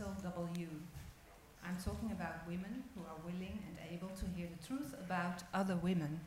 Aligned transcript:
capital 0.00 0.30
W. 0.46 0.68
I'm 1.64 1.76
talking 1.84 2.10
about 2.12 2.46
women 2.46 2.84
who 2.94 3.02
are 3.02 3.18
willing 3.24 3.58
and 3.68 3.76
able 3.92 4.08
to 4.16 4.24
hear 4.34 4.48
the 4.48 4.66
truth 4.66 4.94
about 5.04 5.42
other 5.52 5.76
women. 5.76 6.20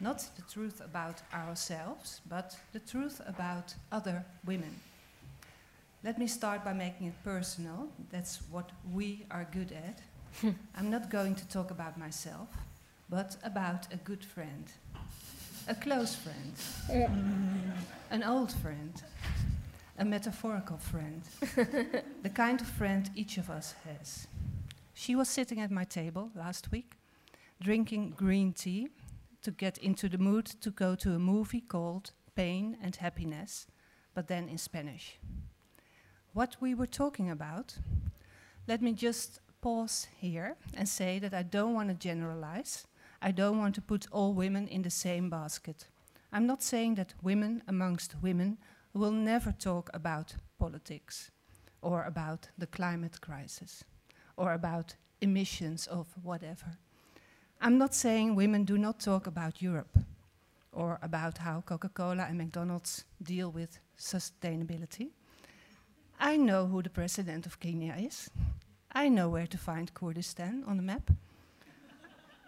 Not 0.00 0.26
the 0.36 0.42
truth 0.42 0.82
about 0.84 1.22
ourselves, 1.32 2.20
but 2.28 2.56
the 2.72 2.80
truth 2.80 3.22
about 3.26 3.74
other 3.90 4.24
women. 4.44 4.74
Let 6.02 6.18
me 6.18 6.26
start 6.26 6.64
by 6.64 6.74
making 6.74 7.06
it 7.06 7.24
personal. 7.24 7.88
That's 8.10 8.40
what 8.50 8.70
we 8.92 9.24
are 9.30 9.46
good 9.50 9.72
at. 9.72 10.00
I'm 10.76 10.90
not 10.90 11.10
going 11.10 11.34
to 11.36 11.48
talk 11.48 11.70
about 11.70 11.96
myself, 11.98 12.48
but 13.08 13.36
about 13.42 13.86
a 13.92 13.96
good 13.96 14.24
friend, 14.24 14.66
a 15.66 15.74
close 15.74 16.14
friend, 16.14 16.54
an 18.10 18.22
old 18.22 18.52
friend, 18.52 19.02
a 19.98 20.04
metaphorical 20.04 20.76
friend, 20.76 21.22
the 22.22 22.30
kind 22.30 22.60
of 22.60 22.66
friend 22.66 23.10
each 23.14 23.38
of 23.38 23.48
us 23.48 23.74
has. 23.84 24.26
She 24.92 25.14
was 25.14 25.28
sitting 25.28 25.60
at 25.60 25.70
my 25.70 25.84
table 25.84 26.30
last 26.34 26.72
week, 26.72 26.94
drinking 27.60 28.14
green 28.16 28.52
tea 28.52 28.88
to 29.42 29.50
get 29.50 29.78
into 29.78 30.08
the 30.08 30.18
mood 30.18 30.46
to 30.46 30.70
go 30.70 30.94
to 30.96 31.14
a 31.14 31.18
movie 31.18 31.60
called 31.60 32.12
Pain 32.34 32.76
and 32.82 32.96
Happiness, 32.96 33.66
but 34.14 34.26
then 34.26 34.48
in 34.48 34.58
Spanish. 34.58 35.18
What 36.32 36.56
we 36.60 36.74
were 36.74 36.86
talking 36.86 37.30
about, 37.30 37.76
let 38.66 38.82
me 38.82 38.92
just 38.92 39.38
pause 39.60 40.08
here 40.18 40.56
and 40.76 40.88
say 40.88 41.18
that 41.20 41.32
I 41.32 41.42
don't 41.42 41.74
want 41.74 41.88
to 41.88 41.94
generalize. 41.94 42.86
I 43.22 43.30
don't 43.30 43.58
want 43.58 43.74
to 43.76 43.80
put 43.80 44.08
all 44.10 44.34
women 44.34 44.66
in 44.66 44.82
the 44.82 44.90
same 44.90 45.30
basket. 45.30 45.86
I'm 46.32 46.46
not 46.46 46.62
saying 46.62 46.96
that 46.96 47.14
women 47.22 47.62
amongst 47.68 48.16
women 48.20 48.58
will 48.94 49.12
never 49.12 49.52
talk 49.52 49.90
about 49.92 50.34
politics 50.58 51.30
or 51.82 52.04
about 52.04 52.48
the 52.56 52.66
climate 52.66 53.20
crisis 53.20 53.84
or 54.36 54.52
about 54.52 54.94
emissions 55.20 55.86
of 55.86 56.06
whatever. 56.22 56.78
I'm 57.60 57.78
not 57.78 57.94
saying 57.94 58.36
women 58.36 58.64
do 58.64 58.78
not 58.78 59.00
talk 59.00 59.26
about 59.26 59.60
Europe 59.60 59.98
or 60.72 60.98
about 61.02 61.38
how 61.38 61.60
Coca 61.60 61.88
Cola 61.88 62.26
and 62.28 62.38
McDonald's 62.38 63.04
deal 63.22 63.50
with 63.50 63.78
sustainability. 63.98 65.10
I 66.20 66.36
know 66.36 66.66
who 66.66 66.82
the 66.82 66.90
president 66.90 67.46
of 67.46 67.60
Kenya 67.60 67.94
is. 67.98 68.30
I 68.92 69.08
know 69.08 69.28
where 69.28 69.46
to 69.46 69.58
find 69.58 69.92
Kurdistan 69.92 70.64
on 70.66 70.76
the 70.76 70.82
map. 70.82 71.10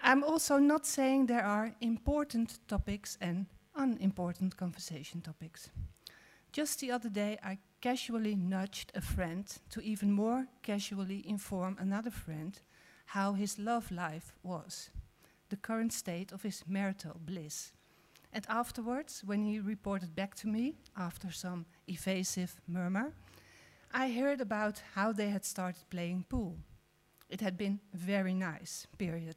I'm 0.02 0.22
also 0.22 0.58
not 0.58 0.86
saying 0.86 1.26
there 1.26 1.44
are 1.44 1.74
important 1.80 2.58
topics 2.68 3.18
and 3.20 3.46
unimportant 3.74 4.56
conversation 4.56 5.20
topics. 5.20 5.70
Just 6.56 6.80
the 6.80 6.90
other 6.90 7.10
day, 7.10 7.36
I 7.42 7.58
casually 7.82 8.34
nudged 8.34 8.90
a 8.94 9.02
friend 9.02 9.44
to 9.68 9.82
even 9.82 10.10
more 10.10 10.46
casually 10.62 11.22
inform 11.28 11.76
another 11.78 12.10
friend 12.10 12.58
how 13.04 13.34
his 13.34 13.58
love 13.58 13.90
life 13.90 14.32
was, 14.42 14.88
the 15.50 15.58
current 15.58 15.92
state 15.92 16.32
of 16.32 16.44
his 16.44 16.64
marital 16.66 17.20
bliss. 17.22 17.72
And 18.32 18.46
afterwards, 18.48 19.22
when 19.22 19.42
he 19.42 19.60
reported 19.60 20.14
back 20.16 20.34
to 20.36 20.48
me, 20.48 20.76
after 20.96 21.30
some 21.30 21.66
evasive 21.86 22.58
murmur, 22.66 23.12
I 23.92 24.08
heard 24.08 24.40
about 24.40 24.80
how 24.94 25.12
they 25.12 25.28
had 25.28 25.44
started 25.44 25.90
playing 25.90 26.24
pool. 26.26 26.56
It 27.28 27.42
had 27.42 27.58
been 27.58 27.80
very 27.92 28.32
nice, 28.32 28.86
period. 28.96 29.36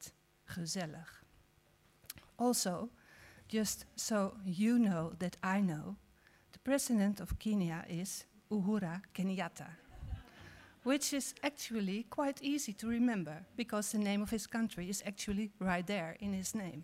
Gezellig. 0.56 1.20
Also, 2.38 2.92
just 3.50 3.84
so 3.98 4.38
you 4.46 4.80
know 4.80 5.12
that 5.20 5.36
I 5.44 5.60
know, 5.60 5.98
the 6.64 6.72
president 6.72 7.20
of 7.20 7.40
Kenya 7.40 7.86
is 7.90 8.26
Uhuru 8.52 9.02
Kenyatta, 9.14 9.68
which 10.84 11.14
is 11.14 11.34
actually 11.44 12.04
quite 12.10 12.42
easy 12.42 12.74
to 12.74 12.88
remember 12.88 13.46
because 13.56 13.92
the 13.92 13.98
name 13.98 14.22
of 14.22 14.30
his 14.30 14.48
country 14.48 14.90
is 14.90 15.04
actually 15.06 15.52
right 15.60 15.86
there 15.88 16.18
in 16.20 16.34
his 16.34 16.56
name. 16.56 16.84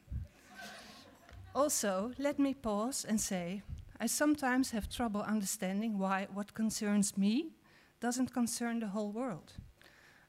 also, 1.54 2.12
let 2.18 2.40
me 2.40 2.54
pause 2.54 3.06
and 3.08 3.20
say 3.20 3.62
I 4.00 4.08
sometimes 4.08 4.72
have 4.72 4.90
trouble 4.90 5.22
understanding 5.22 6.00
why 6.00 6.28
what 6.34 6.54
concerns 6.54 7.18
me 7.18 7.52
doesn't 8.00 8.34
concern 8.34 8.80
the 8.80 8.88
whole 8.88 9.12
world. 9.12 9.54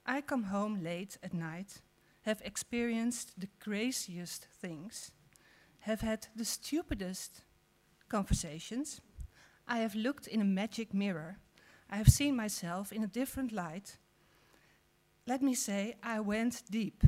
I 0.04 0.22
come 0.22 0.44
home 0.44 0.82
late 0.82 1.18
at 1.22 1.34
night, 1.34 1.82
have 2.22 2.40
experienced 2.44 3.40
the 3.40 3.48
craziest 3.60 4.46
things, 4.60 5.12
have 5.80 6.00
had 6.00 6.28
the 6.34 6.44
stupidest 6.44 7.42
conversations, 8.08 9.00
I 9.69 9.78
have 9.78 9.94
looked 9.94 10.27
in 10.27 10.41
a 10.41 10.44
magic 10.44 10.94
mirror. 10.94 11.38
I 11.91 11.97
have 11.97 12.09
seen 12.09 12.37
myself 12.37 12.93
in 12.93 13.03
a 13.03 13.09
different 13.09 13.53
light. 13.53 13.97
Let 15.27 15.43
me 15.43 15.54
say, 15.54 15.97
I 16.03 16.21
went 16.21 16.62
deep. 16.71 17.03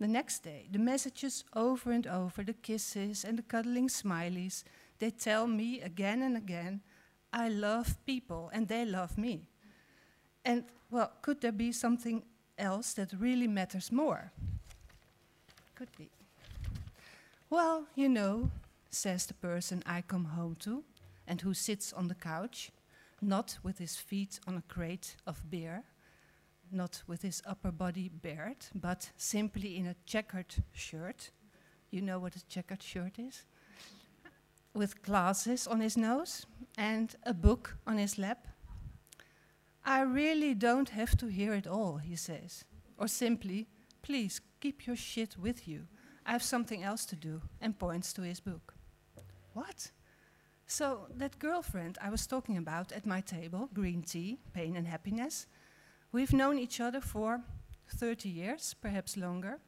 The 0.00 0.08
next 0.08 0.40
day, 0.40 0.66
the 0.72 0.80
messages 0.80 1.44
over 1.54 1.92
and 1.92 2.06
over, 2.06 2.42
the 2.42 2.54
kisses 2.54 3.24
and 3.24 3.38
the 3.38 3.42
cuddling 3.42 3.88
smileys, 3.88 4.64
they 4.98 5.10
tell 5.10 5.46
me 5.46 5.80
again 5.80 6.22
and 6.22 6.36
again, 6.36 6.80
I 7.32 7.48
love 7.48 7.96
people 8.04 8.50
and 8.52 8.66
they 8.66 8.84
love 8.84 9.16
me. 9.16 9.46
And, 10.44 10.64
well, 10.90 11.12
could 11.22 11.40
there 11.40 11.52
be 11.52 11.70
something 11.70 12.24
else 12.58 12.94
that 12.94 13.12
really 13.18 13.46
matters 13.46 13.92
more? 13.92 14.32
Could 15.76 15.96
be. 15.96 16.10
Well, 17.48 17.86
you 17.94 18.08
know, 18.08 18.50
says 18.90 19.26
the 19.26 19.34
person 19.34 19.82
I 19.86 20.02
come 20.02 20.24
home 20.24 20.56
to, 20.60 20.82
and 21.32 21.40
who 21.40 21.54
sits 21.54 21.94
on 21.94 22.08
the 22.08 22.14
couch, 22.14 22.70
not 23.22 23.56
with 23.62 23.78
his 23.78 23.96
feet 23.96 24.38
on 24.46 24.54
a 24.54 24.62
crate 24.68 25.16
of 25.26 25.48
beer, 25.48 25.82
not 26.70 27.02
with 27.06 27.22
his 27.22 27.42
upper 27.46 27.72
body 27.72 28.10
bared, 28.10 28.66
but 28.74 29.10
simply 29.16 29.78
in 29.78 29.86
a 29.86 29.96
checkered 30.04 30.54
shirt. 30.74 31.30
You 31.90 32.02
know 32.02 32.18
what 32.18 32.36
a 32.36 32.46
checkered 32.48 32.82
shirt 32.82 33.18
is? 33.18 33.46
With 34.74 35.02
glasses 35.02 35.66
on 35.66 35.80
his 35.80 35.96
nose 35.96 36.44
and 36.76 37.16
a 37.24 37.32
book 37.32 37.78
on 37.86 37.96
his 37.96 38.18
lap. 38.18 38.46
I 39.86 40.02
really 40.02 40.52
don't 40.52 40.90
have 40.90 41.16
to 41.16 41.28
hear 41.28 41.54
it 41.54 41.66
all, 41.66 41.96
he 41.96 42.14
says. 42.14 42.66
Or 42.98 43.08
simply, 43.08 43.68
please 44.02 44.42
keep 44.60 44.86
your 44.86 44.96
shit 44.96 45.38
with 45.38 45.66
you. 45.66 45.86
I 46.26 46.32
have 46.32 46.42
something 46.42 46.82
else 46.82 47.06
to 47.06 47.16
do, 47.16 47.40
and 47.58 47.78
points 47.78 48.12
to 48.12 48.22
his 48.22 48.38
book. 48.38 48.74
What? 49.54 49.92
So, 50.74 51.06
that 51.18 51.38
girlfriend 51.38 51.98
I 52.00 52.08
was 52.08 52.26
talking 52.26 52.56
about 52.56 52.92
at 52.92 53.04
my 53.04 53.20
table, 53.20 53.68
green 53.74 54.02
tea, 54.02 54.38
pain 54.54 54.74
and 54.74 54.86
happiness, 54.86 55.46
we've 56.12 56.32
known 56.32 56.58
each 56.58 56.80
other 56.80 57.02
for 57.02 57.42
30 57.94 58.30
years, 58.30 58.74
perhaps 58.80 59.18
longer. 59.18 59.58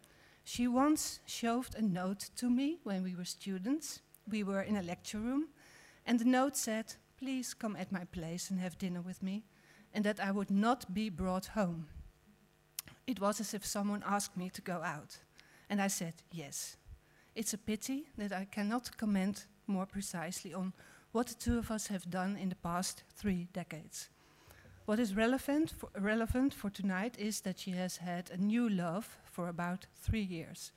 She 0.44 0.66
once 0.66 1.20
shoved 1.26 1.74
a 1.74 1.82
note 1.82 2.30
to 2.36 2.48
me 2.48 2.78
when 2.84 3.02
we 3.02 3.14
were 3.14 3.26
students. 3.26 4.00
We 4.26 4.42
were 4.44 4.62
in 4.62 4.76
a 4.76 4.82
lecture 4.82 5.18
room, 5.18 5.48
and 6.06 6.18
the 6.18 6.24
note 6.24 6.56
said, 6.56 6.94
Please 7.18 7.52
come 7.52 7.76
at 7.76 7.92
my 7.92 8.06
place 8.06 8.48
and 8.48 8.58
have 8.58 8.78
dinner 8.78 9.02
with 9.02 9.22
me, 9.22 9.44
and 9.92 10.04
that 10.04 10.20
I 10.20 10.30
would 10.30 10.50
not 10.50 10.94
be 10.94 11.10
brought 11.10 11.48
home. 11.48 11.86
It 13.06 13.20
was 13.20 13.40
as 13.40 13.52
if 13.52 13.66
someone 13.66 14.02
asked 14.06 14.38
me 14.38 14.48
to 14.48 14.62
go 14.62 14.80
out, 14.82 15.18
and 15.68 15.82
I 15.82 15.88
said 15.88 16.14
yes. 16.32 16.78
It's 17.34 17.52
a 17.52 17.58
pity 17.58 18.06
that 18.16 18.32
I 18.32 18.46
cannot 18.46 18.96
comment 18.96 19.44
more 19.66 19.86
precisely 19.86 20.54
on 20.54 20.72
what 21.14 21.28
the 21.28 21.34
two 21.34 21.58
of 21.58 21.70
us 21.70 21.86
have 21.86 22.10
done 22.10 22.36
in 22.36 22.48
the 22.48 22.56
past 22.56 23.04
three 23.16 23.46
decades. 23.52 24.08
What 24.84 24.98
is 24.98 25.14
relevant 25.14 25.70
for, 25.70 25.88
relevant 25.96 26.52
for 26.52 26.70
tonight 26.70 27.14
is 27.20 27.42
that 27.42 27.60
she 27.60 27.70
has 27.70 27.98
had 27.98 28.30
a 28.30 28.36
new 28.36 28.68
love 28.68 29.16
for 29.30 29.46
about 29.46 29.86
three 29.94 30.24
years. 30.24 30.72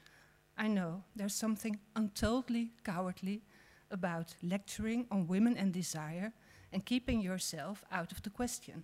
I 0.55 0.67
know 0.67 1.03
there's 1.15 1.33
something 1.33 1.79
untoldly 1.95 2.69
cowardly 2.83 3.41
about 3.89 4.35
lecturing 4.43 5.07
on 5.09 5.25
women 5.25 5.57
and 5.57 5.73
desire 5.73 6.31
and 6.71 6.85
keeping 6.85 7.19
yourself 7.19 7.83
out 7.91 8.11
of 8.11 8.21
the 8.21 8.29
question. 8.29 8.83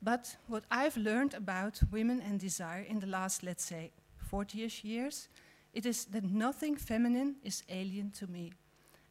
But 0.00 0.34
what 0.46 0.64
I've 0.70 0.96
learned 0.96 1.34
about 1.34 1.82
women 1.92 2.22
and 2.22 2.40
desire 2.40 2.86
in 2.88 3.00
the 3.00 3.06
last, 3.06 3.42
let's 3.42 3.66
say, 3.66 3.92
40 4.16 4.64
ish 4.64 4.82
years, 4.82 5.28
it 5.74 5.84
is 5.84 6.06
that 6.06 6.24
nothing 6.24 6.76
feminine 6.76 7.36
is 7.44 7.64
alien 7.68 8.12
to 8.12 8.26
me. 8.26 8.54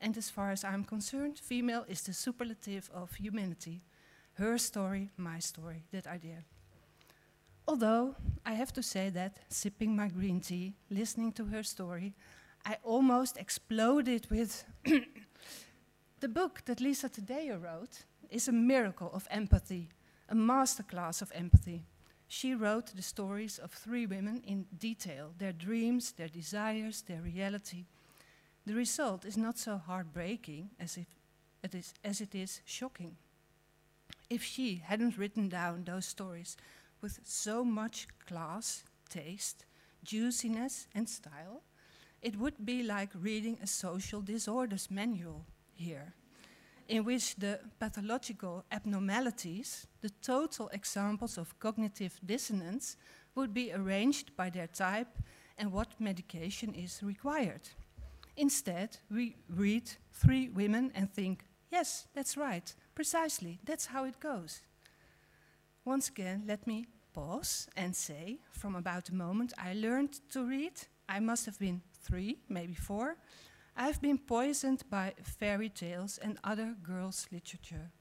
And 0.01 0.18
as 0.18 0.30
far 0.30 0.51
as 0.51 0.63
I'm 0.63 0.84
concerned, 0.84 1.40
female 1.40 1.86
is 1.88 2.01
the 2.01 2.13
superlative 2.13 2.90
of 2.94 3.16
humanity. 3.16 3.81
Her 4.34 4.57
story, 4.57 5.10
my 5.18 5.40
story, 5.40 5.84
that 5.92 6.07
idea. 6.07 6.44
Although 7.68 8.16
I 8.46 8.54
have 8.54 8.74
to 8.74 8.81
say 8.81 9.10
that, 9.12 9.40
sipping 9.50 9.96
my 9.96 10.07
green 10.07 10.40
tea, 10.40 10.74
listening 10.90 11.34
to 11.34 11.46
her 11.46 11.63
story, 11.63 12.16
I 12.66 12.78
almost 12.84 13.38
exploded 13.38 14.28
with 14.31 14.63
the 16.19 16.28
book 16.28 16.63
that 16.66 16.81
Lisa 16.81 17.10
Taddeo 17.10 17.62
wrote 17.62 18.06
is 18.30 18.48
a 18.48 18.52
miracle 18.52 19.12
of 19.13 19.28
empathy, 19.30 19.90
a 20.30 20.36
masterclass 20.36 21.22
of 21.22 21.31
empathy. 21.36 21.86
She 22.28 22.54
wrote 22.54 22.95
the 22.95 23.02
stories 23.02 23.57
of 23.57 23.72
three 23.72 24.06
women 24.06 24.42
in 24.45 24.66
detail, 24.78 25.34
their 25.38 25.54
dreams, 25.54 26.12
their 26.13 26.28
desires, 26.28 27.02
their 27.02 27.22
reality. 27.22 27.86
The 28.69 28.75
result 28.75 29.25
is 29.25 29.36
not 29.36 29.57
so 29.57 29.80
heartbreaking 29.80 30.69
as, 30.80 30.95
if 30.95 31.07
it 31.63 31.74
is, 31.74 31.92
as 32.04 32.21
it 32.21 32.36
is 32.36 32.62
shocking. 32.66 33.16
If 34.30 34.44
she 34.44 34.83
hadn't 34.86 35.18
written 35.18 35.50
down 35.50 35.86
those 35.86 36.06
stories, 36.06 36.56
with 37.01 37.19
so 37.24 37.66
much 37.66 38.07
class, 38.27 38.83
taste, 39.10 39.66
juiciness, 40.04 40.86
and 40.94 41.10
style, 41.10 41.63
it 42.21 42.38
would 42.38 42.63
be 42.63 42.83
like 42.83 43.10
reading 43.16 43.57
a 43.60 43.66
social 43.66 44.21
disorders 44.21 44.92
manual 44.92 45.48
here, 45.74 46.13
in 46.88 47.04
which 47.04 47.38
the 47.38 47.62
pathological 47.80 48.66
abnormalities, 48.71 49.88
the 50.01 50.12
total 50.21 50.69
examples 50.71 51.39
of 51.39 51.57
cognitive 51.57 52.19
dissonance, 52.24 52.98
would 53.33 53.51
be 53.51 53.74
arranged 53.74 54.38
by 54.38 54.51
their 54.51 54.68
type 54.68 55.18
and 55.57 55.71
what 55.71 56.00
medication 56.00 56.75
is 56.75 57.01
required. 57.01 57.68
Instead, 58.39 58.97
we 59.12 59.36
read 59.50 59.91
three 60.13 60.47
women 60.47 60.94
and 60.95 61.12
think, 61.12 61.44
yes, 61.69 62.07
that's 62.13 62.38
right, 62.38 62.74
precisely, 62.95 63.59
that's 63.65 63.88
how 63.88 64.06
it 64.06 64.18
goes. 64.21 64.62
Once 65.83 66.07
again, 66.07 66.44
let 66.47 66.65
me 66.65 66.86
pause 67.13 67.68
and 67.75 67.94
say, 67.94 68.39
from 68.53 68.75
about 68.75 69.03
the 69.03 69.13
moment 69.13 69.51
I 69.57 69.74
learned 69.74 70.21
to 70.31 70.45
read, 70.45 70.71
I 71.09 71.19
must 71.19 71.45
have 71.47 71.59
been 71.59 71.81
three, 72.01 72.38
maybe 72.47 72.75
four, 72.75 73.18
I've 73.75 74.01
been 74.01 74.18
poisoned 74.18 74.83
by 74.89 75.15
fairy 75.21 75.68
tales 75.68 76.18
and 76.18 76.39
other 76.42 76.77
girls' 76.81 77.27
literature. 77.33 77.92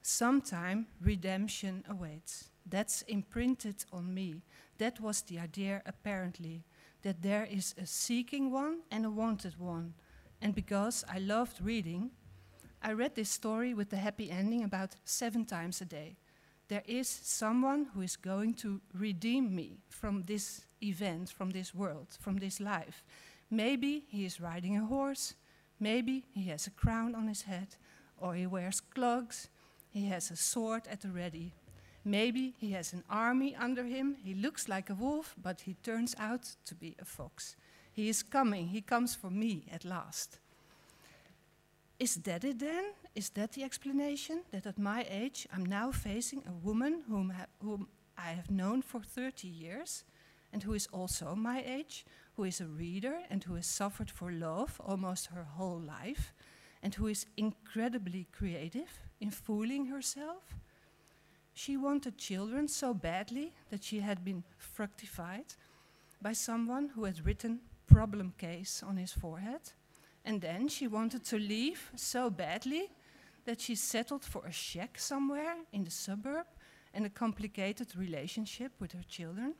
Sometime 0.00 0.86
redemption 1.02 1.84
awaits. 1.90 2.48
That's 2.64 3.02
imprinted 3.02 3.84
on 3.92 4.14
me. 4.14 4.40
That 4.78 4.98
was 4.98 5.20
the 5.20 5.38
idea, 5.38 5.82
apparently, 5.84 6.64
that 7.08 7.22
there 7.22 7.48
is 7.50 7.74
a 7.82 7.86
seeking 7.86 8.52
one 8.52 8.80
and 8.90 9.06
a 9.06 9.10
wanted 9.10 9.58
one. 9.58 9.94
And 10.42 10.54
because 10.54 11.06
I 11.08 11.18
loved 11.18 11.58
reading, 11.58 12.10
I 12.82 12.92
read 12.92 13.14
this 13.14 13.30
story 13.30 13.72
with 13.72 13.88
the 13.88 13.96
happy 13.96 14.30
ending 14.30 14.62
about 14.62 14.94
seven 15.06 15.46
times 15.46 15.80
a 15.80 15.86
day. 15.86 16.18
There 16.68 16.82
is 16.84 17.08
someone 17.08 17.86
who 17.94 18.02
is 18.02 18.16
going 18.16 18.52
to 18.56 18.82
redeem 18.92 19.54
me 19.54 19.78
from 19.88 20.24
this 20.24 20.66
event, 20.82 21.30
from 21.30 21.48
this 21.48 21.74
world, 21.74 22.08
from 22.20 22.36
this 22.36 22.60
life. 22.60 23.02
Maybe 23.50 24.04
he 24.08 24.26
is 24.26 24.38
riding 24.38 24.76
a 24.76 24.84
horse, 24.84 25.32
maybe 25.80 26.26
he 26.34 26.50
has 26.50 26.66
a 26.66 26.76
crown 26.82 27.14
on 27.14 27.26
his 27.26 27.40
head, 27.40 27.68
or 28.18 28.34
he 28.34 28.46
wears 28.46 28.82
clogs, 28.82 29.48
he 29.88 30.08
has 30.08 30.30
a 30.30 30.36
sword 30.36 30.82
at 30.90 31.00
the 31.00 31.08
ready. 31.08 31.54
Maybe 32.04 32.54
he 32.58 32.72
has 32.72 32.92
an 32.92 33.04
army 33.10 33.54
under 33.54 33.84
him, 33.84 34.16
he 34.24 34.34
looks 34.34 34.68
like 34.68 34.90
a 34.90 34.94
wolf, 34.94 35.34
but 35.42 35.62
he 35.62 35.74
turns 35.82 36.14
out 36.18 36.56
to 36.64 36.74
be 36.74 36.96
a 37.00 37.04
fox. 37.04 37.56
He 37.92 38.08
is 38.08 38.22
coming, 38.22 38.68
he 38.68 38.80
comes 38.80 39.14
for 39.14 39.30
me 39.30 39.64
at 39.72 39.84
last. 39.84 40.38
Is 41.98 42.14
that 42.16 42.44
it 42.44 42.60
then? 42.60 42.92
Is 43.16 43.30
that 43.30 43.52
the 43.52 43.64
explanation? 43.64 44.42
That 44.52 44.66
at 44.66 44.78
my 44.78 45.04
age 45.10 45.48
I'm 45.52 45.66
now 45.66 45.90
facing 45.90 46.44
a 46.46 46.52
woman 46.52 47.02
whom, 47.08 47.30
ha 47.30 47.46
whom 47.60 47.88
I 48.16 48.30
have 48.30 48.50
known 48.50 48.82
for 48.82 49.02
30 49.02 49.48
years 49.48 50.04
and 50.52 50.62
who 50.62 50.74
is 50.74 50.88
also 50.92 51.34
my 51.34 51.62
age, 51.66 52.06
who 52.36 52.44
is 52.44 52.60
a 52.60 52.66
reader 52.66 53.18
and 53.30 53.44
who 53.44 53.54
has 53.54 53.66
suffered 53.66 54.10
for 54.10 54.30
love 54.30 54.80
almost 54.84 55.26
her 55.26 55.44
whole 55.44 55.80
life, 55.80 56.32
and 56.82 56.94
who 56.94 57.08
is 57.08 57.26
incredibly 57.36 58.28
creative 58.32 59.00
in 59.20 59.30
fooling 59.30 59.86
herself. 59.86 60.54
She 61.58 61.76
wanted 61.76 62.18
children 62.18 62.68
so 62.68 62.94
badly 62.94 63.52
that 63.70 63.82
she 63.82 63.98
had 63.98 64.24
been 64.24 64.44
fructified 64.58 65.56
by 66.22 66.32
someone 66.32 66.90
who 66.94 67.02
had 67.02 67.26
written 67.26 67.58
problem 67.88 68.32
case 68.38 68.80
on 68.80 68.96
his 68.96 69.12
forehead. 69.12 69.72
And 70.24 70.40
then 70.40 70.68
she 70.68 70.86
wanted 70.86 71.24
to 71.24 71.36
leave 71.36 71.90
so 71.96 72.30
badly 72.30 72.92
that 73.44 73.60
she 73.60 73.74
settled 73.74 74.24
for 74.24 74.46
a 74.46 74.52
shack 74.52 75.00
somewhere 75.00 75.56
in 75.72 75.82
the 75.82 75.90
suburb 75.90 76.46
and 76.94 77.04
a 77.04 77.10
complicated 77.10 77.96
relationship 77.96 78.70
with 78.78 78.92
her 78.92 79.04
children. 79.08 79.54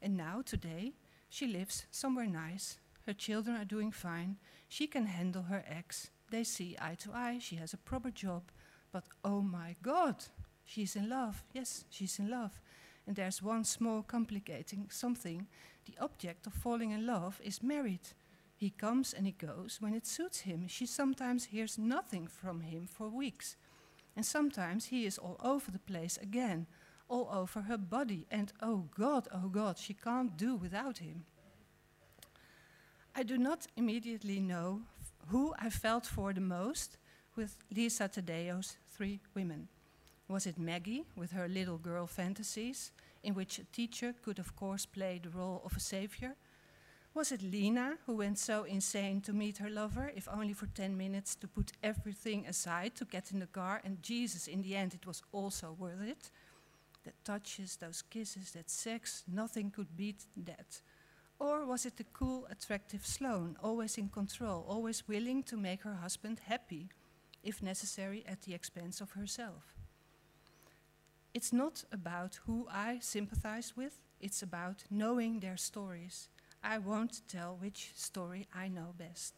And 0.00 0.16
now, 0.16 0.42
today, 0.46 0.92
she 1.28 1.48
lives 1.48 1.86
somewhere 1.90 2.28
nice. 2.28 2.78
Her 3.04 3.14
children 3.14 3.56
are 3.56 3.64
doing 3.64 3.90
fine. 3.90 4.36
She 4.68 4.86
can 4.86 5.06
handle 5.06 5.42
her 5.42 5.64
ex. 5.66 6.08
They 6.30 6.44
see 6.44 6.76
eye 6.80 6.96
to 7.00 7.10
eye. 7.12 7.38
She 7.40 7.56
has 7.56 7.74
a 7.74 7.78
proper 7.78 8.12
job. 8.12 8.52
But 8.92 9.08
oh 9.24 9.42
my 9.42 9.74
God, 9.82 10.24
she's 10.66 10.96
in 10.96 11.08
love. 11.08 11.42
Yes, 11.54 11.84
she's 11.88 12.18
in 12.18 12.28
love. 12.28 12.60
And 13.06 13.16
there's 13.16 13.42
one 13.42 13.64
small 13.64 14.02
complicating 14.02 14.88
something. 14.90 15.46
The 15.86 15.96
object 16.04 16.46
of 16.46 16.52
falling 16.52 16.90
in 16.90 17.06
love 17.06 17.40
is 17.42 17.62
married. 17.62 18.08
He 18.56 18.70
comes 18.70 19.14
and 19.14 19.24
he 19.24 19.32
goes 19.32 19.78
when 19.80 19.94
it 19.94 20.06
suits 20.06 20.40
him. 20.40 20.66
She 20.68 20.86
sometimes 20.86 21.46
hears 21.46 21.78
nothing 21.78 22.26
from 22.26 22.60
him 22.60 22.86
for 22.86 23.08
weeks. 23.08 23.56
And 24.14 24.26
sometimes 24.26 24.86
he 24.86 25.06
is 25.06 25.18
all 25.18 25.36
over 25.42 25.70
the 25.70 25.78
place 25.78 26.18
again 26.20 26.66
all 27.08 27.28
over 27.32 27.62
her 27.62 27.78
body. 27.78 28.26
And 28.30 28.52
oh 28.62 28.88
God, 28.98 29.28
oh 29.32 29.48
God, 29.48 29.78
she 29.78 29.94
can't 29.94 30.36
do 30.36 30.56
without 30.56 30.98
him. 30.98 31.24
I 33.14 33.22
do 33.22 33.38
not 33.38 33.66
immediately 33.76 34.40
know 34.40 34.82
who 35.28 35.54
I 35.58 35.70
felt 35.70 36.06
for 36.06 36.32
the 36.32 36.40
most 36.40 36.98
with 37.34 37.56
Lisa 37.74 38.08
Taddeo's 38.08 38.76
three 38.90 39.20
women. 39.34 39.68
Was 40.28 40.46
it 40.46 40.58
Maggie 40.58 41.04
with 41.16 41.32
her 41.32 41.48
little 41.48 41.78
girl 41.78 42.06
fantasies, 42.06 42.92
in 43.22 43.34
which 43.34 43.58
a 43.58 43.64
teacher 43.64 44.14
could, 44.22 44.38
of 44.38 44.56
course, 44.56 44.86
play 44.86 45.20
the 45.22 45.30
role 45.30 45.62
of 45.64 45.76
a 45.76 45.80
savior? 45.80 46.34
Was 47.14 47.32
it 47.32 47.42
Lena 47.42 47.96
who 48.06 48.16
went 48.16 48.38
so 48.38 48.64
insane 48.64 49.20
to 49.22 49.32
meet 49.32 49.58
her 49.58 49.70
lover, 49.70 50.12
if 50.14 50.28
only 50.28 50.52
for 50.52 50.66
10 50.66 50.96
minutes, 50.96 51.34
to 51.36 51.48
put 51.48 51.72
everything 51.82 52.46
aside 52.46 52.94
to 52.96 53.04
get 53.04 53.30
in 53.32 53.38
the 53.38 53.46
car, 53.46 53.80
and 53.84 54.02
Jesus, 54.02 54.46
in 54.48 54.62
the 54.62 54.76
end, 54.76 54.94
it 54.94 55.06
was 55.06 55.22
also 55.32 55.76
worth 55.78 56.02
it? 56.02 56.30
that 57.06 57.24
touches, 57.24 57.76
those 57.76 58.02
kisses, 58.02 58.50
that 58.50 58.68
sex, 58.68 59.22
nothing 59.32 59.70
could 59.70 59.96
beat 59.96 60.26
that? 60.36 60.82
Or 61.38 61.64
was 61.64 61.86
it 61.86 61.96
the 61.96 62.04
cool, 62.12 62.46
attractive 62.50 63.06
Sloane, 63.06 63.56
always 63.62 63.96
in 63.96 64.08
control, 64.08 64.66
always 64.68 65.06
willing 65.06 65.42
to 65.44 65.56
make 65.56 65.82
her 65.82 65.94
husband 65.94 66.40
happy, 66.46 66.88
if 67.42 67.62
necessary, 67.62 68.24
at 68.26 68.42
the 68.42 68.54
expense 68.54 69.00
of 69.00 69.12
herself? 69.12 69.75
It's 71.36 71.52
not 71.52 71.84
about 71.92 72.40
who 72.46 72.66
I 72.72 72.98
sympathize 73.02 73.74
with, 73.76 74.00
it's 74.22 74.40
about 74.40 74.84
knowing 74.90 75.40
their 75.40 75.58
stories. 75.58 76.30
I 76.64 76.78
won't 76.78 77.20
tell 77.28 77.58
which 77.60 77.90
story 77.94 78.46
I 78.54 78.68
know 78.68 78.94
best. 78.96 79.34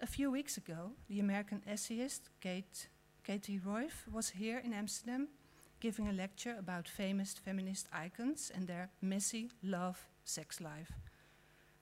A 0.00 0.06
few 0.06 0.30
weeks 0.30 0.56
ago, 0.56 0.92
the 1.10 1.20
American 1.20 1.60
essayist 1.66 2.30
Kate, 2.40 2.88
Katie 3.24 3.60
Roiphe 3.60 4.10
was 4.10 4.30
here 4.30 4.56
in 4.64 4.72
Amsterdam 4.72 5.28
giving 5.80 6.08
a 6.08 6.12
lecture 6.12 6.56
about 6.58 6.88
famous 6.88 7.34
feminist 7.34 7.86
icons 7.92 8.50
and 8.54 8.66
their 8.66 8.88
messy 9.02 9.50
love 9.62 10.06
sex 10.24 10.62
life. 10.62 10.92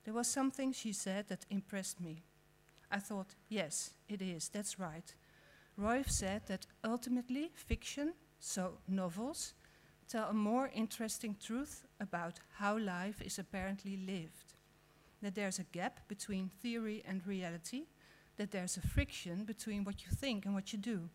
There 0.04 0.14
was 0.14 0.26
something 0.26 0.72
she 0.72 0.92
said 0.92 1.28
that 1.28 1.46
impressed 1.50 2.00
me. 2.00 2.24
I 2.90 2.98
thought, 2.98 3.36
yes, 3.48 3.92
it 4.08 4.20
is, 4.20 4.48
that's 4.48 4.80
right. 4.80 5.14
Roiphe 5.78 6.10
said 6.10 6.48
that 6.48 6.66
ultimately 6.82 7.52
fiction, 7.54 8.14
so 8.46 8.78
novels, 8.86 9.54
tell 10.08 10.28
a 10.28 10.34
more 10.34 10.70
interesting 10.74 11.36
truth 11.40 11.84
about 12.00 12.40
how 12.58 12.78
life 12.78 13.20
is 13.20 13.38
apparently 13.38 13.96
lived. 13.96 14.54
That 15.22 15.34
there's 15.34 15.58
a 15.58 15.64
gap 15.72 16.00
between 16.08 16.50
theory 16.62 17.02
and 17.06 17.26
reality, 17.26 17.86
that 18.36 18.50
there's 18.50 18.76
a 18.76 18.86
friction 18.86 19.44
between 19.44 19.84
what 19.84 20.04
you 20.04 20.10
think 20.10 20.44
and 20.44 20.54
what 20.54 20.72
you 20.72 20.78
do, 20.78 21.08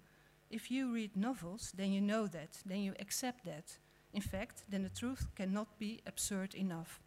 if 0.52 0.70
you 0.70 0.92
read 0.92 1.16
novels, 1.16 1.72
then 1.78 1.94
you 1.94 2.02
know 2.02 2.28
that, 2.28 2.58
then 2.66 2.82
you 2.82 2.94
accept 3.00 3.46
that. 3.46 3.78
In 4.12 4.22
fact, 4.22 4.66
then 4.68 4.84
the 4.84 4.90
truth 4.90 5.28
cannot 5.34 5.80
be 5.80 6.02
absurd 6.06 6.54
enough. 6.54 7.00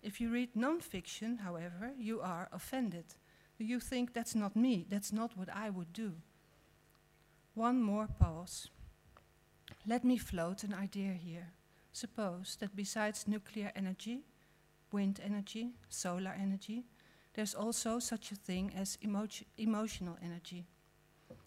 If 0.00 0.20
you 0.20 0.30
read 0.30 0.54
non-fiction, 0.54 1.38
however, 1.38 1.90
you 1.98 2.20
are 2.20 2.48
offended. 2.52 3.16
You 3.58 3.80
think 3.80 4.14
that's 4.14 4.36
not 4.36 4.54
me, 4.54 4.86
that's 4.88 5.12
not 5.12 5.36
what 5.36 5.48
I 5.52 5.70
would 5.70 5.92
do. 5.92 6.12
One 7.54 7.82
more 7.82 8.06
pause. 8.06 8.68
Let 9.86 10.04
me 10.04 10.18
float 10.18 10.64
an 10.64 10.74
idea 10.74 11.12
here. 11.12 11.52
Suppose 11.92 12.56
that 12.60 12.76
besides 12.76 13.26
nuclear 13.26 13.72
energy, 13.74 14.20
wind 14.92 15.20
energy, 15.24 15.72
solar 15.88 16.34
energy, 16.38 16.84
there's 17.34 17.54
also 17.54 17.98
such 17.98 18.32
a 18.32 18.36
thing 18.36 18.72
as 18.76 18.98
emo 19.02 19.26
emotional 19.56 20.18
energy. 20.22 20.66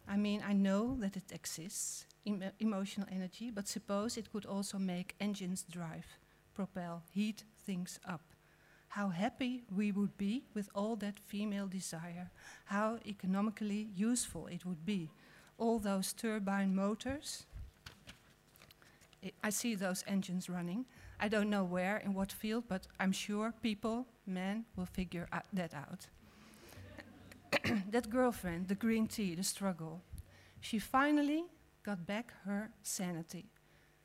I 0.07 0.17
mean, 0.17 0.43
I 0.47 0.53
know 0.53 0.97
that 0.99 1.17
it 1.17 1.31
exists, 1.31 2.05
em 2.25 2.43
emotional 2.59 3.07
energy, 3.11 3.51
but 3.51 3.67
suppose 3.67 4.17
it 4.17 4.31
could 4.31 4.45
also 4.45 4.77
make 4.77 5.15
engines 5.19 5.65
drive, 5.69 6.19
propel, 6.53 7.03
heat 7.11 7.43
things 7.65 7.99
up. 8.07 8.21
How 8.89 9.09
happy 9.09 9.63
we 9.73 9.91
would 9.91 10.17
be 10.17 10.43
with 10.53 10.69
all 10.75 10.95
that 10.97 11.19
female 11.19 11.67
desire, 11.67 12.29
how 12.65 12.99
economically 13.05 13.89
useful 13.95 14.47
it 14.47 14.65
would 14.65 14.85
be. 14.85 15.09
All 15.57 15.79
those 15.79 16.13
turbine 16.13 16.75
motors, 16.75 17.45
I 19.43 19.49
see 19.49 19.75
those 19.75 20.03
engines 20.07 20.49
running. 20.49 20.85
I 21.19 21.27
don't 21.27 21.49
know 21.49 21.63
where, 21.63 21.97
in 21.97 22.13
what 22.13 22.31
field, 22.31 22.63
but 22.67 22.87
I'm 22.99 23.11
sure 23.11 23.53
people, 23.61 24.07
men, 24.25 24.65
will 24.75 24.87
figure 24.87 25.27
that 25.53 25.73
out. 25.73 26.07
that 27.91 28.09
girlfriend, 28.09 28.67
the 28.67 28.75
green 28.75 29.07
tea, 29.07 29.35
the 29.35 29.43
struggle, 29.43 30.01
she 30.59 30.79
finally 30.79 31.45
got 31.83 32.05
back 32.05 32.33
her 32.45 32.71
sanity. 32.81 33.45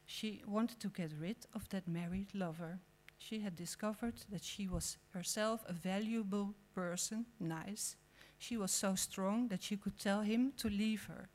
She 0.04 0.42
wanted 0.46 0.80
to 0.80 0.88
get 0.88 1.12
rid 1.18 1.37
of 1.54 1.68
that 1.70 1.88
married 1.88 2.35
lover. 2.35 2.78
She 3.18 3.40
had 3.40 3.56
discovered 3.56 4.14
that 4.30 4.44
she 4.44 4.68
was 4.68 4.99
herself 5.11 5.64
a 5.66 5.73
valuable 5.73 6.54
person, 6.75 7.26
nice. 7.40 7.96
She 8.38 8.56
was 8.56 8.70
so 8.70 8.94
strong 8.94 9.49
that 9.49 9.62
she 9.62 9.76
could 9.76 9.99
tell 9.99 10.20
him 10.20 10.52
to 10.58 10.68
leave 10.68 11.04
her. 11.04 11.28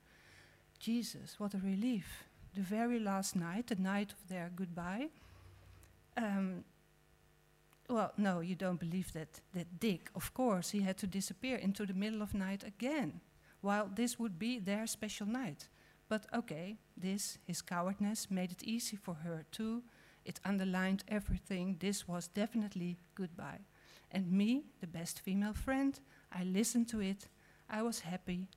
Jesus, 0.80 1.40
what 1.40 1.54
a 1.54 1.58
relief. 1.58 2.24
The 2.56 2.62
very 2.62 3.00
last 3.00 3.36
night, 3.36 3.68
the 3.68 3.76
night 3.76 4.12
of 4.12 4.28
their 4.28 4.52
goodbye, 4.56 5.10
um, 6.18 6.64
well, 7.90 8.14
no, 8.18 8.40
you 8.40 8.56
don't 8.56 8.80
believe 8.80 9.12
that, 9.14 9.42
that 9.54 9.80
Dick, 9.80 10.10
of 10.16 10.34
course, 10.34 10.70
he 10.72 10.82
had 10.82 10.98
to 10.98 11.08
disappear 11.08 11.58
into 11.58 11.86
the 11.86 11.94
middle 11.94 12.22
of 12.22 12.34
night 12.34 12.64
again, 12.64 13.22
while 13.62 13.90
this 13.94 14.18
would 14.20 14.40
be 14.40 14.60
their 14.60 14.88
special 14.88 15.28
night. 15.28 15.68
But 16.10 16.26
okay, 16.34 16.78
this, 16.98 17.38
his 17.46 17.62
cowardness, 17.62 18.30
made 18.30 18.52
it 18.52 18.64
easy 18.64 18.98
for 18.98 19.14
her 19.14 19.46
too. 19.52 19.84
It 20.26 20.40
underlined 20.44 21.04
everything. 21.08 21.78
This 21.80 22.08
was 22.08 22.28
definitely 22.28 22.98
goodbye. 23.16 23.62
And 24.12 24.32
me, 24.32 24.66
the 24.82 24.88
best 24.88 25.22
female 25.22 25.54
friend, 25.54 26.00
I 26.32 26.44
listened 26.44 26.90
to 26.90 27.00
it. 27.00 27.28
I 27.70 27.82
was 27.82 28.02
happy. 28.02 28.48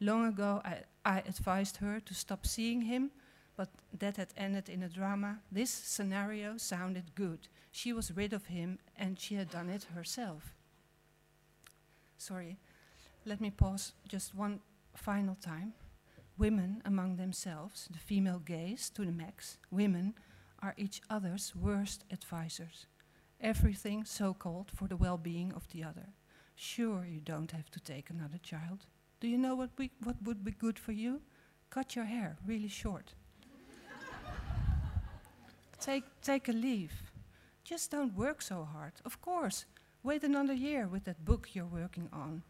Long 0.00 0.26
ago, 0.26 0.62
I, 0.64 0.78
I 1.04 1.18
advised 1.20 1.76
her 1.78 2.00
to 2.00 2.14
stop 2.14 2.46
seeing 2.46 2.82
him, 2.82 3.10
but 3.56 3.68
that 3.98 4.16
had 4.16 4.32
ended 4.36 4.68
in 4.68 4.82
a 4.82 4.88
drama. 4.88 5.40
This 5.50 5.70
scenario 5.70 6.56
sounded 6.56 7.14
good. 7.14 7.48
She 7.70 7.92
was 7.92 8.16
rid 8.16 8.32
of 8.32 8.46
him 8.46 8.78
and 8.96 9.18
she 9.18 9.34
had 9.34 9.50
done 9.50 9.68
it 9.68 9.84
herself. 9.94 10.54
Sorry, 12.16 12.58
let 13.24 13.40
me 13.40 13.50
pause 13.50 13.92
just 14.08 14.34
one 14.34 14.60
final 14.94 15.34
time. 15.34 15.74
Women 16.38 16.82
among 16.84 17.16
themselves, 17.16 17.88
the 17.90 17.98
female 17.98 18.38
gaze 18.38 18.90
to 18.90 19.04
the 19.04 19.12
max, 19.12 19.58
women 19.70 20.14
are 20.62 20.74
each 20.76 21.00
other's 21.10 21.52
worst 21.54 22.04
advisors. 22.10 22.86
Everything 23.40 24.04
so 24.04 24.32
called 24.32 24.70
for 24.74 24.86
the 24.88 24.96
well 24.96 25.18
being 25.18 25.52
of 25.52 25.68
the 25.70 25.82
other. 25.82 26.08
Sure, 26.54 27.04
you 27.04 27.20
don't 27.20 27.50
have 27.50 27.70
to 27.72 27.80
take 27.80 28.08
another 28.08 28.38
child. 28.38 28.86
Do 29.20 29.28
you 29.28 29.38
know 29.38 29.54
what, 29.54 29.70
we, 29.76 29.90
what 30.02 30.16
would 30.22 30.44
be 30.44 30.52
good 30.52 30.78
for 30.78 30.92
you? 30.92 31.20
Cut 31.70 31.96
your 31.96 32.04
hair 32.04 32.36
really 32.46 32.68
short. 32.68 33.14
Take, 35.82 36.04
take 36.22 36.48
a 36.48 36.52
leave. 36.52 36.92
Just 37.64 37.90
don't 37.90 38.14
work 38.16 38.42
so 38.42 38.64
hard. 38.64 38.92
Of 39.04 39.20
course, 39.20 39.66
wait 40.02 40.24
another 40.24 40.54
year 40.54 40.86
with 40.86 41.04
that 41.04 41.24
book 41.24 41.50
you're 41.52 41.64
working 41.66 42.08
on. 42.12 42.42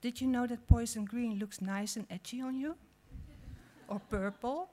Did 0.00 0.20
you 0.20 0.26
know 0.26 0.46
that 0.46 0.66
poison 0.66 1.04
green 1.04 1.38
looks 1.38 1.60
nice 1.60 1.96
and 1.96 2.06
edgy 2.10 2.40
on 2.40 2.58
you? 2.58 2.76
or 3.92 4.00
purple? 4.08 4.70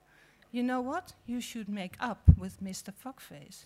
You 0.52 0.64
know 0.64 0.82
what? 0.82 1.14
You 1.26 1.42
should 1.42 1.70
make 1.70 1.96
up 2.00 2.22
with 2.38 2.64
Mr. 2.64 2.92
Fuckface. 2.94 3.66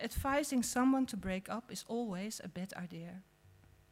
Advising 0.00 0.62
someone 0.62 1.06
to 1.06 1.16
break 1.16 1.48
up 1.48 1.70
is 1.70 1.84
always 1.88 2.40
a 2.42 2.48
bad 2.48 2.72
idea. 2.76 3.22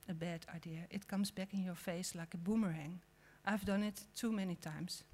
A 0.08 0.14
bad 0.14 0.46
idea. 0.54 0.86
It 0.90 1.08
comes 1.08 1.30
back 1.30 1.52
in 1.52 1.62
your 1.62 1.74
face 1.74 2.14
like 2.14 2.34
a 2.34 2.38
boomerang. 2.38 3.00
I've 3.44 3.64
done 3.64 3.82
it 3.82 4.04
too 4.14 4.32
many 4.32 4.54
times. 4.54 5.04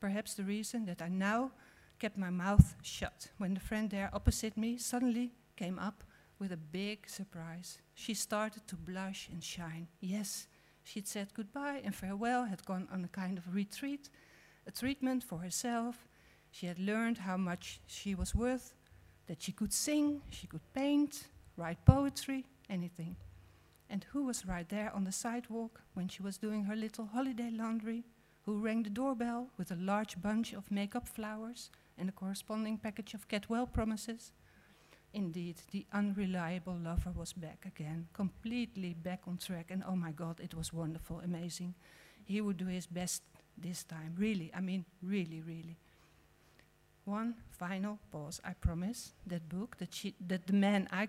Perhaps 0.00 0.34
the 0.34 0.44
reason 0.44 0.86
that 0.86 1.02
I 1.02 1.08
now 1.08 1.52
kept 2.02 2.18
my 2.18 2.30
mouth 2.30 2.74
shut 2.82 3.28
when 3.38 3.54
the 3.54 3.60
friend 3.60 3.88
there 3.90 4.10
opposite 4.12 4.56
me 4.56 4.76
suddenly 4.76 5.30
came 5.54 5.78
up 5.78 6.02
with 6.40 6.50
a 6.50 6.56
big 6.56 7.08
surprise. 7.08 7.78
She 7.94 8.12
started 8.12 8.66
to 8.66 8.74
blush 8.74 9.28
and 9.30 9.40
shine. 9.44 9.86
Yes, 10.00 10.48
she'd 10.82 11.06
said 11.06 11.32
goodbye 11.32 11.80
and 11.84 11.94
farewell, 11.94 12.46
had 12.46 12.64
gone 12.64 12.88
on 12.92 13.04
a 13.04 13.16
kind 13.20 13.38
of 13.38 13.54
retreat, 13.54 14.08
a 14.66 14.72
treatment 14.72 15.22
for 15.22 15.38
herself. 15.38 16.08
She 16.50 16.66
had 16.66 16.80
learned 16.80 17.18
how 17.18 17.36
much 17.36 17.80
she 17.86 18.16
was 18.16 18.34
worth, 18.34 18.74
that 19.28 19.40
she 19.40 19.52
could 19.52 19.72
sing, 19.72 20.22
she 20.30 20.48
could 20.48 20.72
paint, 20.74 21.28
write 21.56 21.84
poetry, 21.84 22.46
anything. 22.68 23.14
And 23.88 24.04
who 24.10 24.24
was 24.24 24.44
right 24.44 24.68
there 24.68 24.90
on 24.92 25.04
the 25.04 25.12
sidewalk 25.12 25.82
when 25.94 26.08
she 26.08 26.24
was 26.24 26.36
doing 26.36 26.64
her 26.64 26.74
little 26.74 27.06
holiday 27.06 27.52
laundry? 27.52 28.02
Who 28.44 28.58
rang 28.58 28.82
the 28.82 28.90
doorbell 28.90 29.50
with 29.56 29.70
a 29.70 29.76
large 29.76 30.20
bunch 30.20 30.52
of 30.52 30.68
makeup 30.68 31.06
flowers 31.06 31.70
and 31.98 32.08
the 32.08 32.12
corresponding 32.12 32.78
package 32.78 33.14
of 33.14 33.28
get 33.28 33.48
well 33.50 33.66
promises. 33.66 34.32
Indeed, 35.14 35.56
the 35.70 35.86
unreliable 35.92 36.76
lover 36.76 37.10
was 37.14 37.32
back 37.32 37.66
again, 37.66 38.08
completely 38.14 38.94
back 38.94 39.22
on 39.26 39.36
track, 39.36 39.70
and 39.70 39.84
oh 39.86 39.96
my 39.96 40.10
god, 40.10 40.40
it 40.40 40.54
was 40.54 40.72
wonderful, 40.72 41.20
amazing. 41.20 41.74
He 42.24 42.40
would 42.40 42.56
do 42.56 42.66
his 42.66 42.86
best 42.86 43.22
this 43.58 43.84
time, 43.84 44.14
really, 44.16 44.50
I 44.54 44.60
mean, 44.60 44.86
really, 45.02 45.42
really. 45.42 45.76
One 47.04 47.34
final 47.50 47.98
pause, 48.12 48.40
I 48.44 48.52
promise. 48.52 49.12
That 49.26 49.48
book 49.48 49.76
that, 49.78 49.92
she, 49.92 50.14
that 50.28 50.46
the 50.46 50.52
man 50.52 50.88
I 50.92 51.08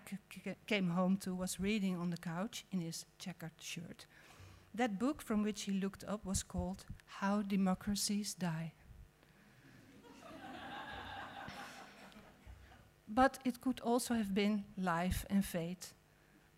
came 0.66 0.90
home 0.90 1.18
to 1.18 1.36
was 1.36 1.60
reading 1.60 1.98
on 1.98 2.10
the 2.10 2.18
couch 2.18 2.66
in 2.72 2.82
his 2.82 3.06
checkered 3.20 3.52
shirt. 3.62 4.08
That 4.74 4.98
book 4.98 5.22
from 5.22 5.44
which 5.44 5.62
he 5.64 5.72
looked 5.72 6.04
up 6.06 6.26
was 6.26 6.42
called 6.42 6.86
How 7.06 7.44
Democracies 7.44 8.34
Die. 8.34 8.74
But 13.14 13.38
it 13.46 13.62
could 13.62 13.80
also 13.82 14.16
have 14.16 14.34
been 14.34 14.64
Life 14.76 15.24
and 15.30 15.46
Fate 15.46 15.94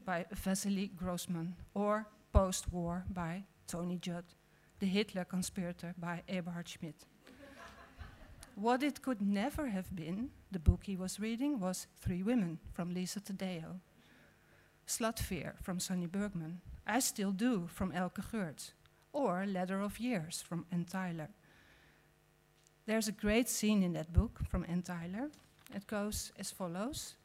by 0.06 0.26
Vasily 0.32 0.88
Grossman 0.88 1.56
or 1.74 2.08
Post 2.32 2.72
War 2.72 3.04
by 3.10 3.44
Tony 3.68 3.98
Judt, 3.98 4.36
The 4.80 4.86
Hitler 4.86 5.26
Conspirator 5.26 5.94
by 5.98 6.24
Eberhard 6.30 6.70
Schmidt. 6.70 7.08
what 8.56 8.84
it 8.84 9.02
could 9.02 9.22
never 9.22 9.68
have 9.68 9.94
been, 9.94 10.30
the 10.50 10.60
book 10.60 10.86
he 10.86 10.96
was 10.96 11.20
reading, 11.20 11.60
was 11.60 11.88
Three 12.00 12.24
Women 12.24 12.60
from 12.72 12.94
Lisa 12.94 13.20
Taddeo, 13.20 13.82
Slutfear 14.88 15.62
from 15.62 15.82
Sunny 15.82 16.06
Bergman, 16.06 16.62
I 16.88 17.00
Still 17.02 17.32
Do 17.32 17.68
from 17.68 17.92
Elke 17.92 18.22
Geurts, 18.32 18.72
or 19.12 19.46
Ladder 19.46 19.82
of 19.82 20.00
Years 20.00 20.42
from 20.42 20.66
Anne 20.72 20.86
Tyler. 20.86 21.32
There's 22.86 23.10
a 23.10 23.12
great 23.12 23.50
scene 23.50 23.84
in 23.84 23.92
that 23.94 24.14
book 24.14 24.40
from 24.48 24.66
Anne 24.70 24.84
Tyler 24.84 25.32
it 25.74 25.88
goes 25.88 26.32
as 26.38 26.52
follows 26.52 27.16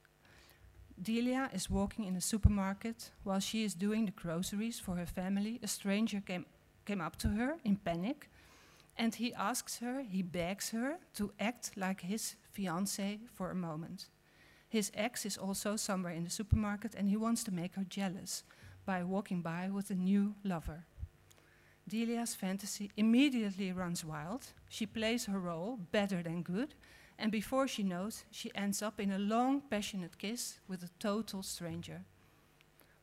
Delia 1.03 1.49
is 1.55 1.71
walking 1.71 2.05
in 2.05 2.15
a 2.17 2.21
supermarket 2.21 3.11
while 3.25 3.41
she 3.41 3.65
is 3.65 3.73
doing 3.75 4.05
the 4.05 4.13
groceries 4.13 4.79
for 4.79 4.97
her 4.97 5.07
family. 5.07 5.59
A 5.63 5.67
stranger 5.67 6.21
came, 6.21 6.45
came 6.85 7.01
up 7.01 7.17
to 7.17 7.29
her 7.29 7.57
in 7.65 7.77
panic 7.77 8.29
and 8.99 9.15
he 9.15 9.33
asks 9.33 9.79
her, 9.79 10.03
he 10.03 10.21
begs 10.21 10.71
her 10.71 10.99
to 11.15 11.33
act 11.41 11.71
like 11.75 12.03
his 12.03 12.35
fiancée 12.55 13.21
for 13.33 13.51
a 13.51 13.55
moment. 13.55 14.09
His 14.69 14.93
ex 14.95 15.25
is 15.25 15.39
also 15.39 15.77
somewhere 15.77 16.13
in 16.13 16.25
the 16.25 16.31
supermarket 16.31 16.95
and 16.95 17.09
he 17.09 17.17
wants 17.17 17.45
to 17.45 17.51
make 17.51 17.77
her 17.77 17.85
jealous 17.85 18.45
by 18.85 19.03
walking 19.03 19.41
by 19.41 19.71
with 19.71 19.91
a 19.91 19.95
new 19.95 20.35
lover. 20.45 20.85
Delia's 21.89 22.35
fantasy 22.35 22.91
immediately 22.97 23.73
runs 23.73 24.05
wild. 24.05 24.49
She 24.69 24.85
plays 24.85 25.25
her 25.27 25.41
role 25.41 25.79
better 25.93 26.23
than 26.23 26.43
good 26.43 26.75
and 27.21 27.31
before 27.31 27.69
she 27.69 27.83
knows, 27.83 28.25
she 28.31 28.51
ends 28.55 28.83
up 28.83 28.99
in 28.99 29.13
a 29.13 29.19
long, 29.19 29.61
passionate 29.61 30.17
kiss 30.19 30.59
with 30.67 30.83
a 30.83 30.91
total 30.99 31.43
stranger. 31.43 32.03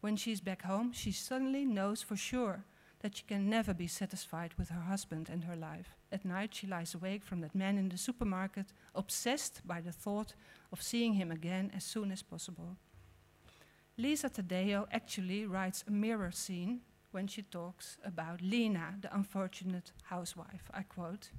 When 0.02 0.16
she's 0.16 0.42
back 0.42 0.64
home, 0.64 0.92
she 0.92 1.12
suddenly 1.12 1.66
knows 1.66 2.02
for 2.02 2.16
sure 2.16 2.66
that 3.02 3.16
she 3.16 3.24
can 3.24 3.50
never 3.50 3.74
be 3.74 3.88
satisfied 3.88 4.56
with 4.58 4.70
her 4.70 4.82
husband 4.82 5.30
and 5.30 5.44
her 5.44 5.56
life. 5.56 5.96
At 6.12 6.26
night, 6.26 6.56
she 6.56 6.66
lies 6.66 6.96
awake 6.96 7.24
from 7.24 7.42
that 7.42 7.54
man 7.54 7.78
in 7.78 7.90
the 7.90 7.98
supermarket, 7.98 8.74
obsessed 8.96 9.62
by 9.66 9.82
the 9.82 9.92
thought 9.92 10.34
of 10.72 10.82
seeing 10.82 11.14
him 11.14 11.32
again 11.32 11.72
as 11.76 11.84
soon 11.84 12.12
as 12.12 12.24
possible. 12.24 12.76
Lisa 13.98 14.30
Taddeo 14.30 14.88
actually 14.92 15.46
writes 15.46 15.84
a 15.88 15.92
mirror 15.92 16.32
scene 16.32 16.82
when 17.12 17.28
she 17.28 17.42
talks 17.42 17.98
about 18.04 18.42
Lena, 18.42 18.96
the 19.02 19.14
unfortunate 19.16 19.92
housewife. 20.04 20.70
I 20.74 20.84
quote, 20.84 21.30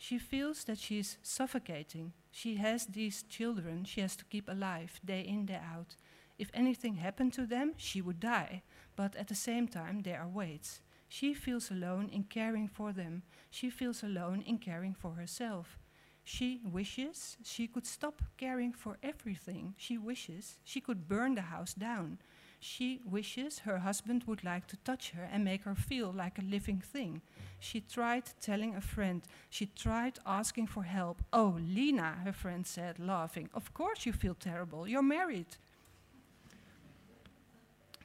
she 0.00 0.18
feels 0.18 0.64
that 0.64 0.78
she's 0.78 1.18
suffocating. 1.22 2.14
She 2.32 2.56
has 2.56 2.86
these 2.86 3.22
children 3.24 3.84
she 3.84 4.00
has 4.00 4.16
to 4.16 4.24
keep 4.24 4.48
alive 4.48 4.98
day 5.04 5.20
in, 5.20 5.44
day 5.44 5.60
out. 5.62 5.94
If 6.38 6.50
anything 6.54 6.94
happened 6.94 7.34
to 7.34 7.44
them, 7.44 7.74
she 7.76 8.00
would 8.00 8.18
die, 8.18 8.62
but 8.96 9.14
at 9.14 9.28
the 9.28 9.34
same 9.34 9.68
time, 9.68 10.00
there 10.00 10.18
are 10.18 10.26
weights. 10.26 10.80
She 11.06 11.34
feels 11.34 11.70
alone 11.70 12.08
in 12.10 12.24
caring 12.24 12.66
for 12.66 12.94
them. 12.94 13.24
She 13.50 13.68
feels 13.68 14.02
alone 14.02 14.42
in 14.46 14.56
caring 14.56 14.94
for 14.94 15.12
herself. 15.12 15.78
She 16.24 16.62
wishes 16.64 17.36
she 17.44 17.66
could 17.66 17.86
stop 17.86 18.22
caring 18.38 18.72
for 18.72 18.96
everything. 19.02 19.74
She 19.76 19.98
wishes 19.98 20.56
she 20.64 20.80
could 20.80 21.08
burn 21.08 21.34
the 21.34 21.42
house 21.42 21.74
down. 21.74 22.20
She 22.60 23.00
wishes 23.10 23.60
her 23.60 23.78
husband 23.78 24.24
would 24.26 24.44
like 24.44 24.66
to 24.66 24.76
touch 24.78 25.12
her 25.12 25.26
and 25.32 25.42
make 25.42 25.64
her 25.64 25.74
feel 25.74 26.12
like 26.12 26.38
a 26.38 26.42
living 26.42 26.80
thing. 26.80 27.22
She 27.58 27.80
tried 27.80 28.24
telling 28.40 28.74
a 28.74 28.82
friend. 28.82 29.22
She 29.48 29.66
tried 29.66 30.18
asking 30.26 30.66
for 30.66 30.82
help. 30.82 31.22
Oh, 31.32 31.58
Lena, 31.58 32.18
her 32.24 32.32
friend 32.34 32.66
said, 32.66 32.98
laughing. 32.98 33.48
Of 33.54 33.72
course 33.72 34.04
you 34.04 34.12
feel 34.12 34.34
terrible. 34.34 34.86
You're 34.86 35.02
married. 35.02 35.56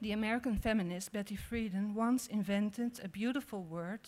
The 0.02 0.14
American 0.14 0.56
feminist 0.58 1.12
Betty 1.12 1.38
Friedan 1.38 1.94
once 1.94 2.28
invented 2.28 3.00
a 3.04 3.10
beautiful 3.10 3.64
word 3.64 4.02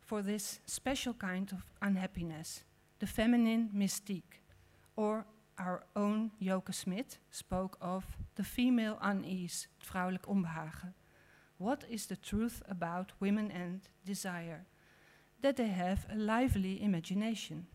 for 0.00 0.20
this 0.20 0.60
special 0.66 1.14
kind 1.14 1.50
of 1.52 1.64
unhappiness 1.80 2.64
the 3.00 3.06
feminine 3.06 3.70
mystique. 3.74 4.40
Or 4.96 5.26
our 5.58 5.84
own 5.94 6.30
Joke 6.40 6.72
Smit 6.72 7.18
spoke 7.30 7.76
of 7.80 8.04
the 8.34 8.44
female 8.44 8.98
unease, 9.02 9.66
het 9.78 9.86
vrouwelijk 9.86 10.28
onbehagen. 10.28 10.94
What 11.56 11.84
is 11.88 12.06
the 12.06 12.20
truth 12.20 12.62
about 12.68 13.14
women 13.18 13.50
and 13.50 13.88
desire? 14.02 14.64
That 15.40 15.56
they 15.56 15.68
have 15.68 16.06
a 16.10 16.16
lively 16.16 16.80
imagination 16.80 17.68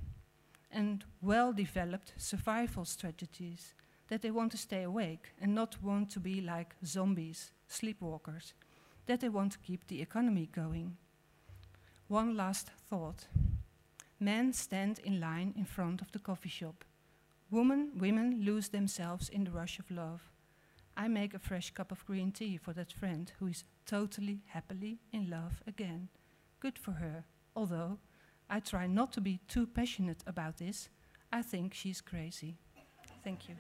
and 0.72 1.06
well 1.22 1.54
developed 1.54 2.14
survival 2.18 2.86
strategies, 2.86 3.76
that 4.08 4.22
they 4.22 4.32
want 4.32 4.52
to 4.52 4.58
stay 4.58 4.84
awake 4.84 5.34
and 5.42 5.54
not 5.54 5.78
want 5.82 6.12
to 6.12 6.20
be 6.20 6.42
like 6.42 6.76
zombies, 6.86 7.52
sleepwalkers, 7.68 8.54
that 9.06 9.20
they 9.20 9.30
want 9.30 9.52
to 9.52 9.60
keep 9.60 9.88
the 9.88 10.02
economy 10.02 10.50
going. 10.52 10.98
One 12.08 12.36
last 12.36 12.72
thought. 12.90 13.28
Men 14.20 14.54
stand 14.54 15.00
in 15.00 15.20
line 15.20 15.54
in 15.56 15.66
front 15.66 16.02
of 16.02 16.12
the 16.12 16.20
coffee 16.20 16.50
shop. 16.50 16.84
Women, 17.52 17.92
women 17.98 18.42
lose 18.46 18.70
themselves 18.70 19.28
in 19.28 19.44
the 19.44 19.52
rush 19.52 19.80
of 19.80 19.90
love. 19.90 20.22
I 20.96 21.08
make 21.08 21.34
a 21.34 21.40
fresh 21.40 21.72
cup 21.72 21.92
of 21.92 22.06
green 22.06 22.32
tea 22.32 22.58
for 22.58 22.74
that 22.74 22.94
friend 22.94 23.32
who 23.40 23.48
is 23.48 23.64
totally 23.88 24.42
happily 24.46 25.00
in 25.12 25.32
love 25.32 25.64
again. 25.66 26.10
Good 26.60 26.78
for 26.78 26.92
her, 26.92 27.24
although 27.56 27.98
I 28.52 28.60
try 28.60 28.86
not 28.86 29.12
to 29.14 29.22
be 29.22 29.40
too 29.48 29.66
passionate 29.66 30.24
about 30.28 30.58
this. 30.58 30.90
I 31.32 31.42
think 31.42 31.74
she's 31.74 32.02
crazy. 32.02 32.58
Thank 33.24 33.50
you. 33.50 33.56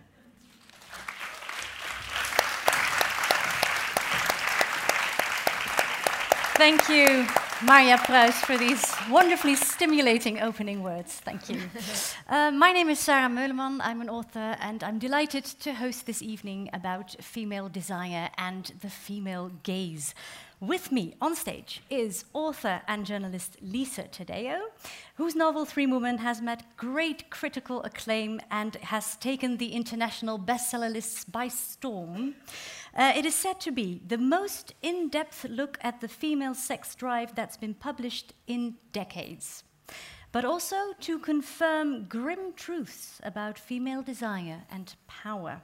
Thank 6.57 6.89
you, 6.89 7.25
Marja 7.61 7.97
Pruis, 7.97 8.35
for 8.45 8.57
these 8.57 8.81
wonderfully 9.09 9.53
stimulating 9.53 10.39
opening 10.39 10.81
words. 10.81 11.15
Thank 11.15 11.49
you. 11.49 11.59
uh, 12.29 12.51
my 12.51 12.71
name 12.71 12.87
is 12.87 12.99
Sarah 12.99 13.27
Meuleman. 13.27 13.81
I'm 13.83 13.99
an 13.99 14.09
author, 14.09 14.55
and 14.61 14.81
I'm 14.81 14.97
delighted 14.97 15.43
to 15.43 15.73
host 15.73 16.05
this 16.05 16.21
evening 16.21 16.69
about 16.71 17.21
female 17.21 17.67
desire 17.67 18.29
and 18.37 18.71
the 18.79 18.89
female 18.89 19.51
gaze. 19.63 20.15
With 20.61 20.91
me 20.91 21.15
on 21.21 21.37
stage 21.37 21.81
is 21.89 22.25
author 22.33 22.81
and 22.85 23.05
journalist 23.05 23.55
Lisa 23.61 24.03
Taddeo, 24.03 24.59
whose 25.15 25.33
novel 25.33 25.63
Three 25.63 25.85
Women 25.85 26.17
has 26.17 26.41
met 26.41 26.63
great 26.75 27.29
critical 27.29 27.81
acclaim 27.83 28.41
and 28.51 28.75
has 28.75 29.15
taken 29.17 29.55
the 29.55 29.73
international 29.73 30.37
bestseller 30.37 30.91
lists 30.91 31.23
by 31.23 31.47
storm. 31.47 32.35
Uh, 32.95 33.13
it 33.15 33.25
is 33.25 33.35
said 33.35 33.59
to 33.61 33.71
be 33.71 34.01
the 34.07 34.17
most 34.17 34.73
in 34.81 35.09
depth 35.09 35.45
look 35.45 35.77
at 35.81 36.01
the 36.01 36.07
female 36.07 36.55
sex 36.55 36.95
drive 36.95 37.35
that's 37.35 37.57
been 37.57 37.73
published 37.73 38.33
in 38.47 38.75
decades, 38.91 39.63
but 40.31 40.43
also 40.43 40.75
to 40.99 41.19
confirm 41.19 42.05
grim 42.05 42.53
truths 42.55 43.19
about 43.23 43.57
female 43.59 44.01
desire 44.01 44.63
and 44.71 44.95
power. 45.07 45.61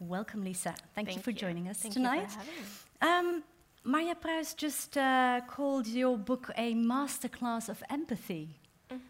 Welcome, 0.00 0.44
Lisa. 0.44 0.74
Thank, 0.94 1.08
Thank 1.08 1.16
you 1.16 1.22
for 1.22 1.30
you. 1.30 1.36
joining 1.36 1.68
us 1.68 1.78
Thank 1.78 1.94
tonight. 1.94 2.22
You 2.22 2.28
for 2.28 2.38
having 2.38 3.34
me. 3.34 3.38
Um, 3.40 3.44
Marja 3.86 4.20
Pruis 4.20 4.56
just 4.56 4.98
uh, 4.98 5.40
called 5.46 5.86
your 5.86 6.18
book 6.18 6.50
a 6.56 6.74
masterclass 6.74 7.68
of 7.68 7.82
empathy. 7.88 8.58
Mm. 8.90 9.00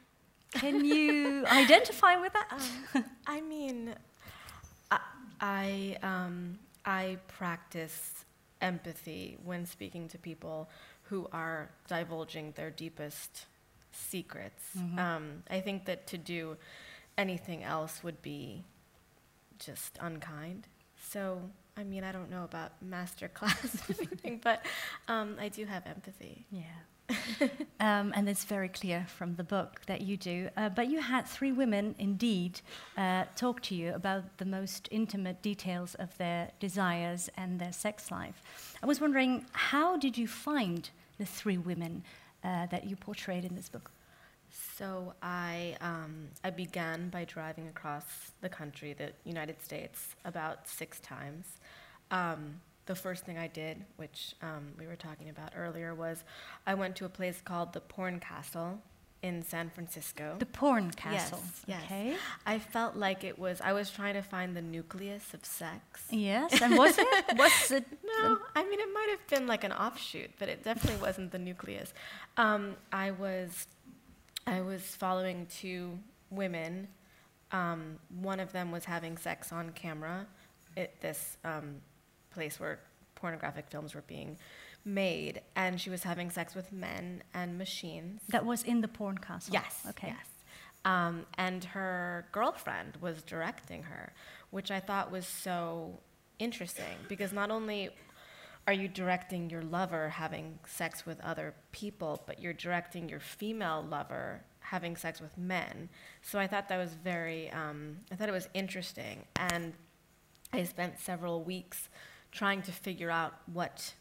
Can 0.52 0.84
you 0.84 1.46
identify 1.50 2.16
with 2.16 2.34
that? 2.34 2.62
Um, 2.94 3.04
I 3.26 3.40
mean, 3.40 3.94
I 4.90 5.00
I, 5.40 5.96
um, 6.02 6.58
I 6.86 7.18
practice 7.28 8.24
empathy 8.62 9.36
when 9.44 9.66
speaking 9.66 10.08
to 10.08 10.18
people 10.18 10.70
who 11.04 11.28
are 11.32 11.70
divulging 11.88 12.52
their 12.52 12.70
deepest 12.70 13.46
secrets. 13.92 14.64
Mhm. 14.76 14.98
Um, 14.98 15.42
I 15.50 15.60
think 15.60 15.84
that 15.86 16.06
to 16.08 16.18
do 16.18 16.56
anything 17.18 17.62
else 17.64 18.02
would 18.04 18.22
be 18.22 18.64
just 19.58 19.98
unkind. 20.00 20.68
So, 20.98 21.50
I 21.76 21.84
mean, 21.84 22.04
I 22.04 22.12
don't 22.12 22.30
know 22.30 22.44
about 22.44 22.80
master 22.82 23.28
class 23.28 23.74
or 23.90 23.94
anything, 23.98 24.38
but 24.42 24.64
um, 25.08 25.36
I 25.40 25.48
do 25.48 25.64
have 25.66 25.86
empathy. 25.86 26.46
Yeah. 26.50 26.62
um, 27.80 28.12
and 28.14 28.28
it's 28.28 28.44
very 28.44 28.68
clear 28.68 29.06
from 29.08 29.36
the 29.36 29.44
book 29.44 29.80
that 29.86 30.00
you 30.00 30.16
do. 30.16 30.48
Uh, 30.56 30.68
but 30.68 30.88
you 30.88 31.00
had 31.00 31.26
three 31.26 31.52
women 31.52 31.94
indeed 31.98 32.60
uh, 32.96 33.24
talk 33.36 33.62
to 33.62 33.74
you 33.74 33.94
about 33.94 34.38
the 34.38 34.44
most 34.44 34.88
intimate 34.90 35.42
details 35.42 35.94
of 35.96 36.16
their 36.18 36.50
desires 36.58 37.30
and 37.36 37.60
their 37.60 37.72
sex 37.72 38.10
life. 38.10 38.42
I 38.82 38.86
was 38.86 39.00
wondering, 39.00 39.46
how 39.52 39.96
did 39.96 40.18
you 40.18 40.26
find 40.26 40.88
the 41.18 41.26
three 41.26 41.58
women 41.58 42.02
uh, 42.42 42.66
that 42.66 42.84
you 42.84 42.96
portrayed 42.96 43.44
in 43.44 43.54
this 43.54 43.68
book? 43.68 43.90
So 44.50 45.14
I 45.22 45.76
um, 45.80 46.28
I 46.44 46.50
began 46.50 47.08
by 47.08 47.24
driving 47.24 47.68
across 47.68 48.32
the 48.40 48.48
country, 48.48 48.94
the 48.94 49.12
United 49.24 49.60
States, 49.62 50.14
about 50.24 50.68
six 50.68 50.98
times. 51.00 51.46
Um, 52.10 52.60
the 52.86 52.94
first 52.94 53.24
thing 53.24 53.36
I 53.38 53.48
did, 53.48 53.84
which 53.96 54.34
um, 54.42 54.72
we 54.78 54.86
were 54.86 54.96
talking 54.96 55.28
about 55.28 55.52
earlier, 55.56 55.94
was 55.94 56.24
I 56.66 56.74
went 56.74 56.96
to 56.96 57.04
a 57.04 57.08
place 57.08 57.40
called 57.40 57.72
the 57.72 57.80
Porn 57.80 58.20
Castle 58.20 58.80
in 59.22 59.42
San 59.42 59.70
Francisco. 59.70 60.36
The 60.38 60.46
porn 60.46 60.90
castle. 60.92 61.42
yes. 61.66 61.82
Okay. 61.84 62.16
I 62.44 62.58
felt 62.58 62.96
like 62.96 63.24
it 63.24 63.38
was 63.38 63.60
I 63.60 63.72
was 63.72 63.90
trying 63.90 64.14
to 64.14 64.22
find 64.22 64.56
the 64.56 64.62
nucleus 64.62 65.34
of 65.34 65.44
sex. 65.44 66.04
Yes. 66.10 66.60
And 66.62 66.76
was 66.76 66.96
it? 66.98 67.06
was 67.36 67.70
it? 67.70 67.86
No, 68.04 68.38
I 68.54 68.62
mean 68.64 68.78
it 68.78 68.88
might 68.94 69.08
have 69.10 69.26
been 69.28 69.46
like 69.46 69.64
an 69.64 69.72
offshoot, 69.72 70.30
but 70.38 70.48
it 70.48 70.62
definitely 70.62 71.00
wasn't 71.00 71.32
the 71.32 71.38
nucleus. 71.38 71.92
Um, 72.36 72.76
I 72.92 73.10
was, 73.10 73.66
I 74.46 74.60
was 74.60 74.82
following 74.82 75.46
two 75.46 75.98
women. 76.30 76.88
Um, 77.52 77.98
one 78.20 78.38
of 78.40 78.52
them 78.52 78.70
was 78.70 78.84
having 78.84 79.16
sex 79.16 79.52
on 79.52 79.70
camera 79.70 80.26
at 80.76 81.00
this 81.00 81.36
um, 81.44 81.76
place 82.36 82.60
where 82.60 82.78
pornographic 83.14 83.66
films 83.68 83.94
were 83.94 84.04
being 84.06 84.36
made, 84.84 85.40
and 85.56 85.80
she 85.80 85.90
was 85.90 86.02
having 86.04 86.30
sex 86.30 86.54
with 86.54 86.72
men 86.72 87.22
and 87.34 87.58
machines. 87.58 88.20
That 88.28 88.44
was 88.44 88.62
in 88.62 88.80
the 88.80 88.88
porn 88.88 89.18
castle. 89.18 89.52
Yes. 89.52 89.84
Okay. 89.90 90.14
Yes. 90.16 90.26
Um, 90.84 91.26
and 91.36 91.64
her 91.64 92.26
girlfriend 92.30 92.92
was 93.00 93.22
directing 93.22 93.82
her, 93.84 94.12
which 94.50 94.70
I 94.70 94.78
thought 94.78 95.10
was 95.10 95.26
so 95.26 95.98
interesting 96.38 96.96
because 97.08 97.32
not 97.32 97.50
only 97.50 97.90
are 98.68 98.72
you 98.72 98.88
directing 98.88 99.50
your 99.50 99.62
lover 99.62 100.08
having 100.08 100.58
sex 100.66 101.06
with 101.06 101.18
other 101.20 101.54
people, 101.72 102.22
but 102.26 102.40
you're 102.40 102.52
directing 102.52 103.08
your 103.08 103.20
female 103.20 103.84
lover 103.88 104.42
having 104.60 104.96
sex 104.96 105.20
with 105.20 105.36
men. 105.38 105.88
So 106.22 106.38
I 106.38 106.46
thought 106.46 106.68
that 106.68 106.78
was 106.78 106.94
very, 106.94 107.50
um, 107.50 107.98
I 108.10 108.16
thought 108.16 108.28
it 108.28 108.32
was 108.32 108.48
interesting. 108.54 109.24
And 109.36 109.72
I 110.52 110.64
spent 110.64 111.00
several 111.00 111.42
weeks 111.42 111.88
trying 112.36 112.60
to 112.62 112.72
figure 112.72 113.10
out 113.10 113.32
what 113.52 113.94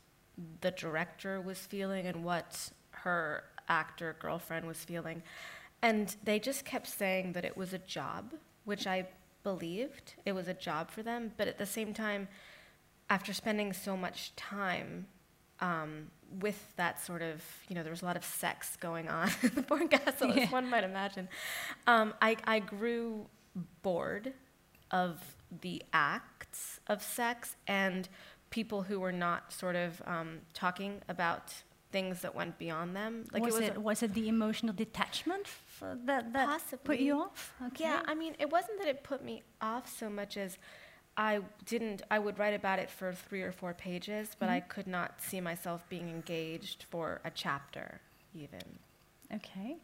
the 0.62 0.72
director 0.72 1.40
was 1.40 1.58
feeling 1.60 2.06
and 2.06 2.24
what 2.24 2.70
her 2.92 3.44
actor 3.70 4.16
girlfriend 4.20 4.68
was 4.68 4.78
feeling. 4.84 5.24
And 5.82 6.14
they 6.24 6.40
just 6.40 6.66
kept 6.66 6.88
saying 6.88 7.32
that 7.34 7.46
it 7.46 7.56
was 7.56 7.72
a 7.74 7.78
job, 7.78 8.34
which 8.66 8.86
I 8.88 9.08
believed. 9.44 10.16
It 10.26 10.34
was 10.34 10.48
a 10.50 10.54
job 10.54 10.92
for 10.92 11.02
them. 11.02 11.32
But 11.38 11.48
at 11.48 11.58
the 11.58 11.66
same 11.66 11.94
time, 11.94 12.28
after 13.10 13.32
spending 13.34 13.72
so 13.72 13.96
much 13.96 14.36
time 14.36 15.08
um, 15.62 16.08
with 16.42 16.60
that 16.76 17.00
sort 17.02 17.22
of, 17.22 17.42
you 17.70 17.76
know, 17.76 17.84
there 17.84 17.92
was 17.92 18.02
a 18.02 18.06
lot 18.06 18.18
of 18.18 18.26
sex 18.26 18.76
going 18.76 19.08
on 19.08 19.30
in 19.44 19.52
the 19.56 19.62
porn 19.62 19.88
castle, 19.88 20.36
Yeah. 20.36 20.44
as 20.44 20.52
one 20.52 20.70
might 20.70 20.84
imagine. 20.84 21.30
Um, 21.88 22.14
I, 22.22 22.36
I 22.46 22.60
grew 22.60 23.28
bored 23.84 24.34
of 24.92 25.22
the 25.62 25.82
acts 26.56 26.80
of 26.88 27.02
sex 27.02 27.56
and 27.68 28.08
people 28.50 28.84
who 28.84 29.00
were 29.00 29.12
not 29.12 29.52
sort 29.52 29.76
of 29.76 30.02
um, 30.06 30.40
talking 30.54 31.02
about 31.10 31.54
things 31.92 32.22
that 32.22 32.36
went 32.36 32.58
beyond 32.58 32.96
them. 32.96 33.26
was, 33.34 33.42
it 33.42 33.60
was 33.60 33.70
it, 33.70 33.78
was 33.78 34.04
it 34.04 34.14
the 34.14 34.28
emotional 34.28 34.74
detachment 34.74 35.48
that, 36.06 36.34
that 36.34 36.84
put 36.84 37.00
you 37.00 37.20
off? 37.20 37.54
Okay. 37.68 37.86
Yeah, 37.86 38.02
I 38.06 38.16
mean, 38.16 38.36
it 38.40 38.50
wasn't 38.50 38.80
that 38.80 38.88
it 38.88 39.04
put 39.04 39.24
me 39.24 39.44
off 39.62 39.90
so 39.90 40.10
much 40.10 40.38
as 40.38 40.58
I 41.18 41.40
didn't, 41.66 42.02
I 42.12 42.20
would 42.20 42.38
write 42.38 42.54
about 42.54 42.80
it 42.80 42.90
for 42.90 43.14
three 43.14 43.42
or 43.42 43.52
four 43.52 43.74
pages, 43.74 44.36
but 44.38 44.50
I 44.50 44.60
could 44.60 44.88
not 44.88 45.22
see 45.22 45.40
myself 45.40 45.88
being 45.90 46.10
engaged 46.10 46.86
for 46.90 47.22
a 47.24 47.32
chapter, 47.32 48.02
even. 48.34 48.60
Okay. 49.34 49.78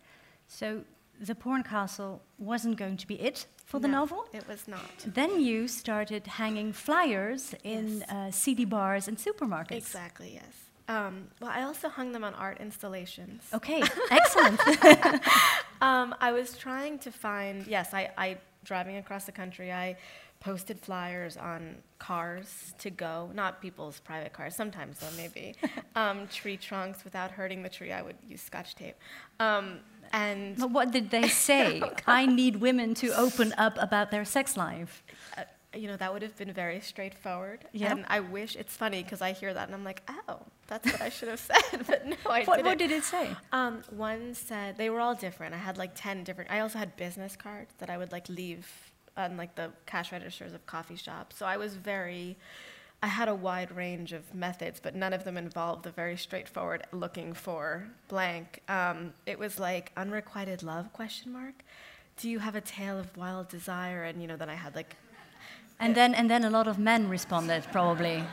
So 0.47 0.83
the 1.21 1.35
porn 1.35 1.63
castle 1.63 2.21
wasn't 2.37 2.77
going 2.77 2.97
to 2.97 3.07
be 3.07 3.15
it 3.15 3.45
for 3.71 3.79
the 3.79 3.87
novel. 3.87 4.25
It 4.33 4.45
was 4.47 4.67
not. 4.67 4.91
Then 5.05 5.39
you 5.39 5.67
started 5.67 6.23
hanging 6.27 6.73
flyers 6.73 7.55
in 7.63 7.85
Yes. 7.99 8.09
uh, 8.09 8.31
CD 8.31 8.65
bars 8.65 9.07
and 9.07 9.17
supermarkets. 9.17 9.77
Exactly, 9.85 10.31
yes. 10.41 10.53
Um, 10.89 11.27
well, 11.39 11.51
I 11.59 11.61
also 11.63 11.87
hung 11.87 12.11
them 12.11 12.23
on 12.29 12.33
art 12.33 12.57
installations. 12.59 13.41
Okay, 13.53 13.81
excellent. 14.19 14.59
Um, 15.81 16.13
I 16.21 16.31
was 16.31 16.55
trying 16.55 16.99
to 16.99 17.11
find, 17.11 17.65
yes, 17.65 17.91
I, 17.91 18.11
I, 18.15 18.37
driving 18.63 18.97
across 18.97 19.23
the 19.25 19.31
country, 19.31 19.71
I 19.71 19.97
posted 20.39 20.79
flyers 20.79 21.37
on 21.37 21.77
cars 21.97 22.75
to 22.83 22.91
go, 22.91 23.31
not 23.33 23.61
people's 23.63 23.99
private 23.99 24.31
cars, 24.31 24.55
sometimes 24.55 24.99
though, 24.99 25.15
maybe. 25.17 25.55
um, 25.95 26.27
tree 26.27 26.55
trunks 26.57 27.03
without 27.03 27.31
hurting 27.31 27.63
the 27.63 27.69
tree, 27.69 27.91
I 27.91 28.03
would 28.03 28.17
use 28.27 28.41
scotch 28.41 28.75
tape. 28.75 28.95
And 30.13 30.57
But 30.57 30.71
what 30.71 30.91
did 30.91 31.09
they 31.09 31.27
say? 31.27 31.81
I 32.07 32.25
need 32.25 32.57
women 32.57 32.93
to 32.95 33.09
open 33.17 33.53
up 33.57 33.77
about 33.79 34.11
their 34.11 34.25
sex 34.25 34.55
life. 34.57 35.03
uh, 35.37 35.43
you 35.73 35.87
know, 35.87 35.95
that 35.95 36.11
would 36.11 36.21
have 36.21 36.35
been 36.37 36.51
very 36.51 36.81
straightforward. 36.81 37.59
Yeah. 37.71 37.91
And 37.91 38.05
I 38.09 38.19
wish 38.19 38.55
it's 38.57 38.75
funny 38.75 39.03
because 39.03 39.21
I 39.21 39.31
hear 39.31 39.53
that 39.53 39.67
and 39.67 39.73
I'm 39.75 39.85
like, 39.85 40.01
oh, 40.27 40.39
that's 40.67 40.91
what 40.91 41.01
I 41.01 41.07
should 41.09 41.29
have 41.29 41.39
said. 41.51 41.85
But 41.87 42.05
no, 42.07 42.15
I 42.29 42.43
What, 42.43 42.57
didn't. 42.57 42.65
what 42.65 42.77
did 42.77 42.91
it 42.91 43.03
say? 43.05 43.29
Um, 43.53 43.81
one 43.89 44.33
said 44.33 44.77
they 44.77 44.89
were 44.89 44.99
all 44.99 45.15
different. 45.15 45.53
I 45.53 45.57
had 45.59 45.77
like 45.77 45.91
ten 45.95 46.23
different. 46.25 46.51
I 46.51 46.59
also 46.59 46.77
had 46.77 46.97
business 46.97 47.35
cards 47.37 47.73
that 47.77 47.89
I 47.89 47.97
would 47.97 48.11
like 48.11 48.27
leave 48.27 48.67
on 49.15 49.37
like 49.37 49.55
the 49.55 49.71
cash 49.85 50.11
registers 50.11 50.53
of 50.53 50.65
coffee 50.65 50.95
shops. 50.97 51.37
So 51.37 51.45
I 51.45 51.55
was 51.57 51.75
very. 51.75 52.37
I 53.03 53.07
had 53.07 53.27
a 53.27 53.33
wide 53.35 53.75
range 53.75 54.13
of 54.13 54.33
methods, 54.33 54.79
but 54.79 54.95
none 54.95 55.11
of 55.11 55.23
them 55.23 55.35
involved 55.35 55.83
the 55.83 55.89
very 55.89 56.15
straightforward 56.17 56.83
looking 56.91 57.33
for 57.33 57.87
blank. 58.07 58.61
Um, 58.69 59.13
it 59.25 59.39
was 59.39 59.59
like 59.59 59.91
unrequited 59.97 60.61
love 60.61 60.93
question 60.93 61.33
mark. 61.33 61.55
Do 62.17 62.29
you 62.29 62.39
have 62.39 62.55
a 62.55 62.61
tale 62.61 62.99
of 62.99 63.17
wild 63.17 63.49
desire? 63.49 64.03
And 64.03 64.21
you 64.21 64.27
know, 64.27 64.37
then 64.37 64.49
I 64.49 64.55
had 64.55 64.75
like 64.75 64.95
And 65.79 65.95
then, 65.95 66.13
and 66.13 66.29
then 66.29 66.43
a 66.43 66.49
lot 66.49 66.67
of 66.67 66.77
men 66.77 67.09
responded, 67.09 67.65
probably. 67.71 68.23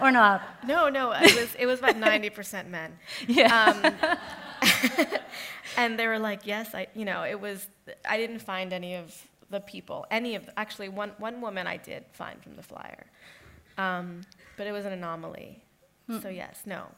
Or 0.00 0.10
not. 0.12 0.42
no, 0.66 0.88
no. 0.88 1.12
It 1.12 1.34
was 1.34 1.54
it 1.56 1.66
was 1.66 1.78
about 1.80 1.96
ninety 1.96 2.30
percent 2.30 2.68
men. 2.68 2.98
Yeah. 3.28 3.52
Um, 3.82 3.94
and 5.76 5.98
they 5.98 6.06
were 6.06 6.18
like, 6.18 6.46
yes, 6.46 6.74
I, 6.74 6.86
you 6.94 7.04
know, 7.04 7.22
it 7.24 7.40
was, 7.40 7.66
I 8.08 8.16
didn't 8.16 8.40
find 8.40 8.72
any 8.72 8.94
of 8.94 9.26
the 9.50 9.60
people, 9.60 10.06
any 10.10 10.34
of, 10.34 10.48
actually, 10.56 10.88
one, 10.88 11.12
one 11.18 11.40
woman 11.40 11.66
I 11.66 11.76
did 11.76 12.04
find 12.12 12.42
from 12.42 12.56
the 12.56 12.62
flyer. 12.62 13.06
Um, 13.78 14.22
but 14.56 14.66
it 14.66 14.72
was 14.72 14.84
an 14.84 14.92
anomaly. 14.92 15.62
So, 16.22 16.28
yes, 16.28 16.62
no. 16.66 16.88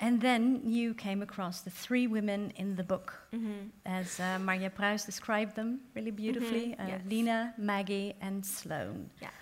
And 0.00 0.20
then 0.20 0.62
you 0.64 0.94
came 0.94 1.22
across 1.22 1.60
the 1.60 1.70
three 1.70 2.06
women 2.06 2.52
in 2.56 2.74
the 2.76 2.82
book, 2.82 3.14
Mm-hmm. 3.32 3.68
as 3.86 4.18
uh, 4.18 4.38
Marja 4.40 4.70
Pruis 4.70 5.04
described 5.06 5.54
them 5.54 5.80
really 5.94 6.10
beautifully 6.10 6.74
uh, 6.78 6.86
yes. 6.88 7.00
Lena, 7.08 7.54
Maggie, 7.58 8.14
and 8.20 8.44
Sloane. 8.44 9.10
Yes. 9.20 9.32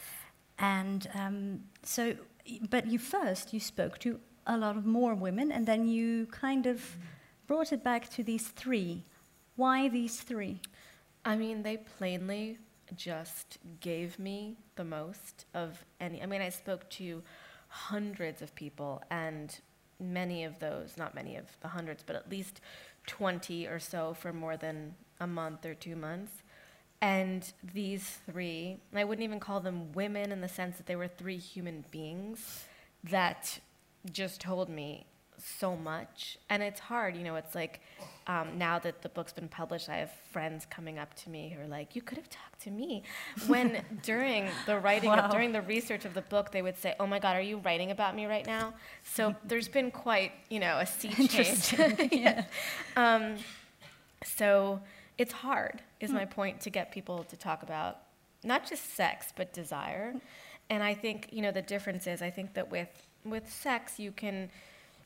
And 0.59 1.09
um, 1.15 1.61
so, 1.83 2.15
but 2.69 2.87
you 2.87 2.99
first, 2.99 3.55
you 3.55 3.61
spoke 3.61 3.99
to 4.01 4.19
a 4.47 4.57
lot 4.59 4.77
of 4.77 4.85
more 4.85 5.15
women, 5.15 5.53
and 5.53 5.65
then 5.67 5.87
you 5.87 6.27
kind 6.27 6.67
of 6.67 6.97
brought 7.47 7.73
it 7.73 7.83
back 7.85 8.11
to 8.11 8.23
these 8.25 8.49
three. 8.49 9.05
Why 9.57 9.89
these 9.89 10.21
three? 10.21 10.61
I 11.25 11.37
mean, 11.37 11.63
they 11.63 11.77
plainly 11.79 12.59
just 12.97 13.59
gave 13.81 14.19
me 14.19 14.57
the 14.77 14.85
most 14.85 15.45
of 15.55 15.85
any. 16.01 16.23
I 16.23 16.27
mean, 16.27 16.43
I 16.43 16.49
spoke 16.49 16.89
to 16.91 17.23
hundreds 17.69 18.43
of 18.43 18.55
people, 18.55 19.03
and 19.11 19.59
many 20.01 20.45
of 20.45 20.59
those, 20.59 20.97
not 20.97 21.15
many 21.15 21.37
of 21.37 21.45
the 21.61 21.69
hundreds, 21.69 22.03
but 22.03 22.17
at 22.17 22.31
least 22.31 22.61
20 23.07 23.67
or 23.67 23.79
so 23.79 24.15
for 24.15 24.33
more 24.33 24.57
than 24.57 24.95
a 25.21 25.27
month 25.27 25.67
or 25.67 25.75
two 25.75 25.97
months. 25.97 26.33
And 27.01 27.51
these 27.75 28.19
three, 28.31 28.79
I 28.95 29.05
wouldn't 29.05 29.25
even 29.25 29.41
call 29.41 29.61
them 29.61 29.93
women 29.93 30.33
in 30.33 30.41
the 30.41 30.49
sense 30.49 30.77
that 30.77 30.87
they 30.87 30.97
were 30.97 31.09
three 31.09 31.39
human 31.39 31.85
beings 31.91 32.65
that 33.05 33.61
just 34.11 34.41
told 34.41 34.69
me 34.69 35.07
so 35.39 35.77
much. 35.77 36.39
And 36.51 36.63
it's 36.63 36.81
hard, 36.81 37.17
you 37.17 37.25
know, 37.25 37.37
it's 37.37 37.55
like 37.55 37.81
um, 38.27 38.59
now 38.59 38.79
that 38.81 39.03
the 39.03 39.09
book's 39.09 39.33
been 39.33 39.49
published, 39.49 39.89
I 39.89 39.97
have 39.97 40.11
friends 40.33 40.67
coming 40.69 40.99
up 40.99 41.15
to 41.23 41.31
me 41.31 41.55
who 41.55 41.63
are 41.63 41.67
like, 41.67 41.97
you 41.97 42.03
could 42.03 42.19
have 42.19 42.29
talked 42.29 42.61
to 42.63 42.71
me. 42.71 43.03
When 43.47 43.83
during 44.03 44.49
the 44.67 44.79
writing, 44.79 45.11
Wow. 45.11 45.21
of, 45.21 45.31
during 45.31 45.53
the 45.53 45.63
research 45.63 46.05
of 46.05 46.15
the 46.15 46.23
book, 46.23 46.53
they 46.53 46.61
would 46.63 46.77
say, 46.77 46.95
oh 47.01 47.07
my 47.07 47.19
God, 47.19 47.37
are 47.37 47.43
you 47.43 47.59
writing 47.59 47.91
about 47.91 48.15
me 48.15 48.27
right 48.27 48.47
now? 48.47 48.75
So 49.05 49.35
there's 49.45 49.69
been 49.69 49.91
quite, 49.91 50.33
you 50.51 50.61
know, 50.61 50.79
a 50.79 50.87
sea 50.87 51.29
change. 51.29 51.75
Yeah. 52.13 52.45
Um, 52.97 53.37
so 54.25 54.81
it's 55.17 55.33
hard, 55.33 55.83
is 56.01 56.11
my 56.11 56.25
point, 56.25 56.61
to 56.63 56.71
get 56.71 56.93
people 56.93 57.25
to 57.25 57.37
talk 57.37 57.63
about 57.63 57.99
not 58.45 58.69
just 58.69 58.95
sex, 58.95 59.33
but 59.35 59.53
desire. 59.53 60.15
And 60.71 60.83
I 60.83 60.95
think, 60.95 61.29
you 61.33 61.43
know, 61.43 61.51
the 61.51 61.63
difference 61.63 62.07
is 62.07 62.21
I 62.23 62.31
think 62.31 62.55
that 62.55 62.71
with, 62.71 62.89
with 63.25 63.51
sex, 63.51 63.99
you 63.99 64.13
can 64.13 64.51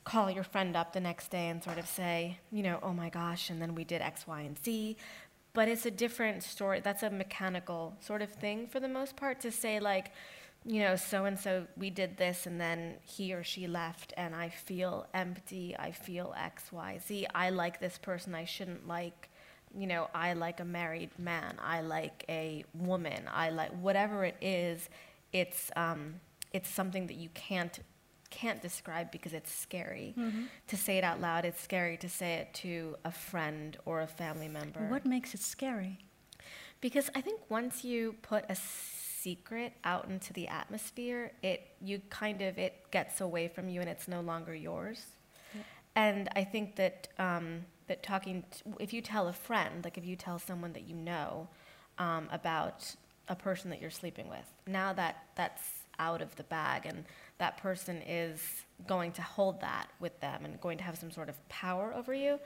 call 0.05 0.31
your 0.31 0.45
friend 0.45 0.77
up 0.77 0.93
the 0.93 1.01
next 1.01 1.31
day 1.31 1.49
and 1.49 1.63
sort 1.63 1.79
of 1.79 1.87
say, 1.87 2.39
you 2.51 2.63
know, 2.63 2.79
oh 2.83 2.93
my 2.93 3.09
gosh, 3.09 3.51
and 3.51 3.61
then 3.61 3.75
we 3.75 3.85
did 3.85 4.03
X, 4.03 4.27
Y, 4.27 4.41
and 4.41 4.59
Z. 4.63 4.97
But 5.55 5.69
it's 5.69 5.87
a 5.87 5.91
different 5.91 6.43
story. 6.43 6.81
That's 6.81 7.03
a 7.03 7.11
mechanical 7.11 7.95
sort 8.01 8.23
of 8.23 8.33
thing 8.33 8.67
for 8.67 8.81
the 8.81 8.89
most 8.89 9.17
part 9.17 9.41
to 9.41 9.51
say, 9.51 9.81
like, 9.81 10.13
you 10.65 10.81
know, 10.81 10.97
so 10.97 11.25
and 11.25 11.39
so, 11.39 11.67
we 11.77 11.91
did 11.91 12.17
this, 12.17 12.47
and 12.47 12.61
then 12.61 12.95
he 13.03 13.35
or 13.35 13.43
she 13.43 13.67
left, 13.67 14.13
and 14.17 14.35
I 14.35 14.49
feel 14.49 15.07
empty. 15.13 15.77
I 15.77 15.91
feel 15.91 16.33
X, 16.37 16.71
Y, 16.73 17.01
Z. 17.07 17.27
I 17.35 17.51
like 17.51 17.81
this 17.81 17.99
person 17.99 18.35
I 18.35 18.45
shouldn't 18.45 18.87
like. 18.87 19.29
You 19.77 19.87
know, 19.87 20.09
I 20.15 20.35
like 20.35 20.61
a 20.61 20.65
married 20.65 21.11
man. 21.19 21.57
I 21.63 21.81
like 21.81 22.25
a 22.29 22.65
woman. 22.75 23.25
I 23.33 23.51
like 23.51 23.71
whatever 23.71 24.25
it 24.25 24.37
is. 24.41 24.89
It's 25.33 25.71
um, 25.77 26.21
it's 26.53 26.69
something 26.69 27.07
that 27.09 27.17
you 27.17 27.31
can't 27.31 27.81
can't 28.41 28.61
describe 28.69 29.07
because 29.17 29.33
it's 29.41 29.53
scary 29.67 30.15
to 30.69 30.77
say 30.77 30.95
it 30.99 31.05
out 31.05 31.21
loud. 31.21 31.45
It's 31.45 31.63
scary 31.63 31.97
to 31.99 32.09
say 32.09 32.31
it 32.41 32.49
to 32.65 32.97
a 33.05 33.13
friend 33.13 33.77
or 33.85 34.01
a 34.01 34.07
family 34.07 34.49
member. 34.49 34.81
What 34.91 35.05
makes 35.07 35.35
it 35.35 35.41
scary? 35.41 35.99
Because 36.81 37.09
I 37.15 37.21
think 37.21 37.39
once 37.49 37.85
you 37.85 38.17
put 38.23 38.45
a 38.49 38.57
secret 38.57 39.73
out 39.85 40.05
into 40.09 40.33
the 40.33 40.49
atmosphere, 40.49 41.33
it 41.43 41.61
you 41.81 42.01
kind 42.11 42.43
of 42.43 42.59
it 42.59 42.75
gets 42.91 43.21
away 43.21 43.47
from 43.49 43.69
you 43.69 43.81
and 43.81 43.89
it's 43.95 44.09
no 44.09 44.21
longer 44.21 44.55
yours. 44.55 45.01
And 45.95 46.29
I 46.35 46.45
think 46.53 46.77
that 46.77 47.09
um, 47.19 47.47
that 47.89 48.03
talking, 48.03 48.43
t- 48.51 48.63
if 48.81 48.93
you 48.95 49.01
tell 49.03 49.29
a 49.29 49.33
friend, 49.33 49.85
like 49.85 49.99
if 49.99 50.05
you 50.07 50.17
tell 50.17 50.39
someone 50.39 50.73
that 50.73 50.85
you 50.89 50.97
know 50.97 51.49
um, 51.99 52.29
about 52.33 52.79
a 53.29 53.37
person 53.37 53.71
that 53.71 53.81
you're 53.81 53.91
sleeping 54.03 54.29
with, 54.29 54.49
now 54.67 54.93
that 54.95 55.15
that's 55.37 55.63
out 55.99 56.23
of 56.23 56.35
the 56.37 56.45
bag 56.45 56.87
and 56.87 57.05
that 57.39 57.59
person 57.59 58.03
is 58.07 58.41
going 58.87 59.13
to 59.13 59.23
hold 59.23 59.61
that 59.61 59.89
with 60.01 60.19
them 60.21 60.45
and 60.45 60.61
going 60.61 60.79
to 60.79 60.85
have 60.85 60.99
some 60.99 61.11
sort 61.11 61.29
of 61.29 61.49
power 61.49 61.93
over 61.95 62.15
you. 62.15 62.39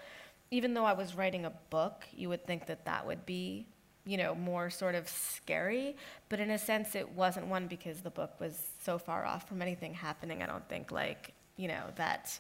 Even 0.51 0.75
though 0.75 0.85
I 0.85 0.93
was 0.93 1.15
writing 1.15 1.45
a 1.45 1.53
book, 1.71 2.05
you 2.15 2.29
would 2.29 2.47
think 2.47 2.67
that 2.67 2.85
that 2.85 3.07
would 3.07 3.27
be, 3.27 3.67
you 4.05 4.17
know, 4.17 4.35
more 4.35 4.71
sort 4.71 4.95
of 4.95 5.09
scary. 5.09 5.97
But 6.29 6.41
in 6.41 6.51
a 6.51 6.59
sense, 6.59 6.95
it 6.95 7.11
wasn't 7.11 7.49
one 7.49 7.67
because 7.67 8.01
the 8.01 8.11
book 8.11 8.39
was 8.39 8.69
so 8.83 8.99
far 8.99 9.25
off 9.25 9.49
from 9.49 9.61
anything 9.61 9.95
happening. 9.95 10.43
I 10.43 10.47
don't 10.47 10.67
think 10.69 10.93
like, 10.93 11.33
you 11.57 11.69
know, 11.69 11.85
that 11.97 12.39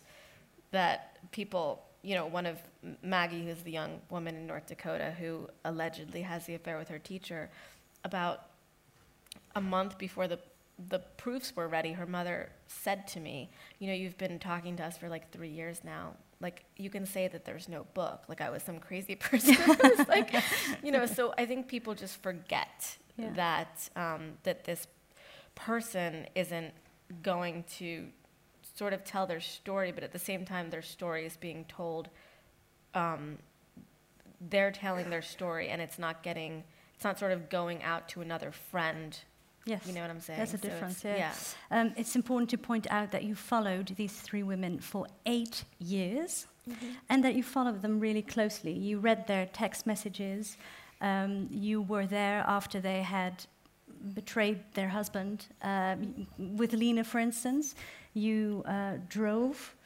that 0.70 1.18
people, 1.30 1.82
you 2.02 2.14
know, 2.14 2.26
one 2.26 2.46
of 2.46 2.58
Maggie, 3.02 3.44
who's 3.44 3.62
the 3.62 3.72
young 3.72 4.00
woman 4.10 4.36
in 4.36 4.46
North 4.46 4.66
Dakota 4.66 5.14
who 5.18 5.48
allegedly 5.64 6.22
has 6.22 6.46
the 6.46 6.54
affair 6.54 6.78
with 6.78 6.88
her 6.88 6.98
teacher, 6.98 7.50
about 8.04 8.46
a 9.54 9.60
month 9.60 9.98
before 9.98 10.28
the 10.28 10.38
the 10.88 10.98
proofs 11.16 11.54
were 11.56 11.68
ready, 11.68 11.92
her 11.92 12.06
mother 12.06 12.50
said 12.66 13.06
to 13.08 13.20
me, 13.20 13.50
"You 13.78 13.88
know, 13.88 13.94
you've 13.94 14.18
been 14.18 14.38
talking 14.38 14.76
to 14.76 14.84
us 14.84 14.98
for 14.98 15.08
like 15.08 15.30
three 15.32 15.48
years 15.48 15.82
now. 15.84 16.14
Like, 16.38 16.64
you 16.76 16.90
can 16.90 17.06
say 17.06 17.28
that 17.28 17.46
there's 17.46 17.66
no 17.68 17.86
book. 17.94 18.24
Like, 18.28 18.42
I 18.42 18.50
was 18.50 18.62
some 18.62 18.78
crazy 18.78 19.14
person. 19.28 19.56
Like, 20.06 20.34
you 20.82 20.92
know. 20.92 21.06
So 21.06 21.32
I 21.38 21.46
think 21.46 21.66
people 21.66 21.94
just 21.94 22.22
forget 22.22 22.98
Yeah. 23.16 23.30
that 23.34 23.88
um, 23.96 24.32
that 24.42 24.64
this 24.64 24.86
person 25.54 26.26
isn't 26.34 26.74
going 27.22 27.64
to 27.78 28.08
sort 28.74 28.92
of 28.92 29.02
tell 29.04 29.26
their 29.26 29.40
story, 29.40 29.92
but 29.92 30.04
at 30.04 30.12
the 30.12 30.18
same 30.18 30.44
time, 30.44 30.68
their 30.68 30.82
story 30.82 31.24
is 31.24 31.36
being 31.38 31.64
told. 31.64 32.10
Um, 32.94 33.38
they're 34.50 34.70
telling 34.70 35.08
their 35.08 35.22
story, 35.22 35.68
and 35.68 35.80
it's 35.80 35.98
not 35.98 36.22
getting. 36.22 36.64
It's 36.94 37.04
not 37.04 37.18
sort 37.18 37.32
of 37.32 37.48
going 37.48 37.82
out 37.82 38.08
to 38.10 38.20
another 38.20 38.52
friend. 38.52 39.18
Yes. 39.66 39.82
You 39.86 39.92
know 39.94 40.00
what 40.02 40.10
I'm 40.10 40.20
saying? 40.20 40.38
That's 40.38 40.54
a 40.54 40.58
So 40.58 40.66
it's- 40.66 40.72
difference, 40.72 41.04
yeah. 41.04 41.16
yeah. 41.16 41.32
Um, 41.80 41.92
it's 41.96 42.14
important 42.16 42.48
to 42.50 42.58
point 42.58 42.86
out 42.90 43.10
that 43.10 43.24
you 43.24 43.34
followed 43.34 43.88
these 43.96 44.12
three 44.26 44.42
women 44.42 44.78
for 44.80 45.06
eight 45.26 45.64
years 45.78 46.46
Mm-hmm. 46.68 46.86
and 47.10 47.22
that 47.22 47.34
you 47.36 47.44
followed 47.44 47.80
them 47.80 48.00
really 48.00 48.22
closely. 48.22 48.72
You 48.72 48.98
read 48.98 49.28
their 49.28 49.46
text 49.46 49.86
messages, 49.86 50.56
um, 51.00 51.46
you 51.52 51.80
were 51.82 52.06
there 52.06 52.42
after 52.48 52.80
they 52.80 53.02
had 53.02 53.46
betrayed 54.14 54.58
their 54.74 54.88
husband. 54.88 55.46
Um, 55.62 56.26
with 56.58 56.72
Lena, 56.72 57.04
for 57.04 57.20
instance, 57.20 57.76
you 58.14 58.64
uh, 58.66 58.94
drove 59.08 59.76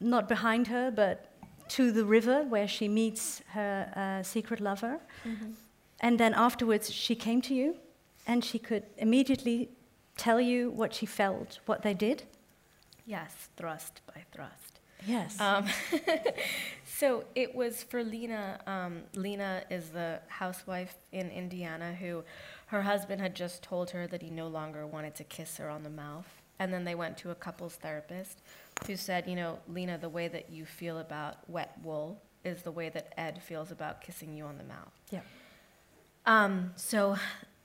not 0.00 0.28
behind 0.28 0.66
her 0.66 0.90
but 0.90 1.32
to 1.68 1.92
the 1.92 2.04
river 2.04 2.42
where 2.42 2.68
she 2.68 2.88
meets 2.88 3.40
her 3.54 3.90
uh, 3.96 4.22
secret 4.22 4.60
lover. 4.60 5.00
Mm-hmm. 5.24 5.52
And 6.00 6.20
then 6.20 6.34
afterwards, 6.34 6.90
she 6.92 7.14
came 7.14 7.40
to 7.42 7.54
you 7.54 7.76
and 8.28 8.44
she 8.44 8.58
could 8.58 8.84
immediately 8.98 9.70
tell 10.16 10.40
you 10.40 10.70
what 10.70 10.94
she 10.94 11.06
felt, 11.06 11.58
what 11.66 11.82
they 11.82 11.94
did. 11.94 12.24
Yes, 13.06 13.48
thrust 13.56 14.02
by 14.06 14.22
thrust. 14.30 14.80
Yes. 15.06 15.40
Um, 15.40 15.66
so 16.84 17.24
it 17.34 17.54
was 17.54 17.82
for 17.82 18.04
Lena. 18.04 18.60
Um, 18.66 19.02
Lena 19.14 19.62
is 19.70 19.88
the 19.90 20.20
housewife 20.28 20.96
in 21.12 21.30
Indiana 21.30 21.94
who 21.94 22.22
her 22.66 22.82
husband 22.82 23.20
had 23.22 23.34
just 23.34 23.62
told 23.62 23.90
her 23.90 24.06
that 24.08 24.20
he 24.20 24.28
no 24.28 24.48
longer 24.48 24.86
wanted 24.86 25.14
to 25.16 25.24
kiss 25.24 25.56
her 25.56 25.70
on 25.70 25.82
the 25.82 25.90
mouth. 25.90 26.28
And 26.58 26.74
then 26.74 26.84
they 26.84 26.96
went 26.96 27.16
to 27.18 27.30
a 27.30 27.34
couples 27.34 27.76
therapist 27.76 28.42
who 28.86 28.96
said, 28.96 29.26
you 29.26 29.36
know, 29.36 29.58
Lena, 29.68 29.96
the 29.96 30.08
way 30.08 30.28
that 30.28 30.50
you 30.50 30.66
feel 30.66 30.98
about 30.98 31.48
wet 31.48 31.78
wool 31.82 32.20
is 32.44 32.62
the 32.62 32.72
way 32.72 32.88
that 32.88 33.14
Ed 33.16 33.40
feels 33.42 33.70
about 33.70 34.00
kissing 34.00 34.34
you 34.34 34.44
on 34.44 34.58
the 34.58 34.64
mouth. 34.64 34.92
Yeah. 35.10 35.20
Um, 36.26 36.72
so, 36.76 37.16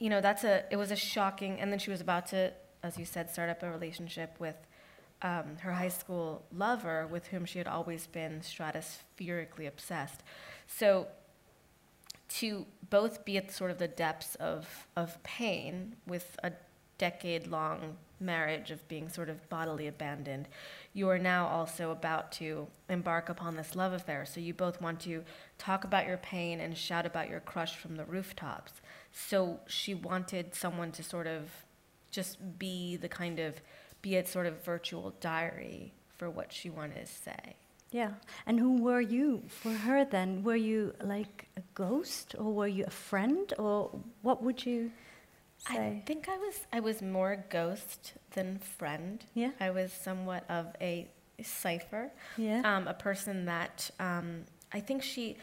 you 0.03 0.09
know, 0.09 0.19
that's 0.19 0.43
a, 0.43 0.65
it 0.69 0.75
was 0.75 0.91
a 0.91 0.97
shocking, 0.97 1.61
and 1.61 1.71
then 1.71 1.79
she 1.79 1.89
was 1.89 2.01
about 2.01 2.25
to, 2.25 2.51
as 2.83 2.97
you 2.97 3.05
said, 3.05 3.29
start 3.29 3.49
up 3.49 3.63
a 3.63 3.71
relationship 3.71 4.35
with 4.37 4.57
um, 5.21 5.55
her 5.61 5.71
high 5.71 5.87
school 5.87 6.43
lover 6.51 7.07
with 7.07 7.27
whom 7.27 7.45
she 7.45 7.57
had 7.57 7.69
always 7.69 8.05
been 8.07 8.41
stratospherically 8.41 9.65
obsessed. 9.65 10.21
So, 10.67 11.07
to 12.39 12.65
both 12.89 13.23
be 13.23 13.37
at 13.37 13.49
sort 13.49 13.71
of 13.71 13.77
the 13.77 13.87
depths 13.87 14.35
of, 14.35 14.87
of 14.97 15.23
pain 15.23 15.95
with 16.05 16.35
a 16.43 16.51
decade 16.97 17.47
long 17.47 17.95
marriage 18.19 18.71
of 18.71 18.85
being 18.89 19.07
sort 19.07 19.29
of 19.29 19.47
bodily 19.47 19.87
abandoned, 19.87 20.49
you 20.93 21.07
are 21.09 21.19
now 21.19 21.47
also 21.47 21.91
about 21.91 22.29
to 22.33 22.67
embark 22.89 23.29
upon 23.29 23.55
this 23.55 23.73
love 23.73 23.93
affair. 23.93 24.25
So 24.25 24.41
you 24.41 24.53
both 24.53 24.81
want 24.81 24.99
to 25.01 25.23
talk 25.57 25.85
about 25.85 26.07
your 26.07 26.17
pain 26.17 26.59
and 26.59 26.77
shout 26.77 27.05
about 27.05 27.29
your 27.29 27.39
crush 27.39 27.77
from 27.77 27.95
the 27.95 28.03
rooftops. 28.03 28.81
So 29.13 29.59
she 29.67 29.93
wanted 29.93 30.55
someone 30.55 30.91
to 30.93 31.03
sort 31.03 31.27
of 31.27 31.49
just 32.09 32.59
be 32.59 32.97
the 32.97 33.07
kind 33.07 33.39
of, 33.39 33.61
be 34.01 34.17
a 34.17 34.25
sort 34.25 34.47
of 34.47 34.65
virtual 34.65 35.13
diary 35.21 35.93
for 36.17 36.29
what 36.29 36.51
she 36.51 36.69
wanted 36.69 37.05
to 37.05 37.11
say. 37.11 37.55
Yeah. 37.91 38.13
And 38.47 38.59
who 38.59 38.81
were 38.81 39.01
you 39.01 39.43
for 39.47 39.71
her 39.71 40.03
then? 40.03 40.43
Were 40.43 40.55
you 40.55 40.93
like 41.01 41.47
a 41.55 41.61
ghost 41.75 42.35
or 42.37 42.51
were 42.51 42.67
you 42.67 42.85
a 42.87 42.89
friend 42.89 43.53
or 43.59 43.91
what 44.23 44.41
would 44.41 44.65
you 44.65 44.91
say? 45.67 45.77
I 45.77 46.03
think 46.05 46.27
I 46.27 46.37
was 46.37 46.55
I 46.73 46.79
was 46.79 47.03
more 47.03 47.45
ghost 47.49 48.13
than 48.31 48.57
friend. 48.57 49.23
Yeah. 49.35 49.51
I 49.59 49.69
was 49.69 49.93
somewhat 49.93 50.43
of 50.49 50.75
a 50.81 51.07
cipher. 51.43 52.11
Yeah. 52.35 52.61
Um, 52.65 52.87
a 52.87 52.95
person 52.95 53.45
that 53.45 53.91
um, 53.99 54.45
I 54.71 54.79
think 54.79 55.03
she 55.03 55.37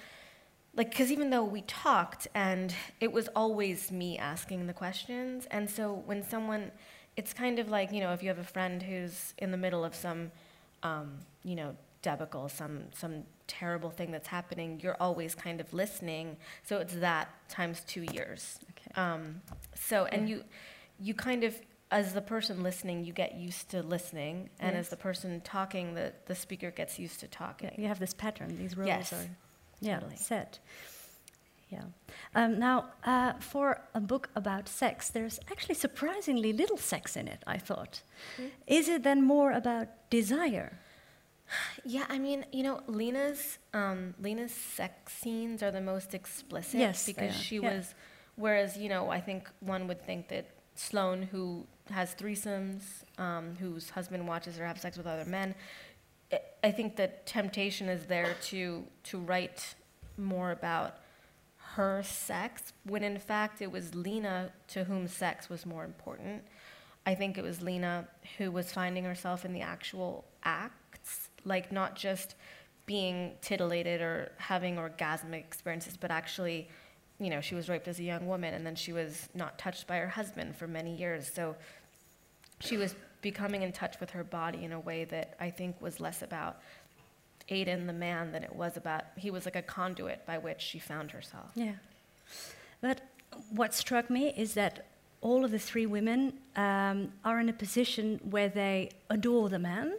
like 0.74 0.90
because 0.90 1.10
even 1.10 1.30
though 1.30 1.44
we 1.44 1.62
talked 1.62 2.28
and 2.34 2.74
it 3.00 3.12
was 3.12 3.28
always 3.34 3.90
me 3.90 4.16
asking 4.16 4.66
the 4.66 4.72
questions 4.72 5.46
and 5.50 5.68
so 5.68 6.02
when 6.06 6.22
someone 6.22 6.70
it's 7.16 7.32
kind 7.32 7.58
of 7.58 7.68
like 7.68 7.92
you 7.92 8.00
know 8.00 8.12
if 8.12 8.22
you 8.22 8.28
have 8.28 8.38
a 8.38 8.44
friend 8.44 8.82
who's 8.82 9.34
in 9.38 9.50
the 9.50 9.56
middle 9.56 9.84
of 9.84 9.94
some 9.94 10.30
um, 10.82 11.18
you 11.42 11.54
know 11.54 11.76
debacle, 12.02 12.48
some 12.48 12.84
some 12.94 13.24
terrible 13.46 13.90
thing 13.90 14.10
that's 14.10 14.28
happening, 14.28 14.80
you're 14.82 14.96
always 15.00 15.34
kind 15.34 15.60
of 15.60 15.72
listening. 15.72 16.36
So 16.62 16.78
it's 16.78 16.94
that 16.94 17.28
times 17.48 17.82
two 17.86 18.02
years. 18.12 18.58
Okay. 18.70 19.00
Um, 19.00 19.42
so 19.74 20.06
and 20.06 20.28
you 20.28 20.44
you 20.98 21.14
kind 21.14 21.44
of 21.44 21.60
as 21.90 22.14
the 22.14 22.22
person 22.22 22.62
listening, 22.62 23.04
you 23.04 23.12
get 23.12 23.34
used 23.34 23.70
to 23.70 23.82
listening, 23.82 24.48
and 24.60 24.76
as 24.76 24.90
the 24.90 24.96
person 24.96 25.40
talking, 25.40 25.94
the, 25.94 26.12
the 26.26 26.36
speaker 26.36 26.70
gets 26.70 27.00
used 27.00 27.18
to 27.18 27.26
talking. 27.26 27.72
You 27.76 27.88
have 27.88 27.98
this 27.98 28.14
pattern, 28.14 28.56
these 28.56 28.76
roles 28.76 28.86
Yes, 28.86 29.12
are 29.12 29.26
yeah, 29.80 29.98
totally. 29.98 30.16
set. 30.16 30.58
Yeah. 31.70 31.84
Um, 32.34 32.58
now, 32.58 32.86
uh, 33.04 33.34
for 33.38 33.80
a 33.94 34.00
book 34.00 34.28
about 34.34 34.68
sex, 34.68 35.08
there's 35.08 35.38
actually 35.50 35.76
surprisingly 35.76 36.52
little 36.52 36.76
sex 36.76 37.16
in 37.16 37.28
it, 37.28 37.42
I 37.46 37.58
thought. 37.58 38.02
Hmm. 38.36 38.46
Is 38.66 38.88
it 38.88 39.02
then 39.04 39.22
more 39.22 39.52
about 39.52 39.86
desire? 40.10 40.78
Yeah, 41.84 42.06
I 42.08 42.18
mean, 42.18 42.44
you 42.52 42.62
know, 42.62 42.80
Lena's 42.86 43.58
um, 43.74 44.14
Lena's 44.20 44.52
sex 44.52 45.12
scenes 45.12 45.62
are 45.62 45.70
the 45.70 45.80
most 45.80 46.14
explicit 46.14 46.78
Yes, 46.80 47.06
because 47.06 47.34
she 47.34 47.56
yeah. 47.56 47.74
was. 47.74 47.94
Whereas, 48.36 48.76
you 48.76 48.88
know, 48.88 49.10
I 49.10 49.20
think 49.20 49.50
one 49.60 49.86
would 49.88 50.02
think 50.04 50.28
that 50.28 50.46
Sloane, 50.74 51.22
who 51.22 51.66
has 51.90 52.14
threesomes, 52.14 52.82
um, 53.18 53.56
whose 53.58 53.90
husband 53.90 54.26
watches 54.26 54.56
her 54.56 54.66
have 54.66 54.80
sex 54.80 54.96
with 54.96 55.06
other 55.06 55.24
men, 55.24 55.54
I- 56.62 56.70
think 56.72 56.96
the 56.96 57.08
temptation 57.24 57.88
is 57.88 58.06
there 58.06 58.36
to 58.42 58.86
to 59.04 59.18
write 59.18 59.74
more 60.16 60.50
about 60.50 60.98
her 61.74 62.02
sex 62.02 62.72
when 62.84 63.02
in 63.02 63.18
fact 63.18 63.62
it 63.62 63.70
was 63.70 63.94
Lena 63.94 64.52
to 64.68 64.84
whom 64.84 65.06
sex 65.06 65.48
was 65.48 65.64
more 65.64 65.84
important. 65.84 66.44
I 67.06 67.14
think 67.14 67.38
it 67.38 67.44
was 67.44 67.62
Lena 67.62 68.06
who 68.38 68.50
was 68.50 68.72
finding 68.72 69.04
herself 69.04 69.44
in 69.44 69.52
the 69.52 69.62
actual 69.62 70.24
acts, 70.44 71.30
like 71.44 71.72
not 71.72 71.96
just 71.96 72.34
being 72.86 73.36
titillated 73.40 74.00
or 74.00 74.32
having 74.36 74.76
orgasmic 74.76 75.38
experiences, 75.38 75.96
but 75.96 76.10
actually, 76.10 76.68
you 77.18 77.30
know, 77.30 77.40
she 77.40 77.54
was 77.54 77.68
raped 77.68 77.88
as 77.88 78.00
a 78.00 78.02
young 78.02 78.26
woman 78.26 78.52
and 78.52 78.66
then 78.66 78.74
she 78.74 78.92
was 78.92 79.28
not 79.34 79.58
touched 79.58 79.86
by 79.86 79.96
her 79.98 80.08
husband 80.08 80.56
for 80.56 80.66
many 80.66 80.94
years. 80.96 81.30
So 81.32 81.56
she 82.58 82.76
was 82.76 82.94
becoming 83.20 83.62
in 83.62 83.72
touch 83.72 84.00
with 84.00 84.10
her 84.10 84.24
body 84.24 84.64
in 84.64 84.72
a 84.72 84.80
way 84.80 85.04
that 85.04 85.34
I 85.40 85.50
think 85.50 85.80
was 85.80 86.00
less 86.00 86.22
about 86.22 86.60
Aidan, 87.48 87.86
the 87.86 87.92
man, 87.92 88.32
than 88.32 88.44
it 88.44 88.54
was 88.54 88.76
about, 88.76 89.04
he 89.16 89.30
was 89.30 89.44
like 89.44 89.56
a 89.56 89.62
conduit 89.62 90.24
by 90.24 90.38
which 90.38 90.60
she 90.60 90.78
found 90.78 91.10
herself. 91.10 91.50
Yeah. 91.54 91.74
But 92.80 93.02
what 93.50 93.74
struck 93.74 94.08
me 94.08 94.32
is 94.36 94.54
that 94.54 94.86
all 95.20 95.44
of 95.44 95.50
the 95.50 95.58
three 95.58 95.86
women 95.86 96.34
um, 96.56 97.12
are 97.24 97.40
in 97.40 97.48
a 97.48 97.52
position 97.52 98.20
where 98.22 98.48
they 98.48 98.90
adore 99.10 99.48
the 99.48 99.58
man, 99.58 99.94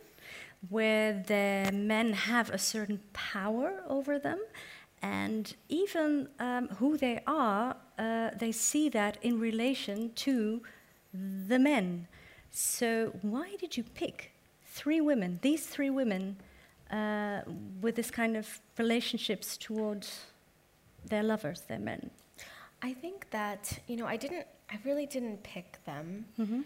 where 0.69 1.13
the 1.27 1.71
men 1.73 2.13
have 2.13 2.49
a 2.49 2.57
certain 2.57 3.01
power 3.13 3.83
over 3.87 4.17
them, 4.17 4.39
and 5.01 5.55
even 5.67 6.29
um, 6.39 6.67
who 6.79 6.97
they 6.97 7.21
are, 7.25 7.75
uh, 7.97 8.29
they 8.37 8.51
see 8.51 8.87
that 8.89 9.17
in 9.21 9.39
relation 9.39 10.11
to 10.13 10.61
the 11.13 11.59
men. 11.59 12.07
So, 12.51 13.13
why 13.21 13.55
did 13.59 13.77
you 13.77 13.83
pick 13.83 14.31
three 14.65 15.01
women, 15.01 15.39
these 15.41 15.65
three 15.65 15.89
women, 15.89 16.37
uh, 16.91 17.41
with 17.81 17.95
this 17.95 18.11
kind 18.11 18.35
of 18.35 18.59
relationships 18.77 19.57
towards 19.57 20.25
their 21.05 21.23
lovers, 21.23 21.61
their 21.67 21.79
men? 21.79 22.11
I 22.81 22.93
think 22.93 23.29
that, 23.31 23.79
you 23.87 23.95
know, 23.95 24.05
I 24.05 24.17
didn't, 24.17 24.47
I 24.69 24.77
really 24.83 25.05
didn't 25.05 25.43
pick 25.43 25.83
them 25.85 26.25
Mm-hmm. 26.39 26.61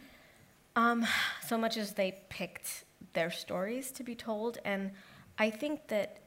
um, 0.75 1.05
so 1.45 1.57
much 1.57 1.77
as 1.77 1.93
they 1.93 2.17
picked 2.29 2.85
their 3.13 3.29
stories 3.29 3.91
to 3.91 4.03
be 4.03 4.15
told. 4.15 4.57
And 4.65 4.91
I 5.37 5.49
think 5.49 5.87
that 5.89 6.21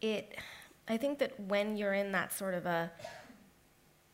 it, 0.00 0.36
I 0.88 0.96
think 0.96 1.18
that 1.18 1.38
when 1.38 1.76
you're 1.76 1.94
in 1.94 2.12
that 2.12 2.32
sort 2.32 2.54
of 2.54 2.66
a, 2.66 2.90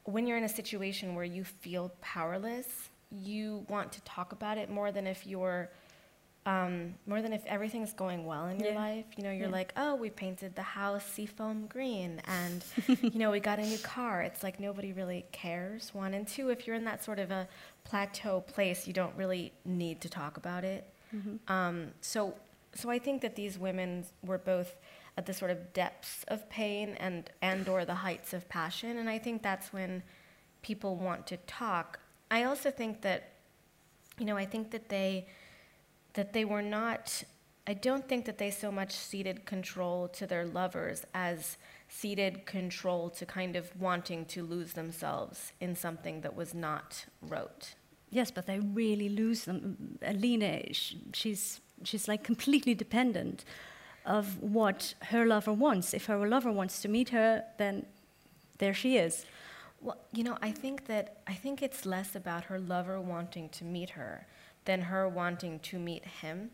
when 0.05 0.27
you're 0.27 0.39
in 0.39 0.45
a 0.45 0.49
situation 0.49 1.15
where 1.15 1.25
you 1.25 1.45
feel 1.45 1.93
powerless, 2.01 2.88
you 3.11 3.65
want 3.69 3.93
to 3.93 4.01
talk 4.03 4.33
about 4.33 4.59
it 4.59 4.71
more 4.71 4.93
than 4.93 5.07
if 5.07 5.27
you're, 5.27 5.71
um, 6.47 6.95
more 7.07 7.21
than 7.21 7.33
if 7.33 7.45
everything's 7.47 7.93
going 7.93 8.25
well 8.25 8.47
in 8.47 8.59
your 8.59 8.73
Yeah. 8.73 8.79
life. 8.79 9.05
You 9.17 9.25
know, 9.25 9.31
you're 9.31 9.47
Yeah. 9.47 9.53
like, 9.53 9.73
oh, 9.77 9.95
we 9.97 10.09
painted 10.11 10.55
the 10.55 10.63
house 10.63 11.05
seafoam 11.05 11.67
green, 11.67 12.21
and 12.27 12.65
you 13.03 13.19
know, 13.19 13.31
we 13.31 13.41
got 13.41 13.59
a 13.59 13.63
new 13.63 13.79
car. 13.79 14.23
It's 14.23 14.43
like 14.43 14.59
nobody 14.61 14.93
really 14.93 15.27
cares. 15.33 15.93
One 15.95 16.15
and 16.15 16.27
two, 16.27 16.51
if 16.51 16.67
you're 16.67 16.77
in 16.77 16.85
that 16.85 17.03
sort 17.05 17.19
of 17.19 17.31
a 17.31 17.49
plateau 17.85 18.41
place, 18.41 18.87
you 18.87 18.93
don't 18.93 19.15
really 19.17 19.53
need 19.65 20.01
to 20.03 20.09
talk 20.09 20.37
about 20.37 20.65
it. 20.65 20.91
Mm-hmm. 21.15 21.53
Um, 21.53 21.93
so, 22.01 22.35
so 22.75 22.89
I 22.91 22.99
think 22.99 23.23
that 23.23 23.35
these 23.35 23.59
women 23.59 24.05
were 24.23 24.39
both 24.39 24.77
at 25.17 25.27
the 25.27 25.35
sort 25.35 25.51
of 25.51 25.73
depths 25.73 26.25
of 26.29 26.49
pain 26.49 26.91
and 27.01 27.29
and 27.43 27.69
or 27.69 27.85
the 27.85 27.95
heights 27.97 28.33
of 28.33 28.49
passion, 28.49 28.97
and 28.99 29.09
I 29.11 29.19
think 29.19 29.43
that's 29.43 29.73
when 29.73 30.03
people 30.63 30.97
want 30.97 31.27
to 31.29 31.37
talk. 31.39 31.99
I 32.31 32.45
also 32.45 32.71
think 32.71 33.03
that, 33.03 33.33
you 34.19 34.27
know, 34.27 34.37
I 34.37 34.45
think 34.45 34.71
that 34.71 34.89
they 34.89 35.27
that 36.15 36.33
they 36.33 36.45
were 36.45 36.63
not. 36.63 37.23
I 37.67 37.75
don't 37.75 38.09
think 38.09 38.25
that 38.25 38.39
they 38.39 38.51
so 38.51 38.73
much 38.73 38.93
ceded 38.93 39.45
control 39.45 40.09
to 40.09 40.27
their 40.27 40.47
lovers 40.47 41.05
as 41.13 41.59
ceded 41.89 42.47
control 42.47 43.11
to 43.11 43.27
kind 43.27 43.57
of 43.57 43.71
wanting 43.79 44.25
to 44.27 44.43
lose 44.43 44.73
themselves 44.73 45.53
in 45.61 45.77
something 45.77 46.23
that 46.23 46.35
was 46.35 46.55
not 46.55 47.05
rote. 47.21 47.75
Yes, 48.11 48.31
but 48.31 48.47
they 48.47 48.59
really 48.59 49.11
lose 49.11 49.45
them. 49.45 49.99
Alina, 50.03 50.73
sh- 50.73 50.95
she's 51.13 51.61
she's 51.85 52.09
like 52.09 52.25
completely 52.25 52.75
dependent 52.75 53.45
of 54.05 54.43
what 54.43 54.95
her 55.13 55.27
lover 55.27 55.53
wants. 55.53 55.93
If 55.93 56.07
her 56.07 56.27
lover 56.27 56.51
wants 56.51 56.81
to 56.83 56.89
meet 56.89 57.11
her, 57.11 57.45
then 57.59 57.87
there 58.59 58.75
she 58.75 58.97
is. 58.97 59.27
Well, 59.81 59.99
you 60.13 60.25
know, 60.25 60.37
I 60.43 60.51
think 60.51 60.87
that 60.87 61.19
I 61.27 61.35
think 61.35 61.63
it's 61.63 61.87
less 61.87 62.15
about 62.17 62.45
her 62.45 62.59
lover 62.59 63.01
wanting 63.01 63.49
to 63.51 63.65
meet 63.65 63.91
her 63.91 64.27
than 64.65 64.83
her 64.83 65.09
wanting 65.09 65.61
to 65.61 65.79
meet 65.79 66.05
him. 66.05 66.51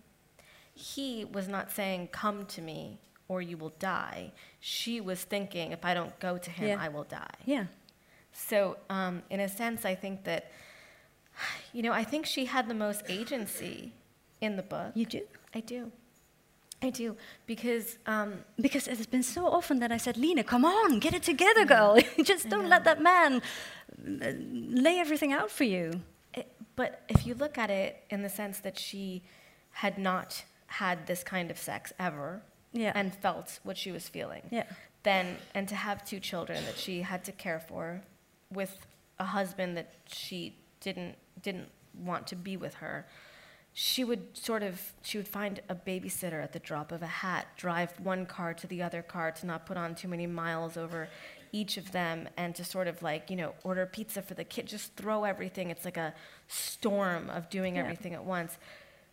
He 0.75 1.25
was 1.25 1.49
not 1.49 1.71
saying, 1.71 2.09
"Come 2.09 2.47
to 2.47 2.61
me 2.61 2.99
or 3.29 3.41
you 3.41 3.57
will 3.57 3.75
die." 3.79 4.33
She 4.61 5.01
was 5.01 5.25
thinking, 5.25 5.73
"If 5.73 5.85
I 5.85 5.95
don't 5.95 6.19
go 6.21 6.37
to 6.37 6.51
him, 6.51 6.69
Yeah. 6.69 6.77
I 6.81 6.89
will 6.89 7.05
die." 7.05 7.35
Yeah, 7.45 7.67
So, 8.33 8.79
um, 8.91 9.23
in 9.31 9.39
a 9.41 9.49
sense, 9.49 9.85
I 9.85 9.95
think 9.95 10.25
that, 10.25 10.51
you 11.73 11.83
know, 11.83 11.93
I 11.93 12.03
think 12.05 12.27
she 12.27 12.47
had 12.47 12.69
the 12.69 12.75
most 12.75 13.03
agency 13.09 13.93
in 14.41 14.57
the 14.57 14.63
book. 14.63 14.91
you 14.95 15.07
do. 15.07 15.23
I 15.55 15.61
do. 15.61 15.93
I 16.85 16.91
do. 16.91 17.17
Because, 17.47 17.99
um, 18.07 18.31
Because 18.61 18.87
it 18.89 18.97
has 18.99 19.07
been 19.07 19.23
so 19.23 19.47
often 19.47 19.79
that 19.81 19.91
I 19.91 19.97
said, 19.97 20.17
Lena, 20.17 20.45
come 20.45 20.65
on, 20.65 20.99
get 20.99 21.15
it 21.15 21.23
together, 21.23 21.65
girl. 21.65 21.99
Just 22.23 22.49
don't 22.49 22.69
let 22.69 22.85
that 22.85 23.01
man 23.01 23.31
uh, 23.41 24.33
lay 24.87 24.99
everything 24.99 25.33
out 25.33 25.51
for 25.51 25.65
you. 25.65 25.85
it, 26.35 26.47
but 26.77 26.91
if 27.09 27.27
you 27.27 27.35
look 27.35 27.57
at 27.59 27.71
it 27.71 28.03
in 28.11 28.23
the 28.23 28.29
sense 28.29 28.59
that 28.61 28.79
she 28.79 29.23
had 29.71 29.99
not 29.99 30.45
had 30.67 31.07
this 31.07 31.23
kind 31.25 31.51
of 31.51 31.59
sex 31.59 31.93
ever 31.99 32.43
Yeah. 32.73 32.93
and 32.95 33.15
felt 33.15 33.61
what 33.63 33.77
she 33.83 33.91
was 33.93 34.09
feeling, 34.09 34.43
Yeah. 34.51 34.65
then 35.05 35.25
and 35.55 35.69
to 35.69 35.75
have 35.77 36.05
two 36.05 36.21
children 36.21 36.65
that 36.69 36.77
she 36.85 37.03
had 37.03 37.25
to 37.25 37.33
care 37.33 37.61
for 37.61 38.03
with 38.51 38.75
a 39.19 39.25
husband 39.39 39.77
that 39.79 39.89
she 40.07 40.39
didn't 40.81 41.15
didn't 41.43 41.69
want 42.11 42.27
to 42.33 42.37
be 42.37 42.57
with 42.57 42.75
her 42.75 43.07
she 43.77 44.05
would 44.05 44.37
sort 44.37 44.63
of 44.63 44.93
she 45.03 45.19
would 45.19 45.27
find 45.27 45.61
a 45.69 45.75
babysitter 45.75 46.41
at 46.43 46.53
the 46.53 46.61
drop 46.61 46.93
of 46.93 47.03
a 47.03 47.07
hat 47.07 47.47
drive 47.57 47.93
one 48.01 48.25
car 48.25 48.55
to 48.55 48.67
the 48.69 48.81
other 48.81 49.03
car 49.03 49.33
to 49.33 49.47
not 49.47 49.67
put 49.67 49.77
on 49.77 49.95
too 49.97 50.07
many 50.09 50.27
miles 50.29 50.77
over 50.77 51.09
each 51.51 51.77
of 51.77 51.91
them 51.91 52.29
and 52.37 52.55
to 52.55 52.65
sort 52.65 52.87
of 52.87 53.03
like 53.03 53.29
you 53.31 53.37
know 53.37 53.53
order 53.65 53.85
pizza 53.85 54.23
for 54.23 54.35
the 54.35 54.45
kid 54.45 54.67
just 54.67 54.95
throw 54.95 55.25
everything 55.25 55.71
it's 55.71 55.85
like 55.85 55.97
a 55.97 56.15
storm 56.47 57.29
of 57.31 57.51
doing 57.51 57.75
Yeah. 57.75 57.83
everything 57.83 58.15
at 58.15 58.25
once 58.25 58.57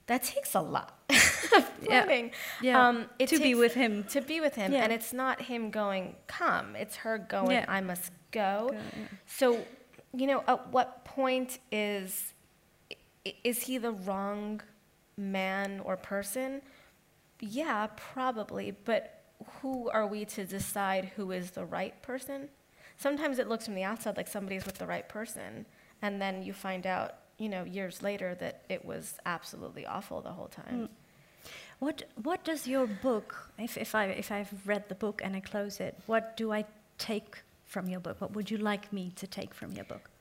that 0.08 0.24
takes 0.24 0.54
a 0.56 0.62
lot 0.62 1.00
Yeah. 1.10 2.04
planning. 2.06 2.32
Yeah. 2.62 2.88
Um, 2.88 3.06
it 3.18 3.30
To 3.30 3.40
be 3.40 3.56
with 3.56 3.74
him. 3.74 4.04
to 4.06 4.22
be 4.22 4.40
with 4.42 4.56
him 4.56 4.72
Yeah. 4.74 4.84
and 4.84 4.94
it's 4.94 5.12
not 5.12 5.42
him 5.42 5.72
going 5.72 6.16
come 6.28 6.76
it's 6.76 6.98
her 6.98 7.18
going 7.18 7.52
Yeah. 7.52 7.66
i 7.68 7.82
must 7.82 8.12
go 8.12 8.20
Go, 8.32 8.70
yeah. 8.74 8.80
so 9.26 9.60
you 10.14 10.26
know 10.28 10.44
at 10.48 10.70
what 10.70 11.04
point 11.04 11.60
is 11.72 12.34
is 13.44 13.64
he 13.64 13.78
the 13.78 13.92
wrong 13.92 14.62
man 15.18 15.80
or 15.82 15.98
person 15.98 16.62
yeah 17.40 17.88
probably 17.96 18.72
but 18.86 19.24
who 19.62 19.90
are 19.90 20.08
we 20.08 20.26
to 20.26 20.46
decide 20.46 21.12
who 21.16 21.32
is 21.32 21.52
the 21.52 21.66
right 21.66 22.02
person 22.02 22.50
sometimes 22.98 23.40
it 23.40 23.48
looks 23.48 23.66
from 23.66 23.76
the 23.76 23.84
outside 23.84 24.18
like 24.18 24.28
somebody's 24.28 24.66
with 24.66 24.78
the 24.78 24.88
right 24.88 25.10
person 25.10 25.66
and 26.02 26.22
then 26.22 26.42
you 26.42 26.54
find 26.54 26.88
out 26.88 27.16
you 27.38 27.50
know 27.50 27.64
years 27.64 28.02
later 28.02 28.36
that 28.36 28.64
it 28.70 28.84
was 28.86 29.16
absolutely 29.26 29.86
awful 29.86 30.22
the 30.22 30.32
whole 30.32 30.48
time 30.48 30.80
hmm. 30.80 30.86
What 31.80 32.04
What 32.22 32.44
does 32.44 32.68
your 32.68 32.86
book, 32.86 33.50
if, 33.58 33.76
if 33.76 33.96
I 33.96 34.06
if 34.06 34.32
I've 34.32 34.54
read 34.68 34.88
the 34.88 34.94
book 34.94 35.20
and 35.24 35.36
I 35.36 35.40
close 35.40 35.80
it, 35.80 35.98
what 36.06 36.38
do 36.38 36.52
I 36.54 36.66
take 37.00 37.40
from 37.66 37.90
your 37.90 38.00
book? 38.00 38.22
What 38.22 38.36
would 38.36 38.52
you 38.52 38.58
like 38.58 38.94
me 38.94 39.12
to 39.16 39.26
take 39.26 39.52
from 39.56 39.72
your 39.72 39.86
book? 39.86 40.12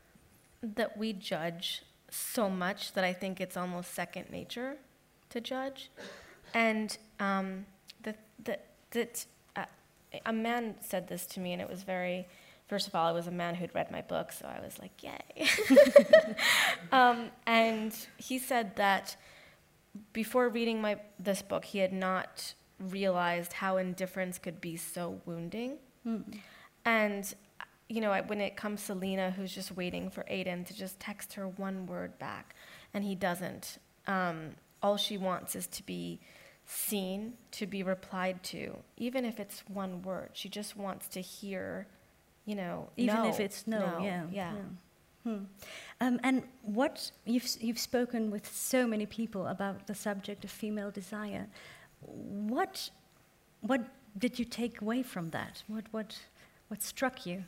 that 0.62 0.96
we 0.96 1.12
judge 1.12 1.82
so 2.11 2.51
much 2.51 2.92
that 2.92 3.05
I 3.05 3.12
think 3.12 3.40
it's 3.40 3.57
almost 3.57 3.94
second 3.94 4.31
nature 4.31 4.77
to 5.31 5.40
judge. 5.40 5.90
And 6.55 6.96
um, 7.18 7.66
that, 8.03 8.18
that, 8.44 8.66
that 8.90 9.25
uh, 9.57 9.64
a 10.27 10.33
man 10.33 10.75
said 10.81 11.09
this 11.09 11.27
to 11.27 11.40
me, 11.40 11.53
and 11.53 11.62
it 11.62 11.68
was 11.68 11.83
very, 11.83 12.27
first 12.66 12.88
of 12.88 12.94
all, 12.94 13.09
it 13.09 13.14
was 13.14 13.27
a 13.27 13.33
man 13.33 13.55
who'd 13.55 13.75
read 13.75 13.90
my 13.90 14.03
book, 14.03 14.33
so 14.33 14.46
I 14.46 14.61
was 14.61 14.79
like, 14.79 15.03
yay. 15.03 15.46
um, 16.92 17.31
and 17.46 17.94
he 18.16 18.38
said 18.38 18.77
that 18.77 19.16
before 20.12 20.49
reading 20.49 20.81
my, 20.81 20.99
this 21.18 21.42
book, 21.42 21.64
he 21.64 21.79
had 21.79 21.92
not 21.92 22.55
realized 22.79 23.55
how 23.55 23.77
indifference 23.77 24.38
could 24.38 24.61
be 24.61 24.77
so 24.77 25.20
wounding. 25.27 25.77
And, 26.85 27.35
you 27.90 28.00
know, 28.00 28.16
when 28.26 28.40
it 28.40 28.57
comes 28.57 28.87
to 28.87 28.94
Lena, 28.94 29.33
who's 29.33 29.53
just 29.53 29.76
waiting 29.76 30.11
for 30.11 30.24
Aidan 30.29 30.64
to 30.64 30.74
just 30.74 31.00
text 31.00 31.35
her 31.35 31.48
one 31.48 31.87
word 31.87 32.16
back, 32.20 32.55
and 32.94 33.03
he 33.03 33.16
doesn't, 33.16 33.79
um, 34.07 34.50
all 34.81 34.96
she 34.96 35.18
wants 35.18 35.57
is 35.57 35.66
to 35.66 35.83
be 35.83 36.20
seen, 36.64 37.33
to 37.50 37.66
be 37.66 37.83
replied 37.83 38.44
to, 38.44 38.76
even 38.96 39.24
if 39.24 39.40
it's 39.40 39.64
one 39.66 40.03
word. 40.03 40.31
She 40.35 40.48
just 40.48 40.76
wants 40.76 41.09
to 41.09 41.20
hear, 41.20 41.88
you 42.46 42.55
know, 42.55 42.88
Even 42.96 43.16
no, 43.16 43.29
if 43.29 43.40
it's 43.40 43.66
no, 43.66 43.98
yeah. 44.00 44.24
yeah. 44.31 44.53
Hmm. 45.24 45.44
Um, 46.00 46.20
and 46.22 46.44
what 46.62 47.11
you've 47.26 47.46
you've 47.61 47.79
spoken 47.79 48.31
with 48.31 48.50
so 48.50 48.87
many 48.87 49.05
people 49.05 49.48
about 49.48 49.87
the 49.87 49.94
subject 49.94 50.44
of 50.44 50.50
female 50.50 50.90
desire. 50.90 51.48
What 52.03 52.88
what 53.61 53.83
did 54.16 54.38
you 54.38 54.44
take 54.44 54.81
away 54.81 55.03
from 55.03 55.31
that? 55.31 55.62
What 55.66 55.85
what 55.90 56.18
what 56.68 56.83
struck 56.83 57.26
you? 57.26 57.44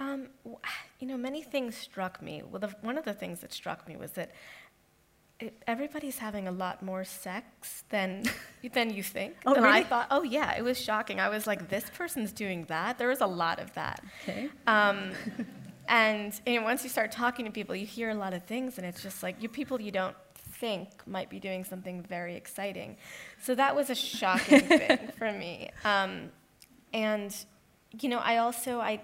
Um, 0.00 0.28
you 0.98 1.06
know, 1.06 1.16
many 1.16 1.42
things 1.42 1.76
struck 1.76 2.20
me. 2.20 2.42
Well, 2.42 2.60
the, 2.60 2.74
one 2.80 2.98
of 2.98 3.04
the 3.04 3.14
things 3.14 3.40
that 3.40 3.52
struck 3.52 3.86
me 3.86 3.96
was 3.96 4.12
that 4.12 4.32
it, 5.38 5.62
everybody's 5.66 6.18
having 6.18 6.48
a 6.48 6.52
lot 6.52 6.82
more 6.82 7.04
sex 7.04 7.84
than 7.88 8.24
than 8.72 8.90
you 8.90 9.02
think. 9.02 9.36
Oh, 9.46 9.54
and 9.54 9.64
I 9.64 9.82
thought, 9.82 10.08
oh 10.10 10.22
yeah, 10.22 10.56
it 10.56 10.62
was 10.62 10.78
shocking. 10.78 11.20
I 11.20 11.28
was 11.28 11.46
like, 11.46 11.68
this 11.68 11.84
person's 11.94 12.32
doing 12.32 12.64
that. 12.64 12.98
There 12.98 13.08
was 13.08 13.20
a 13.20 13.26
lot 13.26 13.58
of 13.58 13.72
that. 13.74 14.02
Okay. 14.22 14.48
Um, 14.66 15.12
and 15.88 16.38
you 16.44 16.60
know, 16.60 16.64
once 16.64 16.82
you 16.82 16.90
start 16.90 17.12
talking 17.12 17.44
to 17.46 17.50
people, 17.50 17.74
you 17.74 17.86
hear 17.86 18.10
a 18.10 18.14
lot 18.14 18.34
of 18.34 18.44
things, 18.44 18.78
and 18.78 18.86
it's 18.86 19.02
just 19.02 19.22
like 19.22 19.42
you 19.42 19.48
people 19.48 19.80
you 19.80 19.90
don't 19.90 20.16
think 20.34 20.90
might 21.06 21.30
be 21.30 21.40
doing 21.40 21.64
something 21.64 22.02
very 22.02 22.36
exciting. 22.36 22.96
So 23.40 23.54
that 23.54 23.74
was 23.74 23.88
a 23.88 23.94
shocking 23.94 24.60
thing 24.68 24.98
for 25.16 25.32
me. 25.32 25.70
Um, 25.84 26.30
and 26.92 27.34
you 27.98 28.10
know, 28.10 28.18
I 28.18 28.36
also 28.36 28.78
I 28.78 29.00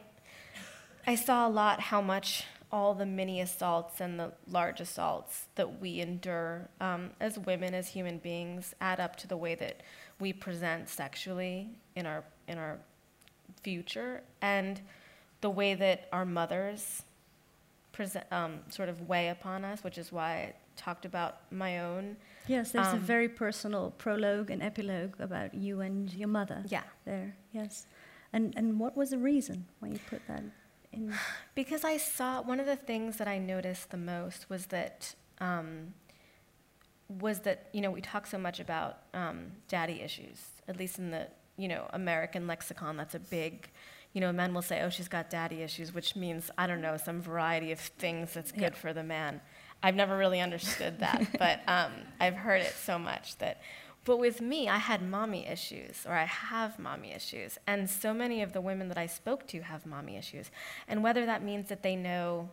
I 1.06 1.14
saw 1.14 1.46
a 1.46 1.50
lot 1.50 1.80
how 1.80 2.00
much 2.00 2.44
all 2.72 2.94
the 2.94 3.06
mini 3.06 3.40
assaults 3.40 4.00
and 4.00 4.18
the 4.18 4.32
large 4.48 4.80
assaults 4.80 5.46
that 5.54 5.80
we 5.80 6.00
endure 6.00 6.68
um, 6.80 7.10
as 7.20 7.38
women, 7.38 7.74
as 7.74 7.88
human 7.88 8.18
beings, 8.18 8.74
add 8.80 8.98
up 8.98 9.16
to 9.16 9.28
the 9.28 9.36
way 9.36 9.54
that 9.54 9.82
we 10.18 10.32
present 10.32 10.88
sexually 10.88 11.70
in 11.94 12.06
our 12.06 12.24
in 12.48 12.58
our 12.58 12.78
future, 13.62 14.22
and 14.42 14.80
the 15.40 15.50
way 15.50 15.74
that 15.74 16.08
our 16.12 16.24
mothers 16.24 17.02
present 17.92 18.24
um, 18.32 18.60
sort 18.68 18.88
of 18.88 19.08
weigh 19.08 19.28
upon 19.28 19.64
us, 19.64 19.84
which 19.84 19.98
is 19.98 20.10
why 20.12 20.30
I 20.32 20.54
talked 20.76 21.04
about 21.04 21.50
my 21.50 21.80
own. 21.80 22.16
Yes, 22.48 22.72
there's 22.72 22.88
a 22.88 22.90
Um, 22.90 23.00
very 23.00 23.28
personal 23.28 23.92
prologue 23.92 24.50
and 24.50 24.62
epilogue 24.62 25.20
about 25.20 25.54
you 25.54 25.80
and 25.80 26.12
your 26.12 26.28
mother. 26.28 26.64
Yeah. 26.68 26.84
There, 27.04 27.36
yes. 27.52 27.86
And 28.32 28.54
and 28.56 28.80
what 28.80 28.96
was 28.96 29.10
the 29.10 29.18
reason 29.18 29.66
why 29.78 29.88
you 29.88 30.00
put 30.10 30.26
that 30.26 30.42
in? 30.96 31.14
Because 31.54 31.84
I 31.84 31.96
saw 31.96 32.42
one 32.42 32.58
of 32.60 32.66
the 32.66 32.76
things 32.76 33.16
that 33.18 33.28
I 33.28 33.38
noticed 33.38 33.90
the 33.90 33.96
most 33.96 34.48
was 34.50 34.66
that 34.66 35.14
um, 35.40 35.94
was 37.08 37.40
that 37.40 37.68
you 37.72 37.80
know 37.80 37.90
we 37.90 38.00
talk 38.00 38.26
so 38.26 38.38
much 38.38 38.58
about 38.60 38.98
um, 39.14 39.52
daddy 39.68 40.00
issues, 40.02 40.40
at 40.68 40.76
least 40.78 40.98
in 40.98 41.10
the 41.10 41.28
you 41.56 41.68
know 41.68 41.86
American 41.92 42.46
lexicon. 42.46 42.96
That's 42.96 43.14
a 43.14 43.20
big, 43.20 43.68
you 44.12 44.20
know, 44.20 44.32
men 44.32 44.52
will 44.54 44.62
say, 44.62 44.82
"Oh, 44.82 44.90
she's 44.90 45.08
got 45.08 45.30
daddy 45.30 45.62
issues," 45.62 45.94
which 45.94 46.16
means 46.16 46.50
I 46.58 46.66
don't 46.66 46.80
know 46.80 46.96
some 46.96 47.20
variety 47.20 47.72
of 47.72 47.78
things 47.80 48.34
that's 48.34 48.52
good 48.52 48.60
Yeah. 48.62 48.70
for 48.70 48.92
the 48.92 49.04
man. 49.04 49.40
I've 49.82 49.94
never 49.94 50.16
really 50.16 50.40
understood 50.40 50.98
that, 51.00 51.26
but 51.38 51.60
um, 51.68 51.92
I've 52.20 52.34
heard 52.34 52.60
it 52.62 52.72
so 52.74 52.98
much 52.98 53.36
that. 53.38 53.60
But 54.06 54.20
with 54.20 54.40
me, 54.40 54.68
I 54.68 54.78
had 54.78 55.02
mommy 55.02 55.48
issues, 55.48 56.06
or 56.06 56.12
I 56.12 56.26
have 56.26 56.78
mommy 56.78 57.12
issues, 57.12 57.58
and 57.66 57.90
so 57.90 58.14
many 58.14 58.40
of 58.40 58.52
the 58.52 58.60
women 58.60 58.88
that 58.88 58.96
I 58.96 59.06
spoke 59.06 59.48
to 59.48 59.62
have 59.62 59.84
mommy 59.84 60.16
issues, 60.16 60.52
and 60.86 61.02
whether 61.02 61.26
that 61.26 61.42
means 61.42 61.68
that 61.70 61.82
they 61.82 61.96
know, 61.96 62.48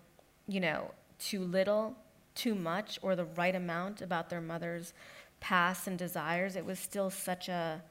you 0.47 0.59
know, 0.59 0.89
too 1.19 1.41
little, 1.41 1.95
too 2.33 2.55
much, 2.55 2.97
or 3.03 3.15
the 3.15 3.25
right 3.25 3.55
amount 3.55 4.01
about 4.01 4.31
their 4.31 4.41
mother's 4.41 4.93
past 5.41 5.85
and 5.85 5.95
desires, 5.95 6.55
it 6.55 6.65
was 6.65 6.79
still 6.79 7.11
such 7.11 7.47
a, 7.49 7.83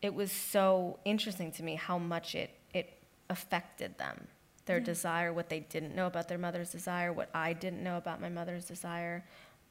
it 0.00 0.14
was 0.14 0.32
so 0.32 0.98
interesting 1.04 1.52
to 1.52 1.62
me 1.62 1.74
how 1.74 1.98
much 1.98 2.34
it 2.34 2.50
it 2.72 2.94
affected 3.28 3.98
them, 3.98 4.26
their 4.64 4.80
desire, 4.80 5.34
what 5.34 5.50
they 5.50 5.60
didn't 5.60 5.94
know 5.94 6.06
about 6.06 6.28
their 6.28 6.38
mother's 6.38 6.70
desire, 6.70 7.12
what 7.12 7.28
I 7.34 7.52
didn't 7.52 7.84
know 7.84 7.98
about 7.98 8.22
my 8.22 8.30
mother's 8.30 8.64
desire, 8.64 9.22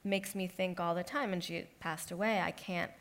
makes 0.04 0.36
me 0.36 0.46
think 0.46 0.80
all 0.80 0.94
the 0.94 1.04
time. 1.04 1.34
And 1.34 1.44
she 1.44 1.66
passed 1.80 2.12
away. 2.12 2.40
I 2.40 2.52
can't 2.52 2.92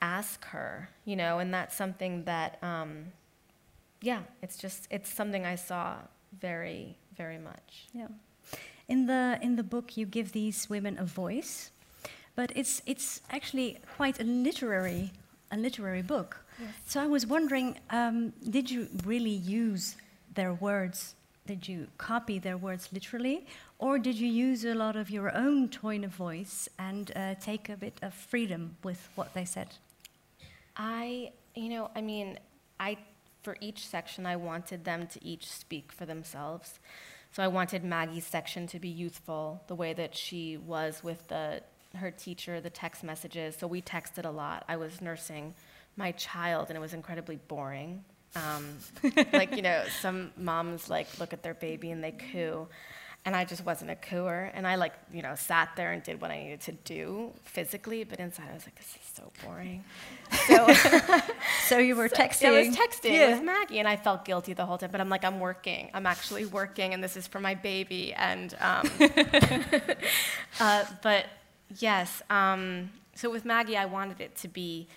ask 0.00 0.44
her, 0.46 0.88
you 1.04 1.16
know, 1.16 1.38
and 1.38 1.52
that's 1.52 1.76
something 1.76 2.24
that, 2.24 2.58
um, 2.62 3.12
yeah, 4.00 4.20
it's 4.42 4.56
just 4.56 4.88
it's 4.90 5.12
something 5.12 5.44
I 5.44 5.56
saw 5.56 5.96
very 6.40 6.96
very 7.16 7.38
much. 7.38 7.88
Yeah. 7.92 8.08
In 8.88 9.06
the 9.06 9.38
in 9.42 9.56
the 9.56 9.62
book, 9.62 9.96
you 9.96 10.06
give 10.06 10.32
these 10.32 10.68
women 10.70 10.98
a 10.98 11.04
voice, 11.04 11.70
but 12.34 12.52
it's 12.56 12.82
it's 12.86 13.20
actually 13.30 13.78
quite 13.96 14.20
a 14.20 14.24
literary 14.24 15.12
a 15.50 15.56
literary 15.56 16.02
book. 16.02 16.44
So 16.86 17.00
I 17.00 17.06
was 17.06 17.26
wondering, 17.26 17.78
um, 17.88 18.32
did 18.50 18.70
you 18.70 18.88
really 19.06 19.30
use 19.30 19.96
their 20.34 20.52
words? 20.52 21.14
Did 21.46 21.66
you 21.66 21.88
copy 21.96 22.38
their 22.38 22.56
words 22.56 22.88
literally, 22.92 23.46
or 23.78 23.98
did 23.98 24.16
you 24.16 24.28
use 24.28 24.64
a 24.64 24.74
lot 24.74 24.94
of 24.94 25.10
your 25.10 25.34
own 25.34 25.68
tone 25.68 26.04
of 26.04 26.12
voice 26.12 26.68
and 26.78 27.10
uh, 27.16 27.34
take 27.40 27.68
a 27.68 27.76
bit 27.76 27.94
of 28.02 28.12
freedom 28.12 28.76
with 28.84 29.08
what 29.14 29.32
they 29.34 29.46
said? 29.46 29.68
I, 30.76 31.32
you 31.54 31.68
know, 31.68 31.90
I 31.94 32.00
mean, 32.00 32.38
I, 32.78 32.98
for 33.42 33.56
each 33.60 33.86
section, 33.86 34.26
I 34.26 34.36
wanted 34.36 34.84
them 34.84 35.06
to 35.08 35.24
each 35.24 35.50
speak 35.50 35.92
for 35.92 36.06
themselves. 36.06 36.78
So 37.32 37.42
I 37.42 37.48
wanted 37.48 37.84
Maggie's 37.84 38.26
section 38.26 38.66
to 38.68 38.80
be 38.80 38.88
youthful, 38.88 39.62
the 39.68 39.74
way 39.74 39.92
that 39.92 40.16
she 40.16 40.56
was 40.56 41.04
with 41.04 41.28
the, 41.28 41.62
her 41.96 42.10
teacher, 42.10 42.60
the 42.60 42.70
text 42.70 43.04
messages. 43.04 43.56
So 43.56 43.66
we 43.66 43.82
texted 43.82 44.24
a 44.24 44.30
lot. 44.30 44.64
I 44.68 44.76
was 44.76 45.00
nursing 45.00 45.54
my 45.96 46.12
child, 46.12 46.68
and 46.68 46.76
it 46.76 46.80
was 46.80 46.94
incredibly 46.94 47.36
boring. 47.36 48.04
Um, 48.34 48.78
like, 49.32 49.54
you 49.56 49.62
know, 49.62 49.84
some 50.00 50.32
moms 50.36 50.88
like 50.88 51.06
look 51.18 51.32
at 51.32 51.42
their 51.42 51.54
baby 51.54 51.90
and 51.90 52.02
they 52.02 52.12
coo. 52.12 52.68
And 53.24 53.36
I 53.36 53.44
just 53.44 53.64
wasn't 53.66 53.90
a 53.90 53.96
cooer. 53.96 54.50
And 54.54 54.66
I 54.66 54.76
like, 54.76 54.94
you 55.12 55.20
know, 55.22 55.34
sat 55.34 55.70
there 55.76 55.92
and 55.92 56.02
did 56.02 56.20
what 56.20 56.30
I 56.30 56.42
needed 56.42 56.60
to 56.62 56.72
do 56.72 57.32
physically, 57.44 58.02
but 58.04 58.18
inside 58.18 58.46
I 58.50 58.54
was 58.54 58.64
like, 58.64 58.76
this 58.76 58.96
is 58.96 59.10
so 59.14 59.30
boring. 59.44 59.84
So, 60.46 60.72
so 61.66 61.78
you 61.78 61.96
were 61.96 62.08
so 62.10 62.16
texting. 62.16 62.46
I 62.46 62.66
was 62.68 62.76
texting 62.76 63.12
Yeah. 63.12 63.32
with 63.34 63.42
Maggie, 63.44 63.78
and 63.78 63.86
I 63.86 63.96
felt 63.96 64.24
guilty 64.24 64.54
the 64.54 64.64
whole 64.64 64.78
time. 64.78 64.90
But 64.90 65.00
I'm 65.02 65.10
like, 65.10 65.24
I'm 65.24 65.38
working. 65.38 65.90
I'm 65.92 66.06
actually 66.06 66.46
working, 66.46 66.94
and 66.94 67.04
this 67.04 67.16
is 67.16 67.26
for 67.26 67.40
my 67.40 67.54
baby. 67.54 68.14
And 68.14 68.54
um, 68.60 68.88
uh, 70.60 70.84
but 71.02 71.26
yes, 71.78 72.22
um, 72.30 72.90
so 73.14 73.30
with 73.30 73.44
Maggie, 73.44 73.76
I 73.76 73.84
wanted 73.84 74.20
it 74.20 74.34
to 74.36 74.48
be 74.48 74.88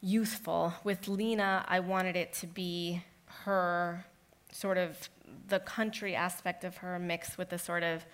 youthful. 0.00 0.74
With 0.82 1.06
Lena, 1.06 1.64
I 1.68 1.80
wanted 1.80 2.16
it 2.16 2.32
to 2.34 2.46
be 2.48 3.04
her 3.44 4.04
sort 4.52 4.78
of 4.78 5.08
the 5.48 5.60
country 5.60 6.14
aspect 6.14 6.64
of 6.64 6.78
her 6.78 6.98
mixed 6.98 7.38
with 7.38 7.50
the 7.50 7.58
sort 7.58 7.82
of 7.82 8.04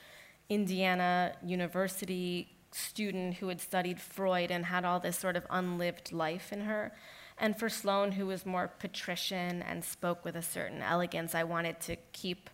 Indiana 0.49 1.33
University 1.45 2.57
student 2.73 3.35
who 3.35 3.49
had 3.49 3.61
studied 3.61 4.01
Freud 4.01 4.51
and 4.51 4.67
had 4.67 4.85
all 4.85 5.01
this 5.01 5.19
sort 5.19 5.37
of 5.37 5.47
unlived 5.51 6.13
life 6.13 6.53
in 6.53 6.63
her. 6.63 6.93
And 7.39 7.59
for 7.59 7.69
Sloane, 7.69 8.13
who 8.13 8.27
was 8.27 8.47
more 8.47 8.69
patrician 8.69 9.63
and 9.63 9.85
spoke 9.85 10.25
with 10.25 10.37
a 10.37 10.43
certain 10.43 10.83
elegance, 10.83 11.35
I 11.35 11.45
wanted 11.45 11.81
to 11.83 11.97
keep 12.13 12.49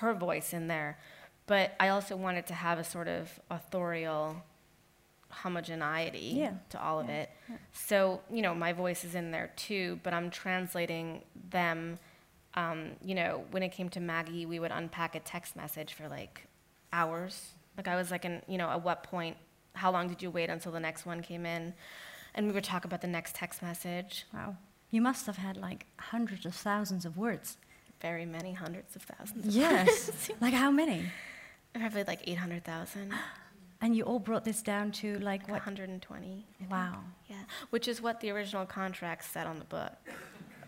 her 0.00 0.12
voice 0.14 0.52
in 0.52 0.68
there. 0.68 0.98
But 1.46 1.74
I 1.78 1.88
also 1.88 2.16
wanted 2.16 2.46
to 2.48 2.54
have 2.54 2.78
a 2.78 2.84
sort 2.84 3.06
of 3.08 3.38
authorial 3.50 4.42
homogeneity 5.28 6.18
Yeah. 6.36 6.54
to 6.70 6.80
all 6.80 7.00
of 7.00 7.08
Yeah. 7.08 7.22
it. 7.22 7.30
So, 7.72 8.22
you 8.30 8.42
know, 8.42 8.54
my 8.54 8.72
voice 8.72 9.04
is 9.04 9.14
in 9.14 9.30
there 9.30 9.48
too, 9.56 10.00
but 10.02 10.14
I'm 10.14 10.30
translating 10.30 11.24
them. 11.50 11.98
Um, 12.56 12.92
you 13.02 13.14
know, 13.14 13.44
when 13.50 13.62
it 13.62 13.70
came 13.70 13.88
to 13.90 14.00
Maggie, 14.00 14.46
we 14.46 14.58
would 14.58 14.70
unpack 14.70 15.14
a 15.14 15.20
text 15.20 15.56
message 15.56 15.94
for 15.94 16.08
like 16.08 16.46
hours. 16.92 17.52
Like 17.76 17.88
I 17.88 17.96
was 17.96 18.10
like, 18.10 18.24
in, 18.24 18.42
you 18.46 18.58
know, 18.58 18.68
at 18.68 18.82
what 18.82 19.02
point, 19.02 19.36
how 19.74 19.90
long 19.90 20.08
did 20.08 20.22
you 20.22 20.30
wait 20.30 20.50
until 20.50 20.70
the 20.70 20.80
next 20.80 21.04
one 21.04 21.20
came 21.20 21.44
in? 21.44 21.74
And 22.34 22.46
we 22.46 22.52
would 22.52 22.64
talk 22.64 22.84
about 22.84 23.00
the 23.00 23.08
next 23.08 23.34
text 23.34 23.62
message. 23.62 24.24
Wow. 24.32 24.56
You 24.90 25.00
must 25.00 25.26
have 25.26 25.36
had 25.36 25.56
like 25.56 25.86
hundreds 25.98 26.46
of 26.46 26.54
thousands 26.54 27.04
of 27.04 27.16
words. 27.16 27.56
Very 28.00 28.26
many 28.26 28.52
hundreds 28.52 28.94
of 28.94 29.02
thousands. 29.02 29.46
Of 29.46 29.46
words. 29.46 29.56
Yes. 29.56 30.30
like 30.40 30.54
how 30.54 30.70
many? 30.70 31.06
Probably 31.74 32.04
like 32.04 32.20
800,000, 32.26 33.12
And 33.80 33.94
you 33.94 34.04
all 34.04 34.18
brought 34.18 34.46
this 34.46 34.62
down 34.62 34.92
to 34.92 35.18
like 35.18 35.42
what? 35.42 35.54
120. 35.54 36.26
I 36.26 36.58
think. 36.58 36.70
Wow. 36.70 37.00
Yeah, 37.28 37.36
which 37.68 37.86
is 37.86 38.00
what 38.00 38.20
the 38.20 38.30
original 38.30 38.64
contract 38.64 39.24
said 39.24 39.46
on 39.46 39.58
the 39.58 39.66
book. 39.66 39.92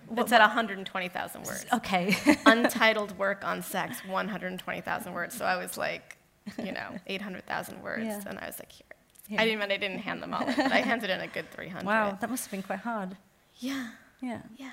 What- 0.08 0.26
It 0.26 0.28
said 0.28 0.40
120,000 0.40 1.42
words. 1.44 1.66
Okay. 1.72 2.16
Untitled 2.46 3.16
work 3.18 3.44
on 3.44 3.62
sex, 3.62 3.98
120,000 4.06 5.12
words. 5.12 5.36
So 5.36 5.44
I 5.44 5.56
was 5.56 5.76
like, 5.76 6.16
you 6.62 6.72
know, 6.72 6.90
800,000 7.06 7.82
words. 7.82 8.04
Yeah. 8.04 8.22
And 8.26 8.38
I 8.38 8.46
was 8.46 8.58
like, 8.58 8.72
here. 8.72 8.86
Yeah. 9.28 9.42
I 9.42 9.44
didn't, 9.44 9.62
I 9.62 9.76
didn't 9.76 9.98
hand 9.98 10.22
them 10.22 10.32
all 10.34 10.46
in, 10.46 10.54
but 10.54 10.72
I 10.72 10.80
handed 10.80 11.10
in 11.10 11.20
a 11.20 11.26
good 11.26 11.50
300. 11.50 11.84
Wow, 11.92 12.16
that 12.20 12.30
must 12.30 12.44
have 12.44 12.50
been 12.52 12.62
quite 12.62 12.78
hard. 12.80 13.16
Yeah, 13.58 13.88
Yeah. 14.20 14.42
yeah. 14.56 14.72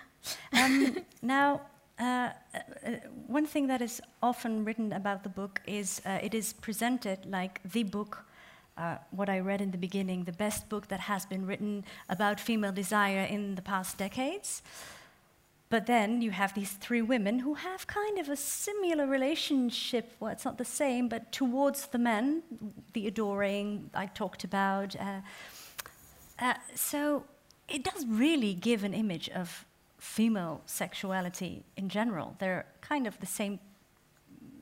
Um, 0.53 0.97
now, 1.21 1.61
uh, 1.99 2.03
uh, 2.03 2.29
uh, 2.85 2.91
one 3.27 3.45
thing 3.47 3.67
that 3.67 3.81
is 3.81 4.01
often 4.21 4.63
written 4.65 4.93
about 4.93 5.23
the 5.23 5.29
book 5.29 5.61
is 5.65 6.01
uh, 6.05 6.19
it 6.21 6.33
is 6.33 6.53
presented 6.53 7.25
like 7.25 7.59
the 7.73 7.83
book. 7.83 8.25
Uh, 8.77 8.97
what 9.11 9.29
I 9.29 9.39
read 9.39 9.61
in 9.61 9.71
the 9.71 9.77
beginning, 9.77 10.23
the 10.25 10.31
best 10.31 10.67
book 10.69 10.87
that 10.87 10.99
has 11.01 11.25
been 11.27 11.45
written 11.45 11.83
about 12.09 12.39
female 12.39 12.71
desire 12.71 13.23
in 13.29 13.55
the 13.55 13.61
past 13.61 13.97
decades. 13.97 14.61
But 15.73 15.87
then 15.87 16.21
you 16.21 16.29
have 16.29 16.53
these 16.53 16.73
three 16.73 17.01
women 17.01 17.39
who 17.39 17.55
have 17.55 17.87
kind 17.87 18.19
of 18.19 18.29
a 18.29 18.35
similar 18.35 19.07
relationship. 19.07 20.11
Well, 20.19 20.29
it's 20.29 20.45
not 20.45 20.59
the 20.59 20.65
same, 20.65 21.09
but 21.09 21.31
towards 21.31 21.87
the 21.87 21.97
men, 21.97 22.43
the 22.93 23.07
adoring 23.07 23.89
I 23.95 24.05
talked 24.05 24.43
about. 24.43 24.95
Uh, 24.95 25.21
uh, 26.37 26.53
so 26.75 27.23
it 27.67 27.83
does 27.83 28.05
really 28.05 28.53
give 28.53 28.83
an 28.83 28.93
image 28.93 29.29
of 29.29 29.65
female 29.97 30.61
sexuality 30.67 31.63
in 31.75 31.89
general. 31.89 32.35
They're 32.37 32.67
kind 32.81 33.07
of 33.07 33.19
the 33.19 33.25
same, 33.25 33.59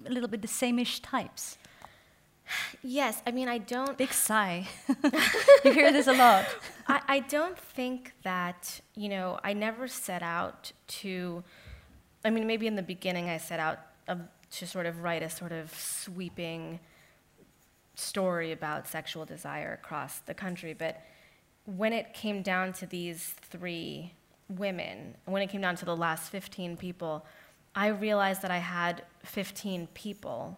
a 0.05 0.11
little 0.11 0.29
bit 0.29 0.41
the 0.41 0.47
same-ish 0.47 1.01
types. 1.01 1.57
Yes, 2.83 3.21
I 3.25 3.31
mean, 3.31 3.47
I 3.47 3.59
don't. 3.59 3.97
Big 3.97 4.11
sigh. 4.11 4.67
you 5.63 5.71
hear 5.71 5.91
this 5.91 6.07
a 6.07 6.13
lot. 6.13 6.45
I, 6.87 7.01
I 7.07 7.19
don't 7.19 7.57
think 7.57 8.13
that, 8.23 8.81
you 8.95 9.09
know, 9.09 9.39
I 9.43 9.53
never 9.53 9.87
set 9.87 10.23
out 10.23 10.71
to, 10.87 11.43
I 12.25 12.29
mean, 12.29 12.47
maybe 12.47 12.67
in 12.67 12.75
the 12.75 12.83
beginning 12.83 13.29
I 13.29 13.37
set 13.37 13.59
out 13.59 13.79
to 14.51 14.67
sort 14.67 14.85
of 14.85 15.01
write 15.01 15.23
a 15.23 15.29
sort 15.29 15.51
of 15.51 15.73
sweeping 15.73 16.79
story 17.95 18.51
about 18.51 18.87
sexual 18.87 19.25
desire 19.25 19.73
across 19.73 20.19
the 20.19 20.33
country, 20.33 20.73
but 20.73 21.01
when 21.65 21.93
it 21.93 22.13
came 22.13 22.41
down 22.41 22.73
to 22.73 22.85
these 22.85 23.35
three 23.41 24.13
women, 24.49 25.15
when 25.25 25.41
it 25.41 25.47
came 25.47 25.61
down 25.61 25.75
to 25.77 25.85
the 25.85 25.95
last 25.95 26.31
15 26.31 26.77
people, 26.77 27.25
I 27.75 27.87
realized 27.87 28.41
that 28.41 28.51
I 28.51 28.57
had 28.57 29.03
15 29.23 29.87
people 29.93 30.57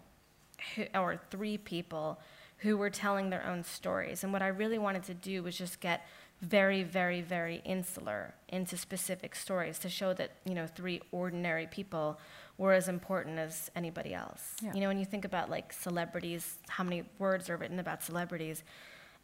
who, 0.75 0.85
or 0.95 1.19
three 1.29 1.57
people 1.57 2.19
who 2.57 2.77
were 2.77 2.89
telling 2.89 3.29
their 3.29 3.45
own 3.45 3.63
stories. 3.63 4.23
And 4.23 4.31
what 4.31 4.41
I 4.41 4.47
really 4.47 4.77
wanted 4.77 5.03
to 5.03 5.13
do 5.13 5.43
was 5.43 5.57
just 5.57 5.79
get 5.79 6.05
very, 6.41 6.83
very, 6.83 7.21
very 7.21 7.61
insular 7.65 8.33
into 8.49 8.77
specific 8.77 9.35
stories 9.35 9.79
to 9.79 9.89
show 9.89 10.13
that, 10.13 10.31
you 10.45 10.53
know, 10.53 10.67
three 10.67 11.01
ordinary 11.11 11.67
people 11.67 12.19
were 12.57 12.73
as 12.73 12.87
important 12.87 13.39
as 13.39 13.71
anybody 13.75 14.13
else. 14.13 14.55
Yeah. 14.61 14.73
You 14.73 14.81
know, 14.81 14.87
when 14.87 14.97
you 14.97 15.05
think 15.05 15.25
about 15.25 15.49
like 15.49 15.73
celebrities, 15.73 16.57
how 16.67 16.83
many 16.83 17.03
words 17.17 17.49
are 17.49 17.57
written 17.57 17.79
about 17.79 18.03
celebrities. 18.03 18.63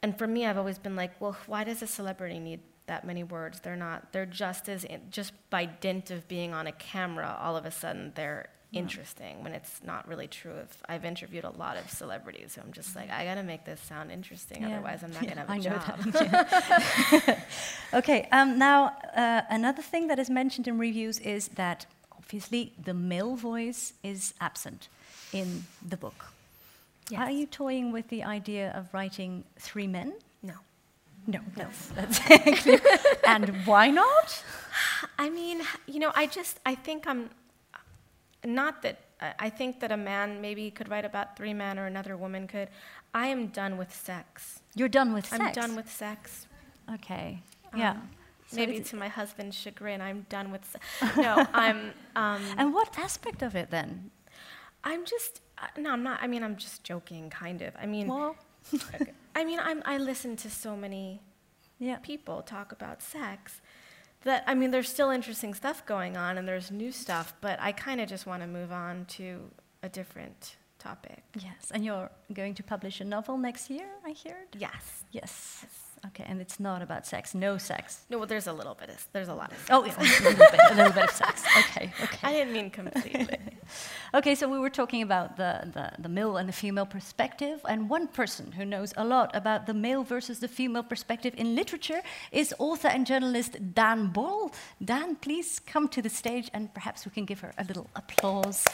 And 0.01 0.17
for 0.17 0.27
me, 0.27 0.45
I've 0.45 0.57
always 0.57 0.79
been 0.79 0.95
like, 0.95 1.19
well, 1.19 1.37
why 1.45 1.63
does 1.63 1.81
a 1.81 1.87
celebrity 1.87 2.39
need 2.39 2.61
that 2.87 3.05
many 3.05 3.23
words? 3.23 3.59
They're 3.59 3.75
not, 3.75 4.11
they're 4.13 4.25
just 4.25 4.69
as, 4.69 4.83
in, 4.83 5.01
just 5.11 5.33
by 5.49 5.65
dint 5.65 6.11
of 6.11 6.27
being 6.27 6.53
on 6.53 6.67
a 6.67 6.71
camera, 6.71 7.37
all 7.41 7.55
of 7.57 7.65
a 7.65 7.71
sudden 7.71 8.13
they're 8.15 8.49
interesting 8.71 9.43
when 9.43 9.53
it's 9.53 9.81
not 9.83 10.07
really 10.07 10.27
true. 10.27 10.53
If 10.53 10.81
I've 10.87 11.03
interviewed 11.05 11.43
a 11.43 11.49
lot 11.51 11.77
of 11.77 11.89
celebrities, 11.89 12.53
so 12.53 12.61
I'm 12.61 12.71
just 12.71 12.95
like, 12.95 13.09
I 13.09 13.25
gotta 13.25 13.43
make 13.43 13.65
this 13.65 13.79
sound 13.81 14.11
interesting, 14.11 14.61
Yeah. 14.61 14.69
otherwise 14.75 15.03
I'm 15.03 15.11
not 15.11 15.23
Yeah, 15.23 15.35
gonna 15.35 15.79
have 15.79 16.05
a 16.05 16.11
job. 16.11 17.13
yeah. 17.25 17.39
okay, 17.99 18.27
um, 18.31 18.57
now 18.59 18.95
uh, 19.15 19.41
another 19.49 19.81
thing 19.81 20.07
that 20.07 20.19
is 20.19 20.29
mentioned 20.29 20.67
in 20.67 20.77
reviews 20.77 21.19
is 21.19 21.47
that 21.49 21.85
obviously 22.15 22.73
the 22.83 22.93
male 22.93 23.35
voice 23.35 23.93
is 24.03 24.33
absent 24.39 24.87
in 25.33 25.63
the 25.87 25.97
book. 25.97 26.25
Yes. 27.09 27.21
Are 27.21 27.31
you 27.31 27.47
toying 27.47 27.91
with 27.91 28.09
the 28.09 28.23
idea 28.23 28.71
of 28.75 28.93
writing 28.93 29.43
three 29.57 29.87
men? 29.87 30.13
No. 30.43 30.53
No, 31.25 31.39
that's, 31.55 31.87
that's. 31.87 32.19
And 33.27 33.49
why 33.65 33.89
not? 33.89 34.43
I 35.19 35.29
mean, 35.31 35.61
you 35.87 35.99
know, 35.99 36.11
I 36.15 36.27
just, 36.27 36.59
I 36.67 36.75
think 36.75 37.07
I'm, 37.07 37.29
not 38.45 38.81
that, 38.83 38.99
I 39.37 39.49
think 39.49 39.79
that 39.81 39.91
a 39.91 39.97
man 39.97 40.41
maybe 40.41 40.71
could 40.71 40.89
write 40.89 41.05
about 41.05 41.35
three 41.35 41.53
men 41.53 41.77
or 41.77 41.85
another 41.85 42.15
woman 42.15 42.47
could. 42.47 42.69
I 43.13 43.27
am 43.27 43.47
done 43.47 43.77
with 43.77 43.93
sex. 43.93 44.61
You're 44.75 44.87
done 44.89 45.13
with 45.13 45.25
sex. 45.25 45.41
I'm 45.43 45.51
done 45.51 45.75
with 45.75 45.91
sex. 45.91 46.47
Okay. 46.93 47.41
Yeah. 47.75 47.91
Um, 47.91 48.09
So 48.47 48.55
maybe 48.55 48.79
to 48.79 48.95
my 48.95 49.07
husband's 49.09 49.55
chagrin, 49.55 50.01
I'm 50.01 50.25
done 50.29 50.51
with 50.51 50.65
sex. 50.65 50.83
No, 51.17 51.45
I'm, 51.53 51.93
um, 52.15 52.41
And 52.57 52.73
what 52.73 52.97
aspect 52.97 53.41
of 53.43 53.55
it 53.55 53.69
then? 53.69 54.09
I'm 54.83 55.05
just, 55.05 55.41
uh, 55.57 55.67
no, 55.77 55.91
I'm 55.91 56.03
not, 56.03 56.19
I 56.23 56.27
mean, 56.27 56.43
I'm 56.43 56.55
just 56.55 56.83
joking, 56.83 57.29
kind 57.29 57.61
of. 57.61 57.75
I 57.81 57.85
mean, 57.85 58.07
Well. 58.07 58.35
I 59.35 59.43
mean, 59.45 59.59
I'm, 59.59 59.81
I 59.85 59.97
listen 59.97 60.35
to 60.37 60.49
so 60.49 60.75
many 60.75 61.21
yeah. 61.79 61.97
people 62.01 62.41
talk 62.41 62.71
about 62.71 63.01
sex 63.01 63.61
that 64.23 64.43
I 64.47 64.53
mean 64.55 64.71
there's 64.71 64.89
still 64.89 65.09
interesting 65.09 65.53
stuff 65.53 65.85
going 65.85 66.17
on 66.17 66.37
and 66.37 66.47
there's 66.47 66.71
new 66.71 66.91
stuff, 66.91 67.33
but 67.41 67.59
I 67.61 67.71
kind 67.71 68.01
of 68.01 68.09
just 68.09 68.25
want 68.25 68.41
to 68.43 68.47
move 68.47 68.71
on 68.71 69.05
to 69.17 69.49
a 69.83 69.89
different 69.89 70.57
topic. 70.77 71.23
Yes. 71.39 71.71
And 71.71 71.85
you're 71.85 72.09
going 72.33 72.55
to 72.55 72.63
publish 72.63 73.01
a 73.01 73.05
novel 73.05 73.37
next 73.37 73.69
year, 73.69 73.87
I 74.05 74.15
heard? 74.25 74.47
Yes. 74.57 75.03
Yes. 75.11 75.65
Okay, 76.07 76.25
and 76.27 76.39
it's 76.39 76.59
not 76.59 76.81
about 76.81 77.05
sex, 77.05 77.35
no 77.35 77.57
sex. 77.57 78.01
No, 78.09 78.17
well, 78.17 78.27
there's 78.27 78.47
a 78.47 78.53
little 78.53 78.75
bit 78.75 78.89
of 78.89 79.05
there's 79.11 79.27
a 79.27 79.33
lot 79.33 79.51
of. 79.51 79.57
Oh, 79.69 79.83
sex. 79.85 79.97
Oh, 79.99 80.03
yeah, 80.03 80.19
a 80.19 80.23
little 80.29 80.45
bit, 80.51 80.59
a 80.71 80.75
little 80.75 80.93
bit 80.93 81.03
of 81.03 81.11
sex. 81.11 81.43
Okay, 81.59 81.91
okay. 82.03 82.19
I 82.23 82.33
didn't 82.33 82.53
mean 82.53 82.69
completely. 82.69 83.37
Okay, 84.15 84.33
so 84.33 84.49
we 84.49 84.57
were 84.57 84.71
talking 84.71 85.03
about 85.03 85.37
the, 85.37 85.69
the, 85.71 86.01
the 86.01 86.09
male 86.09 86.37
and 86.37 86.49
the 86.49 86.53
female 86.53 86.87
perspective, 86.87 87.61
and 87.69 87.87
one 87.87 88.07
person 88.07 88.51
who 88.51 88.65
knows 88.65 88.91
a 88.97 89.05
lot 89.05 89.29
about 89.35 89.67
the 89.67 89.73
male 89.75 90.03
versus 90.03 90.39
the 90.39 90.47
female 90.47 90.81
perspective 90.81 91.35
in 91.37 91.55
literature 91.55 92.01
is 92.31 92.51
author 92.57 92.87
and 92.87 93.05
journalist 93.05 93.57
Dan 93.75 94.07
Boll. 94.07 94.51
Dan, 94.83 95.15
please 95.15 95.59
come 95.59 95.87
to 95.89 96.01
the 96.01 96.09
stage, 96.09 96.49
and 96.55 96.73
perhaps 96.73 97.05
we 97.05 97.11
can 97.11 97.25
give 97.25 97.41
her 97.41 97.53
a 97.59 97.63
little 97.63 97.87
applause. 97.95 98.65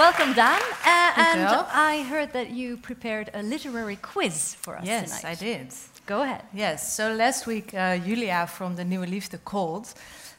Welcome, 0.00 0.32
Dan. 0.32 0.62
Uh, 0.62 1.12
and. 1.14 1.66
I 1.74 2.02
heard 2.08 2.32
that 2.32 2.48
you 2.48 2.78
prepared 2.78 3.28
a 3.34 3.42
literary 3.42 3.96
quiz 3.96 4.54
for 4.54 4.78
us 4.78 4.86
Yes, 4.86 5.10
tonight. 5.10 5.30
Yes, 5.30 5.42
I 5.42 5.44
did. 5.44 5.74
Go 6.06 6.22
ahead. 6.22 6.42
Yes, 6.54 6.94
so 6.96 7.12
last 7.12 7.46
week 7.46 7.74
uh, 7.74 7.98
Julia 7.98 8.46
from 8.46 8.76
the 8.76 8.82
Nieuwe 8.82 9.06
Liefde 9.06 9.38
called 9.44 9.92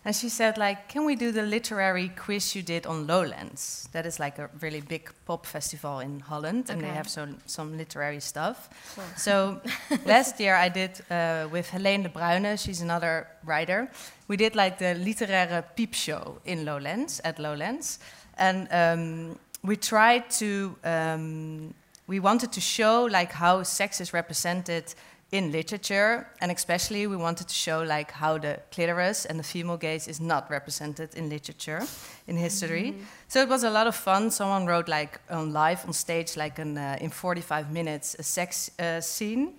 And 0.04 0.16
she 0.16 0.30
said, 0.30 0.58
like, 0.58 0.90
can 0.90 1.06
we 1.06 1.16
do 1.16 1.32
the 1.32 1.44
literary 1.44 2.10
quiz 2.10 2.56
you 2.56 2.64
did 2.64 2.88
on 2.88 3.06
Lowlands? 3.06 3.88
That 3.92 4.08
is 4.08 4.20
like 4.20 4.40
a 4.40 4.50
really 4.62 4.82
big 4.82 5.12
pop 5.28 5.46
festival 5.46 6.00
in 6.00 6.22
Holland, 6.22 6.72
and 6.72 6.82
they 6.82 6.88
have 6.88 7.08
some, 7.08 7.38
some 7.46 7.78
literary 7.78 8.20
stuff. 8.20 8.68
So 9.16 9.62
last 10.08 10.40
year 10.40 10.56
I 10.56 10.70
did 10.70 11.02
uh, 11.12 11.48
with 11.52 11.70
Helene 11.70 12.02
de 12.02 12.10
Bruyne, 12.10 12.58
she's 12.58 12.82
another 12.82 13.28
writer. 13.46 13.92
We 14.28 14.38
did 14.38 14.56
like 14.56 14.80
the 14.80 14.96
literaire 14.96 15.64
peep 15.76 15.94
show 15.94 16.42
in 16.46 16.66
Lowlands, 16.66 17.22
at 17.24 17.38
Lowlands. 17.38 18.00
And 18.38 18.68
um, 18.72 19.38
we 19.64 19.76
tried 19.76 20.30
to, 20.32 20.76
um, 20.84 21.74
we 22.08 22.20
wanted 22.20 22.52
to 22.54 22.62
show 22.62 23.06
like 23.06 23.32
how 23.32 23.64
sex 23.64 24.02
is 24.02 24.14
represented 24.14 24.94
in 25.32 25.52
literature, 25.52 26.28
and 26.42 26.52
especially 26.52 27.08
we 27.08 27.16
wanted 27.16 27.48
to 27.48 27.54
show 27.54 27.84
like 27.84 28.12
how 28.12 28.38
the 28.38 28.60
clitoris 28.72 29.26
and 29.26 29.40
the 29.40 29.44
female 29.44 29.78
gaze 29.78 30.08
is 30.08 30.20
not 30.20 30.50
represented 30.50 31.16
in 31.16 31.30
literature, 31.30 31.84
in 32.28 32.36
history. 32.36 32.96
So 33.30 33.42
it 33.42 33.48
was 33.48 33.64
a 33.64 33.70
lot 33.70 33.88
of 33.88 33.96
fun. 33.96 34.30
Someone 34.32 34.66
wrote 34.66 34.90
like 34.90 35.22
on 35.30 35.54
live 35.54 35.86
on 35.86 35.94
stage, 35.94 36.36
like 36.36 36.60
an 36.60 36.78
uh, 36.78 36.98
in 37.00 37.12
45 37.12 37.72
minutes, 37.72 38.16
a 38.20 38.24
sex 38.24 38.72
uh, 38.78 39.00
scene, 39.00 39.54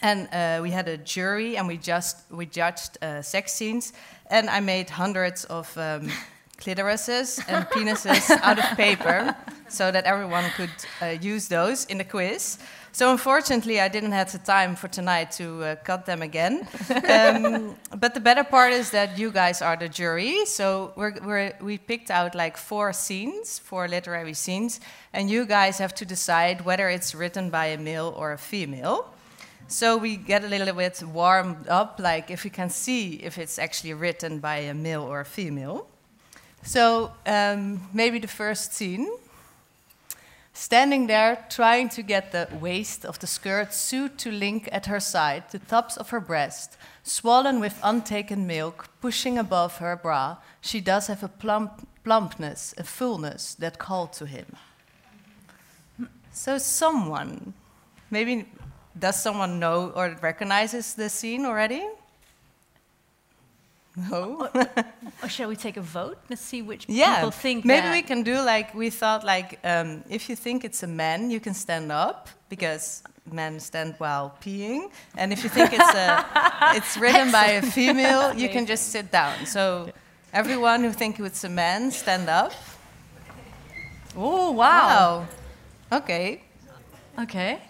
and 0.00 0.28
uh, 0.32 0.62
we 0.62 0.70
had 0.70 0.86
a 0.86 0.96
jury, 0.96 1.56
and 1.56 1.66
we 1.66 1.76
just 1.76 2.30
we 2.30 2.46
judged 2.46 2.96
uh, 3.02 3.20
sex 3.20 3.52
scenes, 3.52 3.92
and 4.30 4.48
I 4.48 4.60
made 4.60 4.90
hundreds 4.90 5.44
of. 5.46 5.76
Um, 5.76 6.08
clitorises 6.60 7.42
and 7.48 7.64
penises 7.66 8.30
out 8.42 8.58
of 8.58 8.64
paper 8.76 9.34
so 9.68 9.90
that 9.90 10.04
everyone 10.04 10.44
could 10.56 10.70
uh, 11.02 11.06
use 11.20 11.48
those 11.48 11.84
in 11.86 11.98
the 11.98 12.04
quiz. 12.04 12.58
So 12.92 13.12
unfortunately, 13.12 13.80
I 13.80 13.88
didn't 13.88 14.12
have 14.12 14.32
the 14.32 14.38
time 14.38 14.74
for 14.74 14.88
tonight 14.88 15.30
to 15.32 15.62
uh, 15.62 15.76
cut 15.76 16.06
them 16.06 16.22
again. 16.22 16.66
um, 17.08 17.76
but 17.96 18.14
the 18.14 18.20
better 18.20 18.42
part 18.42 18.72
is 18.72 18.90
that 18.90 19.16
you 19.16 19.30
guys 19.30 19.62
are 19.62 19.76
the 19.76 19.88
jury. 19.88 20.44
So 20.46 20.92
we're, 20.96 21.14
we're, 21.24 21.52
we 21.60 21.78
picked 21.78 22.10
out 22.10 22.34
like 22.34 22.56
four 22.56 22.92
scenes, 22.92 23.60
four 23.60 23.86
literary 23.86 24.34
scenes, 24.34 24.80
and 25.12 25.30
you 25.30 25.46
guys 25.46 25.78
have 25.78 25.94
to 25.96 26.04
decide 26.04 26.64
whether 26.64 26.88
it's 26.88 27.14
written 27.14 27.48
by 27.48 27.66
a 27.66 27.78
male 27.78 28.12
or 28.16 28.32
a 28.32 28.38
female. 28.38 29.14
So 29.68 29.96
we 29.96 30.16
get 30.16 30.42
a 30.42 30.48
little 30.48 30.74
bit 30.74 31.00
warmed 31.04 31.68
up, 31.68 32.00
like 32.02 32.28
if 32.28 32.42
we 32.42 32.50
can 32.50 32.70
see 32.70 33.14
if 33.22 33.38
it's 33.38 33.56
actually 33.56 33.94
written 33.94 34.40
by 34.40 34.56
a 34.56 34.74
male 34.74 35.02
or 35.02 35.20
a 35.20 35.24
female. 35.24 35.86
So 36.62 37.12
um, 37.26 37.88
maybe 37.92 38.18
the 38.18 38.28
first 38.28 38.74
scene. 38.74 39.08
Standing 40.52 41.06
there, 41.06 41.46
trying 41.48 41.88
to 41.90 42.02
get 42.02 42.32
the 42.32 42.48
waist 42.60 43.06
of 43.06 43.18
the 43.18 43.26
skirt 43.26 43.72
sewed 43.72 44.18
to 44.18 44.30
link 44.30 44.68
at 44.72 44.86
her 44.86 45.00
side, 45.00 45.44
the 45.52 45.58
tops 45.58 45.96
of 45.96 46.10
her 46.10 46.20
breast, 46.20 46.76
swollen 47.02 47.60
with 47.60 47.80
untaken 47.82 48.46
milk, 48.46 48.88
pushing 49.00 49.38
above 49.38 49.78
her 49.78 49.96
bra, 49.96 50.36
she 50.60 50.80
does 50.80 51.06
have 51.06 51.22
a 51.22 51.28
plump, 51.28 51.88
plumpness, 52.04 52.74
a 52.76 52.84
fullness 52.84 53.54
that 53.54 53.78
called 53.78 54.12
to 54.14 54.26
him. 54.26 54.56
So 56.32 56.58
someone, 56.58 57.54
maybe 58.10 58.46
does 58.98 59.22
someone 59.22 59.58
know 59.58 59.92
or 59.94 60.16
recognizes 60.20 60.94
the 60.94 61.08
scene 61.08 61.46
already? 61.46 61.86
No. 64.10 64.48
Or 65.22 65.28
shall 65.28 65.48
we 65.48 65.56
take 65.56 65.76
a 65.76 65.82
vote? 65.82 66.18
Let's 66.28 66.42
see 66.42 66.62
which 66.62 66.86
yeah. 66.88 67.16
people 67.16 67.30
think 67.30 67.64
Maybe 67.64 67.88
that. 67.88 67.92
we 67.92 68.02
can 68.02 68.22
do 68.22 68.40
like 68.40 68.74
we 68.74 68.90
thought. 68.90 69.24
Like 69.24 69.58
um, 69.64 70.02
if 70.08 70.28
you 70.28 70.36
think 70.36 70.64
it's 70.64 70.82
a 70.82 70.86
man, 70.86 71.30
you 71.30 71.40
can 71.40 71.54
stand 71.54 71.92
up 71.92 72.28
because 72.48 73.02
men 73.30 73.60
stand 73.60 73.94
while 73.98 74.34
peeing, 74.40 74.90
and 75.16 75.32
if 75.32 75.44
you 75.44 75.50
think 75.50 75.72
it's 75.72 75.94
a, 75.94 76.24
it's 76.76 76.96
written 76.96 77.30
by 77.30 77.46
a 77.60 77.62
female, 77.62 78.34
you 78.34 78.48
can 78.48 78.66
just 78.66 78.88
sit 78.88 79.10
down. 79.10 79.46
So 79.46 79.90
everyone 80.32 80.82
who 80.82 80.92
think 80.92 81.20
it's 81.20 81.44
a 81.44 81.48
man, 81.48 81.90
stand 81.90 82.28
up. 82.28 82.52
Oh, 84.16 84.50
wow. 84.50 85.26
Wow. 85.90 85.98
Okay. 85.98 86.42
Okay. 87.18 87.60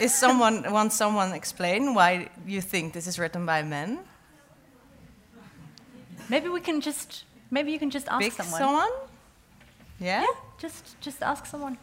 Is 0.00 0.14
someone 0.14 0.70
want 0.70 0.92
someone 0.92 1.32
explain 1.32 1.94
why 1.94 2.28
you 2.46 2.60
think 2.60 2.92
this 2.92 3.06
is 3.06 3.18
written 3.18 3.46
by 3.46 3.62
men? 3.62 3.98
Maybe 6.28 6.48
we 6.48 6.60
can 6.60 6.80
just, 6.80 7.24
maybe 7.50 7.72
you 7.72 7.78
can 7.78 7.90
just 7.90 8.06
ask 8.08 8.20
Pick 8.20 8.32
someone. 8.32 8.60
someone. 8.60 8.90
Yeah. 9.98 10.20
Yeah, 10.22 10.26
just, 10.58 11.00
just 11.00 11.22
ask 11.22 11.44
someone. 11.46 11.76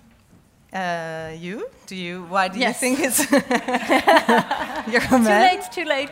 Uh, 0.74 1.32
you? 1.38 1.70
Do 1.88 1.96
you? 1.96 2.24
Why 2.30 2.48
do 2.48 2.60
Yes. 2.60 2.82
you 2.82 2.96
think 2.96 3.00
it's? 3.00 3.32
You're 4.92 5.04
a 5.04 5.08
Too 5.08 5.18
late, 5.24 5.72
too 5.72 5.86
late. 5.86 6.10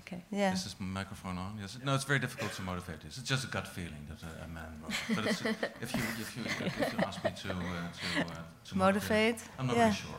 Okay. 0.00 0.23
Yeah. 0.34 0.52
Is 0.52 0.64
this 0.64 0.74
microphone 0.80 1.38
on? 1.38 1.58
Yes. 1.60 1.78
No, 1.84 1.94
it's 1.94 2.04
very 2.04 2.18
difficult 2.18 2.52
to 2.54 2.62
motivate 2.62 3.00
this. 3.04 3.18
It's 3.18 3.28
just 3.28 3.44
a 3.44 3.46
gut 3.46 3.68
feeling 3.68 4.04
that 4.08 4.20
a, 4.22 4.44
a 4.44 4.48
man 4.48 4.72
wrote. 4.82 5.16
But 5.16 5.26
it's, 5.30 5.40
if 5.84 5.90
you 5.96 6.02
if 6.24 6.36
you 6.36 6.42
if 6.66 6.92
you 6.92 6.98
ask 7.06 7.22
me 7.24 7.30
to 7.42 7.50
uh, 7.50 7.54
to 7.54 8.20
uh, 8.20 8.34
to 8.68 8.76
Motivate? 8.78 9.36
I'm 9.58 9.66
not 9.66 9.76
Yeah. 9.76 9.84
really 9.84 9.94
sure. 9.96 10.10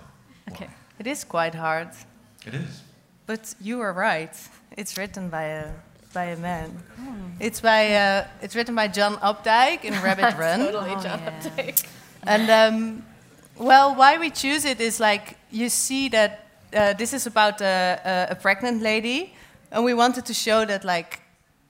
why. 0.47 0.53
Okay. 0.55 0.69
It 0.99 1.07
is 1.07 1.23
quite 1.25 1.55
hard, 1.55 1.89
It 2.47 2.53
is. 2.53 2.81
but 3.25 3.53
you 3.59 3.81
are 3.81 3.91
right. 3.93 4.33
It's 4.77 4.95
written 4.97 5.29
by 5.29 5.43
a 5.43 5.65
by 6.13 6.25
a 6.31 6.37
man. 6.37 6.69
It's 7.39 7.59
by 7.61 7.93
uh, 7.95 8.27
it's 8.41 8.55
written 8.55 8.75
by 8.75 8.87
John 8.87 9.17
Updike 9.17 9.83
in 9.83 9.93
Rabbit 10.01 10.37
Run. 10.43 10.59
Totally 10.59 10.91
Oh, 10.95 11.01
John 11.03 11.19
yeah. 11.19 11.31
Updike. 11.41 11.85
And 12.27 12.49
um, 12.49 13.03
well, 13.57 13.95
why 13.95 14.17
we 14.17 14.29
choose 14.29 14.63
it 14.65 14.79
is 14.79 14.99
like 14.99 15.35
you 15.51 15.67
see 15.69 16.09
that 16.09 16.31
uh, 16.73 16.93
this 16.97 17.13
is 17.13 17.27
about 17.27 17.61
a, 17.61 17.99
a, 18.05 18.31
a 18.31 18.35
pregnant 18.35 18.81
lady, 18.81 19.33
and 19.71 19.83
we 19.83 19.93
wanted 19.93 20.25
to 20.25 20.33
show 20.33 20.65
that 20.65 20.83
like 20.83 21.21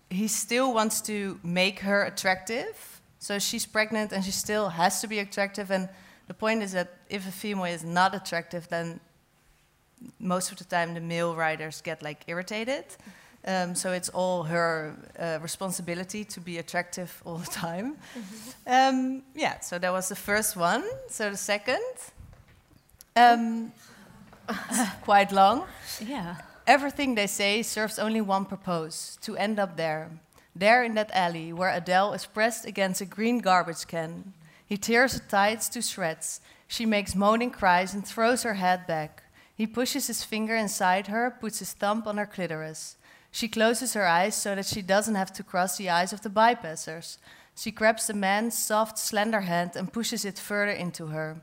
he 0.10 0.28
still 0.28 0.74
wants 0.74 1.02
to 1.02 1.40
make 1.44 1.80
her 1.80 2.04
attractive. 2.04 3.02
So 3.20 3.40
she's 3.40 3.66
pregnant 3.66 4.12
and 4.12 4.24
she 4.24 4.32
still 4.32 4.70
has 4.70 5.02
to 5.02 5.08
be 5.08 5.20
attractive. 5.20 5.72
And 5.72 5.90
the 6.28 6.34
point 6.34 6.64
is 6.64 6.72
that 6.74 6.94
if 7.10 7.28
a 7.28 7.32
female 7.32 7.66
is 7.66 7.84
not 7.84 8.14
attractive, 8.14 8.68
then 8.70 9.00
most 10.20 10.52
of 10.52 10.58
the 10.58 10.64
time 10.64 10.94
the 10.94 11.02
male 11.02 11.36
writers 11.36 11.82
get 11.82 12.02
like 12.02 12.24
irritated. 12.28 12.86
Um, 13.48 13.76
so 13.76 13.92
it's 13.92 14.10
all 14.10 14.44
her 14.44 14.96
uh, 15.20 15.38
responsibility 15.42 16.24
to 16.26 16.40
be 16.40 16.58
attractive 16.58 17.22
all 17.26 17.38
the 17.38 17.52
time. 17.52 17.98
Um, 18.66 19.22
yeah, 19.36 19.60
so 19.60 19.78
that 19.78 19.92
was 19.92 20.10
the 20.10 20.16
first 20.16 20.56
one. 20.56 20.84
So 21.10 21.30
the 21.30 21.38
second, 21.38 21.84
um, 23.16 23.72
quite 25.04 25.32
long. 25.32 25.66
Yeah. 26.02 26.38
Everything 26.68 27.14
they 27.14 27.28
say 27.28 27.62
serves 27.62 28.00
only 28.00 28.22
one 28.22 28.46
purpose 28.46 29.18
to 29.22 29.38
end 29.38 29.60
up 29.60 29.78
there. 29.78 30.10
There 30.56 30.84
in 30.84 30.96
that 30.96 31.12
alley 31.14 31.54
where 31.54 31.70
Adele 31.70 32.14
is 32.14 32.26
pressed 32.26 32.66
against 32.66 33.02
a 33.02 33.06
green 33.06 33.40
garbage 33.40 33.86
can. 33.86 34.34
He 34.66 34.78
tears 34.78 35.14
her 35.14 35.24
tights 35.28 35.70
to 35.70 35.82
shreds. 35.82 36.42
She 36.68 36.86
makes 36.86 37.14
moaning 37.14 37.52
cries 37.52 37.94
and 37.94 38.06
throws 38.06 38.42
her 38.42 38.56
head 38.56 38.88
back. 38.88 39.24
He 39.54 39.68
pushes 39.68 40.08
his 40.08 40.24
finger 40.24 40.56
inside 40.56 41.08
her, 41.08 41.38
puts 41.40 41.60
his 41.60 41.74
thumb 41.74 42.04
on 42.08 42.18
her 42.18 42.26
clitoris. 42.26 42.98
She 43.32 43.48
closes 43.48 43.94
her 43.94 44.08
eyes 44.08 44.34
so 44.34 44.56
that 44.56 44.66
she 44.66 44.82
doesn't 44.82 45.16
have 45.16 45.34
to 45.34 45.44
cross 45.44 45.78
the 45.78 45.90
eyes 45.90 46.14
of 46.14 46.22
the 46.22 46.30
bypassers. 46.30 47.18
She 47.56 47.70
grabs 47.70 48.08
the 48.08 48.14
man's 48.14 48.58
soft, 48.58 48.98
slender 48.98 49.42
hand 49.42 49.76
and 49.76 49.94
pushes 49.94 50.26
it 50.26 50.40
further 50.40 50.72
into 50.72 51.08
her. 51.08 51.42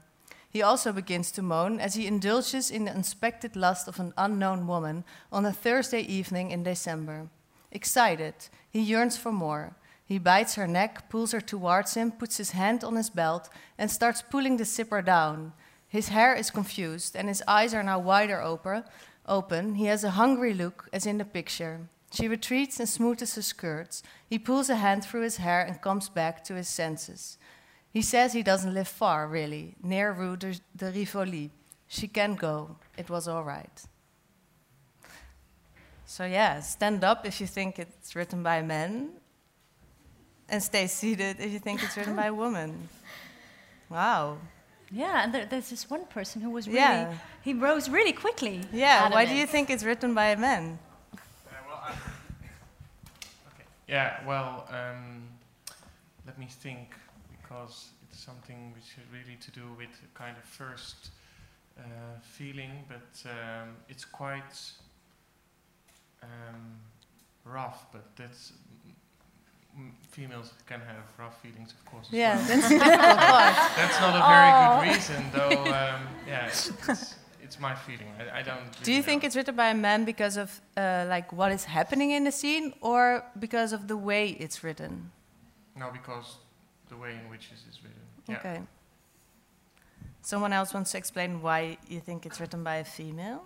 He 0.53 0.61
also 0.61 0.93
begins 0.93 1.33
to 1.33 1.43
moan 1.43 1.81
as 1.81 1.95
he 1.95 2.07
indulges 2.07 2.71
in 2.71 2.85
the 2.85 2.91
unexpected 2.91 3.57
lust 3.57 3.89
of 3.89 3.99
an 3.99 4.13
unknown 4.19 4.67
woman 4.67 5.03
on 5.33 5.47
a 5.47 5.53
Thursday 5.53 6.03
evening 6.03 6.51
in 6.51 6.63
December. 6.63 7.29
Excited, 7.71 8.35
he 8.71 8.83
yearns 8.83 9.17
for 9.17 9.33
more. 9.33 9.75
He 10.05 10.19
bites 10.19 10.57
her 10.57 10.67
neck, 10.67 11.09
pulls 11.09 11.33
her 11.33 11.41
towards 11.41 11.95
him, 11.95 12.13
puts 12.13 12.37
his 12.37 12.51
hand 12.51 12.85
on 12.85 12.97
his 12.97 13.09
belt, 13.09 13.49
and 13.79 13.91
starts 13.91 14.21
pulling 14.21 14.59
the 14.59 14.67
zipper 14.67 15.01
down. 15.01 15.55
His 15.89 16.09
hair 16.09 16.35
is 16.35 16.51
confused, 16.51 17.17
and 17.17 17.29
his 17.29 17.43
eyes 17.49 17.73
are 17.73 17.83
now 17.83 17.99
wider 17.99 18.43
open. 18.43 18.85
Open, 19.27 19.77
he 19.77 19.87
has 19.87 20.05
a 20.05 20.11
hungry 20.11 20.53
look, 20.53 20.87
as 20.93 21.07
in 21.07 21.17
the 21.17 21.25
picture. 21.25 21.89
She 22.13 22.29
retreats 22.29 22.79
and 22.79 22.87
smooths 22.87 23.37
her 23.37 23.43
skirts. 23.43 24.03
He 24.29 24.39
pulls 24.39 24.69
a 24.69 24.77
hand 24.77 25.03
through 25.03 25.23
his 25.23 25.39
hair 25.39 25.63
and 25.63 25.81
comes 25.81 26.11
back 26.11 26.45
to 26.45 26.55
his 26.57 26.69
senses. 26.69 27.39
He 27.93 28.03
says 28.03 28.33
he 28.33 28.43
doesn't 28.43 28.73
live 28.73 28.89
far, 28.89 29.27
really, 29.29 29.75
near 29.83 30.13
Rue 30.13 30.37
de, 30.37 30.55
de 30.77 30.91
Rivoli. 30.91 31.51
She 31.89 32.09
can 32.09 32.35
go. 32.37 32.77
It 32.97 33.11
was 33.11 33.29
all 33.29 33.45
right. 33.45 33.83
So, 36.07 36.25
yeah, 36.25 36.61
stand 36.61 37.05
up 37.05 37.27
if 37.27 37.41
you 37.41 37.47
think 37.47 37.79
it's 37.79 38.15
written 38.17 38.43
by 38.43 38.63
men, 38.63 39.11
and 40.49 40.63
stay 40.63 40.87
seated 40.87 41.37
if 41.41 41.53
you 41.53 41.59
think 41.59 41.83
it's 41.83 41.97
written 41.97 42.17
by 42.17 42.27
a 42.27 42.35
woman. 42.35 42.89
Wow. 43.89 44.39
Yeah, 44.91 45.23
and 45.25 45.33
there, 45.35 45.47
there's 45.47 45.71
this 45.71 45.89
one 45.89 46.05
person 46.07 46.43
who 46.43 46.51
was 46.51 46.67
really, 46.67 46.79
Yeah. 46.81 47.15
he 47.43 47.55
rose 47.55 47.89
really 47.89 48.13
quickly. 48.13 48.61
Yeah, 48.73 49.05
why 49.05 49.09
do 49.09 49.17
Adamant. 49.33 49.39
you 49.41 49.47
think 49.47 49.71
it's 49.71 49.85
written 49.85 50.15
by 50.15 50.27
a 50.27 50.37
man? 50.37 50.79
Yeah, 53.89 54.27
well, 54.27 54.67
um, 54.71 55.25
let 56.27 56.39
me 56.39 56.47
think, 56.49 56.95
because 57.53 57.91
it's 58.09 58.21
something 58.21 58.73
which 58.75 58.97
is 58.99 59.05
really 59.13 59.37
to 59.37 59.51
do 59.51 59.63
with 59.77 59.91
kind 60.15 60.37
of 60.37 60.45
first 60.45 61.11
uh, 61.79 61.83
feeling, 62.23 62.71
but 62.89 63.31
um, 63.31 63.77
it's 63.89 64.05
quite 64.05 64.73
um, 66.23 66.79
rough. 67.45 67.87
But 67.93 68.05
that's 68.17 68.53
females 70.11 70.53
can 70.67 70.81
have 70.81 71.05
rough 71.19 71.41
feelings, 71.43 71.73
of 71.73 71.85
course. 71.91 72.09
Yeah, 72.11 72.37
well. 72.37 72.47
that's 72.49 72.67
a 72.67 72.69
difficult 72.69 73.19
part. 73.19 73.55
That's 73.77 74.01
not 74.01 74.15
a 74.17 74.25
very 74.35 74.53
good 74.63 74.97
reason, 74.97 75.25
though. 75.33 75.63
Um, 75.73 76.01
yeah, 76.27 76.47
it's, 76.47 76.73
it's, 76.89 77.15
it's 77.43 77.61
my 77.61 77.75
feeling. 77.75 78.09
I, 78.19 78.39
I 78.41 78.43
don't. 78.43 78.61
Do 78.83 78.93
you 78.93 78.99
really 78.99 79.07
think 79.07 79.25
it's 79.25 79.37
written 79.37 79.57
by 79.57 79.69
a 79.69 79.75
man 79.75 80.05
because 80.05 80.37
of 80.37 80.61
uh, 80.77 81.07
like 81.09 81.33
what 81.33 81.53
is 81.53 81.65
happening 81.65 82.13
in 82.13 82.25
the 82.25 82.33
scene, 82.33 82.73
or 82.81 83.25
because 83.39 83.73
of 83.73 83.89
the 83.89 83.97
way 83.97 84.31
it's 84.31 84.63
written? 84.65 85.11
No, 85.75 85.91
because 85.91 86.37
the 86.93 86.99
way 86.99 87.13
in 87.13 87.31
which 87.31 87.45
this 87.51 87.61
is 87.71 87.79
written. 87.83 88.05
Yeah. 88.29 88.37
Okay. 88.39 88.59
Someone 90.23 90.53
else 90.53 90.73
wants 90.75 90.93
to 90.93 90.99
explain 90.99 91.41
why 91.43 91.79
you 91.89 92.01
think 92.01 92.27
it's 92.27 92.39
written 92.41 92.63
by 92.63 92.77
a 92.77 92.85
female? 92.85 93.43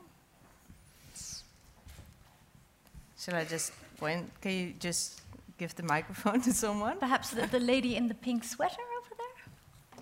Shall 3.18 3.36
I 3.36 3.44
just 3.44 3.72
point? 3.98 4.24
Can 4.42 4.52
you 4.52 4.74
just 4.78 5.22
give 5.58 5.74
the 5.74 5.82
microphone 5.82 6.40
to 6.46 6.52
someone? 6.52 6.98
Perhaps 6.98 7.30
the, 7.30 7.46
the 7.46 7.60
lady 7.60 7.96
in 7.96 8.08
the 8.08 8.14
pink 8.14 8.44
sweater 8.44 8.84
over 8.98 9.12
there? 9.22 9.44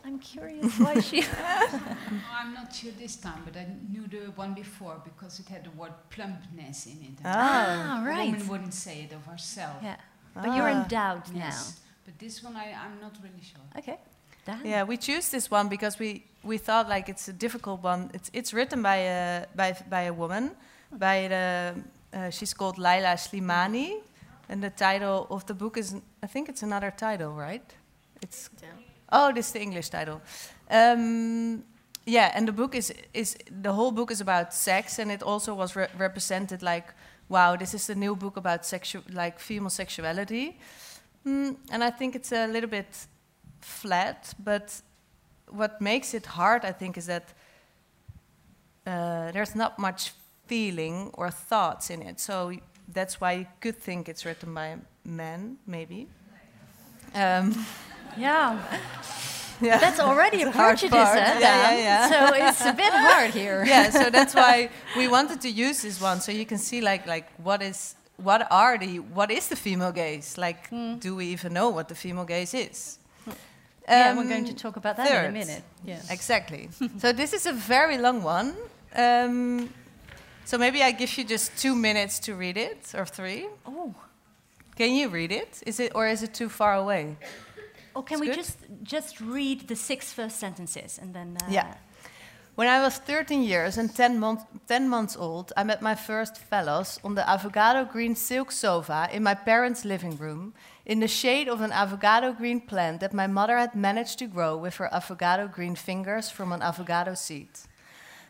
I'm 0.06 0.18
curious 0.18 0.78
why 0.78 1.00
she. 1.00 1.20
no, 1.20 1.68
I'm 2.40 2.52
not 2.54 2.74
sure 2.74 2.92
this 2.98 3.16
time, 3.16 3.40
but 3.44 3.56
I 3.56 3.66
knew 3.92 4.06
the 4.08 4.30
one 4.42 4.52
before 4.54 5.00
because 5.04 5.38
it 5.38 5.48
had 5.48 5.64
the 5.64 5.70
word 5.70 5.92
plumpness 6.10 6.86
in 6.86 6.98
it. 7.02 7.16
and 7.18 7.26
Ah, 7.26 8.02
A 8.02 8.08
right. 8.08 8.30
woman 8.32 8.48
wouldn't 8.48 8.74
say 8.74 8.96
it 9.08 9.12
of 9.14 9.24
herself. 9.26 9.76
yeah. 9.82 9.96
But 10.34 10.56
you're 10.56 10.68
in 10.68 10.82
doubt 10.88 11.28
Yes. 11.32 11.78
But 12.04 12.18
this 12.18 12.42
one, 12.42 12.56
I, 12.56 12.72
I'm 12.72 13.00
not 13.00 13.12
really 13.22 13.42
sure. 13.42 13.60
Okay. 13.78 13.98
Dan? 14.44 14.60
Yeah, 14.64 14.84
we 14.84 14.96
choose 14.96 15.30
this 15.30 15.50
one 15.50 15.68
because 15.68 15.98
we, 15.98 16.24
we 16.42 16.58
thought 16.58 16.88
like 16.88 17.08
it's 17.08 17.28
a 17.28 17.32
difficult 17.32 17.82
one. 17.82 18.10
It's 18.12 18.30
it's 18.32 18.52
written 18.52 18.82
by 18.82 18.96
a 18.96 19.46
by 19.56 19.74
by 19.88 20.02
a 20.02 20.12
woman, 20.12 20.50
by 20.92 21.28
the 21.28 21.74
uh, 22.12 22.30
she's 22.30 22.54
called 22.54 22.76
Leïla 22.76 23.16
Slimani, 23.16 24.02
and 24.48 24.62
the 24.62 24.70
title 24.70 25.26
of 25.30 25.44
the 25.46 25.54
book 25.54 25.76
is 25.76 25.94
I 26.22 26.26
think 26.26 26.48
it's 26.48 26.62
another 26.62 26.90
title, 26.90 27.32
right? 27.32 27.64
It's 28.20 28.50
Yeah. 28.62 28.68
oh, 29.12 29.32
this 29.32 29.46
is 29.46 29.52
the 29.52 29.60
English 29.60 29.88
title. 29.88 30.20
Um, 30.70 31.64
yeah, 32.06 32.36
and 32.36 32.46
the 32.46 32.52
book 32.52 32.74
is 32.74 32.92
is 33.12 33.36
the 33.62 33.72
whole 33.72 33.92
book 33.92 34.10
is 34.10 34.20
about 34.20 34.52
sex, 34.52 34.98
and 34.98 35.10
it 35.10 35.22
also 35.22 35.54
was 35.54 35.74
re- 35.74 35.88
represented 35.98 36.62
like 36.62 36.92
wow, 37.28 37.56
this 37.56 37.74
is 37.74 37.86
the 37.86 37.94
new 37.94 38.14
book 38.16 38.36
about 38.36 38.66
sexual 38.66 39.02
like 39.12 39.38
female 39.38 39.70
sexuality, 39.70 40.56
mm, 41.26 41.56
and 41.70 41.84
I 41.84 41.90
think 41.90 42.14
it's 42.14 42.32
a 42.32 42.46
little 42.46 42.70
bit 42.70 43.06
flat, 43.60 44.34
but 44.38 44.82
what 45.48 45.80
makes 45.80 46.14
it 46.14 46.26
hard, 46.26 46.64
I 46.64 46.72
think, 46.72 46.96
is 46.96 47.06
that 47.06 47.34
uh, 48.86 49.32
there's 49.32 49.54
not 49.54 49.78
much 49.78 50.12
feeling 50.46 51.10
or 51.14 51.30
thoughts 51.30 51.90
in 51.90 52.02
it. 52.02 52.20
So 52.20 52.52
that's 52.92 53.20
why 53.20 53.32
you 53.32 53.46
could 53.60 53.76
think 53.76 54.08
it's 54.08 54.24
written 54.24 54.54
by 54.54 54.76
men, 55.04 55.58
maybe. 55.66 56.08
Um, 57.14 57.54
Yeah. 58.16 58.58
yeah. 59.60 59.78
That's 59.78 60.00
already 60.00 60.42
a 60.42 60.50
prejudice, 60.50 60.92
eh, 60.92 61.38
Yeah, 61.40 61.40
yeah, 61.40 61.76
yeah. 61.76 62.08
So 62.08 62.34
it's 62.34 62.64
a 62.64 62.72
bit 62.72 62.92
hard 62.92 63.30
here. 63.30 63.64
yeah, 63.66 63.90
so 63.90 64.10
that's 64.10 64.34
why 64.34 64.70
we 64.96 65.08
wanted 65.08 65.40
to 65.42 65.50
use 65.50 65.82
this 65.82 66.00
one, 66.00 66.20
so 66.20 66.32
you 66.32 66.46
can 66.46 66.58
see 66.58 66.80
like 66.80 67.06
like 67.06 67.26
what 67.42 67.62
is 67.62 67.96
what 68.16 68.46
are 68.50 68.78
the 68.78 68.98
what 69.14 69.30
is 69.30 69.48
the 69.48 69.56
female 69.56 69.92
gaze? 69.92 70.36
Like, 70.38 70.68
Hmm. 70.68 70.98
do 70.98 71.16
we 71.16 71.24
even 71.26 71.52
know 71.52 71.70
what 71.70 71.88
the 71.88 71.94
female 71.94 72.24
gaze 72.24 72.54
is? 72.54 72.98
yeah, 73.88 74.14
we're 74.16 74.24
going 74.28 74.46
Um, 74.48 74.54
to 74.54 74.62
talk 74.62 74.76
about 74.76 74.96
that 74.96 75.10
in 75.10 75.30
a 75.30 75.32
minute. 75.32 75.62
Yeah. 75.84 76.00
Exactly. 76.10 76.68
so 76.98 77.12
this 77.12 77.32
is 77.32 77.46
a 77.46 77.52
very 77.52 77.98
long 77.98 78.22
one. 78.22 78.54
Um, 78.96 79.68
so 80.44 80.58
maybe 80.58 80.82
I 80.82 80.92
give 80.92 81.18
you 81.18 81.24
just 81.24 81.50
two 81.58 81.74
minutes 81.74 82.18
to 82.20 82.34
read 82.34 82.56
it, 82.56 82.94
or 82.94 83.04
three. 83.06 83.46
Oh. 83.66 83.94
Can 84.76 84.92
you 84.94 85.08
read 85.08 85.32
it? 85.32 85.62
Is 85.66 85.78
it 85.80 85.92
or 85.94 86.06
is 86.08 86.22
it 86.22 86.32
too 86.34 86.48
far 86.48 86.74
away? 86.74 87.16
Oh, 87.96 88.02
can 88.02 88.14
It's 88.14 88.20
we 88.20 88.26
good. 88.26 88.36
just 88.36 88.56
just 88.82 89.20
read 89.20 89.68
the 89.68 89.76
six 89.76 90.12
first 90.12 90.38
sentences 90.38 90.98
and 90.98 91.14
then? 91.14 91.36
Uh, 91.42 91.50
Yeah. 91.50 91.74
When 92.56 92.68
I 92.68 92.82
was 92.82 92.98
13 92.98 93.42
years 93.42 93.78
and 93.78 93.92
10, 93.92 94.20
month, 94.20 94.44
10 94.68 94.88
months 94.88 95.16
old, 95.16 95.52
I 95.56 95.64
met 95.64 95.82
my 95.82 95.96
first 95.96 96.38
phallus 96.38 97.00
on 97.02 97.16
the 97.16 97.28
avocado 97.28 97.84
green 97.84 98.14
silk 98.14 98.52
sofa 98.52 99.08
in 99.12 99.24
my 99.24 99.34
parents' 99.34 99.84
living 99.84 100.16
room, 100.16 100.54
in 100.86 101.00
the 101.00 101.08
shade 101.08 101.48
of 101.48 101.60
an 101.62 101.72
avocado 101.72 102.32
green 102.32 102.60
plant 102.60 103.00
that 103.00 103.12
my 103.12 103.26
mother 103.26 103.58
had 103.58 103.74
managed 103.74 104.20
to 104.20 104.28
grow 104.28 104.56
with 104.56 104.76
her 104.76 104.88
avocado 104.94 105.48
green 105.48 105.74
fingers 105.74 106.30
from 106.30 106.52
an 106.52 106.62
avocado 106.62 107.14
seed. 107.14 107.48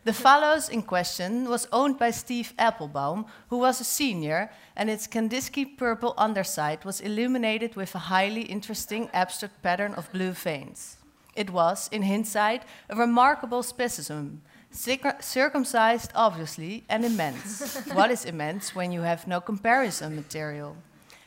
The 0.05 0.13
phallus 0.13 0.69
in 0.69 0.81
question 0.81 1.47
was 1.47 1.67
owned 1.71 1.99
by 1.99 2.09
Steve 2.09 2.55
Applebaum, 2.57 3.27
who 3.49 3.59
was 3.59 3.79
a 3.79 3.83
senior, 3.83 4.49
and 4.75 4.89
its 4.89 5.05
Kandinsky 5.05 5.77
purple 5.77 6.15
underside 6.17 6.83
was 6.83 6.99
illuminated 6.99 7.75
with 7.75 7.93
a 7.93 8.09
highly 8.09 8.41
interesting 8.41 9.07
abstract 9.13 9.61
pattern 9.61 9.93
of 9.93 10.11
blue 10.11 10.31
veins. 10.31 10.97
It 11.35 11.49
was, 11.49 11.89
in 11.91 12.03
hindsight, 12.03 12.63
a 12.89 12.95
remarkable 12.95 13.61
specimen, 13.63 14.41
circ- 14.71 15.21
circumcised, 15.21 16.11
obviously, 16.15 16.83
and 16.89 17.03
immense. 17.05 17.75
what 17.93 18.09
is 18.11 18.25
immense 18.25 18.73
when 18.75 18.91
you 18.91 19.01
have 19.01 19.27
no 19.27 19.41
comparison 19.41 20.15
material? 20.15 20.75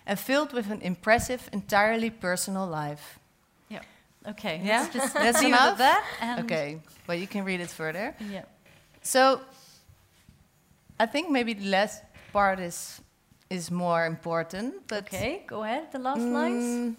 And 0.06 0.18
filled 0.18 0.52
with 0.54 0.70
an 0.70 0.80
impressive, 0.80 1.50
entirely 1.52 2.09
personal 2.11 2.66
life. 2.66 3.18
Yeah. 3.68 3.82
Okay. 4.26 4.61
Yeah? 4.64 4.80
Let's 4.80 4.94
just 4.94 5.14
That's 5.14 5.42
leave 5.42 5.52
it 5.52 5.56
at 5.56 5.64
enough? 5.66 5.78
that. 5.78 6.04
And 6.20 6.44
Okay, 6.44 6.80
well, 7.06 7.18
you 7.18 7.26
can 7.26 7.44
read 7.44 7.61
it 7.61 7.68
further. 7.70 8.14
Yeah. 8.30 8.44
So, 9.02 9.40
I 10.98 11.06
think 11.06 11.30
maybe 11.30 11.52
the 11.54 11.68
last 11.68 12.02
part 12.32 12.59
is 12.61 13.00
is 13.50 13.70
more 13.70 14.06
important. 14.06 14.74
But 14.88 15.04
Okay. 15.06 15.42
Go 15.46 15.62
ahead. 15.62 15.92
The 15.92 15.98
last 15.98 16.20
lines. 16.20 16.64
Mm, 16.64 16.96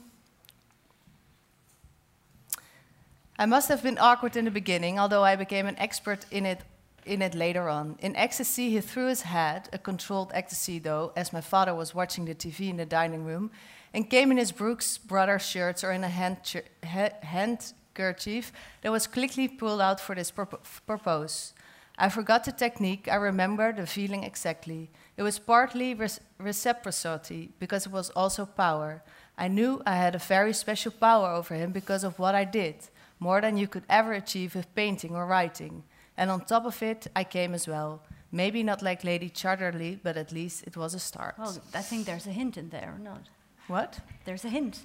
I 3.39 3.45
must 3.45 3.69
have 3.69 3.81
been 3.81 3.97
awkward 3.97 4.35
in 4.35 4.43
the 4.43 4.51
beginning, 4.51 4.99
although 4.99 5.23
I 5.23 5.37
became 5.37 5.65
an 5.65 5.79
expert 5.79 6.25
in 6.29 6.45
it 6.45 6.59
in 7.05 7.21
it 7.21 7.33
later 7.33 7.69
on. 7.69 7.95
In 8.01 8.13
ecstasy, 8.17 8.69
he 8.69 8.81
threw 8.81 9.07
his 9.07 9.21
hat, 9.21 9.69
a 9.71 9.77
controlled 9.77 10.31
ecstasy 10.33 10.77
though, 10.77 11.13
as 11.15 11.31
my 11.31 11.39
father 11.39 11.73
was 11.73 11.95
watching 11.95 12.25
the 12.25 12.35
TV 12.35 12.69
in 12.69 12.75
the 12.75 12.85
dining 12.85 13.23
room, 13.23 13.49
and 13.93 14.09
came 14.09 14.29
in 14.31 14.37
his 14.37 14.51
Brooks 14.51 14.97
Brothers 14.97 15.45
shirts 15.45 15.85
or 15.85 15.93
in 15.93 16.03
a 16.03 16.09
hand 16.09 16.37
ha- 16.83 17.15
handkerchief 17.23 18.51
that 18.81 18.91
was 18.91 19.07
quickly 19.07 19.47
pulled 19.47 19.79
out 19.79 20.01
for 20.01 20.15
this 20.15 20.31
purpo- 20.31 20.59
purpose. 20.85 21.53
I 21.97 22.09
forgot 22.09 22.43
the 22.43 22.51
technique, 22.51 23.07
I 23.07 23.15
remember 23.15 23.71
the 23.71 23.87
feeling 23.87 24.25
exactly. 24.25 24.89
It 25.15 25.23
was 25.23 25.39
partly 25.39 25.97
reciprocity, 26.37 27.51
because 27.57 27.85
it 27.85 27.93
was 27.93 28.09
also 28.09 28.45
power. 28.45 29.01
I 29.37 29.47
knew 29.47 29.81
I 29.85 29.95
had 29.95 30.13
a 30.15 30.19
very 30.19 30.53
special 30.53 30.91
power 30.91 31.29
over 31.29 31.55
him 31.55 31.71
because 31.71 32.03
of 32.03 32.19
what 32.19 32.35
I 32.35 32.43
did, 32.43 32.75
more 33.19 33.41
than 33.41 33.57
you 33.57 33.67
could 33.67 33.83
ever 33.89 34.13
achieve 34.13 34.55
with 34.55 34.73
painting 34.75 35.15
or 35.15 35.25
writing. 35.25 35.83
And 36.17 36.29
on 36.29 36.41
top 36.45 36.65
of 36.65 36.81
it, 36.83 37.07
I 37.15 37.23
came 37.23 37.53
as 37.53 37.67
well. 37.67 38.01
Maybe 38.31 38.63
not 38.63 38.81
like 38.81 39.03
Lady 39.03 39.29
Chatterley, 39.29 39.99
but 40.03 40.15
at 40.17 40.31
least 40.31 40.63
it 40.67 40.77
was 40.77 40.93
a 40.93 40.99
start. 40.99 41.35
Oh, 41.39 41.55
I 41.73 41.81
think 41.81 42.05
there's 42.05 42.27
a 42.27 42.31
hint 42.31 42.57
in 42.57 42.69
there, 42.69 42.93
or 42.95 42.99
not? 42.99 43.29
What? 43.67 43.99
There's 44.25 44.45
a 44.45 44.49
hint. 44.49 44.79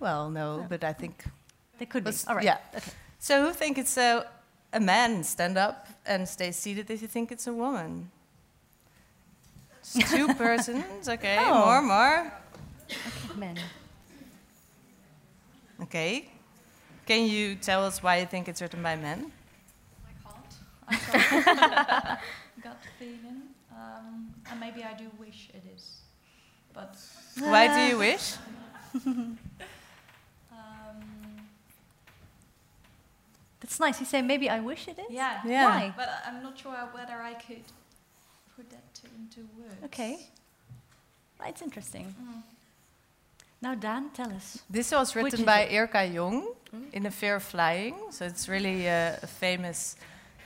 Well, 0.00 0.30
no, 0.30 0.66
but 0.68 0.82
I 0.84 0.92
think. 0.92 1.24
There 1.78 1.86
could 1.86 2.04
be. 2.04 2.12
All 2.28 2.36
right. 2.36 2.44
Yeah. 2.44 2.58
So 3.18 3.42
who 3.46 3.52
think 3.52 3.78
it's 3.78 3.96
a, 3.98 4.26
a 4.72 4.80
man? 4.80 5.24
Stand 5.24 5.58
up 5.58 5.88
and 6.06 6.28
stay 6.28 6.52
seated 6.52 6.90
if 6.90 7.02
you 7.02 7.08
think 7.08 7.32
it's 7.32 7.46
a 7.46 7.52
woman. 7.52 8.10
It's 9.80 10.10
two 10.10 10.32
persons. 10.34 11.08
Okay, 11.08 11.36
Oh. 11.40 11.64
more, 11.66 11.82
more. 11.82 12.32
Men. 13.36 13.58
Okay. 15.82 16.28
Can 17.06 17.26
you 17.28 17.54
tell 17.56 17.84
us 17.84 18.02
why 18.02 18.18
you 18.18 18.26
think 18.26 18.48
it's 18.48 18.62
written 18.62 18.82
by 18.82 18.96
men? 18.96 19.30
I 20.08 20.12
can't. 20.24 20.54
I 20.88 20.96
can't. 20.96 22.18
Gut 22.62 22.78
feeling. 22.98 23.42
Um, 23.72 24.32
and 24.50 24.58
maybe 24.60 24.82
I 24.84 24.94
do 24.94 25.10
wish 25.18 25.48
it 25.52 25.62
is. 25.74 26.00
But 26.72 26.96
Why 27.38 27.68
do 27.74 27.80
you 27.92 27.98
wish? 27.98 28.34
um, 29.06 29.36
That's 33.60 33.78
nice. 33.78 34.00
You 34.00 34.06
say 34.06 34.22
maybe 34.22 34.48
I 34.48 34.60
wish 34.60 34.88
it 34.88 34.98
is. 34.98 35.06
yeah. 35.10 35.40
Yeah. 35.44 35.64
Why? 35.68 35.92
But 35.96 36.08
I- 36.08 36.28
I'm 36.28 36.42
not 36.42 36.58
sure 36.58 36.72
whether 36.92 37.14
I 37.20 37.34
could 37.34 37.64
put 38.56 38.70
that 38.70 39.00
into 39.18 39.40
words. 39.58 39.76
Okay. 39.84 40.26
It's 41.46 41.60
interesting. 41.62 42.14
Mm. 42.22 42.42
Now, 43.60 43.74
Dan, 43.74 44.10
tell 44.12 44.30
us. 44.32 44.58
This 44.68 44.92
was 44.92 45.16
written 45.16 45.44
by 45.44 45.60
it? 45.60 45.72
Erica 45.72 46.06
Jong 46.06 46.48
in 46.92 47.02
The 47.04 47.10
Fear 47.10 47.36
of 47.36 47.42
Flying, 47.42 47.94
so 48.10 48.24
it's 48.26 48.48
really 48.48 48.88
uh, 48.88 49.16
a 49.22 49.26
famous 49.26 49.96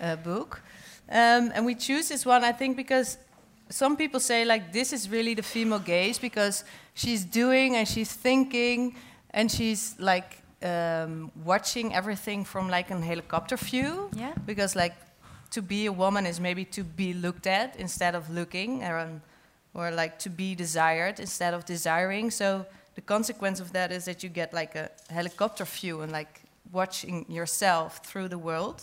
uh, 0.01 0.17
book. 0.17 0.61
Um, 1.11 1.51
and 1.55 1.65
we 1.65 1.75
choose 1.75 2.09
this 2.09 2.27
one, 2.27 2.45
I 2.45 2.53
think, 2.53 2.77
because 2.77 3.19
some 3.71 3.97
people 3.97 4.21
say 4.21 4.45
like 4.45 4.73
this 4.73 4.93
is 4.93 5.11
really 5.11 5.35
the 5.35 5.43
female 5.43 5.79
gaze 5.79 6.19
because 6.19 6.65
she's 6.95 7.25
doing 7.25 7.77
and 7.77 7.87
she's 7.87 8.13
thinking 8.13 8.95
and 9.31 9.51
she's 9.51 9.95
like 9.99 10.43
um, 10.63 11.31
watching 11.45 11.95
everything 11.95 12.45
from 12.45 12.69
like 12.69 12.91
a 12.91 13.01
helicopter 13.01 13.57
view. 13.57 14.11
Yeah. 14.17 14.35
Because 14.47 14.77
like 14.77 14.95
to 15.51 15.63
be 15.63 15.87
a 15.87 15.93
woman 15.93 16.27
is 16.27 16.41
maybe 16.41 16.65
to 16.67 16.85
be 16.85 17.15
looked 17.15 17.47
at 17.47 17.77
instead 17.77 18.15
of 18.15 18.29
looking, 18.31 18.85
or, 18.85 18.99
um, 18.99 19.23
or 19.75 19.91
like 19.91 20.19
to 20.21 20.31
be 20.31 20.55
desired 20.55 21.21
instead 21.21 21.55
of 21.55 21.65
desiring. 21.65 22.31
So 22.31 22.67
the 22.99 23.03
consequence 23.03 23.61
of 23.61 23.73
that 23.73 23.93
is 23.93 24.07
that 24.07 24.25
you 24.25 24.29
get 24.29 24.53
like 24.53 24.75
a 24.75 24.91
helicopter 25.09 25.65
view 25.65 26.01
and 26.01 26.11
like 26.11 26.43
watching 26.73 27.25
yourself 27.29 27.99
through 28.05 28.27
the 28.27 28.39
world. 28.39 28.83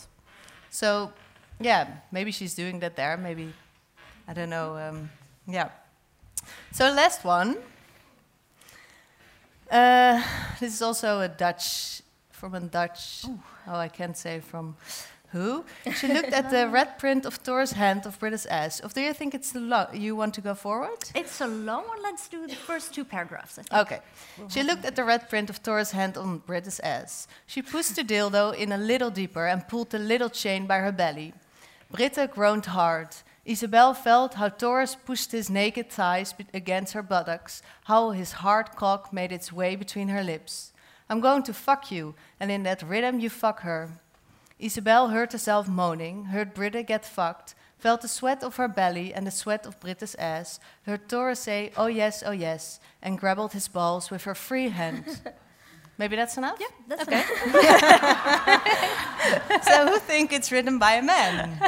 So, 0.70 1.12
yeah, 1.60 1.86
maybe 2.10 2.32
she's 2.32 2.54
doing 2.54 2.80
that 2.80 2.96
there. 2.96 3.18
Maybe 3.18 3.52
I 4.26 4.32
don't 4.32 4.48
know. 4.48 4.74
Um, 4.78 5.10
yeah. 5.46 5.68
So 6.72 6.90
last 6.90 7.24
one. 7.26 7.58
Uh, 9.70 10.22
this 10.60 10.72
is 10.72 10.80
also 10.80 11.20
a 11.20 11.28
Dutch 11.28 12.00
from 12.30 12.54
a 12.54 12.60
Dutch. 12.60 13.26
Oh, 13.66 13.76
I 13.76 13.88
can't 13.88 14.16
say 14.16 14.40
from 14.40 14.76
who. 15.36 15.64
She 15.98 16.08
looked 16.16 16.34
at 16.40 16.50
the 16.50 16.68
red 16.78 16.90
print 16.98 17.26
of 17.26 17.34
Thor's 17.46 17.72
hand 17.72 18.06
of 18.06 18.18
Britta's 18.20 18.46
ass. 18.46 18.80
Or 18.84 18.88
do 18.88 19.00
you 19.00 19.14
think 19.20 19.34
it's 19.34 19.54
a 19.54 19.60
long? 19.72 19.86
You 20.06 20.16
want 20.20 20.34
to 20.34 20.40
go 20.40 20.54
forward? 20.54 21.00
It's 21.14 21.40
a 21.40 21.46
long 21.46 21.84
one. 21.92 22.02
Let's 22.02 22.28
do 22.28 22.46
the 22.46 22.60
first 22.68 22.94
two 22.94 23.04
paragraphs. 23.04 23.58
I 23.58 23.62
think. 23.62 23.80
Okay. 23.82 24.00
She 24.48 24.62
looked 24.62 24.84
at 24.84 24.96
the 24.96 25.04
red 25.04 25.22
print 25.30 25.50
of 25.50 25.56
Thor's 25.56 25.92
hand 25.92 26.16
on 26.16 26.38
Britta's 26.48 26.80
ass. 26.80 27.28
She 27.46 27.62
pushed 27.62 27.94
the 27.96 28.04
dildo 28.12 28.54
in 28.62 28.72
a 28.72 28.78
little 28.78 29.10
deeper 29.10 29.46
and 29.46 29.68
pulled 29.68 29.90
the 29.90 29.98
little 30.12 30.30
chain 30.30 30.66
by 30.66 30.78
her 30.78 30.92
belly. 30.92 31.32
Britta 31.90 32.28
groaned 32.36 32.66
hard. 32.66 33.10
Isabel 33.44 33.94
felt 33.94 34.34
how 34.34 34.48
Taurus 34.48 34.96
pushed 34.96 35.30
his 35.30 35.48
naked 35.48 35.88
thighs 35.88 36.34
against 36.52 36.94
her 36.94 37.02
buttocks, 37.02 37.62
how 37.84 38.10
his 38.10 38.32
hard 38.32 38.74
cock 38.74 39.12
made 39.12 39.30
its 39.30 39.52
way 39.52 39.76
between 39.76 40.08
her 40.08 40.24
lips. 40.24 40.72
I'm 41.08 41.20
going 41.20 41.44
to 41.44 41.54
fuck 41.54 41.92
you, 41.92 42.16
and 42.40 42.50
in 42.50 42.64
that 42.64 42.82
rhythm 42.82 43.20
you 43.20 43.30
fuck 43.30 43.60
her. 43.60 43.90
Isabel 44.58 45.08
heard 45.08 45.32
herself 45.32 45.68
moaning, 45.68 46.26
heard 46.26 46.54
Britta 46.54 46.82
get 46.82 47.04
fucked, 47.04 47.54
felt 47.78 48.00
the 48.00 48.08
sweat 48.08 48.42
of 48.42 48.56
her 48.56 48.68
belly 48.68 49.12
and 49.12 49.26
the 49.26 49.30
sweat 49.30 49.66
of 49.66 49.78
Britta's 49.80 50.14
ass, 50.18 50.58
heard 50.86 51.08
Taurus 51.08 51.40
say, 51.40 51.72
oh 51.76 51.86
yes, 51.88 52.22
oh 52.24 52.30
yes, 52.32 52.80
and 53.02 53.18
grabbled 53.18 53.52
his 53.52 53.68
balls 53.68 54.10
with 54.10 54.24
her 54.24 54.34
free 54.34 54.68
hand. 54.70 55.04
Maybe 55.98 56.16
that's 56.16 56.36
enough? 56.36 56.58
Yeah, 56.60 56.66
that's 56.88 57.02
Okay. 57.02 57.22
enough. 57.22 57.62
so 59.64 59.86
who 59.88 59.98
think 59.98 60.32
it's 60.32 60.50
written 60.52 60.78
by 60.78 60.92
a 60.92 61.02
man? 61.02 61.58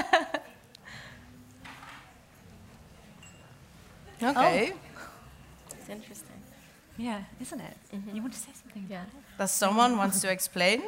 Okay. 4.22 4.72
It's 5.78 5.89
interesting. 5.89 6.26
Yeah, 6.97 7.22
isn't 7.41 7.61
it? 7.61 7.76
Mhm. 7.95 8.14
You 8.14 8.20
want 8.22 8.32
to 8.34 8.39
say 8.41 8.51
something? 8.53 8.86
Yeah. 8.91 9.05
Does 9.39 9.53
someone 9.53 9.97
wants 9.97 10.20
to 10.22 10.30
explain? 10.30 10.82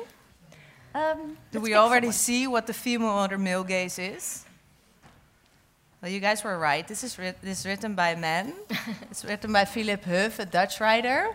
Um, 0.95 1.37
Do 1.53 1.61
we 1.61 1.75
already 1.75 2.07
someone. 2.07 2.13
see 2.15 2.47
what 2.47 2.67
the 2.67 2.73
female 2.73 3.27
or 3.31 3.39
male 3.39 3.65
gaze 3.65 3.99
is? 3.99 4.45
Well, 6.03 6.11
you 6.11 6.19
guys 6.21 6.43
were 6.43 6.59
right. 6.59 6.87
This 6.89 7.05
is, 7.05 7.19
writ- 7.19 7.41
this 7.43 7.61
is 7.61 7.67
written 7.67 7.95
by 7.95 8.11
a 8.11 8.17
man. 8.17 8.55
it's 9.11 9.25
written 9.25 9.53
by 9.53 9.65
Philip 9.67 10.05
Huff, 10.05 10.39
a 10.39 10.47
Dutch 10.47 10.81
writer. 10.81 11.29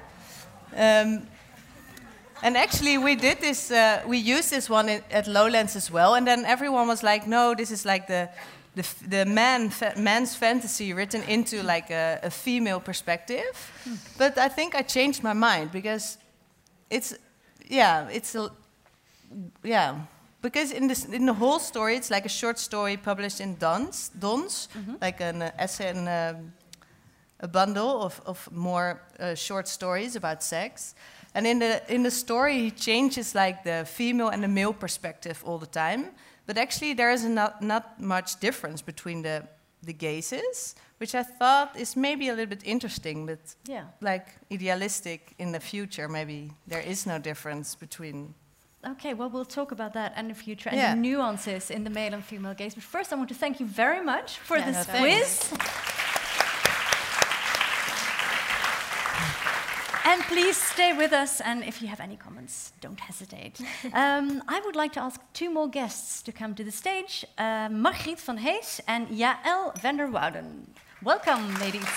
Um, 0.75 1.27
and 2.43 2.57
actually, 2.57 2.97
we 2.97 3.15
did 3.15 3.39
this. 3.39 3.71
Uh, 3.71 4.01
we 4.05 4.17
used 4.17 4.49
this 4.49 4.69
one 4.69 4.89
in, 4.89 5.01
at 5.11 5.27
Lowlands 5.27 5.75
as 5.75 5.89
well. 5.89 6.15
And 6.15 6.27
then 6.27 6.43
everyone 6.45 6.87
was 6.87 7.01
like, 7.03 7.25
"No, 7.27 7.53
this 7.55 7.71
is 7.71 7.85
like 7.85 8.07
the 8.07 8.29
the, 8.75 8.81
f- 8.81 9.03
the 9.09 9.25
man 9.25 9.69
fa- 9.69 9.93
man's 9.97 10.35
fantasy 10.35 10.91
written 10.93 11.23
into 11.29 11.63
like 11.63 11.89
a, 11.91 12.19
a 12.23 12.29
female 12.29 12.79
perspective." 12.81 13.71
But 14.17 14.37
I 14.37 14.49
think 14.49 14.75
I 14.75 14.81
changed 14.81 15.23
my 15.23 15.33
mind 15.33 15.71
because 15.71 16.17
it's 16.89 17.15
yeah, 17.69 18.09
it's 18.11 18.35
a 18.35 18.49
yeah, 19.63 19.95
because 20.41 20.71
in 20.71 20.87
this 20.87 21.05
in 21.05 21.25
the 21.25 21.33
whole 21.33 21.59
story, 21.59 21.95
it's 21.95 22.09
like 22.11 22.25
a 22.25 22.29
short 22.29 22.59
story 22.59 22.97
published 22.97 23.39
in 23.41 23.55
Dons, 23.57 24.09
Dons, 24.19 24.67
like 25.01 25.21
an 25.21 25.41
uh, 25.41 25.51
essay 25.57 25.89
and 25.89 26.07
um, 26.07 26.53
a 27.39 27.47
bundle 27.47 28.01
of 28.01 28.21
of 28.25 28.49
more 28.51 29.01
uh, 29.19 29.35
short 29.35 29.67
stories 29.67 30.15
about 30.15 30.43
sex. 30.43 30.95
And 31.33 31.45
in 31.47 31.59
the 31.59 31.81
in 31.93 32.03
the 32.03 32.11
story, 32.11 32.53
he 32.59 32.71
changes 32.71 33.33
like 33.35 33.63
the 33.63 33.85
female 33.85 34.29
and 34.29 34.41
the 34.43 34.47
male 34.47 34.73
perspective 34.73 35.43
all 35.45 35.57
the 35.59 35.67
time. 35.69 36.05
But 36.47 36.57
actually, 36.57 36.93
there 36.95 37.11
is 37.13 37.23
not 37.23 37.61
not 37.61 37.83
much 37.99 38.39
difference 38.39 38.83
between 38.85 39.21
the 39.23 39.41
the 39.85 39.93
gazes, 39.93 40.75
which 40.99 41.13
I 41.15 41.23
thought 41.23 41.75
is 41.79 41.95
maybe 41.95 42.29
a 42.29 42.33
little 42.33 42.49
bit 42.55 42.63
interesting, 42.63 43.25
but 43.27 43.39
Yeah. 43.69 43.83
like 44.01 44.25
idealistic 44.51 45.33
in 45.37 45.51
the 45.51 45.59
future. 45.59 46.07
Maybe 46.09 46.51
there 46.67 46.81
is 46.91 47.05
no 47.05 47.19
difference 47.19 47.75
between 47.79 48.33
Okay, 48.87 49.13
well, 49.15 49.29
we'll 49.29 49.45
talk 49.45 49.71
about 49.71 49.93
that 49.93 50.13
and 50.15 50.29
the 50.29 50.35
future 50.35 50.69
and 50.69 50.77
Yeah. 50.77 50.93
the 50.93 51.01
nuances 51.01 51.71
in 51.71 51.83
the 51.83 51.89
male 51.89 52.13
and 52.13 52.23
female 52.23 52.53
gaze. 52.53 52.75
But 52.75 52.83
first, 52.83 53.11
I 53.11 53.15
want 53.15 53.29
to 53.29 53.35
thank 53.35 53.59
you 53.59 53.65
very 53.65 54.01
much 54.03 54.37
for 54.37 54.57
Yeah, 54.57 54.71
this 54.71 54.87
no, 54.87 54.99
quiz. 54.99 55.53
And 60.07 60.21
please 60.23 60.55
stay 60.55 60.93
with 60.93 61.13
us, 61.13 61.41
and 61.41 61.63
if 61.63 61.81
you 61.81 61.87
have 61.87 61.99
any 61.99 62.15
comments, 62.15 62.73
don't 62.79 62.99
hesitate. 62.99 63.59
um, 63.93 64.43
I 64.47 64.61
would 64.63 64.75
like 64.75 64.93
to 64.93 64.99
ask 65.01 65.19
two 65.33 65.49
more 65.49 65.67
guests 65.67 66.21
to 66.21 66.31
come 66.31 66.53
to 66.55 66.63
the 66.63 66.71
stage 66.71 67.25
uh, 67.39 67.69
Margriet 67.69 68.19
van 68.21 68.37
Hees 68.37 68.81
and 68.87 69.07
Jaël 69.09 69.73
van 69.81 69.97
der 69.97 70.07
Wouden. 70.11 70.67
Welcome, 71.01 71.59
ladies. 71.59 71.89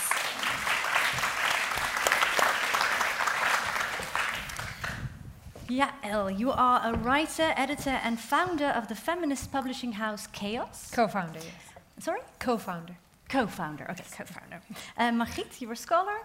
Jaël, 5.69 6.31
you 6.39 6.51
are 6.51 6.81
a 6.85 6.97
writer, 6.97 7.53
editor, 7.57 8.01
and 8.03 8.19
founder 8.19 8.67
of 8.69 8.89
the 8.89 8.95
feminist 8.95 9.53
publishing 9.53 9.93
house 9.93 10.27
Chaos. 10.29 10.91
Co-founder, 10.91 11.39
yes. 11.41 12.05
Sorry? 12.05 12.21
Co-founder. 12.39 12.97
Co-founder, 13.29 13.87
okay, 13.91 14.05
co-founder. 14.17 14.63
Uh, 14.97 15.13
Margriet, 15.13 15.61
you're 15.61 15.73
a 15.73 15.77
scholar, 15.77 16.17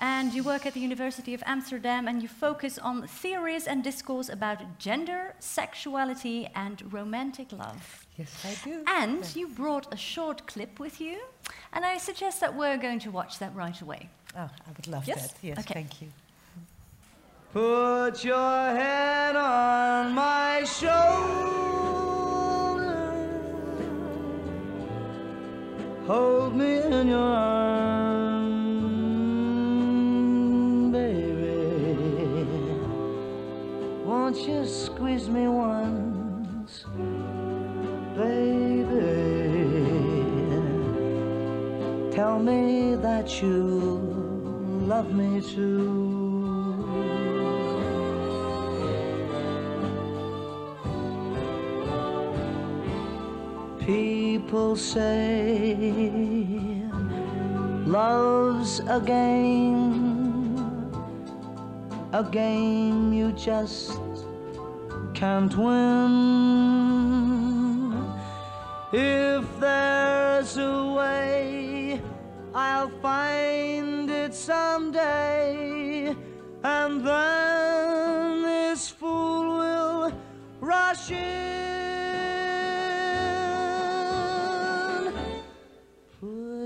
and 0.00 0.32
you 0.32 0.44
work 0.44 0.64
at 0.66 0.74
the 0.74 0.80
University 0.80 1.34
of 1.34 1.42
Amsterdam, 1.46 2.06
and 2.06 2.22
you 2.22 2.28
focus 2.28 2.78
on 2.78 3.04
theories 3.08 3.66
and 3.66 3.82
discourse 3.82 4.28
about 4.28 4.78
gender, 4.78 5.34
sexuality, 5.40 6.48
and 6.54 6.92
romantic 6.92 7.50
love. 7.50 8.06
Yes, 8.16 8.32
I 8.44 8.54
do. 8.64 8.84
And 8.86 9.34
you 9.34 9.48
brought 9.48 9.92
a 9.92 9.96
short 9.96 10.46
clip 10.46 10.78
with 10.78 11.00
you, 11.00 11.18
and 11.72 11.84
I 11.84 11.98
suggest 11.98 12.38
that 12.40 12.54
we're 12.54 12.76
going 12.78 13.00
to 13.00 13.10
watch 13.10 13.40
that 13.40 13.52
right 13.56 13.80
away. 13.80 14.08
Oh, 14.36 14.42
I 14.42 14.70
would 14.76 14.86
love 14.86 15.08
Yes? 15.08 15.32
that. 15.32 15.38
Yes, 15.42 15.58
Okay. 15.58 15.74
thank 15.74 16.00
you. 16.00 16.08
Put 17.52 18.24
your 18.24 18.74
head 18.74 19.36
on 19.36 20.14
my 20.14 20.64
shoulder. 20.64 20.94
Hold 26.06 26.56
me 26.56 26.78
in 26.78 27.08
your 27.08 27.18
arms, 27.18 28.52
baby. 30.92 31.94
Won't 34.06 34.38
you 34.48 34.64
squeeze 34.64 35.28
me 35.28 35.46
once, 35.46 36.86
baby? 38.16 39.02
Tell 42.16 42.38
me 42.38 42.94
that 42.94 43.42
you 43.42 43.60
love 44.86 45.12
me 45.12 45.42
too. 45.42 46.11
People 53.86 54.76
say 54.76 55.74
love's 57.84 58.78
a 58.80 59.00
game, 59.00 60.56
a 62.12 62.22
game 62.22 63.12
you 63.12 63.32
just 63.32 63.98
can't 65.14 65.56
win. 65.58 66.12
If 68.92 69.44
there's 69.58 70.56
a 70.58 70.94
way, 70.96 72.00
I'll 72.54 72.90
find 73.00 74.08
it 74.08 74.32
someday, 74.32 76.14
and 76.62 77.04
then 77.04 78.42
this 78.42 78.90
fool 78.90 79.58
will 79.58 80.12
rush 80.60 81.10
in. 81.10 81.61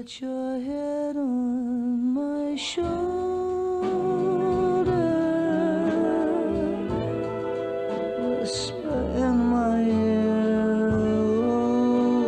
Put 0.07 0.21
your 0.21 0.61
head 0.61 1.17
on 1.17 2.15
my 2.15 2.55
shoulder, 2.55 2.87
whisper 8.39 9.01
in 9.17 9.37
my 9.37 9.83
ear, 9.83 10.91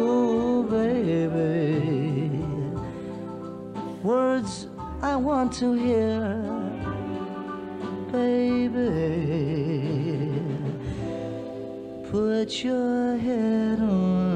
oh, 0.09 0.65
baby. 0.65 2.43
Words 4.03 4.67
I 5.01 5.15
want 5.15 5.53
to 5.61 5.75
hear, 5.75 6.35
baby. 8.11 8.83
Put 12.11 12.65
your 12.65 13.17
head 13.19 13.79
on 13.79 14.28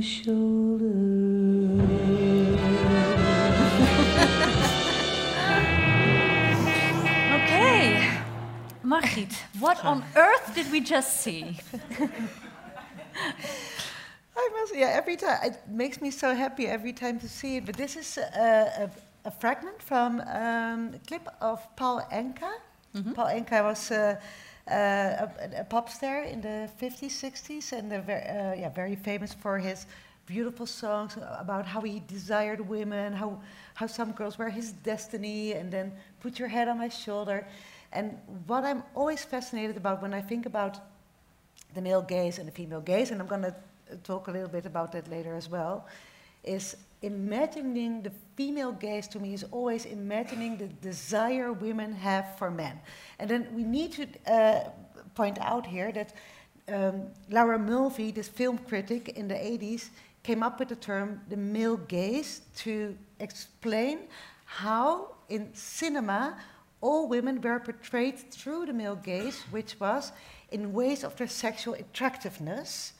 shoulder. 0.00 0.84
okay, 7.36 8.08
Margriet, 8.82 9.34
what 9.58 9.84
on 9.84 10.02
earth 10.16 10.54
did 10.54 10.72
we 10.72 10.80
just 10.80 11.20
see? 11.20 11.58
I 14.36 14.48
must, 14.58 14.74
yeah, 14.74 14.88
every 14.88 15.16
time. 15.16 15.38
It 15.44 15.60
makes 15.68 16.00
me 16.00 16.10
so 16.10 16.34
happy 16.34 16.66
every 16.66 16.92
time 16.92 17.20
to 17.20 17.28
see 17.28 17.58
it. 17.58 17.66
But 17.66 17.76
this 17.76 17.96
is 17.96 18.18
a, 18.18 18.90
a, 19.24 19.26
a 19.26 19.30
fragment 19.30 19.82
from 19.82 20.20
um, 20.20 20.94
a 20.94 21.00
clip 21.06 21.28
of 21.40 21.60
Paul 21.76 22.02
Anka. 22.10 22.50
Mm 22.94 23.02
-hmm. 23.02 23.14
Paul 23.14 23.26
Anka 23.26 23.62
was. 23.62 23.90
Uh, 23.90 24.16
a, 24.66 25.30
a 25.58 25.64
pop 25.64 25.88
star 25.88 26.22
in 26.22 26.40
the 26.40 26.68
50s, 26.80 27.10
60s, 27.10 27.72
and 27.72 27.90
they're 27.90 28.02
ver- 28.02 28.52
uh, 28.54 28.60
yeah, 28.60 28.68
very 28.68 28.96
famous 28.96 29.32
for 29.32 29.58
his 29.58 29.86
beautiful 30.26 30.66
songs 30.66 31.16
about 31.38 31.66
how 31.66 31.80
he 31.80 32.02
desired 32.06 32.60
women, 32.68 33.12
how, 33.12 33.40
how 33.74 33.86
some 33.86 34.12
girls 34.12 34.38
were 34.38 34.48
his 34.48 34.72
destiny, 34.72 35.52
and 35.54 35.72
then 35.72 35.92
put 36.20 36.38
your 36.38 36.48
head 36.48 36.68
on 36.68 36.78
my 36.78 36.88
shoulder. 36.88 37.46
And 37.92 38.16
what 38.46 38.64
I'm 38.64 38.84
always 38.94 39.24
fascinated 39.24 39.76
about 39.76 40.00
when 40.00 40.14
I 40.14 40.20
think 40.20 40.46
about 40.46 40.78
the 41.74 41.80
male 41.80 42.02
gaze 42.02 42.38
and 42.38 42.46
the 42.46 42.52
female 42.52 42.80
gaze, 42.80 43.10
and 43.10 43.20
I'm 43.20 43.26
going 43.26 43.42
to 43.42 43.54
talk 44.04 44.28
a 44.28 44.30
little 44.30 44.48
bit 44.48 44.66
about 44.66 44.92
that 44.92 45.10
later 45.10 45.34
as 45.34 45.48
well, 45.48 45.86
is 46.44 46.76
imagining 47.02 48.02
the 48.02 48.12
female 48.36 48.72
gaze 48.72 49.08
to 49.08 49.18
me 49.18 49.32
is 49.32 49.44
always 49.50 49.86
imagining 49.86 50.56
the 50.56 50.66
desire 50.66 51.52
women 51.52 51.92
have 51.92 52.36
for 52.38 52.50
men. 52.50 52.78
And 53.18 53.28
then 53.28 53.48
we 53.54 53.64
need 53.64 53.92
to 53.92 54.06
uh, 54.32 54.70
point 55.14 55.38
out 55.40 55.66
here 55.66 55.92
that 55.92 56.12
um, 56.68 57.08
Laura 57.30 57.58
Mulvey, 57.58 58.10
this 58.10 58.28
film 58.28 58.58
critic 58.58 59.10
in 59.10 59.28
the 59.28 59.34
80s, 59.34 59.88
came 60.22 60.42
up 60.42 60.58
with 60.58 60.68
the 60.68 60.76
term 60.76 61.20
the 61.28 61.36
male 61.36 61.76
gaze 61.76 62.42
to 62.56 62.96
explain 63.18 64.00
how 64.44 65.14
in 65.28 65.48
cinema 65.54 66.36
all 66.80 67.08
women 67.08 67.40
were 67.40 67.60
portrayed 67.60 68.18
through 68.18 68.66
the 68.66 68.72
male 68.72 68.96
gaze, 68.96 69.42
which 69.50 69.78
was 69.80 70.12
in 70.50 70.72
ways 70.72 71.04
of 71.04 71.16
their 71.16 71.28
sexual 71.28 71.74
attractiveness, 71.74 72.94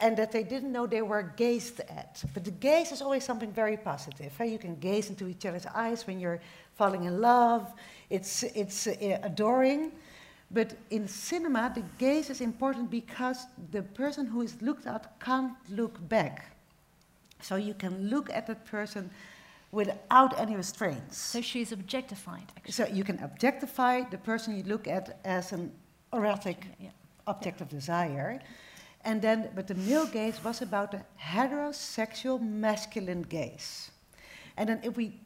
and 0.00 0.16
that 0.16 0.32
they 0.32 0.42
didn't 0.42 0.72
know 0.72 0.86
they 0.86 1.02
were 1.02 1.22
gazed 1.36 1.80
at. 1.88 2.22
But 2.34 2.44
the 2.44 2.50
gaze 2.50 2.92
is 2.92 3.00
always 3.00 3.24
something 3.24 3.52
very 3.52 3.76
positive. 3.76 4.32
eh? 4.40 4.44
You 4.44 4.58
can 4.58 4.76
gaze 4.76 5.08
into 5.08 5.28
each 5.28 5.46
other's 5.46 5.66
eyes 5.66 6.06
when 6.06 6.18
you're 6.20 6.40
falling 6.74 7.04
in 7.04 7.20
love. 7.20 7.72
It's, 8.10 8.42
it's 8.42 8.86
uh, 8.86 9.18
adoring. 9.22 9.92
But 10.50 10.74
in 10.90 11.08
cinema, 11.08 11.72
the 11.74 11.82
gaze 11.98 12.28
is 12.30 12.40
important 12.40 12.90
because 12.90 13.46
the 13.70 13.82
person 13.82 14.26
who 14.26 14.42
is 14.42 14.60
looked 14.60 14.86
at 14.86 15.18
can't 15.20 15.52
look 15.70 16.06
back. 16.08 16.56
So 17.40 17.56
you 17.56 17.74
can 17.74 18.08
look 18.10 18.30
at 18.30 18.46
that 18.46 18.64
person 18.66 19.10
without 19.72 20.38
any 20.38 20.54
restraints. 20.56 21.18
So 21.18 21.40
she's 21.40 21.72
objectified, 21.72 22.44
actually. 22.56 22.72
So 22.72 22.86
you 22.86 23.04
can 23.04 23.18
objectify 23.20 24.02
the 24.10 24.18
person 24.18 24.56
you 24.56 24.62
look 24.64 24.86
at 24.86 25.18
as 25.24 25.52
an 25.52 25.72
erotic 26.12 26.66
Yeah. 26.78 26.90
object 27.26 27.60
of 27.60 27.68
desire. 27.68 28.40
And 29.04 29.20
then, 29.20 29.50
but 29.54 29.66
the 29.66 29.74
male 29.74 30.06
gaze 30.06 30.42
was 30.42 30.62
about 30.62 30.90
the 30.90 31.02
heterosexual 31.20 32.40
masculine 32.40 33.22
gaze. 33.22 33.90
And 34.56 34.68
then 34.68 34.80
if 34.82 34.96
we 34.96 35.20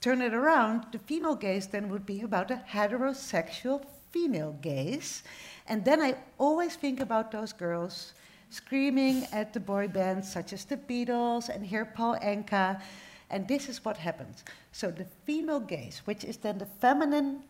turn 0.00 0.20
it 0.20 0.34
around, 0.34 0.86
the 0.90 0.98
female 0.98 1.36
gaze 1.36 1.68
then 1.68 1.88
would 1.88 2.04
be 2.04 2.22
about 2.22 2.48
the 2.48 2.60
heterosexual 2.68 3.84
female 4.10 4.56
gaze. 4.60 5.22
And 5.68 5.84
then 5.84 6.02
I 6.02 6.16
always 6.38 6.74
think 6.74 7.00
about 7.00 7.30
those 7.30 7.52
girls 7.52 8.12
screaming 8.50 9.26
at 9.32 9.52
the 9.52 9.60
boy 9.60 9.88
bands 9.88 10.30
such 10.30 10.52
as 10.52 10.64
the 10.64 10.76
Beatles 10.76 11.48
and 11.48 11.64
here 11.64 11.84
Paul 11.84 12.16
Anka. 12.22 12.82
And 13.30 13.48
this 13.48 13.68
is 13.68 13.84
what 13.84 13.96
happens. 13.96 14.44
So 14.72 14.90
the 14.90 15.06
female 15.24 15.60
gaze, 15.60 16.02
which 16.04 16.24
is 16.24 16.36
then 16.36 16.58
the 16.58 16.66
feminine 16.66 17.44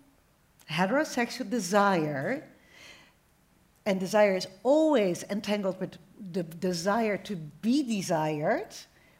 heterosexual 0.70 1.50
desire, 1.50 2.44
and 3.86 3.98
desire 3.98 4.36
is 4.36 4.46
always 4.62 5.24
entangled 5.30 5.80
with 5.80 5.98
the 6.32 6.42
desire 6.42 7.16
to 7.16 7.36
be 7.36 7.82
desired, 7.82 8.74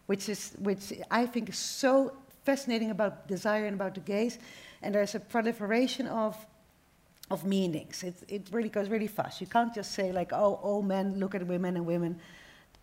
which 0.07 0.29
is 0.29 0.55
which 0.59 0.93
I 1.11 1.27
think 1.27 1.49
is 1.49 1.59
so 1.59 2.13
fascinating 2.45 2.91
about 2.91 3.27
desire 3.29 3.67
and 3.67 3.75
about 3.75 3.95
the 3.95 4.01
gaze. 4.01 4.39
And 4.83 4.95
there's 4.95 5.15
a 5.15 5.21
proliferation 5.21 6.07
of 6.07 6.37
of 7.31 7.45
meanings. 7.45 8.03
It 8.03 8.17
it 8.29 8.49
really 8.53 8.69
goes 8.69 8.89
really 8.89 9.09
fast. 9.09 9.41
You 9.41 9.47
can't 9.47 9.75
just 9.75 9.93
say 9.93 10.13
like, 10.13 10.33
oh, 10.33 10.61
all 10.63 10.83
men 10.83 11.19
look 11.19 11.35
at 11.35 11.47
women 11.47 11.77
and 11.77 11.87
women 11.87 12.21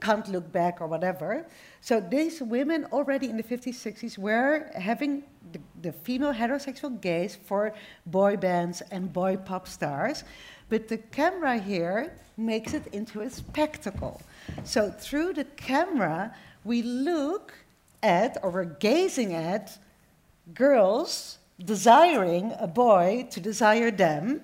can't 0.01 0.27
look 0.29 0.51
back 0.51 0.81
or 0.81 0.87
whatever. 0.87 1.45
So 1.81 1.99
these 1.99 2.41
women 2.41 2.85
already 2.91 3.29
in 3.29 3.37
the 3.37 3.43
50s, 3.43 3.75
60s 3.75 4.17
were 4.17 4.71
having 4.75 5.23
the, 5.51 5.59
the 5.81 5.91
female 5.91 6.33
heterosexual 6.33 7.01
gaze 7.01 7.35
for 7.35 7.73
boy 8.05 8.37
bands 8.37 8.81
and 8.91 9.11
boy 9.11 9.37
pop 9.37 9.67
stars. 9.67 10.23
But 10.69 10.87
the 10.87 10.97
camera 10.97 11.57
here 11.57 12.13
makes 12.37 12.73
it 12.73 12.87
into 12.87 13.21
a 13.21 13.29
spectacle. 13.29 14.21
So 14.63 14.91
through 14.91 15.33
the 15.33 15.43
camera, 15.43 16.33
we 16.63 16.81
look 16.83 17.53
at, 18.01 18.37
or 18.43 18.51
we're 18.51 18.65
gazing 18.65 19.33
at, 19.33 19.77
girls 20.53 21.39
desiring 21.63 22.53
a 22.59 22.67
boy 22.67 23.27
to 23.31 23.39
desire 23.39 23.91
them. 23.91 24.41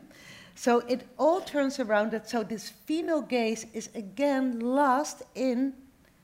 So 0.56 0.80
it 0.80 1.08
all 1.18 1.42
turns 1.42 1.80
around 1.80 2.12
that 2.12 2.30
so 2.30 2.44
this 2.44 2.70
female 2.70 3.22
gaze 3.22 3.66
is 3.74 3.90
again 3.96 4.60
lost 4.60 5.24
in 5.36 5.74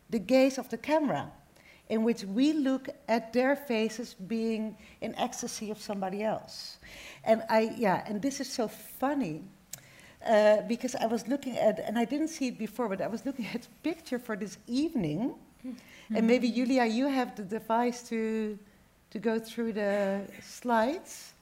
the 0.09 0.19
gaze 0.19 0.57
of 0.57 0.69
the 0.69 0.77
camera, 0.77 1.31
in 1.89 2.03
which 2.03 2.23
we 2.23 2.53
look 2.53 2.89
at 3.07 3.33
their 3.33 3.55
faces 3.55 4.13
being 4.13 4.75
in 4.99 5.15
ecstasy 5.15 5.71
of 5.71 5.79
somebody 5.81 6.23
else. 6.23 6.77
And 7.23 7.43
I, 7.49 7.73
yeah, 7.77 8.03
and 8.07 8.21
this 8.21 8.41
is 8.41 8.49
so 8.49 8.67
funny 8.67 9.43
uh, 10.25 10.61
because 10.67 10.95
I 10.95 11.05
was 11.05 11.27
looking 11.27 11.57
at, 11.57 11.79
and 11.79 11.97
I 11.97 12.05
didn't 12.05 12.29
see 12.29 12.47
it 12.47 12.57
before, 12.57 12.87
but 12.89 13.01
I 13.01 13.07
was 13.07 13.25
looking 13.25 13.47
at 13.53 13.65
a 13.65 13.69
picture 13.83 14.19
for 14.19 14.35
this 14.35 14.57
evening. 14.67 15.33
And 16.13 16.27
maybe, 16.27 16.51
Julia, 16.51 16.85
you 16.85 17.07
have 17.07 17.35
the 17.35 17.43
device 17.43 18.03
to, 18.09 18.57
to 19.11 19.19
go 19.19 19.39
through 19.39 19.73
the 19.73 20.21
slides. 20.41 21.33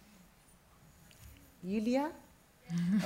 Julia? 1.65 2.11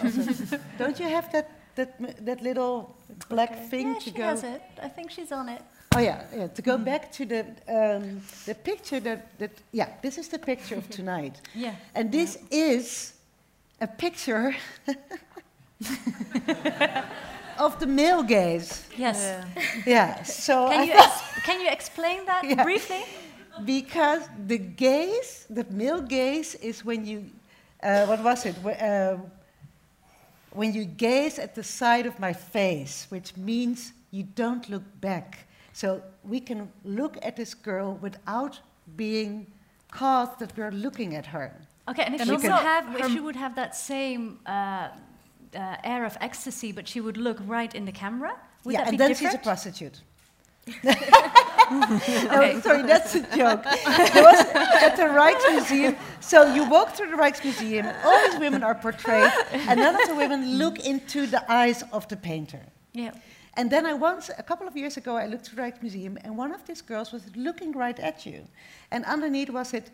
Also, 0.04 0.58
don't 0.78 1.00
you 1.00 1.08
have 1.08 1.32
that, 1.32 1.50
that, 1.76 2.26
that 2.26 2.42
little 2.42 2.96
black 3.30 3.70
thing 3.70 3.88
yeah, 3.90 3.94
to 3.96 4.02
she 4.02 4.12
go? 4.12 4.24
has 4.24 4.44
it. 4.44 4.62
I 4.82 4.90
think 4.90 5.12
she's 5.12 5.32
on 5.32 5.50
it. 5.50 5.62
Oh 5.96 6.00
yeah, 6.00 6.24
yeah. 6.36 6.48
To 6.48 6.62
go 6.62 6.78
back 6.78 7.12
to 7.14 7.26
the 7.26 7.42
um, 7.68 8.22
the 8.46 8.56
picture 8.56 9.00
that, 9.02 9.38
that 9.38 9.52
yeah, 9.72 9.90
this 10.02 10.18
is 10.18 10.28
the 10.28 10.40
picture 10.40 10.76
of 10.76 10.90
tonight, 10.98 11.40
Yeah. 11.54 11.76
and 11.94 12.12
this 12.12 12.40
is 12.50 13.14
a 13.80 13.88
picture 13.88 14.56
of 17.60 17.80
the 17.80 17.88
male 17.88 18.24
gaze. 18.24 18.84
Yes. 18.98 19.44
Yeah. 19.86 20.24
So 20.24 20.68
I 20.68 20.76
Can 20.76 20.88
you, 20.88 21.04
can 21.44 21.62
you 21.62 21.70
explain 21.70 22.26
that 22.26 22.44
Yeah. 22.50 22.64
briefly? 22.64 23.04
because 23.66 24.28
the 24.48 24.58
gaze, 24.58 25.46
the 25.50 25.66
male 25.70 26.02
gaze, 26.02 26.56
is 26.56 26.84
when 26.84 27.06
you, 27.06 27.26
uh, 27.84 28.06
what 28.06 28.24
was 28.24 28.46
it? 28.46 28.56
Uh, 28.66 29.18
when 30.52 30.74
you 30.74 30.86
gaze 30.86 31.40
at 31.40 31.56
the 31.56 31.64
side 31.64 32.06
of 32.06 32.20
my 32.20 32.34
face, 32.34 33.08
which 33.10 33.36
means 33.38 33.94
you 34.12 34.24
don't 34.36 34.70
look 34.70 34.84
back. 35.02 35.48
So 35.74 36.02
we 36.24 36.40
can 36.40 36.72
look 36.84 37.18
at 37.24 37.36
this 37.36 37.54
girl 37.56 37.98
without 38.02 38.60
being 38.96 39.48
caught 39.92 40.40
that 40.40 40.56
we're 40.58 40.72
looking 40.72 41.16
at 41.16 41.26
her. 41.28 41.52
Okay, 41.90 42.04
and 42.04 42.16
if 42.16 42.22
And 42.22 42.30
she 42.30 42.36
would 42.36 42.52
have, 42.52 42.96
if 43.00 43.12
she 43.12 43.20
would 43.20 43.36
have 43.36 43.56
that 43.56 43.76
same 43.76 44.40
uh, 44.46 44.90
uh, 45.56 45.78
air 45.84 46.06
of 46.06 46.18
ecstasy, 46.22 46.72
but 46.72 46.88
she 46.88 47.02
would 47.02 47.18
look 47.18 47.38
right 47.46 47.74
in 47.74 47.86
the 47.86 47.92
camera, 47.92 48.36
would 48.64 48.74
yeah, 48.74 48.80
that 48.80 48.88
and 48.88 48.94
be 48.94 48.98
then 48.98 49.10
different? 49.10 49.32
she's 49.34 49.40
a 49.40 49.44
prostitute. 49.44 50.02
no, 50.84 52.60
sorry, 52.62 52.84
that's 52.84 53.16
a 53.16 53.22
joke. 53.36 53.64
There 53.64 54.24
was 54.24 54.40
at 54.82 54.96
the 54.96 55.04
Rijksmuseum. 55.04 55.98
So 56.22 56.54
you 56.54 56.70
walk 56.70 56.94
through 56.96 57.12
the 57.12 57.18
Rijksmuseum, 57.18 57.94
all 58.06 58.30
these 58.30 58.40
women 58.40 58.64
are 58.64 58.76
portrayed, 58.76 59.32
and 59.52 59.80
none 59.80 60.02
of 60.02 60.08
the 60.08 60.16
women 60.16 60.58
look 60.58 60.80
into 60.80 61.28
the 61.28 61.44
eyes 61.52 61.84
of 61.92 62.08
the 62.08 62.16
painter. 62.16 62.62
yeah. 62.94 63.12
And 63.56 63.70
then 63.70 63.86
I 63.86 63.94
once, 63.94 64.32
a 64.36 64.42
couple 64.42 64.68
of 64.68 64.76
years 64.76 64.98
ago, 64.98 65.16
I 65.16 65.28
looked 65.28 65.46
through 65.46 65.58
the 65.58 65.72
Rijksmuseum, 65.72 66.18
and 66.24 66.38
one 66.38 66.54
of 66.54 66.66
these 66.66 66.82
girls 66.82 67.12
was 67.12 67.24
looking 67.36 67.72
right 67.74 68.00
at 68.00 68.26
you. 68.26 68.48
And 68.90 69.06
underneath 69.06 69.52
was 69.52 69.74
it, 69.74 69.92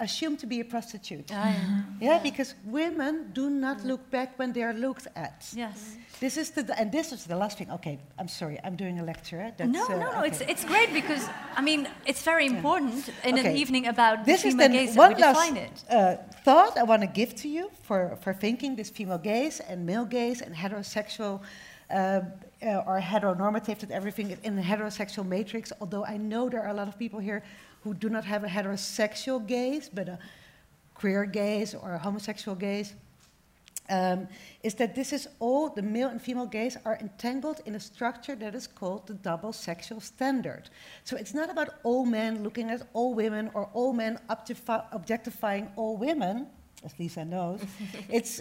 assumed 0.00 0.38
to 0.40 0.46
be 0.46 0.60
a 0.60 0.64
prostitute. 0.64 1.30
Ah, 1.32 1.54
yeah. 2.00 2.08
Yeah, 2.08 2.18
because 2.22 2.54
women 2.64 3.30
do 3.32 3.48
not 3.48 3.84
look 3.84 4.10
back 4.10 4.38
when 4.38 4.52
they 4.52 4.62
are 4.62 4.72
looked 4.72 5.06
at. 5.14 5.48
Yes. 5.54 5.96
This 6.20 6.36
is 6.36 6.50
the, 6.50 6.62
and 6.78 6.90
this 6.92 7.12
is 7.12 7.24
the 7.24 7.36
last 7.36 7.58
thing. 7.58 7.70
Okay, 7.70 7.98
I'm 8.18 8.28
sorry, 8.28 8.58
I'm 8.64 8.76
doing 8.76 8.98
a 9.00 9.04
lecture. 9.04 9.52
That's, 9.56 9.70
no, 9.70 9.86
uh, 9.86 9.96
no, 10.04 10.12
no. 10.12 10.20
It's 10.22 10.40
okay. 10.40 10.52
it's 10.52 10.64
great 10.64 10.92
because 10.92 11.28
I 11.56 11.62
mean 11.62 11.88
it's 12.06 12.22
very 12.22 12.46
important 12.46 13.10
in 13.24 13.38
an 13.38 13.56
evening 13.56 13.86
about 13.86 14.24
This 14.24 14.42
the 14.42 14.48
is 14.48 14.54
gaze 14.54 14.96
one 14.96 15.18
last 15.18 15.84
uh, 15.90 16.16
thought 16.44 16.76
I 16.78 16.84
want 16.84 17.02
to 17.02 17.08
give 17.20 17.34
to 17.42 17.48
you 17.48 17.70
for, 17.82 18.18
for 18.22 18.32
thinking 18.32 18.76
this 18.76 18.90
female 18.90 19.18
gaze 19.18 19.60
and 19.60 19.86
male 19.86 20.04
gaze 20.04 20.42
and 20.42 20.54
heterosexual 20.54 21.40
uh, 21.90 22.20
uh, 22.62 22.88
or 22.88 23.00
heteronormative, 23.00 23.78
that 23.80 23.90
everything 23.90 24.36
in 24.44 24.56
the 24.56 24.62
heterosexual 24.62 25.26
matrix. 25.26 25.72
Although 25.80 26.04
I 26.04 26.16
know 26.16 26.48
there 26.48 26.62
are 26.62 26.70
a 26.70 26.74
lot 26.74 26.88
of 26.88 26.98
people 26.98 27.18
here 27.18 27.42
who 27.82 27.94
do 27.94 28.08
not 28.08 28.24
have 28.24 28.44
a 28.44 28.48
heterosexual 28.48 29.44
gaze, 29.46 29.88
but 29.92 30.08
a 30.08 30.18
queer 30.94 31.24
gaze 31.24 31.74
or 31.74 31.94
a 31.94 31.98
homosexual 31.98 32.56
gaze. 32.56 32.94
um, 33.88 34.28
is 34.62 34.74
that 34.74 34.94
this 34.94 35.12
is 35.12 35.28
all 35.40 35.68
the 35.68 35.82
male 35.82 36.08
and 36.08 36.20
female 36.20 36.46
gaze 36.46 36.76
are 36.84 36.96
entangled 37.00 37.60
in 37.66 37.74
a 37.74 37.80
structure 37.80 38.34
that 38.36 38.54
is 38.54 38.66
called 38.66 39.06
the 39.06 39.14
double 39.14 39.52
sexual 39.52 40.00
standard. 40.00 40.70
So 41.04 41.16
it's 41.16 41.34
not 41.34 41.50
about 41.50 41.70
all 41.82 42.06
men 42.06 42.42
looking 42.42 42.70
at 42.70 42.82
all 42.92 43.14
women 43.14 43.50
or 43.54 43.68
all 43.74 43.92
men 43.92 44.18
objectifying 44.30 45.70
all 45.76 45.96
women, 45.96 46.46
as 46.84 46.98
Lisa 46.98 47.24
knows. 47.24 47.60
it's 48.08 48.40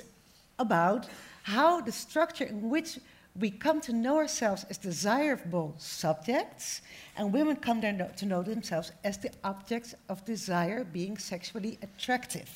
about 0.59 1.07
how 1.43 1.81
the 1.81 1.91
structure 1.91 2.45
in 2.45 2.69
which 2.69 2.99
we 3.39 3.49
come 3.49 3.79
to 3.81 3.93
know 3.93 4.17
ourselves 4.17 4.65
as 4.69 4.77
desirable 4.77 5.73
subjects, 5.77 6.81
and 7.15 7.31
women 7.31 7.55
come 7.55 7.81
to 7.81 8.25
know 8.25 8.43
themselves 8.43 8.91
as 9.03 9.17
the 9.17 9.31
objects 9.43 9.95
of 10.09 10.25
desire, 10.25 10.83
being 10.83 11.17
sexually 11.17 11.79
attractive. 11.81 12.49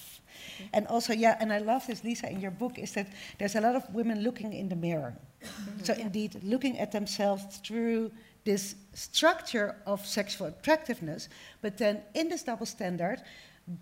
And 0.74 0.86
also, 0.88 1.14
yeah, 1.14 1.38
and 1.40 1.54
I 1.54 1.60
love 1.60 1.88
this, 1.88 2.04
Lisa, 2.04 2.30
in 2.30 2.42
your 2.42 2.52
book, 2.52 2.78
is 2.78 2.94
that 2.94 3.08
there's 3.40 3.56
a 3.56 3.62
lot 3.62 3.76
of 3.76 3.94
women 3.94 4.22
looking 4.22 4.52
in 4.52 4.68
the 4.68 4.76
mirror. 4.76 5.16
Mm-hmm. 5.44 5.84
So, 5.84 5.94
indeed, 5.94 6.42
looking 6.44 6.78
at 6.78 6.92
themselves 6.92 7.58
through 7.66 8.12
this 8.44 8.76
structure 8.94 9.78
of 9.86 10.06
sexual 10.06 10.48
attractiveness, 10.48 11.30
but 11.62 11.78
then 11.78 12.02
in 12.14 12.28
this 12.28 12.44
double 12.44 12.66
standard, 12.66 13.22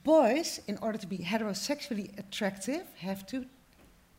boys, 0.04 0.62
in 0.68 0.78
order 0.78 0.98
to 1.00 1.08
be 1.08 1.18
heterosexually 1.18 2.18
attractive, 2.20 2.84
have 2.98 3.26
to 3.28 3.46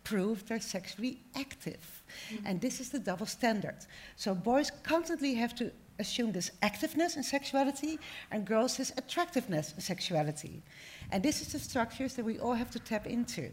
prove 0.03 0.45
they're 0.47 0.61
sexually 0.61 1.21
active. 1.37 1.94
Mm-hmm. 2.33 2.47
And 2.47 2.61
this 2.61 2.81
is 2.81 2.91
the 2.91 2.99
double 2.99 3.27
standard. 3.27 3.77
So 4.17 4.35
boys 4.35 4.71
constantly 4.83 5.35
have 5.35 5.55
to 5.57 5.71
assume 5.99 6.33
this 6.33 6.51
activeness 6.63 7.17
in 7.17 7.23
sexuality, 7.23 7.99
and 8.31 8.45
girls 8.45 8.77
this 8.77 8.93
attractiveness 8.97 9.73
in 9.75 9.81
sexuality. 9.81 10.63
And 11.13 11.23
this 11.23 11.41
is 11.41 11.53
the 11.53 11.59
structures 11.59 12.15
that 12.15 12.25
we 12.25 12.39
all 12.39 12.55
have 12.55 12.71
to 12.73 12.79
tap 12.79 13.07
into 13.07 13.51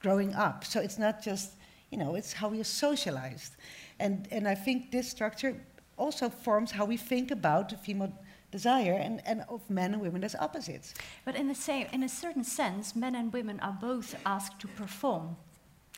growing 0.00 0.34
up. 0.34 0.64
So 0.64 0.80
it's 0.80 0.98
not 0.98 1.22
just, 1.22 1.52
you 1.90 1.98
know, 1.98 2.14
it's 2.14 2.32
how 2.32 2.48
we 2.48 2.60
are 2.60 2.64
socialized. 2.64 3.56
And, 4.00 4.26
and 4.30 4.48
I 4.48 4.54
think 4.54 4.90
this 4.90 5.08
structure 5.08 5.56
also 5.96 6.28
forms 6.28 6.72
how 6.72 6.84
we 6.84 6.96
think 6.96 7.30
about 7.30 7.68
the 7.68 7.76
female 7.76 8.12
desire 8.50 8.94
and, 8.94 9.20
and 9.26 9.44
of 9.48 9.68
men 9.70 9.94
and 9.94 10.02
women 10.02 10.24
as 10.24 10.34
opposites. 10.34 10.94
But 11.24 11.36
in 11.36 11.48
the 11.48 11.54
same, 11.54 11.86
in 11.92 12.02
a 12.02 12.08
certain 12.08 12.44
sense, 12.44 12.96
men 12.96 13.14
and 13.14 13.32
women 13.32 13.60
are 13.60 13.76
both 13.80 14.14
asked 14.26 14.60
to 14.60 14.68
perform 14.68 15.36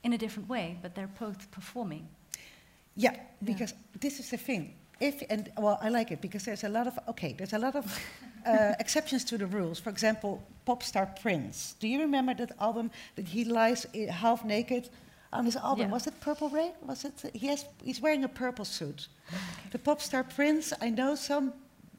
in 0.04 0.12
a 0.12 0.18
different 0.18 0.48
way, 0.48 0.78
but 0.82 0.94
they're 0.94 1.10
both 1.18 1.50
performing. 1.50 2.06
Yeah, 2.94 3.16
because 3.42 3.74
this 3.98 4.20
is 4.20 4.30
the 4.30 4.36
thing. 4.36 4.74
If 5.00 5.22
and 5.28 5.50
well, 5.58 5.78
I 5.82 5.88
like 5.88 6.12
it 6.12 6.20
because 6.20 6.44
there's 6.44 6.62
a 6.62 6.68
lot 6.68 6.86
of 6.86 6.96
okay. 7.08 7.34
There's 7.36 7.54
a 7.54 7.58
lot 7.58 7.74
of 7.74 7.84
uh, 8.46 8.74
exceptions 8.78 9.24
to 9.24 9.38
the 9.38 9.46
rules. 9.46 9.80
For 9.80 9.90
example, 9.90 10.42
pop 10.64 10.82
star 10.82 11.06
Prince. 11.20 11.74
Do 11.80 11.88
you 11.88 12.00
remember 12.00 12.34
that 12.34 12.52
album 12.60 12.90
that 13.16 13.26
he 13.26 13.44
lies 13.44 13.86
half 14.10 14.44
naked 14.44 14.90
on 15.32 15.46
his 15.46 15.56
album? 15.56 15.86
Yeah. 15.86 15.92
Was 15.92 16.06
it 16.06 16.20
Purple 16.20 16.48
Rain? 16.48 16.72
Was 16.82 17.04
it? 17.04 17.30
He 17.34 17.48
has. 17.48 17.64
He's 17.82 18.00
wearing 18.00 18.22
a 18.22 18.28
purple 18.28 18.64
suit. 18.64 19.08
The 19.72 19.78
pop 19.78 20.00
star 20.00 20.22
Prince. 20.22 20.72
I 20.80 20.90
know 20.90 21.16
some 21.16 21.52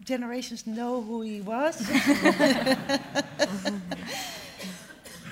generations 0.05 0.65
know 0.65 1.01
who 1.01 1.21
he 1.21 1.41
was. 1.41 1.89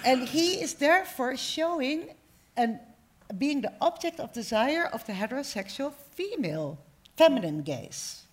and 0.06 0.28
he 0.28 0.62
is 0.62 0.74
therefore 0.74 1.38
showing 1.38 2.10
and 2.58 2.80
being 3.38 3.62
the 3.62 3.74
object 3.82 4.20
of 4.20 4.32
desire 4.34 4.86
of 4.86 5.06
the 5.06 5.14
heterosexual 5.14 5.94
female, 6.12 6.78
feminine 7.18 7.62
gaze. 7.64 8.24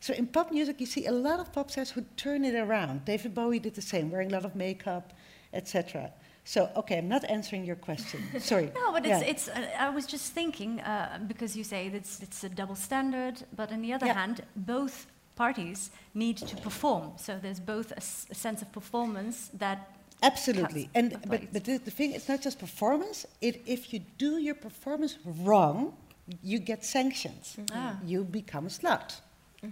So 0.00 0.12
in 0.12 0.26
pop 0.26 0.52
music, 0.52 0.80
you 0.80 0.86
see 0.86 1.06
a 1.06 1.12
lot 1.12 1.40
of 1.40 1.52
pop 1.52 1.70
stars 1.70 1.90
who 1.90 2.02
turn 2.16 2.44
it 2.44 2.54
around. 2.54 3.04
David 3.06 3.34
Bowie 3.34 3.58
did 3.58 3.74
the 3.74 3.82
same, 3.82 4.10
wearing 4.10 4.30
a 4.30 4.34
lot 4.34 4.44
of 4.44 4.54
makeup, 4.54 5.12
etc. 5.54 6.10
So, 6.44 6.68
okay, 6.76 6.98
I'm 6.98 7.08
not 7.08 7.24
answering 7.30 7.64
your 7.64 7.76
question. 7.76 8.20
Sorry. 8.38 8.70
No, 8.74 8.92
but 8.92 9.06
Yeah. 9.06 9.20
it's, 9.20 9.48
it's 9.48 9.56
uh, 9.56 9.66
I 9.78 9.88
was 9.88 10.04
just 10.04 10.32
thinking, 10.34 10.80
uh, 10.80 11.20
because 11.26 11.56
you 11.56 11.64
say 11.64 11.86
it's, 11.86 12.20
it's 12.20 12.44
a 12.44 12.50
double 12.50 12.74
standard, 12.76 13.42
but 13.56 13.72
on 13.72 13.80
the 13.80 13.94
other 13.94 14.06
Yeah. 14.06 14.12
hand, 14.14 14.42
both 14.54 15.06
parties 15.36 15.90
need 16.12 16.36
to 16.36 16.56
perform. 16.56 17.12
So 17.16 17.38
there's 17.40 17.60
both 17.60 17.90
a, 17.92 17.96
s- 17.96 18.26
a 18.30 18.34
sense 18.34 18.60
of 18.60 18.70
performance 18.72 19.48
that 19.54 19.93
Absolutely. 20.24 20.84
cuts 20.84 20.94
And 20.94 21.08
but, 21.28 21.52
but 21.52 21.64
the, 21.64 21.78
the 21.78 21.90
thing 21.90 22.12
it's 22.12 22.28
not 22.28 22.40
just 22.42 22.58
performance. 22.58 23.26
It, 23.40 23.62
if 23.66 23.92
you 23.92 24.00
do 24.18 24.38
your 24.38 24.54
performance 24.54 25.18
wrong, 25.24 25.94
you 26.42 26.58
get 26.58 26.84
sanctions. 26.84 27.56
Ah. 27.72 27.96
You 28.04 28.24
become 28.24 28.66
a 28.66 28.70
slut, 28.70 29.20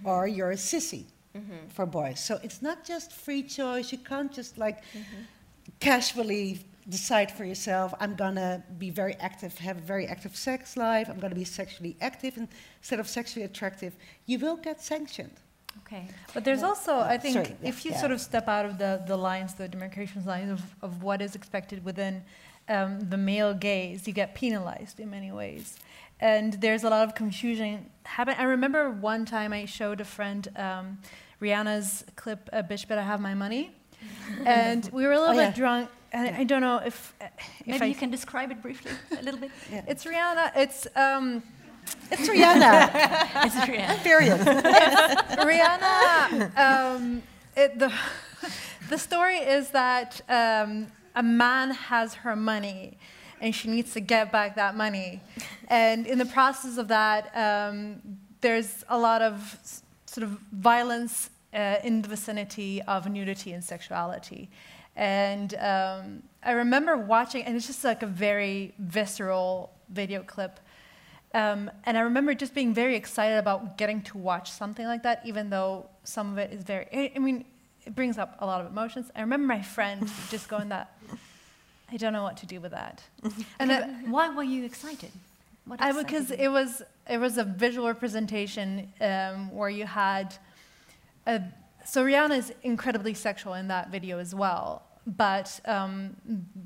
or 0.04 0.26
you're 0.26 0.52
a 0.52 0.56
sissy 0.70 1.04
for 1.74 1.86
boys. 1.86 2.20
So 2.20 2.38
it's 2.42 2.60
not 2.62 2.84
just 2.84 3.12
free 3.12 3.42
choice. 3.42 3.92
You 3.92 3.98
can't 3.98 4.32
just 4.32 4.58
like 4.58 4.82
casually 5.80 6.60
decide 6.88 7.30
for 7.30 7.44
yourself. 7.44 7.94
I'm 8.00 8.14
gonna 8.14 8.62
be 8.78 8.90
very 8.90 9.14
active, 9.14 9.56
have 9.58 9.78
a 9.78 9.86
very 9.94 10.06
active 10.06 10.36
sex 10.36 10.76
life. 10.76 11.08
I'm 11.08 11.20
gonna 11.20 11.34
be 11.34 11.44
sexually 11.44 11.96
active 12.00 12.36
instead 12.80 13.00
of 13.00 13.08
sexually 13.08 13.44
attractive. 13.44 13.94
You 14.26 14.38
will 14.38 14.56
get 14.56 14.80
sanctioned. 14.80 15.38
Okay. 15.86 16.06
But 16.34 16.44
there's 16.44 16.62
also, 16.62 16.98
I 17.00 17.18
think, 17.18 17.34
Sorry, 17.34 17.56
yeah, 17.62 17.68
if 17.68 17.84
you 17.84 17.90
yeah. 17.90 18.00
sort 18.00 18.12
of 18.12 18.20
step 18.20 18.48
out 18.48 18.64
of 18.64 18.78
the, 18.78 19.02
the 19.06 19.16
lines, 19.16 19.54
the 19.54 19.68
demarcations 19.68 20.26
lines 20.26 20.50
of, 20.50 20.62
of 20.80 21.02
what 21.02 21.20
is 21.20 21.34
expected 21.34 21.84
within 21.84 22.22
um, 22.68 23.00
the 23.10 23.16
male 23.16 23.52
gaze, 23.54 24.06
you 24.06 24.12
get 24.14 24.34
penalized 24.34 25.00
in 25.00 25.10
many 25.10 25.30
ways. 25.32 25.78
And 26.20 26.54
there's 26.54 26.84
a 26.84 26.90
lot 26.90 27.06
of 27.08 27.14
confusion 27.14 27.86
happen. 28.04 28.34
I 28.38 28.44
remember 28.44 28.90
one 28.90 29.24
time 29.26 29.52
I 29.52 29.64
showed 29.66 30.00
a 30.00 30.04
friend 30.04 30.46
um, 30.56 30.98
Rihanna's 31.40 32.04
clip, 32.14 32.48
uh, 32.52 32.62
"Bitch 32.62 32.86
Better 32.86 33.02
Have 33.02 33.20
My 33.20 33.34
Money," 33.34 33.74
and 34.46 34.88
we 34.92 35.04
were 35.04 35.12
a 35.12 35.18
little 35.18 35.34
Oh, 35.34 35.38
bit 35.38 35.48
yeah. 35.48 35.52
drunk. 35.52 35.90
And 36.12 36.36
I 36.36 36.44
don't 36.44 36.60
know 36.60 36.76
if, 36.76 37.14
uh, 37.20 37.24
if 37.60 37.66
Maybe 37.66 37.84
I 37.84 37.86
you 37.86 37.94
can 37.94 38.10
describe 38.10 38.50
it 38.52 38.60
briefly 38.62 38.92
a 39.18 39.22
little 39.22 39.40
bit. 39.40 39.50
Yeah. 39.70 39.82
It's 39.88 40.04
Rihanna. 40.04 40.52
It's 40.56 40.86
um, 40.94 41.42
It's 42.10 42.28
Rihanna. 42.28 42.90
It's 43.44 43.54
Rihanna. 43.56 44.02
Period. 44.02 44.40
Rihanna. 45.50 46.58
Um, 46.58 47.22
it, 47.56 47.78
the, 47.78 47.92
the 48.88 48.98
story 48.98 49.36
is 49.36 49.70
that 49.70 50.20
um, 50.28 50.88
a 51.14 51.22
man 51.22 51.70
has 51.70 52.14
her 52.14 52.36
money 52.36 52.98
and 53.40 53.54
she 53.54 53.68
needs 53.68 53.92
to 53.94 54.00
get 54.00 54.30
back 54.30 54.54
that 54.56 54.76
money. 54.76 55.20
And 55.68 56.06
in 56.06 56.18
the 56.18 56.26
process 56.26 56.78
of 56.78 56.88
that, 56.88 57.36
um, 57.36 58.00
there's 58.40 58.84
a 58.88 58.98
lot 58.98 59.20
of 59.20 59.58
sort 60.06 60.24
of 60.24 60.38
violence 60.52 61.30
uh, 61.54 61.76
in 61.82 62.02
the 62.02 62.08
vicinity 62.08 62.82
of 62.82 63.08
nudity 63.08 63.52
and 63.52 63.64
sexuality. 63.64 64.48
And 64.94 65.54
um, 65.54 66.22
I 66.42 66.52
remember 66.52 66.96
watching, 66.96 67.44
and 67.44 67.56
it's 67.56 67.66
just 67.66 67.84
like 67.84 68.02
a 68.02 68.06
very 68.06 68.74
visceral 68.78 69.72
video 69.88 70.22
clip. 70.22 70.60
Um, 71.34 71.70
and 71.84 71.96
I 71.96 72.02
remember 72.02 72.34
just 72.34 72.54
being 72.54 72.74
very 72.74 72.94
excited 72.94 73.38
about 73.38 73.78
getting 73.78 74.02
to 74.02 74.18
watch 74.18 74.50
something 74.50 74.86
like 74.86 75.02
that, 75.04 75.22
even 75.24 75.50
though 75.50 75.86
some 76.04 76.32
of 76.32 76.38
it 76.38 76.52
is 76.52 76.62
very, 76.62 77.12
I 77.14 77.18
mean, 77.18 77.44
it 77.86 77.94
brings 77.94 78.18
up 78.18 78.36
a 78.40 78.46
lot 78.46 78.60
of 78.60 78.70
emotions. 78.70 79.10
I 79.16 79.20
remember 79.22 79.46
my 79.46 79.62
friend 79.62 80.10
just 80.30 80.48
going 80.48 80.68
that, 80.68 80.96
I 81.90 81.96
don't 81.96 82.12
know 82.12 82.22
what 82.22 82.36
to 82.38 82.46
do 82.46 82.60
with 82.60 82.72
that. 82.72 83.02
And 83.58 84.10
why 84.10 84.28
were 84.28 84.42
you 84.42 84.64
excited? 84.64 85.10
What 85.64 85.80
I 85.80 85.92
because 85.92 86.30
you? 86.30 86.36
it 86.38 86.48
was 86.48 86.82
it 87.08 87.18
was 87.18 87.38
a 87.38 87.44
visual 87.44 87.86
representation 87.86 88.92
um, 89.00 89.50
where 89.54 89.68
you 89.68 89.86
had 89.86 90.34
a, 91.26 91.40
so 91.84 92.04
Rihanna 92.04 92.38
is 92.38 92.52
incredibly 92.62 93.14
sexual 93.14 93.54
in 93.54 93.68
that 93.68 93.90
video 93.90 94.18
as 94.18 94.34
well, 94.34 94.82
but 95.06 95.60
um, 95.66 96.16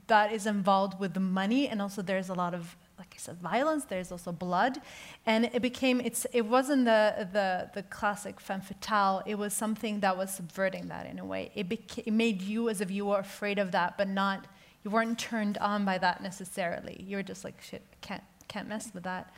that 0.07 0.33
is 0.33 0.47
involved 0.47 0.99
with 0.99 1.15
the 1.15 1.21
money 1.21 1.69
and 1.69 1.81
also 1.81 2.03
there's 2.03 2.29
a 2.29 2.35
lot 2.35 2.55
of 2.55 2.77
like 2.99 3.13
I 3.15 3.19
said 3.19 3.37
violence. 3.39 3.85
There's 3.85 4.11
also 4.11 4.33
blood, 4.33 4.81
and 5.27 5.47
it 5.53 5.63
became 5.63 6.01
it's 6.01 6.27
it 6.33 6.47
wasn't 6.47 6.85
the 6.85 7.29
the 7.33 7.71
the 7.75 7.83
classic 7.85 8.41
femme 8.41 8.61
fatale. 8.61 9.23
It 9.27 9.37
was 9.37 9.53
something 9.53 10.01
that 10.01 10.17
was 10.17 10.33
subverting 10.33 10.89
that 10.89 11.07
in 11.07 11.19
a 11.19 11.25
way. 11.25 11.51
It 11.55 11.69
became, 11.69 12.05
it 12.07 12.13
made 12.13 12.43
you 12.43 12.69
as 12.69 12.81
a 12.81 12.85
viewer 12.85 13.19
afraid 13.19 13.59
of 13.59 13.73
that, 13.73 13.99
but 13.99 14.09
not 14.09 14.47
you 14.85 14.91
weren't 14.91 15.19
turned 15.19 15.59
on 15.59 15.85
by 15.85 15.99
that 15.99 16.23
necessarily. 16.23 17.05
You 17.07 17.17
were 17.17 17.23
just 17.23 17.45
like 17.45 17.61
shit, 17.61 17.83
can't 18.01 18.23
can't 18.49 18.69
mess 18.69 18.91
with 18.95 19.03
that. 19.05 19.33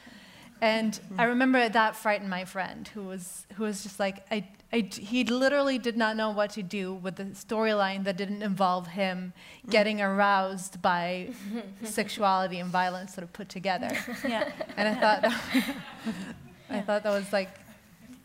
And 0.61 0.99
I 1.17 1.25
remember 1.25 1.69
that 1.69 1.97
frightened 1.97 2.31
my 2.31 2.45
friend, 2.45 2.89
who 2.89 3.03
was 3.03 3.47
who 3.55 3.65
was 3.65 3.83
just 3.83 4.01
like 4.01 4.27
I, 4.31 4.49
I 4.73 4.89
he 4.91 5.25
literally 5.25 5.79
did 5.79 5.97
not 5.97 6.17
know 6.17 6.31
what 6.31 6.51
to 6.51 6.63
do 6.63 6.95
with 6.95 7.17
the 7.17 7.25
storyline 7.25 8.05
that 8.05 8.17
didn't 8.17 8.43
involve 8.43 8.89
him 8.89 9.33
getting 9.71 10.01
aroused 10.01 10.83
by 10.83 11.31
sexuality 11.85 12.59
and 12.59 12.71
violence 12.71 13.15
sort 13.15 13.25
of 13.25 13.33
put 13.33 13.49
together. 13.49 13.91
Yeah. 14.29 14.51
And 14.77 14.89
I 14.89 14.95
thought 14.95 15.23
that, 15.23 15.77
I 16.71 16.81
thought 16.81 17.03
that 17.05 17.13
was 17.13 17.33
like 17.33 17.51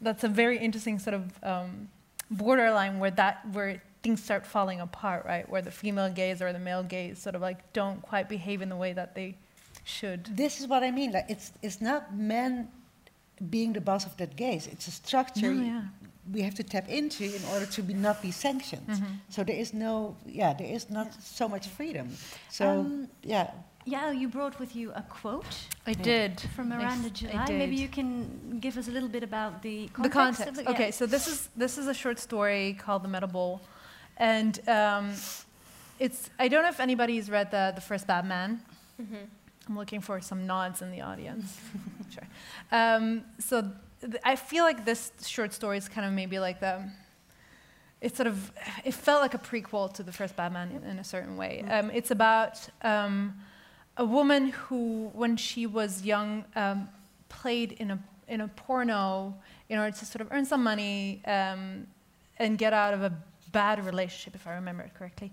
that's 0.02 0.24
a 0.24 0.28
very 0.28 0.58
interesting 0.58 1.00
sort 1.00 1.14
of 1.14 1.44
um, 1.44 1.90
borderline 2.30 3.00
where 3.00 3.12
that 3.12 3.48
where 3.52 3.82
things 4.02 4.22
start 4.22 4.46
falling 4.46 4.82
apart, 4.82 5.26
right? 5.26 5.48
Where 5.48 5.62
the 5.62 5.72
female 5.72 6.10
gaze 6.10 6.42
or 6.42 6.52
the 6.52 6.60
male 6.60 6.84
gaze 6.84 7.20
sort 7.20 7.36
of 7.36 7.42
like 7.42 7.72
don't 7.74 8.02
quite 8.02 8.28
behave 8.28 8.62
in 8.62 8.70
the 8.70 8.76
way 8.76 8.92
that 8.92 9.16
they 9.16 9.38
should. 9.84 10.26
This 10.38 10.60
is 10.60 10.68
what 10.68 10.84
I 10.84 10.92
mean. 10.92 11.12
Like 11.12 11.26
it's 11.30 11.52
it's 11.62 11.80
not 11.82 12.02
men 12.16 12.68
being 13.50 13.74
the 13.74 13.82
boss 13.82 14.06
of 14.06 14.16
that 14.18 14.36
gaze. 14.36 14.68
It's 14.68 14.88
a 14.88 14.92
structure 14.92 15.54
No, 15.54 15.64
yeah. 15.64 15.82
we 16.32 16.42
have 16.42 16.56
to 16.56 16.64
tap 16.64 16.88
into 16.90 17.24
in 17.24 17.44
order 17.54 17.66
to 17.66 17.82
be 17.84 17.94
not 17.94 18.22
be 18.22 18.32
sanctioned. 18.32 18.88
Mhm. 18.88 19.20
So 19.30 19.44
there 19.44 19.60
is 19.60 19.74
no 19.74 20.16
yeah 20.26 20.54
there 20.58 20.72
is 20.76 20.90
not 20.90 21.08
so 21.22 21.48
much 21.48 21.68
freedom. 21.68 22.08
So 22.50 22.66
Um, 22.66 23.08
yeah. 23.24 23.48
yeah, 23.86 24.12
you 24.22 24.30
brought 24.30 24.60
with 24.60 24.76
you 24.76 24.92
a 24.96 25.02
quote. 25.02 25.56
I 25.86 25.94
did. 25.94 26.40
From 26.56 26.70
Miranda 26.70 27.08
I 27.08 27.12
July. 27.20 27.46
did. 27.46 27.58
Maybe 27.58 27.76
you 27.76 27.90
can 27.90 28.60
give 28.60 28.78
us 28.80 28.88
a 28.88 28.92
little 28.92 29.10
bit 29.10 29.24
about 29.24 29.62
the 29.62 29.88
context. 29.90 30.04
the 30.04 30.10
context. 30.10 30.48
Of 30.62 30.68
it. 30.68 30.68
Okay, 30.72 30.92
so 30.92 31.06
this 31.06 31.28
is 31.28 31.50
this 31.58 31.78
is 31.78 31.88
a 31.88 31.94
short 31.94 32.20
story 32.20 32.74
called 32.86 33.04
The 33.04 33.10
Metal 33.10 33.30
Bowl, 33.30 33.60
and 34.18 34.60
um, 34.70 35.14
it's 36.00 36.30
I 36.40 36.48
don't 36.48 36.62
know 36.64 36.70
if 36.70 36.80
anybody's 36.80 37.30
read 37.30 37.50
the 37.52 37.72
the 37.76 37.82
First 37.82 38.08
Bad 38.08 38.26
Man. 38.26 38.62
Mhm. 38.98 39.28
I'm 39.68 39.78
looking 39.78 40.02
for 40.02 40.20
some 40.22 40.46
nods 40.46 40.82
in 40.82 40.92
the 40.92 41.02
audience. 41.02 41.58
sure. 42.14 42.28
Um, 42.72 43.24
so 43.40 43.72
th- 44.02 44.22
I 44.24 44.36
feel 44.36 44.64
like 44.64 44.86
this 44.86 45.12
short 45.26 45.54
story 45.54 45.78
is 45.78 45.88
kind 45.88 46.06
of 46.06 46.14
maybe 46.14 46.40
like 46.40 46.60
the. 46.60 46.90
It 48.02 48.18
sort 48.18 48.28
of 48.28 48.52
it 48.84 48.94
felt 48.94 49.22
like 49.22 49.34
a 49.34 49.38
prequel 49.38 49.94
to 49.94 50.04
the 50.04 50.12
First 50.12 50.36
Bad 50.36 50.52
Man 50.52 50.72
in, 50.72 50.84
in 50.84 51.00
a 51.00 51.04
certain 51.06 51.38
way. 51.38 51.64
Um, 51.70 51.90
it's 51.92 52.12
about 52.12 52.60
um, 52.82 53.34
a 53.96 54.04
woman 54.04 54.50
who, 54.50 55.10
when 55.14 55.38
she 55.38 55.66
was 55.66 56.04
young, 56.04 56.44
um, 56.56 56.90
played 57.30 57.72
in 57.74 57.92
a 57.92 58.00
in 58.28 58.42
a 58.42 58.48
porno 58.48 59.34
in 59.70 59.80
order 59.80 59.96
to 59.96 60.06
sort 60.06 60.22
of 60.22 60.28
earn 60.32 60.46
some 60.46 60.64
money 60.64 61.22
um, 61.26 61.88
and 62.38 62.58
get 62.58 62.74
out 62.74 62.94
of 62.94 63.04
a 63.04 63.14
bad 63.52 63.86
relationship, 63.86 64.36
if 64.36 64.48
I 64.48 64.56
remember 64.56 64.84
it 64.84 64.94
correctly. 64.96 65.32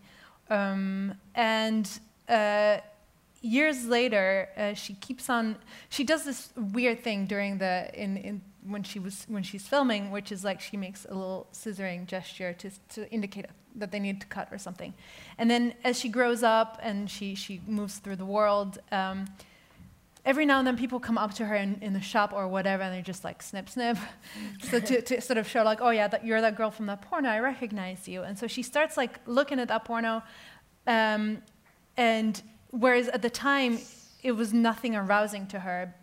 Um, 0.49 1.15
and 1.35 1.89
uh, 2.29 2.79
years 3.41 3.87
later, 3.87 4.49
uh, 4.57 4.75
she 4.75 4.95
keeps 4.95 5.29
on. 5.31 5.57
She 5.89 6.05
does 6.05 6.25
this 6.25 6.53
weird 6.57 7.03
thing 7.03 7.27
during 7.27 7.59
the 7.59 7.91
in, 7.95 8.17
in 8.17 8.43
when 8.67 8.83
she 8.83 8.99
was 8.99 9.25
when 9.29 9.43
she's 9.43 9.67
filming, 9.67 10.11
which 10.11 10.31
is 10.33 10.45
like 10.45 10.61
she 10.61 10.77
makes 10.77 11.07
a 11.07 11.15
little 11.15 11.49
scissoring 11.53 12.07
gesture 12.07 12.53
to 12.55 12.71
to 12.95 13.11
indicate 13.11 13.47
that 13.77 13.93
they 13.93 14.01
need 14.01 14.21
to 14.21 14.27
cut 14.27 14.49
or 14.51 14.59
something. 14.59 14.95
And 15.39 15.51
then 15.51 15.75
as 15.85 15.99
she 15.99 16.09
grows 16.09 16.43
up 16.43 16.79
and 16.83 17.11
she 17.11 17.35
she 17.35 17.61
moves 17.67 17.99
through 17.99 18.17
the 18.17 18.27
world. 18.27 18.79
Um, 18.93 19.27
Every 20.23 20.45
now 20.45 20.59
and 20.59 20.67
then, 20.67 20.77
people 20.77 21.01
come 21.01 21.17
up 21.17 21.33
to 21.37 21.47
her 21.47 21.55
in, 21.55 21.79
in 21.81 21.95
the 21.95 22.01
shop 22.01 22.35
or 22.35 22.47
whatever, 22.47 22.83
and 22.83 22.95
they're 22.95 23.01
just 23.01 23.25
like 23.25 23.43
snip, 23.43 23.71
snip, 23.71 23.97
so 24.63 24.79
to, 24.79 25.01
to 25.01 25.21
sort 25.23 25.39
of 25.39 25.49
show 25.49 25.63
like, 25.63 25.81
oh 25.81 25.89
yeah, 25.89 26.09
that 26.09 26.27
you're 26.27 26.43
that 26.43 26.57
girl 26.57 26.71
from 26.71 26.87
that 26.87 27.01
porno. 27.01 27.31
I 27.31 27.39
recognize 27.39 28.07
you. 28.07 28.23
And 28.23 28.39
so 28.39 28.47
she 28.47 28.63
starts 28.63 28.99
like 28.99 29.19
looking 29.27 29.59
at 29.59 29.69
that 29.69 29.87
porno, 29.87 30.23
um, 30.87 31.41
and 31.97 32.43
whereas 32.71 33.09
at 33.09 33.23
the 33.23 33.31
time 33.31 33.79
it 34.23 34.33
was 34.33 34.53
nothing 34.53 34.95
arousing 34.97 35.47
to 35.49 35.61
her, 35.61 35.95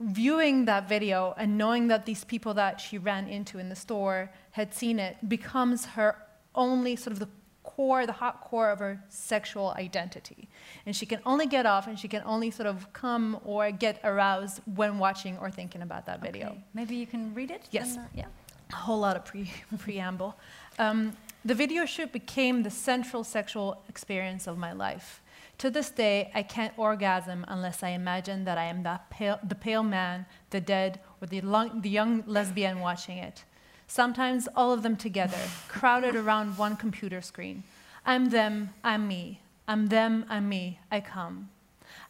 viewing 0.00 0.64
that 0.64 0.88
video 0.88 1.34
and 1.36 1.58
knowing 1.58 1.88
that 1.88 2.06
these 2.06 2.24
people 2.24 2.54
that 2.54 2.80
she 2.80 2.96
ran 2.98 3.28
into 3.28 3.58
in 3.58 3.68
the 3.68 3.76
store 3.76 4.30
had 4.52 4.72
seen 4.74 4.98
it 4.98 5.28
becomes 5.28 5.84
her 5.84 6.16
only 6.54 6.96
sort 6.96 7.12
of 7.12 7.18
the 7.18 7.28
core, 7.62 8.06
the 8.06 8.12
hot 8.12 8.40
core 8.40 8.70
of 8.70 8.78
her 8.78 9.02
sexual 9.08 9.74
identity. 9.76 10.48
And 10.86 10.96
she 10.96 11.06
can 11.06 11.20
only 11.26 11.46
get 11.46 11.66
off 11.66 11.86
and 11.86 11.98
she 11.98 12.08
can 12.08 12.22
only 12.24 12.50
sort 12.50 12.66
of 12.66 12.92
come 12.92 13.38
or 13.44 13.70
get 13.70 14.00
aroused 14.02 14.60
when 14.74 14.98
watching 14.98 15.36
or 15.38 15.50
thinking 15.50 15.82
about 15.82 16.06
that 16.06 16.20
video. 16.22 16.48
Okay. 16.48 16.64
Maybe 16.74 16.96
you 16.96 17.06
can 17.06 17.34
read 17.34 17.50
it. 17.50 17.68
Yes. 17.70 17.96
uh, 17.96 18.04
yeah. 18.14 18.26
A 18.72 18.76
whole 18.76 18.98
lot 18.98 19.16
of 19.16 19.24
pre- 19.24 19.52
preamble. 19.78 20.36
Um, 20.78 21.16
the 21.44 21.54
video 21.54 21.86
shoot 21.86 22.12
became 22.12 22.62
the 22.62 22.70
central 22.70 23.24
sexual 23.24 23.82
experience 23.88 24.46
of 24.46 24.58
my 24.58 24.72
life. 24.72 25.22
To 25.60 25.68
this 25.68 25.90
day, 25.90 26.30
I 26.34 26.42
can't 26.42 26.72
orgasm 26.78 27.44
unless 27.46 27.82
I 27.82 27.90
imagine 27.90 28.44
that 28.44 28.56
I 28.56 28.64
am 28.64 28.82
pale, 29.10 29.38
the 29.46 29.54
pale 29.54 29.82
man, 29.82 30.24
the 30.48 30.58
dead, 30.58 31.00
or 31.20 31.26
the, 31.26 31.42
long, 31.42 31.82
the 31.82 31.90
young 31.90 32.24
lesbian 32.26 32.80
watching 32.80 33.18
it. 33.18 33.44
Sometimes 33.86 34.48
all 34.56 34.72
of 34.72 34.82
them 34.82 34.96
together, 34.96 35.36
crowded 35.68 36.16
around 36.16 36.56
one 36.56 36.76
computer 36.76 37.20
screen. 37.20 37.62
I'm 38.06 38.30
them, 38.30 38.70
I'm 38.82 39.06
me. 39.06 39.42
I'm 39.68 39.88
them, 39.88 40.24
I'm 40.30 40.48
me, 40.48 40.78
I 40.90 41.00
come. 41.00 41.50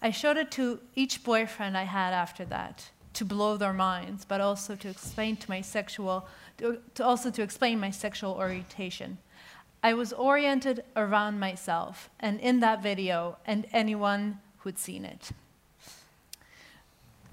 I 0.00 0.12
showed 0.12 0.36
it 0.36 0.52
to 0.52 0.78
each 0.94 1.24
boyfriend 1.24 1.76
I 1.76 1.82
had 1.82 2.12
after 2.12 2.44
that 2.44 2.90
to 3.14 3.24
blow 3.24 3.56
their 3.56 3.72
minds, 3.72 4.24
but 4.24 4.40
also 4.40 4.76
to 4.76 4.88
explain 4.88 5.36
to 5.38 5.50
my 5.50 5.60
sexual, 5.60 6.28
to, 6.58 6.78
to 6.94 7.04
also 7.04 7.32
to 7.32 7.42
explain 7.42 7.80
my 7.80 7.90
sexual 7.90 8.30
orientation. 8.34 9.18
I 9.82 9.94
was 9.94 10.12
oriented 10.12 10.84
around 10.94 11.40
myself, 11.40 12.10
and 12.20 12.38
in 12.40 12.60
that 12.60 12.82
video, 12.82 13.38
and 13.46 13.66
anyone 13.72 14.38
who'd 14.58 14.78
seen 14.78 15.04
it. 15.04 15.30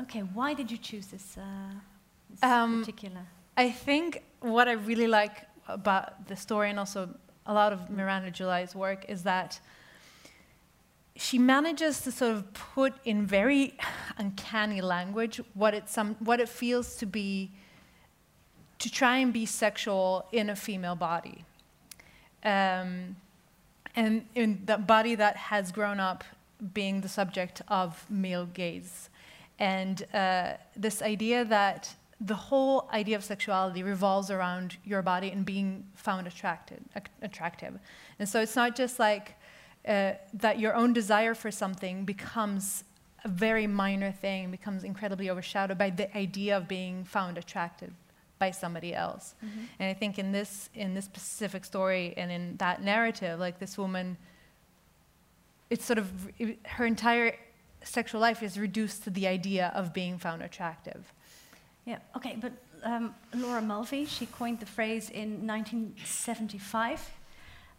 Okay, 0.01 0.21
why 0.21 0.53
did 0.53 0.71
you 0.71 0.77
choose 0.77 1.07
this, 1.07 1.37
uh, 1.37 1.41
this 2.29 2.43
Um, 2.43 2.79
particular? 2.79 3.25
I 3.57 3.71
think 3.71 4.23
what 4.39 4.67
I 4.67 4.73
really 4.73 5.07
like 5.07 5.45
about 5.67 6.27
the 6.27 6.35
story 6.35 6.69
and 6.69 6.79
also 6.79 7.09
a 7.45 7.53
lot 7.53 7.73
of 7.73 7.89
Miranda 7.89 8.31
July's 8.31 8.75
work 8.75 9.05
is 9.09 9.23
that 9.23 9.59
she 11.15 11.39
manages 11.39 12.01
to 12.01 12.11
sort 12.11 12.35
of 12.35 12.53
put 12.53 12.93
in 13.03 13.25
very 13.25 13.75
uncanny 14.17 14.81
language 14.81 15.41
what 15.55 15.73
it 15.73 15.89
some 15.89 16.15
what 16.19 16.39
it 16.39 16.47
feels 16.47 16.95
to 16.97 17.05
be 17.07 17.51
to 18.77 18.89
try 18.91 19.17
and 19.17 19.33
be 19.33 19.45
sexual 19.45 20.27
in 20.31 20.49
a 20.49 20.55
female 20.55 20.95
body. 20.95 21.43
Um, 22.43 23.15
and 23.95 24.25
in 24.35 24.61
the 24.65 24.77
body 24.77 25.15
that 25.15 25.35
has 25.35 25.71
grown 25.71 25.99
up 25.99 26.23
being 26.73 27.01
the 27.01 27.09
subject 27.09 27.61
of 27.67 28.05
male 28.09 28.45
gaze. 28.45 29.09
And 29.59 30.05
uh, 30.13 30.53
this 30.75 31.01
idea 31.01 31.45
that 31.45 31.95
the 32.19 32.35
whole 32.35 32.89
idea 32.91 33.15
of 33.15 33.23
sexuality 33.23 33.83
revolves 33.83 34.31
around 34.31 34.77
your 34.83 35.01
body 35.01 35.31
and 35.31 35.45
being 35.45 35.85
found 35.93 36.27
attracted, 36.27 36.83
ac- 36.95 37.05
attractive. 37.21 37.77
And 38.19 38.27
so 38.27 38.41
it's 38.41 38.55
not 38.55 38.75
just 38.75 38.99
like 38.99 39.35
uh, 39.87 40.13
that 40.33 40.59
your 40.59 40.75
own 40.75 40.93
desire 40.93 41.33
for 41.33 41.51
something 41.51 42.05
becomes 42.05 42.83
a 43.23 43.27
very 43.27 43.67
minor 43.67 44.11
thing, 44.11 44.51
becomes 44.51 44.83
incredibly 44.83 45.29
overshadowed 45.29 45.77
by 45.77 45.89
the 45.89 46.15
idea 46.17 46.57
of 46.57 46.67
being 46.67 47.03
found 47.03 47.37
attractive 47.37 47.93
by 48.39 48.51
somebody 48.51 48.93
else. 48.93 49.35
And 49.79 49.89
I 49.89 49.93
think 49.93 50.19
in 50.19 50.31
this 50.31 50.69
in 50.73 50.93
this 50.93 51.05
specific 51.05 51.65
story 51.65 52.13
and 52.17 52.31
in 52.31 52.57
that 52.57 52.81
narrative, 52.83 53.39
like 53.39 53.59
this 53.59 53.77
woman, 53.77 54.17
it's 55.69 55.85
sort 55.85 55.99
of 55.99 56.07
it- 56.39 56.59
her 56.65 56.85
entire 56.85 57.35
sexual 57.83 58.21
life 58.21 58.43
is 58.43 58.57
reduced 58.59 59.03
to 59.03 59.09
the 59.09 59.27
idea 59.27 59.71
of 59.75 59.93
being 59.93 60.17
found 60.17 60.41
attractive. 60.41 61.13
Yeah, 61.85 61.99
okay, 62.17 62.35
but 62.39 62.51
um, 62.83 63.15
Laura 63.33 63.61
Mulvey, 63.61 64.05
she 64.05 64.25
coined 64.25 64.59
the 64.59 64.65
phrase 64.65 65.09
in 65.09 65.47
1975. 65.47 67.11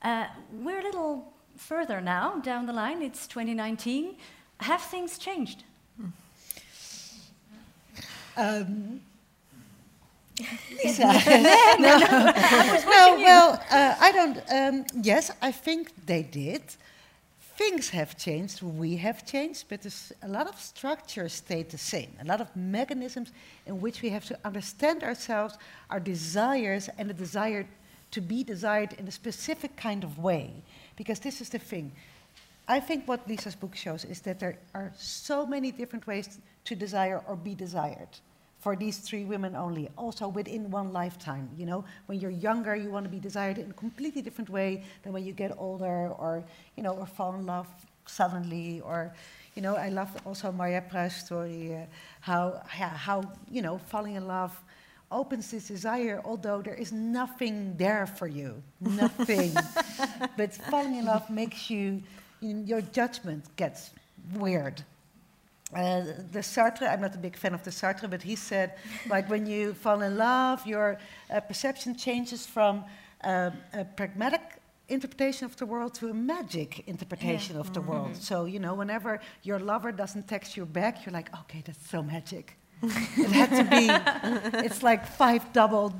Uh, 0.02 0.26
we're 0.52 0.80
a 0.80 0.82
little 0.82 1.32
further 1.56 2.00
now 2.00 2.36
down 2.40 2.66
the 2.66 2.72
line, 2.72 3.02
it's 3.02 3.26
2019. 3.26 4.16
Have 4.60 4.80
things 4.80 5.18
changed? 5.18 5.64
Um, 8.36 9.00
Lisa. 10.84 11.02
no, 11.78 11.98
no, 11.98 12.06
well, 12.86 13.62
uh, 13.70 13.94
I 14.00 14.12
don't. 14.12 14.38
Um, 14.50 14.84
yes, 15.02 15.30
I 15.42 15.52
think 15.52 15.92
they 16.06 16.22
did. 16.22 16.62
Things 17.56 17.90
have 17.90 18.16
changed, 18.16 18.62
we 18.62 18.96
have 18.98 19.26
changed, 19.26 19.64
but 19.68 19.84
a 20.22 20.28
lot 20.28 20.46
of 20.46 20.60
structures 20.60 21.32
stayed 21.32 21.70
the 21.70 21.78
same. 21.78 22.10
A 22.20 22.24
lot 22.24 22.40
of 22.40 22.54
mechanisms 22.54 23.32
in 23.66 23.80
which 23.80 24.00
we 24.00 24.10
have 24.10 24.24
to 24.26 24.38
understand 24.44 25.02
ourselves, 25.02 25.58
our 25.90 25.98
desires, 25.98 26.88
and 26.98 27.10
the 27.10 27.14
desire 27.14 27.66
to 28.12 28.20
be 28.20 28.44
desired 28.44 28.92
in 28.92 29.08
a 29.08 29.10
specific 29.10 29.74
kind 29.76 30.04
of 30.04 30.18
way. 30.18 30.52
Because 30.94 31.18
this 31.18 31.40
is 31.40 31.48
the 31.48 31.58
thing. 31.58 31.90
I 32.68 32.78
think 32.78 33.08
what 33.08 33.26
Lisa's 33.26 33.56
book 33.56 33.74
shows 33.74 34.04
is 34.04 34.20
that 34.20 34.38
there 34.38 34.58
are 34.72 34.92
so 34.96 35.44
many 35.44 35.72
different 35.72 36.06
ways 36.06 36.38
to 36.66 36.76
desire 36.76 37.22
or 37.26 37.34
be 37.34 37.56
desired 37.56 38.20
for 38.58 38.74
these 38.74 38.98
three 38.98 39.24
women 39.24 39.54
only, 39.54 39.88
also 39.96 40.28
within 40.28 40.70
one 40.70 40.92
lifetime. 40.92 41.48
You 41.56 41.66
know, 41.66 41.84
when 42.06 42.20
you're 42.20 42.30
younger, 42.30 42.74
you 42.74 42.90
want 42.90 43.04
to 43.04 43.10
be 43.10 43.20
desired 43.20 43.58
in 43.58 43.70
a 43.70 43.74
completely 43.74 44.22
different 44.22 44.50
way 44.50 44.82
than 45.02 45.12
when 45.12 45.24
you 45.24 45.32
get 45.32 45.52
older, 45.58 46.08
or 46.18 46.44
you 46.76 46.82
know, 46.82 46.92
or 46.92 47.06
fall 47.06 47.34
in 47.34 47.46
love 47.46 47.68
suddenly, 48.06 48.80
or 48.80 49.14
you 49.54 49.62
know, 49.62 49.76
I 49.76 49.88
love 49.88 50.10
also 50.24 50.52
Maria 50.52 50.82
Pruis' 50.82 51.24
story, 51.24 51.76
uh, 51.76 51.84
how 52.20 52.60
how 52.68 53.22
you 53.50 53.62
know, 53.62 53.78
falling 53.78 54.14
in 54.16 54.26
love 54.26 54.58
opens 55.10 55.50
this 55.50 55.68
desire, 55.68 56.20
although 56.24 56.60
there 56.60 56.74
is 56.74 56.92
nothing 56.92 57.76
there 57.76 58.06
for 58.06 58.26
you, 58.26 58.62
nothing. 58.80 59.52
but 60.36 60.54
falling 60.70 60.96
in 60.96 61.04
love 61.04 61.28
makes 61.30 61.70
you, 61.70 62.02
you 62.40 62.62
your 62.66 62.80
judgment 62.80 63.44
gets 63.56 63.90
weird. 64.34 64.82
Uh, 65.74 66.00
the 66.32 66.40
Sartre, 66.40 66.90
I'm 66.90 67.02
not 67.02 67.14
a 67.14 67.18
big 67.18 67.36
fan 67.36 67.52
of 67.52 67.62
the 67.62 67.70
Sartre, 67.70 68.08
but 68.08 68.22
he 68.22 68.36
said, 68.36 68.74
like 69.08 69.28
when 69.28 69.46
you 69.46 69.74
fall 69.74 70.00
in 70.02 70.16
love, 70.16 70.66
your 70.66 70.98
uh, 71.30 71.40
perception 71.40 71.94
changes 71.94 72.46
from 72.46 72.84
uh, 73.22 73.50
a 73.74 73.84
pragmatic 73.84 74.40
interpretation 74.88 75.44
of 75.44 75.54
the 75.56 75.66
world 75.66 75.92
to 75.92 76.08
a 76.08 76.14
magic 76.14 76.88
interpretation 76.88 77.56
of 77.56 77.72
the 77.74 77.80
world. 77.82 78.16
So, 78.16 78.46
you 78.46 78.58
know, 78.58 78.74
whenever 78.74 79.20
your 79.42 79.58
lover 79.58 79.92
doesn't 79.92 80.26
text 80.26 80.56
you 80.56 80.64
back, 80.64 81.04
you're 81.04 81.12
like, 81.12 81.28
okay, 81.40 81.62
that's 81.64 81.86
so 81.90 82.02
magic. 82.02 82.56
it 82.82 83.30
had 83.30 83.50
to 83.50 83.64
be, 83.64 84.64
it's 84.64 84.82
like 84.82 85.06
five 85.06 85.52
double 85.52 85.92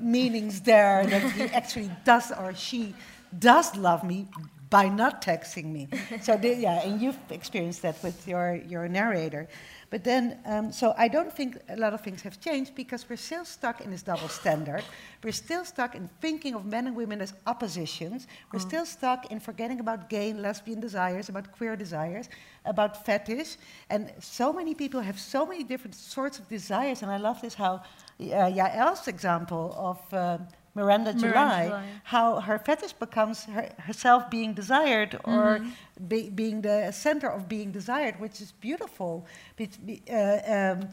meanings 0.00 0.60
there 0.60 1.04
that 1.06 1.32
he 1.32 1.42
actually 1.42 1.90
does 2.04 2.30
or 2.32 2.54
she 2.54 2.94
does 3.36 3.76
love 3.76 4.04
me, 4.04 4.28
by 4.74 4.88
not 4.88 5.14
texting 5.22 5.66
me. 5.76 5.82
so 6.26 6.36
the, 6.36 6.50
yeah, 6.66 6.84
and 6.86 7.00
you've 7.02 7.18
experienced 7.30 7.82
that 7.82 7.96
with 8.02 8.18
your 8.32 8.46
your 8.72 8.88
narrator. 8.88 9.46
But 9.90 10.02
then, 10.02 10.24
um, 10.52 10.72
so 10.72 10.86
I 11.04 11.08
don't 11.16 11.32
think 11.38 11.50
a 11.68 11.76
lot 11.76 11.92
of 11.94 12.00
things 12.00 12.22
have 12.22 12.36
changed 12.40 12.74
because 12.74 13.08
we're 13.08 13.24
still 13.30 13.44
stuck 13.44 13.76
in 13.84 13.90
this 13.90 14.02
double 14.02 14.28
standard. 14.28 14.82
We're 15.22 15.38
still 15.46 15.64
stuck 15.64 15.94
in 15.94 16.08
thinking 16.20 16.54
of 16.56 16.62
men 16.64 16.86
and 16.88 16.96
women 16.96 17.20
as 17.20 17.32
oppositions. 17.46 18.26
We're 18.52 18.64
Mm. 18.64 18.68
still 18.70 18.86
stuck 18.86 19.20
in 19.32 19.38
forgetting 19.40 19.78
about 19.80 20.00
gay 20.16 20.30
and 20.32 20.40
lesbian 20.42 20.80
desires, 20.80 21.28
about 21.28 21.46
queer 21.58 21.76
desires, 21.76 22.26
about 22.64 22.92
fetish. 23.06 23.50
And 23.88 24.02
so 24.20 24.52
many 24.52 24.74
people 24.74 25.00
have 25.10 25.18
so 25.18 25.46
many 25.46 25.62
different 25.72 25.94
sorts 25.94 26.38
of 26.40 26.44
desires. 26.48 27.02
And 27.02 27.10
I 27.16 27.18
love 27.28 27.38
this 27.40 27.54
how 27.54 27.74
uh, 28.20 28.50
Yael's 28.58 29.06
example 29.08 29.64
of 29.90 29.98
uh, 30.12 30.38
Miranda, 30.74 31.12
Miranda 31.12 31.20
July, 31.28 31.64
July. 31.66 31.84
how 32.04 32.40
her 32.40 32.58
fetish 32.58 32.92
becomes 32.94 33.44
her, 33.44 33.68
herself 33.78 34.28
being 34.30 34.54
desired 34.54 35.18
or 35.24 35.60
Mhm. 35.60 36.08
be, 36.08 36.30
being 36.30 36.62
the 36.62 36.90
center 36.92 37.28
of 37.28 37.48
being 37.48 37.70
desired, 37.72 38.18
which 38.18 38.40
is 38.40 38.52
beautiful. 38.60 39.24
Be, 39.56 39.66
be- 39.86 40.02
uh, 40.10 40.40
um, 40.74 40.88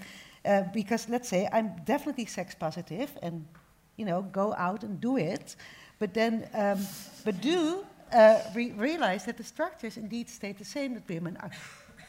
uh, 0.45 0.63
because 0.73 1.09
let's 1.09 1.27
say 1.29 1.47
I'm 1.51 1.73
definitely 1.85 2.25
sex 2.25 2.55
positive 2.55 3.09
and 3.21 3.45
you 3.97 4.05
know 4.05 4.21
go 4.21 4.53
out 4.57 4.83
and 4.83 4.99
do 5.01 5.17
it, 5.17 5.55
but 5.99 6.13
then 6.13 6.47
um, 6.53 6.79
but 7.25 7.41
do 7.41 7.85
uh, 8.13 8.39
re- 8.55 8.71
realize 8.73 9.25
that 9.25 9.37
the 9.37 9.43
structures 9.43 9.97
indeed 9.97 10.29
stay 10.29 10.51
the 10.53 10.65
same. 10.65 10.93
That 10.93 11.07
women 11.09 11.37
are 11.37 11.51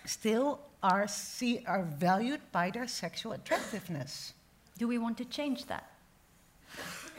still 0.04 0.58
are 0.82 1.06
see 1.08 1.64
are 1.66 1.84
valued 1.84 2.40
by 2.52 2.70
their 2.70 2.86
sexual 2.88 3.32
attractiveness. 3.32 4.34
Do 4.78 4.88
we 4.88 4.98
want 4.98 5.16
to 5.18 5.24
change 5.24 5.66
that? 5.66 5.84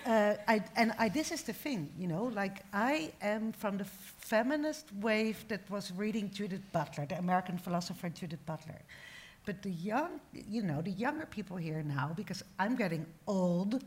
Uh, 0.06 0.36
I, 0.50 0.62
and 0.76 0.92
I, 1.00 1.08
this 1.08 1.32
is 1.32 1.44
the 1.44 1.54
thing, 1.54 1.90
you 1.98 2.08
know, 2.08 2.26
like 2.26 2.64
I 2.74 3.14
am 3.22 3.54
from 3.54 3.78
the 3.78 3.86
feminist 3.86 4.88
wave 5.00 5.46
that 5.48 5.62
was 5.70 5.94
reading 5.94 6.30
Judith 6.30 6.62
Butler, 6.74 7.06
the 7.06 7.18
American 7.18 7.58
philosopher 7.58 8.10
Judith 8.10 8.46
Butler. 8.46 8.82
But 9.46 9.62
the 9.62 9.72
young, 9.72 10.20
you 10.34 10.62
know, 10.62 10.82
the 10.82 10.92
younger 10.92 11.26
people 11.26 11.56
here 11.56 11.82
now, 11.84 12.12
because 12.16 12.44
I'm 12.60 12.76
getting 12.76 13.06
old 13.28 13.82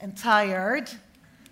and 0.00 0.16
tired 0.16 0.90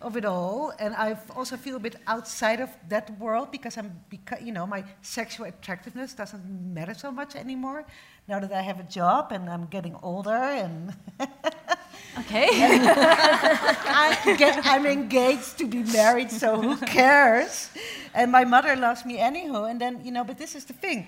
of 0.03 0.17
it 0.17 0.25
all, 0.25 0.73
and 0.81 0.95
I 0.97 1.17
also 1.37 1.57
feel 1.57 1.77
a 1.77 1.81
bit 1.81 1.95
outside 2.09 2.61
of 2.61 2.71
that 2.89 3.17
world 3.21 3.53
because 3.53 3.77
I'm, 3.77 4.01
beca- 4.11 4.45
you 4.45 4.51
know, 4.51 4.67
my 4.67 4.83
sexual 5.03 5.47
attractiveness 5.47 6.13
doesn't 6.15 6.75
matter 6.75 6.95
so 6.95 7.13
much 7.13 7.37
anymore 7.37 7.85
now 8.27 8.41
that 8.41 8.53
I 8.53 8.63
have 8.63 8.81
a 8.81 8.85
job 8.85 9.31
and 9.31 9.49
I'm 9.49 9.67
getting 9.67 9.95
older 10.03 10.35
and. 10.35 10.93
Okay. 12.19 12.49
I 12.53 14.35
get, 14.37 14.61
I'm 14.67 14.85
engaged 14.87 15.59
to 15.59 15.67
be 15.67 15.83
married, 15.85 16.31
so 16.31 16.61
who 16.61 16.77
cares? 16.87 17.71
And 18.15 18.33
my 18.33 18.45
mother 18.45 18.75
loves 18.77 19.05
me 19.05 19.19
anyhow. 19.19 19.65
And 19.65 19.81
then, 19.81 20.05
you 20.05 20.11
know, 20.11 20.25
but 20.25 20.37
this 20.37 20.55
is 20.55 20.65
the 20.65 20.73
thing. 20.73 21.07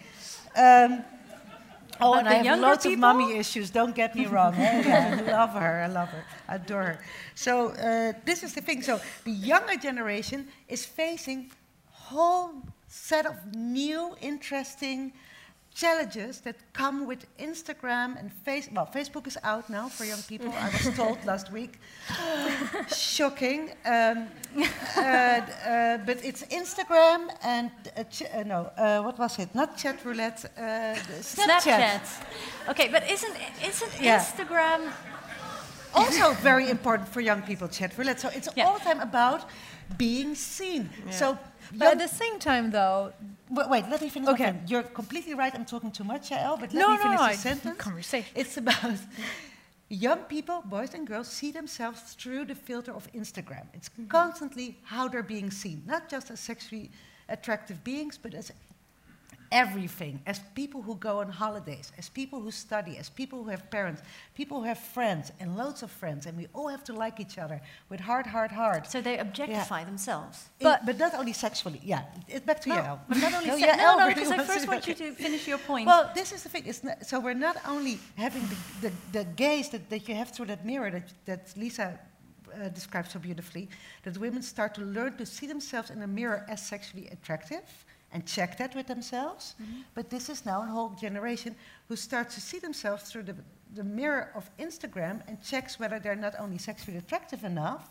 Um, 0.57 1.05
oh, 2.01 2.12
But 2.12 2.19
and 2.20 2.29
I 2.29 2.35
have 2.35 2.61
lots 2.61 2.85
of 2.87 2.91
people? 2.93 3.01
mommy 3.01 3.37
issues, 3.37 3.70
don't 3.70 3.95
get 3.95 4.15
me 4.15 4.27
wrong. 4.27 4.55
eh? 4.55 4.83
Yeah, 4.87 5.19
I 5.27 5.31
love 5.33 5.51
her, 5.55 5.83
I 5.83 5.87
love 5.89 6.09
her, 6.09 6.24
I 6.49 6.55
adore 6.57 6.83
her. 6.85 6.99
So 7.35 7.70
uh, 7.70 8.12
this 8.24 8.43
is 8.43 8.55
the 8.55 8.61
thing. 8.61 8.83
So 8.83 9.01
the 9.24 9.33
younger 9.33 9.77
generation 9.77 10.49
is 10.69 10.85
facing 10.87 11.51
whole 11.91 12.55
set 12.87 13.27
of 13.27 13.35
new, 13.57 14.15
interesting 14.20 15.12
challenges 15.74 16.40
that 16.40 16.57
come 16.73 17.07
with 17.07 17.27
Instagram 17.39 18.19
and 18.19 18.32
face. 18.32 18.69
Well, 18.73 18.86
Facebook 18.94 19.27
is 19.27 19.39
out 19.43 19.69
now 19.70 19.89
for 19.89 20.05
young 20.05 20.23
people. 20.23 20.53
I 20.53 20.69
was 20.70 20.94
told 20.97 21.24
last 21.27 21.51
week. 21.53 21.78
Shocking. 22.94 23.70
Um, 23.85 24.27
uh, 24.97 25.01
uh, 25.01 25.99
but 26.07 26.24
it's 26.24 26.43
Instagram 26.44 27.28
and 27.43 27.70
uh, 27.97 28.05
ch- 28.05 28.23
uh, 28.35 28.43
no, 28.44 28.70
uh, 28.77 29.03
what 29.03 29.19
was 29.19 29.39
it? 29.39 29.55
Not 29.55 29.77
chat 29.77 30.05
roulette. 30.05 30.44
Uh, 30.57 30.94
the 30.94 31.23
Snapchat. 31.23 32.01
Okay, 32.69 32.89
but 32.89 33.11
isn't 33.11 33.36
isn't 33.65 33.93
Yeah. 34.01 34.19
Instagram 34.19 34.93
also 35.94 36.32
very 36.43 36.69
important 36.70 37.09
for 37.09 37.20
young 37.20 37.43
people. 37.43 37.69
Chat 37.69 37.97
roulette. 37.99 38.20
So 38.20 38.28
it's 38.28 38.49
all 38.59 38.78
the 38.78 38.85
time 38.85 39.01
about 39.01 39.49
being 39.97 40.35
seen. 40.35 40.90
So. 41.11 41.39
But 41.78 41.89
at 41.94 41.99
the 41.99 42.09
same 42.09 42.39
time, 42.39 42.70
though, 42.70 43.12
Wait, 43.51 43.69
wait, 43.69 43.85
let 43.90 44.01
me 44.01 44.09
finish. 44.09 44.28
Okay. 44.31 44.55
You're 44.66 44.82
completely 44.82 45.35
right. 45.35 45.55
I'm 45.55 45.66
talking 45.66 45.90
too 45.90 46.05
much, 46.05 46.31
Yael, 46.31 46.59
but 46.59 46.73
let 46.73 46.81
No, 46.81 46.90
me 46.93 46.97
finish 46.99 47.20
no, 47.20 47.27
the 47.28 47.35
sentence. 47.35 47.78
conversation. 47.89 48.31
It's 48.35 48.57
about 48.57 48.97
young 49.89 50.20
people, 50.35 50.62
boys 50.65 50.94
and 50.94 51.07
girls, 51.07 51.28
see 51.28 51.51
themselves 51.53 52.01
through 52.15 52.47
the 52.47 52.55
filter 52.55 52.93
of 52.93 53.11
Instagram. 53.12 53.66
It's 53.74 53.89
Mm-hmm. 53.90 54.07
constantly 54.09 54.78
how 54.85 55.09
they're 55.09 55.23
being 55.36 55.51
seen, 55.51 55.82
not 55.86 56.09
just 56.09 56.31
as 56.31 56.40
sexually 56.40 56.90
attractive 57.28 57.85
beings, 57.85 58.19
but 58.23 58.32
as 58.35 58.51
everything, 59.53 60.20
as 60.27 60.41
people 60.55 60.81
who 60.83 60.97
go 60.97 61.20
on 61.20 61.29
holidays, 61.29 61.93
as 61.99 62.09
people 62.09 62.41
who 62.41 62.51
study, 62.51 62.97
as 62.97 63.09
people 63.11 63.45
who 63.45 63.51
have 63.51 63.70
parents, 63.70 64.03
people 64.35 64.61
who 64.61 64.66
have 64.66 64.79
friends 64.79 65.31
and 65.39 65.57
loads 65.57 65.83
of 65.83 65.91
friends, 65.91 66.27
and 66.27 66.37
we 66.37 66.49
all 66.55 66.69
have 66.69 66.83
to 66.85 66.93
like 66.93 67.20
each 67.20 67.37
other 67.39 67.61
with 67.91 68.01
heart, 68.01 68.27
heart, 68.27 68.51
heart. 68.51 68.91
so 68.91 69.01
they 69.01 69.19
objectify 69.19 69.85
themselves? 69.85 70.49
But, 70.61 70.87
but 70.87 70.99
not 70.99 71.15
only 71.15 71.35
sexually, 71.35 71.81
yeah. 71.85 72.05
It, 72.29 72.47
back 72.47 72.61
to 72.62 72.70
No, 72.70 72.74
Yael. 72.77 72.99
but 73.09 73.19
not 73.19 73.35
only 73.35 73.47
No, 73.49 73.59
se- 73.59 73.69
Yael 73.69 73.77
no, 73.77 73.99
no, 73.99 74.07
really 74.07 74.15
because 74.15 74.31
I 74.33 74.45
first 74.45 74.66
want 74.66 74.89
you 74.89 74.95
to 75.03 75.12
finish 75.12 75.47
your 75.47 75.59
point. 75.59 75.87
Well, 75.87 76.11
this 76.15 76.33
is 76.33 76.43
the 76.43 76.49
thing. 76.49 76.65
It's 76.66 76.83
not, 76.83 77.05
so 77.05 77.20
we're 77.20 77.35
not 77.35 77.57
only 77.69 78.01
having 78.16 78.43
the, 78.53 78.89
the, 78.89 78.93
the 79.19 79.24
gaze 79.37 79.69
that, 79.69 79.91
that 79.91 80.09
you 80.09 80.15
have 80.15 80.31
through 80.31 80.47
that 80.47 80.65
mirror 80.65 80.91
that, 80.91 81.12
that 81.27 81.53
Lisa 81.57 82.01
uh, 82.55 82.69
described 82.69 83.11
so 83.11 83.19
beautifully, 83.19 83.69
that 84.05 84.16
women 84.19 84.43
start 84.43 84.74
to 84.74 84.81
learn 84.81 85.16
to 85.19 85.27
see 85.27 85.47
themselves 85.47 85.91
in 85.91 86.01
a 86.03 86.07
mirror 86.07 86.45
as 86.49 86.65
sexually 86.66 87.09
attractive 87.09 87.62
and 88.12 88.26
check 88.26 88.59
that 88.59 88.74
with 88.74 88.86
themselves. 88.86 89.55
Mm-hmm. 89.60 89.80
But 89.94 90.10
this 90.10 90.28
is 90.28 90.44
now 90.44 90.62
a 90.62 90.66
whole 90.66 90.90
generation 90.90 91.55
who 91.89 91.97
starts 91.97 92.34
to 92.34 92.40
see 92.40 92.59
themselves 92.59 93.05
through 93.05 93.24
the, 93.24 93.36
the 93.74 93.84
mirror 93.84 94.30
of 94.34 94.51
Instagram 94.59 95.22
and 95.28 95.43
checks 95.43 95.78
whether 95.78 95.98
they're 95.98 96.14
not 96.14 96.34
only 96.39 96.59
sexually 96.59 96.98
attractive 96.98 97.44
enough, 97.44 97.89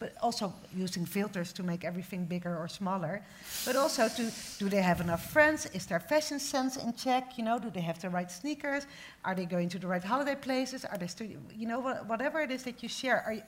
but 0.00 0.14
also 0.22 0.52
using 0.74 1.04
filters 1.04 1.52
to 1.52 1.62
make 1.62 1.84
everything 1.84 2.24
bigger 2.24 2.56
or 2.56 2.66
smaller, 2.66 3.22
but 3.66 3.76
also 3.76 4.08
to 4.08 4.32
do 4.58 4.68
they 4.70 4.80
have 4.80 5.00
enough 5.00 5.30
friends? 5.30 5.66
Is 5.74 5.84
their 5.84 6.00
fashion 6.00 6.40
sense 6.40 6.78
in 6.78 6.94
check? 6.94 7.36
You 7.36 7.44
know, 7.44 7.58
do 7.58 7.70
they 7.70 7.82
have 7.82 8.00
the 8.00 8.08
right 8.08 8.30
sneakers? 8.30 8.86
Are 9.26 9.34
they 9.34 9.44
going 9.44 9.68
to 9.68 9.78
the 9.78 9.86
right 9.86 10.02
holiday 10.02 10.36
places? 10.36 10.86
Are 10.86 10.96
they, 10.96 11.08
you 11.54 11.68
know, 11.68 11.80
wha- 11.80 12.02
whatever 12.06 12.40
it 12.40 12.50
is 12.50 12.62
that 12.62 12.82
you 12.82 12.88
share, 12.88 13.22
are 13.26 13.34
you, 13.34 13.42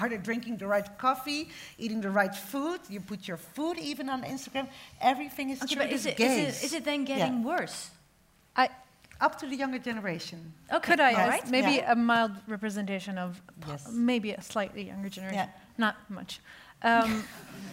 are 0.00 0.08
they 0.08 0.16
drinking 0.16 0.56
the 0.58 0.66
right 0.66 0.88
coffee, 0.98 1.48
eating 1.78 2.00
the 2.00 2.10
right 2.10 2.34
food? 2.34 2.80
You 2.88 3.00
put 3.00 3.28
your 3.28 3.36
food 3.36 3.78
even 3.78 4.08
on 4.08 4.22
Instagram. 4.22 4.66
Everything 5.00 5.50
is 5.50 5.62
okay, 5.62 5.74
through 5.74 5.84
but 5.84 5.92
is 5.92 6.04
this 6.04 6.12
it, 6.14 6.20
is 6.20 6.36
gaze. 6.36 6.62
it 6.62 6.66
is 6.66 6.72
it 6.72 6.84
then 6.84 7.00
Yeah. 7.06 7.16
getting 7.18 7.42
worse? 7.44 7.90
I 8.56 8.68
Up 9.20 9.38
to 9.40 9.46
the 9.46 9.54
younger 9.54 9.78
generation. 9.78 10.54
Okay, 10.72 10.80
could 10.92 11.00
I 11.00 11.10
Yes. 11.10 11.42
ask 11.42 11.50
maybe 11.50 11.72
Yeah. 11.76 11.92
a 11.92 11.94
mild 11.94 12.32
representation 12.48 13.18
of 13.18 13.42
Yes. 13.68 13.86
maybe 13.92 14.32
a 14.32 14.40
slightly 14.40 14.82
younger 14.86 15.10
generation? 15.10 15.48
Yeah. 15.52 15.76
Not 15.76 15.96
much. 16.08 16.40
Um, 16.82 17.24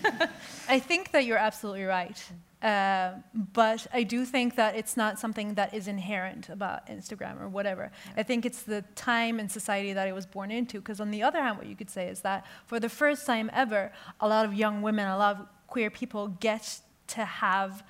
I 0.67 0.79
think 0.79 1.11
that 1.11 1.23
you're 1.23 1.37
absolutely 1.37 1.85
right. 1.85 2.19
Uh, 2.61 3.11
but 3.33 3.85
I 3.93 4.01
do 4.01 4.25
think 4.25 4.55
that 4.55 4.75
it's 4.75 4.97
not 4.97 5.19
something 5.19 5.53
that 5.53 5.73
is 5.73 5.87
inherent 5.87 6.49
about 6.49 6.87
Instagram 6.87 7.39
or 7.39 7.47
whatever. 7.47 7.91
I 8.15 8.23
think 8.23 8.45
it's 8.45 8.63
the 8.63 8.83
time 8.95 9.39
and 9.39 9.51
society 9.51 9.93
that 9.93 10.07
it 10.07 10.13
was 10.13 10.25
born 10.25 10.49
into. 10.49 10.79
Because 10.79 10.99
on 10.99 11.11
the 11.11 11.21
other 11.21 11.41
hand, 11.41 11.57
what 11.57 11.67
you 11.67 11.75
could 11.75 11.89
say 11.89 12.07
is 12.07 12.21
that 12.21 12.45
for 12.65 12.79
the 12.79 12.89
first 12.89 13.25
time 13.27 13.51
ever, 13.53 13.91
a 14.19 14.27
lot 14.27 14.45
of 14.45 14.53
young 14.53 14.81
women, 14.81 15.07
a 15.07 15.17
lot 15.17 15.35
of 15.37 15.45
queer 15.67 15.91
people 15.91 16.29
get 16.39 16.79
to 17.07 17.25
have 17.25 17.83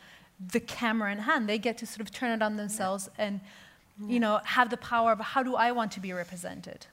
the 0.52 0.60
camera 0.60 1.12
in 1.12 1.20
hand. 1.20 1.48
They 1.48 1.58
get 1.58 1.78
to 1.80 1.86
sort 1.86 2.02
of 2.02 2.12
turn 2.12 2.32
it 2.32 2.44
on 2.44 2.58
themselves 2.58 3.10
and, 3.18 3.40
you 4.06 4.20
know, 4.20 4.42
have 4.44 4.70
the 4.70 4.78
power 4.78 5.14
of 5.14 5.20
how 5.20 5.44
do 5.44 5.56
I 5.56 5.72
want 5.72 5.94
to 5.94 6.00
be 6.02 6.12
represented? 6.12 6.88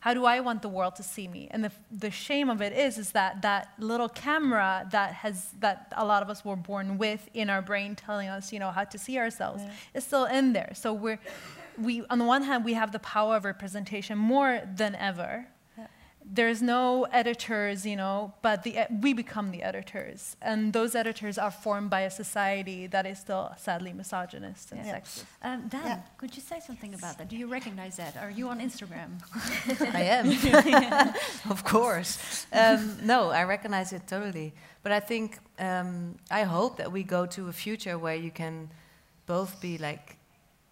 How 0.00 0.14
do 0.14 0.24
I 0.24 0.40
want 0.40 0.62
the 0.62 0.68
world 0.68 0.96
to 0.96 1.02
see 1.02 1.26
me? 1.28 1.48
And 1.50 1.64
the, 1.64 1.72
the 1.90 2.10
shame 2.10 2.50
of 2.50 2.62
it 2.62 2.72
is, 2.72 2.98
is 2.98 3.12
that 3.12 3.42
that 3.42 3.72
little 3.78 4.08
camera 4.08 4.86
that 4.92 5.14
has 5.14 5.50
that 5.60 5.92
a 5.96 6.04
lot 6.04 6.22
of 6.22 6.30
us 6.30 6.44
were 6.44 6.56
born 6.56 6.98
with 6.98 7.28
in 7.34 7.50
our 7.50 7.62
brain, 7.62 7.96
telling 7.96 8.28
us, 8.28 8.52
you 8.52 8.58
know, 8.58 8.70
how 8.70 8.84
to 8.84 8.98
see 8.98 9.18
ourselves, 9.18 9.62
is 9.94 10.04
still 10.04 10.26
in 10.26 10.52
there. 10.52 10.72
So 10.74 10.92
we're, 10.92 11.18
we 11.76 12.04
on 12.10 12.18
the 12.18 12.24
one 12.24 12.42
hand, 12.42 12.64
we 12.64 12.74
have 12.74 12.92
the 12.92 13.00
power 13.00 13.36
of 13.36 13.44
representation 13.44 14.18
more 14.18 14.62
than 14.76 14.94
ever. 14.94 15.46
There's 16.30 16.60
no 16.60 17.04
editors, 17.10 17.86
you 17.86 17.96
know, 17.96 18.34
but 18.42 18.62
the, 18.62 18.80
we 19.00 19.14
become 19.14 19.50
the 19.50 19.62
editors. 19.62 20.36
And 20.42 20.72
those 20.74 20.94
editors 20.94 21.38
are 21.38 21.50
formed 21.50 21.88
by 21.88 22.02
a 22.02 22.10
society 22.10 22.86
that 22.88 23.06
is 23.06 23.18
still 23.18 23.52
sadly 23.56 23.92
misogynist 23.94 24.72
and 24.72 24.84
Yeah. 24.84 24.94
sexist. 24.98 25.24
Um, 25.42 25.68
Dan, 25.68 25.86
Yeah. 25.86 26.00
could 26.18 26.36
you 26.36 26.42
say 26.42 26.60
something 26.60 26.92
about 26.94 27.16
that? 27.18 27.28
Do 27.28 27.36
you 27.36 27.46
recognize 27.50 27.96
that? 27.96 28.16
Are 28.18 28.30
you 28.30 28.50
on 28.50 28.60
Instagram? 28.60 29.20
I 29.94 30.02
am, 30.02 31.14
of 31.50 31.64
course. 31.64 32.18
Um, 32.52 32.98
no, 33.02 33.30
I 33.30 33.44
recognize 33.44 33.92
it 33.94 34.06
totally. 34.06 34.52
But 34.82 34.92
I 34.92 35.00
think 35.00 35.38
um, 35.58 36.16
I 36.30 36.42
hope 36.42 36.76
that 36.76 36.92
we 36.92 37.02
go 37.04 37.24
to 37.26 37.48
a 37.48 37.52
future 37.52 37.96
where 37.98 38.14
you 38.16 38.30
can 38.30 38.68
both 39.26 39.60
be 39.60 39.78
like, 39.78 40.16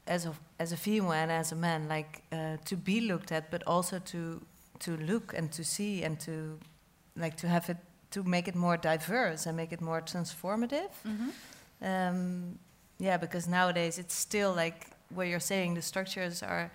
as 0.06 0.24
a 0.26 0.32
as 0.58 0.72
a 0.72 0.76
female 0.76 1.12
and 1.12 1.30
as 1.32 1.50
a 1.52 1.56
man, 1.56 1.88
like 1.88 2.22
uh, 2.32 2.56
to 2.66 2.76
be 2.76 3.00
looked 3.00 3.32
at, 3.32 3.50
but 3.50 3.62
also 3.66 3.98
to 3.98 4.40
to 4.80 4.96
look 4.96 5.34
and 5.34 5.50
to 5.52 5.62
see 5.64 6.04
and 6.04 6.18
to 6.20 6.58
like 7.16 7.36
to 7.36 7.48
have 7.48 7.68
it 7.70 7.76
to 8.10 8.22
make 8.22 8.48
it 8.48 8.54
more 8.54 8.76
diverse 8.76 9.46
and 9.46 9.56
make 9.56 9.72
it 9.72 9.80
more 9.80 10.00
transformative. 10.02 10.90
Mhm. 11.04 11.30
Um, 11.82 12.58
yeah, 12.98 13.18
because 13.18 13.48
nowadays 13.50 13.98
it's 13.98 14.14
still 14.14 14.54
like 14.54 14.86
what 15.14 15.26
you're 15.26 15.40
saying. 15.40 15.74
The 15.74 15.82
structures 15.82 16.42
are 16.42 16.70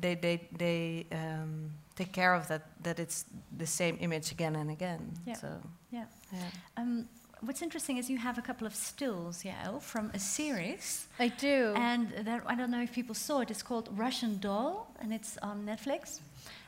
they 0.00 0.14
they 0.14 0.48
they 0.58 1.06
um, 1.12 1.70
take 1.94 2.12
care 2.12 2.34
of 2.34 2.46
that 2.48 2.62
that 2.82 2.98
it's 2.98 3.24
the 3.58 3.66
same 3.66 3.96
image 4.00 4.32
again 4.32 4.56
and 4.56 4.70
again. 4.70 5.00
Yeah. 5.26 5.36
So 5.40 5.48
Yeah. 5.90 6.04
yeah. 6.32 6.50
Um, 6.76 7.08
what's 7.40 7.62
interesting 7.62 7.98
is 7.98 8.08
you 8.10 8.18
have 8.18 8.38
a 8.38 8.42
couple 8.42 8.66
of 8.66 8.74
stills, 8.74 9.44
yeah, 9.44 9.78
from 9.80 10.10
a 10.14 10.18
series. 10.18 11.06
I 11.18 11.28
do. 11.28 11.72
And 11.76 12.06
I 12.46 12.54
don't 12.54 12.70
know 12.70 12.82
if 12.82 12.92
people 12.92 13.14
saw 13.14 13.40
it. 13.40 13.50
It's 13.50 13.62
called 13.62 13.88
Russian 13.98 14.38
Doll, 14.38 14.86
and 15.00 15.12
it's 15.12 15.38
on 15.42 15.64
Netflix. 15.66 16.20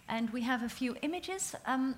And 0.09 0.31
we 0.31 0.43
have 0.43 0.63
a 0.63 0.69
few 0.69 0.97
images. 1.03 1.55
Um, 1.67 1.97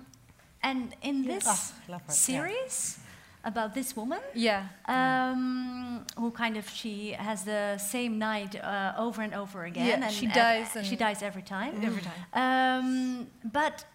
and 0.63 0.95
in 1.01 1.23
this 1.25 1.45
love 1.87 2.01
her, 2.01 2.07
yeah. 2.07 2.13
series 2.13 2.99
about 3.43 3.73
this 3.73 3.95
woman, 3.95 4.19
yeah. 4.35 4.67
um, 4.85 6.05
who 6.17 6.29
kind 6.29 6.57
of 6.57 6.69
she 6.69 7.11
has 7.13 7.43
the 7.43 7.77
same 7.77 8.19
night 8.19 8.55
uh, 8.55 8.93
over 8.97 9.21
and 9.23 9.33
over 9.33 9.63
again. 9.65 9.87
Yeah, 9.87 10.05
and 10.05 10.13
she 10.13 10.25
and 10.25 10.33
dies 10.35 10.67
she 10.83 10.91
and- 10.91 10.99
dies 10.99 11.23
every 11.23 11.41
time. 11.41 11.81
Every 11.83 12.01
time. 12.01 12.21
Um, 12.33 13.27
but 13.43 13.85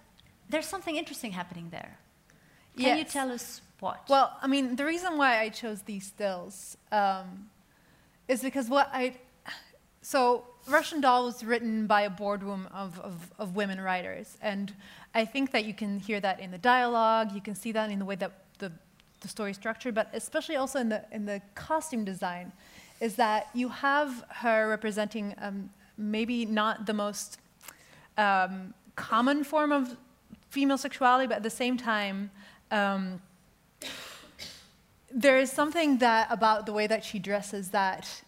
there's 0.49 0.67
something 0.67 0.97
interesting 0.97 1.33
happening 1.33 1.69
there. 1.71 1.99
Can 2.77 2.99
you 2.99 3.05
tell 3.05 3.31
us 3.31 3.63
what? 3.81 4.05
Well, 4.09 4.37
I 4.43 4.47
mean, 4.47 4.77
the 4.77 4.85
reason 4.85 5.17
why 5.17 5.41
I 5.41 5.49
chose 5.49 5.83
these 5.83 6.07
stills 6.07 6.77
um, 6.93 7.49
is 8.29 8.43
because 8.43 8.69
what 8.69 8.91
I. 8.93 9.15
So, 10.03 10.45
Russian 10.69 11.01
Doll 11.01 11.27
was 11.27 11.45
written 11.45 11.87
by 11.87 12.03
a 12.03 12.11
boardroom 12.11 12.69
of, 12.75 12.99
of, 13.01 13.31
of 13.39 13.55
women 13.55 13.81
writers. 13.81 14.37
And 14.43 14.73
I 15.15 15.25
think 15.25 15.53
that 15.53 15.65
you 15.65 15.73
can 15.73 16.01
hear 16.01 16.19
that 16.21 16.41
in 16.41 16.51
the 16.51 16.59
dialogue, 16.59 17.33
you 17.33 17.41
can 17.41 17.55
see 17.55 17.71
that 17.73 17.91
in 17.91 18.01
the 18.01 18.05
way 18.05 18.17
that 18.17 18.33
the, 18.59 18.73
the 19.21 19.29
story 19.29 19.53
is 19.53 19.57
structured, 19.57 19.95
but 19.95 20.11
especially 20.13 20.57
also 20.57 20.81
in 20.81 20.89
the, 20.89 21.05
in 21.13 21.25
the 21.25 21.41
costume 21.55 22.05
design, 22.05 22.51
is 23.01 23.15
that 23.15 23.49
you 23.55 23.69
have 23.69 24.25
her 24.29 24.69
representing 24.69 25.35
um, 25.39 25.71
maybe 25.97 26.45
not 26.45 26.87
the 26.87 26.95
most 26.95 27.39
um, 28.19 28.75
common 28.97 29.45
form 29.45 29.71
of 29.71 29.97
female 30.51 30.79
sexuality, 30.79 31.29
but 31.29 31.37
at 31.37 31.43
the 31.43 31.51
same 31.51 31.77
time, 31.77 32.31
um, 32.73 33.21
there 35.13 35.39
is 35.39 35.53
something 35.53 35.99
that 35.99 36.27
about 36.31 36.67
the 36.67 36.73
way 36.73 36.87
that 36.87 37.05
she 37.05 37.19
dresses 37.19 37.71
that 37.71 38.23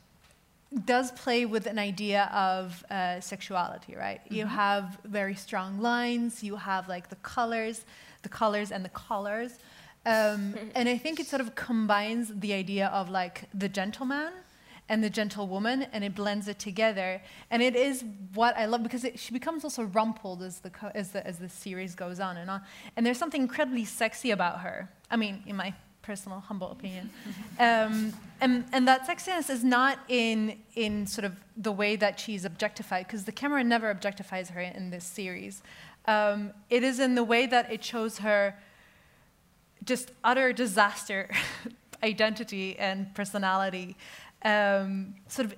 does 0.84 1.12
play 1.12 1.46
with 1.46 1.66
an 1.66 1.78
idea 1.78 2.24
of 2.32 2.84
uh, 2.90 3.20
sexuality, 3.20 3.96
right? 3.96 4.20
You 4.30 4.44
Mhm. 4.44 4.48
have 4.50 4.98
very 5.04 5.34
strong 5.34 5.80
lines. 5.80 6.42
You 6.42 6.56
have 6.56 6.88
like 6.88 7.08
the 7.08 7.16
colors, 7.16 7.84
the 8.22 8.28
colors 8.28 8.70
and 8.70 8.84
the 8.84 8.90
collars, 8.90 9.52
um, 10.04 10.54
and 10.74 10.88
I 10.88 10.98
think 10.98 11.20
it 11.20 11.26
sort 11.26 11.40
of 11.40 11.54
combines 11.54 12.28
the 12.34 12.52
idea 12.52 12.88
of 12.88 13.08
like 13.08 13.48
the 13.54 13.68
gentleman 13.68 14.32
and 14.90 15.02
the 15.04 15.10
gentlewoman, 15.10 15.82
and 15.92 16.02
it 16.02 16.14
blends 16.14 16.48
it 16.48 16.58
together. 16.58 17.20
And 17.50 17.62
it 17.62 17.76
is 17.76 18.04
what 18.34 18.56
I 18.56 18.64
love 18.66 18.82
because 18.82 19.04
it, 19.04 19.18
she 19.18 19.32
becomes 19.32 19.62
also 19.64 19.82
rumpled 19.84 20.42
as 20.42 20.60
the 20.60 20.70
co- 20.70 20.92
as 20.94 21.10
the 21.10 21.26
as 21.26 21.38
the 21.38 21.48
series 21.48 21.94
goes 21.94 22.20
on 22.20 22.36
and 22.38 22.50
on. 22.50 22.62
And 22.96 23.04
there's 23.04 23.18
something 23.18 23.42
incredibly 23.42 23.84
sexy 23.84 24.30
about 24.30 24.60
her. 24.60 24.88
I 25.10 25.16
mean, 25.16 25.42
in 25.46 25.56
my 25.56 25.74
personal 26.08 26.40
humble 26.40 26.70
opinion, 26.70 27.10
um, 27.68 28.12
and 28.40 28.64
and 28.72 28.88
that 28.88 29.06
sexiness 29.06 29.50
is 29.50 29.62
not 29.62 29.98
in 30.08 30.58
in 30.74 31.06
sort 31.06 31.26
of 31.26 31.34
the 31.68 31.74
way 31.82 31.96
that 31.96 32.18
she's 32.18 32.44
objectified 32.46 33.06
because 33.06 33.24
the 33.24 33.36
camera 33.40 33.62
never 33.62 33.94
objectifies 33.94 34.48
her 34.54 34.60
in 34.60 34.90
this 34.90 35.04
series. 35.04 35.62
Um, 36.06 36.52
it 36.70 36.82
is 36.82 36.98
in 36.98 37.14
the 37.14 37.26
way 37.32 37.44
that 37.46 37.70
it 37.70 37.84
shows 37.84 38.18
her 38.18 38.54
just 39.84 40.12
utter 40.24 40.52
disaster 40.52 41.30
identity 42.02 42.78
and 42.78 43.14
personality 43.14 43.96
um, 44.42 45.14
sort 45.28 45.46
of 45.48 45.54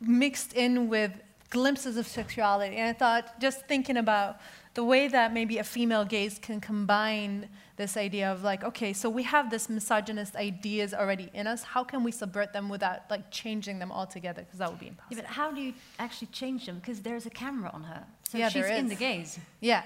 mixed 0.00 0.52
in 0.54 0.88
with 0.88 1.12
glimpses 1.50 1.96
of 1.96 2.06
sexuality. 2.06 2.76
And 2.76 2.88
I 2.88 2.92
thought, 2.92 3.40
just 3.40 3.66
thinking 3.68 3.98
about 3.98 4.40
the 4.74 4.82
way 4.82 5.06
that 5.08 5.32
maybe 5.32 5.58
a 5.58 5.64
female 5.64 6.04
gaze 6.04 6.38
can 6.40 6.60
combine 6.60 7.48
this 7.82 7.96
idea 7.96 8.30
of 8.32 8.42
like, 8.42 8.62
okay, 8.70 8.92
so 8.92 9.10
we 9.10 9.24
have 9.24 9.50
this 9.50 9.68
misogynist 9.68 10.36
ideas 10.36 10.94
already 10.94 11.28
in 11.34 11.46
us. 11.46 11.62
How 11.74 11.82
can 11.90 12.04
we 12.04 12.12
subvert 12.12 12.52
them 12.52 12.68
without 12.68 13.00
like 13.10 13.24
changing 13.30 13.76
them 13.80 13.90
altogether? 13.90 14.42
Because 14.42 14.58
that 14.60 14.70
would 14.70 14.78
be 14.86 14.88
impossible. 14.88 15.16
Yeah, 15.16 15.22
but 15.22 15.30
how 15.40 15.50
do 15.50 15.60
you 15.60 15.74
actually 15.98 16.28
change 16.28 16.66
them? 16.66 16.76
Because 16.76 17.00
there's 17.00 17.26
a 17.26 17.34
camera 17.44 17.70
on 17.74 17.82
her. 17.82 18.04
So 18.28 18.38
Yeah, 18.38 18.48
she's 18.48 18.66
in 18.66 18.88
the 18.88 18.94
gaze. 18.94 19.38
Yeah. 19.60 19.82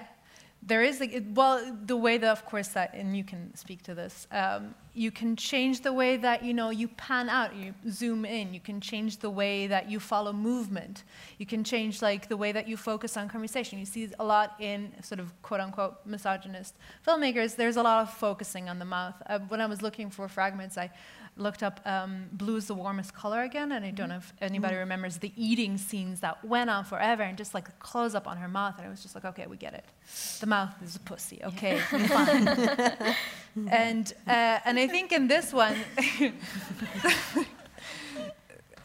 There 0.67 0.83
is, 0.83 0.99
like, 0.99 1.23
well, 1.33 1.55
the 1.85 1.95
way 1.95 2.17
that, 2.17 2.29
of 2.29 2.45
course, 2.45 2.67
that, 2.69 2.93
and 2.93 3.15
you 3.15 3.23
can 3.23 3.55
speak 3.55 3.83
to 3.83 3.95
this, 3.95 4.27
um, 4.31 4.75
you 4.93 5.11
can 5.11 5.35
change 5.35 5.81
the 5.81 5.93
way 5.93 6.17
that, 6.17 6.43
you 6.43 6.53
know, 6.53 6.71
you 6.71 6.89
pan 6.89 7.29
out, 7.29 7.55
you 7.55 7.73
zoom 7.89 8.25
in. 8.25 8.53
You 8.53 8.59
can 8.59 8.81
change 8.81 9.19
the 9.19 9.29
way 9.29 9.67
that 9.67 9.89
you 9.89 9.99
follow 9.99 10.33
movement. 10.33 11.03
You 11.37 11.45
can 11.45 11.63
change, 11.63 12.01
like, 12.01 12.27
the 12.27 12.35
way 12.35 12.51
that 12.51 12.67
you 12.67 12.75
focus 12.75 13.15
on 13.15 13.29
conversation. 13.29 13.79
You 13.79 13.85
see 13.85 14.09
a 14.19 14.25
lot 14.25 14.55
in 14.59 14.91
sort 15.03 15.19
of 15.19 15.31
quote-unquote 15.41 16.05
misogynist 16.05 16.75
filmmakers, 17.07 17.55
there's 17.55 17.77
a 17.77 17.83
lot 17.83 18.01
of 18.01 18.13
focusing 18.13 18.67
on 18.67 18.79
the 18.79 18.85
mouth. 18.85 19.15
Uh, 19.27 19.39
when 19.47 19.61
I 19.61 19.67
was 19.67 19.81
looking 19.81 20.09
for 20.09 20.27
fragments, 20.27 20.77
I 20.77 20.89
looked 21.37 21.61
up 21.63 21.79
um, 21.85 22.25
Blue 22.31 22.55
is 22.57 22.67
the 22.67 22.73
Warmest 22.73 23.13
Color 23.13 23.41
again, 23.43 23.71
and 23.71 23.85
I 23.85 23.91
don't 23.91 24.09
know 24.09 24.17
if 24.17 24.33
anybody 24.41 24.75
Mm. 24.75 24.79
remembers 24.79 25.17
the 25.17 25.31
eating 25.37 25.77
scenes 25.77 26.19
that 26.21 26.43
went 26.43 26.69
on 26.69 26.83
forever, 26.83 27.23
and 27.23 27.37
just 27.37 27.53
like 27.53 27.67
a 27.69 27.73
close 27.73 28.15
up 28.15 28.27
on 28.27 28.37
her 28.37 28.47
mouth, 28.47 28.75
and 28.77 28.87
it 28.87 28.89
was 28.89 29.01
just 29.03 29.15
like, 29.15 29.25
okay, 29.25 29.45
we 29.47 29.57
get 29.57 29.73
it. 29.73 29.85
The 30.39 30.47
mouth 30.47 30.73
is 30.83 30.95
a 30.95 30.99
pussy, 30.99 31.39
okay, 31.43 31.77
fine. 31.79 32.47
and 33.69 34.11
uh, 34.27 34.59
and 34.65 34.77
I 34.79 34.87
think 34.87 35.11
in 35.11 35.27
this 35.27 35.53
one, 35.53 35.75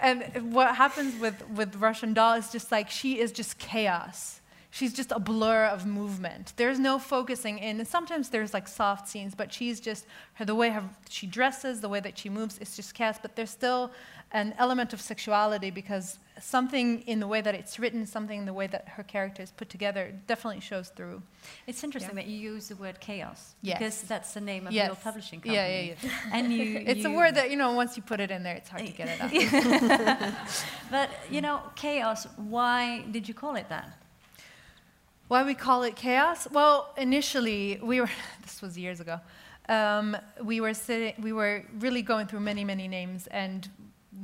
and 0.01 0.53
what 0.53 0.75
happens 0.77 1.19
with 1.21 1.43
with 1.51 1.77
Russian 1.77 2.13
Doll 2.15 2.35
is 2.35 2.51
just 2.51 2.71
like 2.73 2.91
she 2.91 3.19
is 3.19 3.33
just 3.33 3.59
chaos. 3.59 4.41
She's 4.75 4.95
just 4.95 5.13
a 5.13 5.19
blur 5.21 5.67
of 5.67 5.85
movement. 5.85 6.55
There's 6.57 6.79
no 6.79 6.99
focusing 6.99 7.59
in. 7.59 7.79
And 7.79 7.87
sometimes 7.87 8.31
there's 8.31 8.55
like 8.55 8.67
soft 8.67 9.07
scenes, 9.07 9.35
but 9.35 9.53
she's 9.53 9.81
just 9.81 10.07
her 10.35 10.47
the 10.47 10.55
way 10.55 10.71
her, 10.71 10.83
she 11.11 11.27
dresses, 11.27 11.83
the 11.83 11.91
way 11.91 12.01
that 12.01 12.17
she 12.19 12.31
moves, 12.31 12.57
it's 12.59 12.75
just 12.75 12.95
chaos. 12.95 13.19
But 13.21 13.37
there's 13.37 13.51
still 13.51 13.91
an 14.33 14.55
element 14.57 14.95
of 14.95 15.01
sexuality 15.03 15.71
because 15.71 16.19
something 16.41 17.03
in 17.03 17.21
the 17.21 17.27
way 17.27 17.43
that 17.43 17.55
it's 17.55 17.79
written, 17.79 18.07
something 18.07 18.39
in 18.39 18.47
the 18.47 18.55
way 18.55 18.67
that 18.67 18.89
her 18.97 19.03
character 19.03 19.43
is 19.43 19.51
put 19.51 19.69
together, 19.69 20.11
definitely 20.27 20.61
shows 20.61 20.89
through. 20.89 21.21
It's 21.67 21.85
interesting 21.85 22.17
Yeah. 22.17 22.23
that 22.23 22.31
you 22.31 22.39
use 22.55 22.69
the 22.69 22.77
word 22.77 22.99
chaos. 22.99 23.55
Yes. 23.61 23.79
Because 23.79 24.01
that's 24.05 24.33
the 24.33 24.41
name 24.41 24.67
of 24.67 24.73
Yes. 24.73 24.87
your 24.87 24.97
publishing 24.97 25.41
company. 25.43 25.57
yeah, 25.57 25.81
yeah. 25.81 25.95
yeah. 26.03 26.11
And 26.33 26.51
you, 26.51 26.83
It's 26.87 27.05
a 27.05 27.11
word 27.11 27.35
that 27.35 27.51
you 27.51 27.59
know 27.59 27.73
once 27.73 27.99
you 27.99 28.03
put 28.03 28.21
it 28.21 28.31
in 28.31 28.43
there, 28.43 28.55
it's 28.55 28.71
hard 28.71 28.87
to 28.87 28.93
get 28.93 29.09
it 29.11 29.21
out. 29.21 30.33
but, 30.91 31.11
you 31.31 31.43
know, 31.43 31.61
chaos, 31.77 32.27
why 32.37 33.05
did 33.11 33.29
you 33.29 33.35
call 33.35 33.57
it 33.57 33.69
that? 33.69 33.99
Why 35.33 35.45
we 35.45 35.55
call 35.55 35.83
it 35.85 35.97
chaos? 35.97 36.47
Well, 36.53 36.93
initially 36.99 37.81
we 37.83 38.03
were. 38.03 38.11
This 38.43 38.61
was 38.61 38.77
years 38.77 39.01
ago. 39.01 39.19
Um, 39.67 40.15
we 40.43 40.61
were 40.61 40.75
sitting. 40.75 41.15
We 41.23 41.33
were 41.33 41.65
really 41.79 42.03
going 42.03 42.27
through 42.27 42.41
many, 42.41 42.65
many 42.65 42.87
names, 42.87 43.29
and 43.29 43.67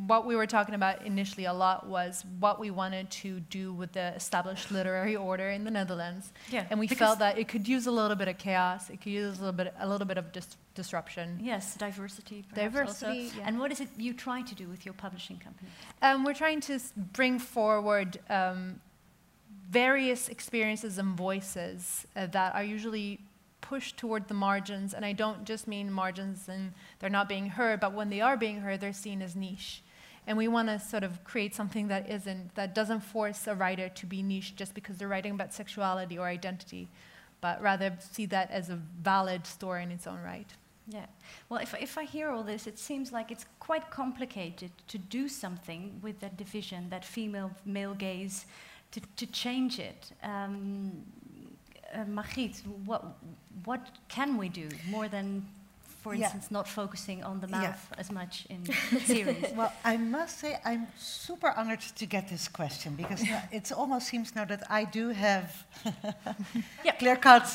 what 0.07 0.27
we 0.27 0.37
were 0.37 0.47
talking 0.47 0.75
about 0.75 1.07
initially 1.07 1.47
a 1.47 1.53
lot 1.55 1.87
was 1.87 2.27
what 2.41 2.61
we 2.61 2.71
wanted 2.71 3.11
to 3.23 3.41
do 3.41 3.73
with 3.73 3.93
the 3.93 4.15
established 4.17 4.71
literary 4.71 5.17
order 5.17 5.49
in 5.49 5.65
the 5.65 5.71
Netherlands. 5.71 6.31
Yeah, 6.51 6.67
and 6.69 6.79
we 6.79 6.87
felt 6.89 7.21
that 7.21 7.39
it 7.39 7.49
could 7.49 7.67
use 7.67 7.87
a 7.87 7.91
little 7.91 8.17
bit 8.23 8.29
of 8.29 8.37
chaos. 8.37 8.91
It 8.91 9.01
could 9.01 9.13
use 9.13 9.39
a 9.39 9.41
little 9.45 9.57
bit, 9.65 9.73
a 9.81 9.89
little 9.89 10.07
bit 10.07 10.19
of 10.19 10.31
dis- 10.31 10.59
disruption. 10.75 11.39
Yes, 11.41 11.75
diversity. 11.77 12.45
Diversity, 12.55 13.31
yeah. 13.35 13.45
And 13.47 13.59
what 13.59 13.73
is 13.73 13.81
it 13.81 13.89
you 13.97 14.13
try 14.13 14.43
to 14.43 14.55
do 14.55 14.69
with 14.69 14.85
your 14.85 14.93
publishing 14.93 15.39
company? 15.39 15.71
Um, 16.03 16.23
we're 16.23 16.35
trying 16.45 16.61
to 16.69 16.75
s- 16.75 16.93
bring 17.15 17.39
forward 17.39 18.19
um, 18.29 18.81
various 19.71 20.29
experiences 20.29 20.99
and 20.99 21.17
voices 21.17 22.07
uh, 22.17 22.27
that 22.27 22.55
are 22.55 22.65
usually 22.65 23.21
pushed 23.61 23.97
toward 23.97 24.29
the 24.29 24.35
margins. 24.35 24.95
And 24.95 25.05
I 25.05 25.13
don't 25.13 25.45
just 25.45 25.69
mean 25.69 25.93
margins 25.93 26.49
and 26.49 26.73
they're 26.99 27.11
not 27.11 27.29
being 27.29 27.51
heard, 27.51 27.81
but 27.81 27.93
when 27.93 28.09
they 28.09 28.21
are 28.21 28.37
being 28.37 28.61
heard, 28.61 28.81
they're 28.81 28.93
seen 28.93 29.21
as 29.21 29.37
niche. 29.37 29.83
And 30.27 30.37
we 30.37 30.49
want 30.49 30.69
to 30.69 30.79
sort 30.79 31.05
of 31.05 31.25
create 31.25 31.55
something 31.55 31.89
that 31.89 32.09
isn't, 32.11 32.55
that 32.55 32.75
doesn't 32.75 33.01
force 33.01 33.47
a 33.47 33.55
writer 33.55 33.89
to 33.89 34.07
be 34.07 34.23
niche 34.23 34.57
just 34.57 34.75
because 34.75 34.99
they're 34.99 35.09
writing 35.09 35.33
about 35.33 35.55
sexuality 35.55 36.19
or 36.19 36.27
identity, 36.27 36.89
but 37.41 37.61
rather 37.63 37.97
see 37.99 38.27
that 38.27 38.51
as 38.51 38.69
a 38.69 38.77
valid 39.03 39.47
story 39.47 39.83
in 39.83 39.91
its 39.91 40.07
own 40.07 40.23
right. 40.23 40.51
Yeah. 40.87 41.07
Well, 41.49 41.61
if, 41.61 41.75
if 41.81 41.99
I 41.99 42.05
hear 42.05 42.31
all 42.31 42.43
this, 42.43 42.67
it 42.67 42.79
seems 42.79 43.13
like 43.13 43.31
it's 43.31 43.45
quite 43.61 43.91
complicated 43.91 44.71
to 44.89 44.99
do 44.99 45.29
something 45.29 45.99
with 46.03 46.21
that 46.21 46.37
division, 46.39 46.89
that 46.91 47.05
female 47.05 47.51
male 47.67 47.95
gaze, 47.95 48.47
to, 48.93 49.01
to 49.17 49.27
change 49.27 49.79
it. 49.79 50.13
Um, 50.23 50.93
uh, 51.95 52.05
Margriet, 52.05 52.61
what, 52.85 53.03
what 53.65 53.81
can 54.09 54.37
we 54.37 54.49
do 54.49 54.69
more 54.91 55.09
than 55.09 55.47
for 56.03 56.15
Yeah. 56.15 56.25
instance, 56.25 56.51
not 56.51 56.69
focusing 56.69 57.25
on 57.25 57.41
the 57.41 57.49
Yeah. 57.49 57.61
mouth 57.61 57.93
as 57.99 58.11
much 58.11 58.47
in 58.49 58.65
series. 59.05 59.53
Well, 59.55 59.73
I 59.85 59.97
must 59.97 60.39
say 60.39 60.59
I'm 60.65 60.87
super 60.97 61.51
honored 61.57 61.81
to 61.97 62.07
get 62.07 62.29
this 62.29 62.49
question 62.49 62.95
because 62.95 63.23
it 63.51 63.73
almost 63.73 64.07
seems 64.07 64.35
now 64.35 64.45
that 64.47 64.63
I 64.71 64.85
do 64.85 65.09
have 65.09 65.65
clear-cut 66.99 67.47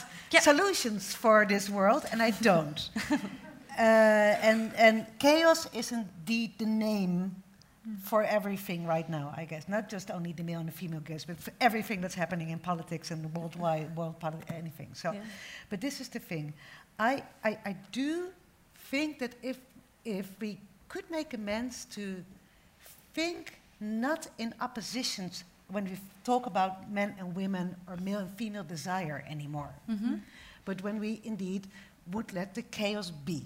solutions 0.42 1.16
for 1.16 1.46
this 1.46 1.70
world, 1.70 2.06
and 2.12 2.22
I 2.22 2.32
don't. 2.42 2.90
uh, 3.12 3.82
and 3.82 4.74
and 4.76 5.06
chaos 5.20 5.68
is 5.74 5.92
indeed 5.92 6.52
the 6.58 6.66
name 6.66 7.43
for 8.04 8.24
everything 8.24 8.86
right 8.88 9.10
now, 9.10 9.34
I 9.36 9.46
guess. 9.46 9.68
Not 9.68 9.90
just 9.90 10.10
only 10.10 10.32
the 10.32 10.44
male 10.44 10.60
and 10.60 10.68
the 10.68 10.72
female 10.74 11.02
gaze, 11.02 11.26
but 11.26 11.38
for 11.40 11.52
everything 11.60 12.00
that's 12.02 12.16
happening 12.16 12.50
in 12.50 12.60
politics 12.60 13.12
and 13.12 13.24
the 13.24 13.28
worldwide 13.40 13.96
world 13.98 14.20
politics, 14.20 14.52
anything. 14.52 14.90
So, 14.94 15.12
Yeah. 15.12 15.22
but 15.70 15.82
this 15.82 16.00
is 16.00 16.08
the 16.10 16.20
thing. 16.20 16.54
I, 16.98 17.24
I, 17.44 17.58
I 17.66 17.76
do 17.92 18.30
think 18.92 19.20
that 19.20 19.36
if 19.42 19.58
if 20.06 20.28
we 20.40 20.60
could 20.90 21.10
make 21.10 21.34
amends 21.34 21.86
to 21.86 22.24
think 23.14 23.60
not 23.80 24.28
in 24.38 24.54
oppositions 24.62 25.44
when 25.70 25.86
we 25.86 25.98
talk 26.24 26.46
about 26.46 26.92
men 26.92 27.16
and 27.18 27.36
women 27.36 27.76
or 27.88 27.96
male 27.98 28.20
and 28.20 28.30
female 28.38 28.64
desire 28.64 29.24
anymore, 29.30 29.74
Mhm. 29.90 30.20
but 30.66 30.82
when 30.84 31.00
we 31.00 31.22
indeed 31.24 31.68
would 32.12 32.34
let 32.34 32.54
the 32.54 32.62
chaos 32.64 33.12
be, 33.12 33.46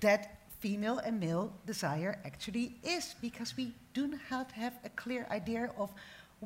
that 0.00 0.36
female 0.60 0.98
and 0.98 1.18
male 1.18 1.52
desire 1.66 2.18
actually 2.24 2.76
is, 2.82 3.14
because 3.20 3.56
we 3.56 3.74
do 3.94 4.06
not 4.30 4.52
have 4.52 4.74
a 4.84 4.88
clear 4.90 5.26
idea 5.30 5.70
of 5.76 5.90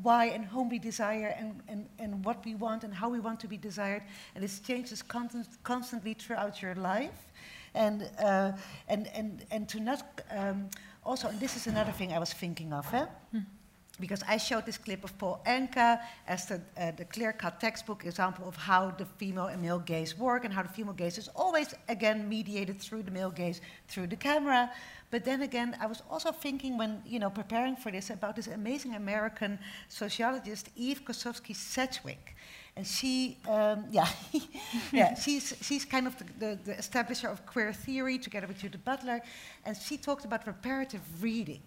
why 0.02 0.26
and 0.26 0.44
whom 0.44 0.68
we 0.68 0.78
desire 0.78 1.34
and, 1.38 1.60
and, 1.68 1.86
and 1.98 2.24
what 2.24 2.44
we 2.44 2.54
want 2.54 2.84
and 2.84 2.94
how 2.94 3.08
we 3.08 3.20
want 3.20 3.38
to 3.40 3.48
be 3.48 3.56
desired. 3.56 4.02
And 4.34 4.44
it 4.44 4.60
changes 4.66 5.02
constant, 5.02 5.46
constantly 5.62 6.14
throughout 6.14 6.62
your 6.62 6.74
life. 6.74 7.32
And, 7.74 8.08
uh, 8.18 8.52
and, 8.88 9.08
and, 9.14 9.44
and 9.50 9.68
to 9.68 9.80
not, 9.80 10.20
um, 10.30 10.70
also, 11.04 11.28
and 11.28 11.38
this 11.40 11.56
is 11.56 11.66
another 11.66 11.92
thing 11.92 12.12
I 12.12 12.18
was 12.18 12.32
thinking 12.32 12.72
of, 12.72 12.92
eh? 12.94 13.06
Because 14.00 14.22
I 14.26 14.38
showed 14.38 14.66
this 14.66 14.76
clip 14.76 15.04
of 15.04 15.16
Paul 15.18 15.40
Anka 15.46 16.00
as 16.26 16.46
the, 16.46 16.60
uh, 16.76 16.90
the 16.96 17.04
clear-cut 17.04 17.60
textbook 17.60 18.04
example 18.04 18.48
of 18.48 18.56
how 18.56 18.90
the 18.90 19.04
female 19.04 19.46
and 19.46 19.62
male 19.62 19.78
gaze 19.78 20.18
work 20.18 20.44
and 20.44 20.52
how 20.52 20.62
the 20.62 20.68
female 20.68 20.94
gaze 20.94 21.16
is 21.16 21.28
always, 21.36 21.74
again, 21.88 22.28
mediated 22.28 22.80
through 22.80 23.04
the 23.04 23.10
male 23.10 23.30
gaze, 23.30 23.60
through 23.88 24.08
the 24.08 24.16
camera. 24.16 24.70
But 25.10 25.24
then 25.24 25.42
again, 25.42 25.76
I 25.80 25.86
was 25.86 26.02
also 26.10 26.32
thinking 26.32 26.76
when, 26.76 27.00
you 27.06 27.20
know, 27.20 27.30
preparing 27.30 27.76
for 27.76 27.92
this 27.92 28.10
about 28.10 28.34
this 28.34 28.48
amazing 28.48 28.96
American 28.96 29.60
sociologist, 29.88 30.70
Eve 30.74 31.02
Kosofsky 31.04 31.54
Sedgwick. 31.54 32.34
And 32.76 32.84
she, 32.84 33.38
um, 33.48 33.84
yeah, 33.92 34.08
yeah, 34.92 35.14
she's, 35.14 35.54
she's 35.60 35.84
kind 35.84 36.08
of 36.08 36.16
the, 36.18 36.24
the, 36.40 36.58
the 36.64 36.72
establisher 36.74 37.30
of 37.30 37.46
queer 37.46 37.72
theory 37.72 38.18
together 38.18 38.48
with 38.48 38.58
Judith 38.58 38.84
Butler. 38.84 39.20
And 39.64 39.76
she 39.76 39.96
talked 39.96 40.24
about 40.24 40.48
reparative 40.48 41.02
reading. 41.22 41.60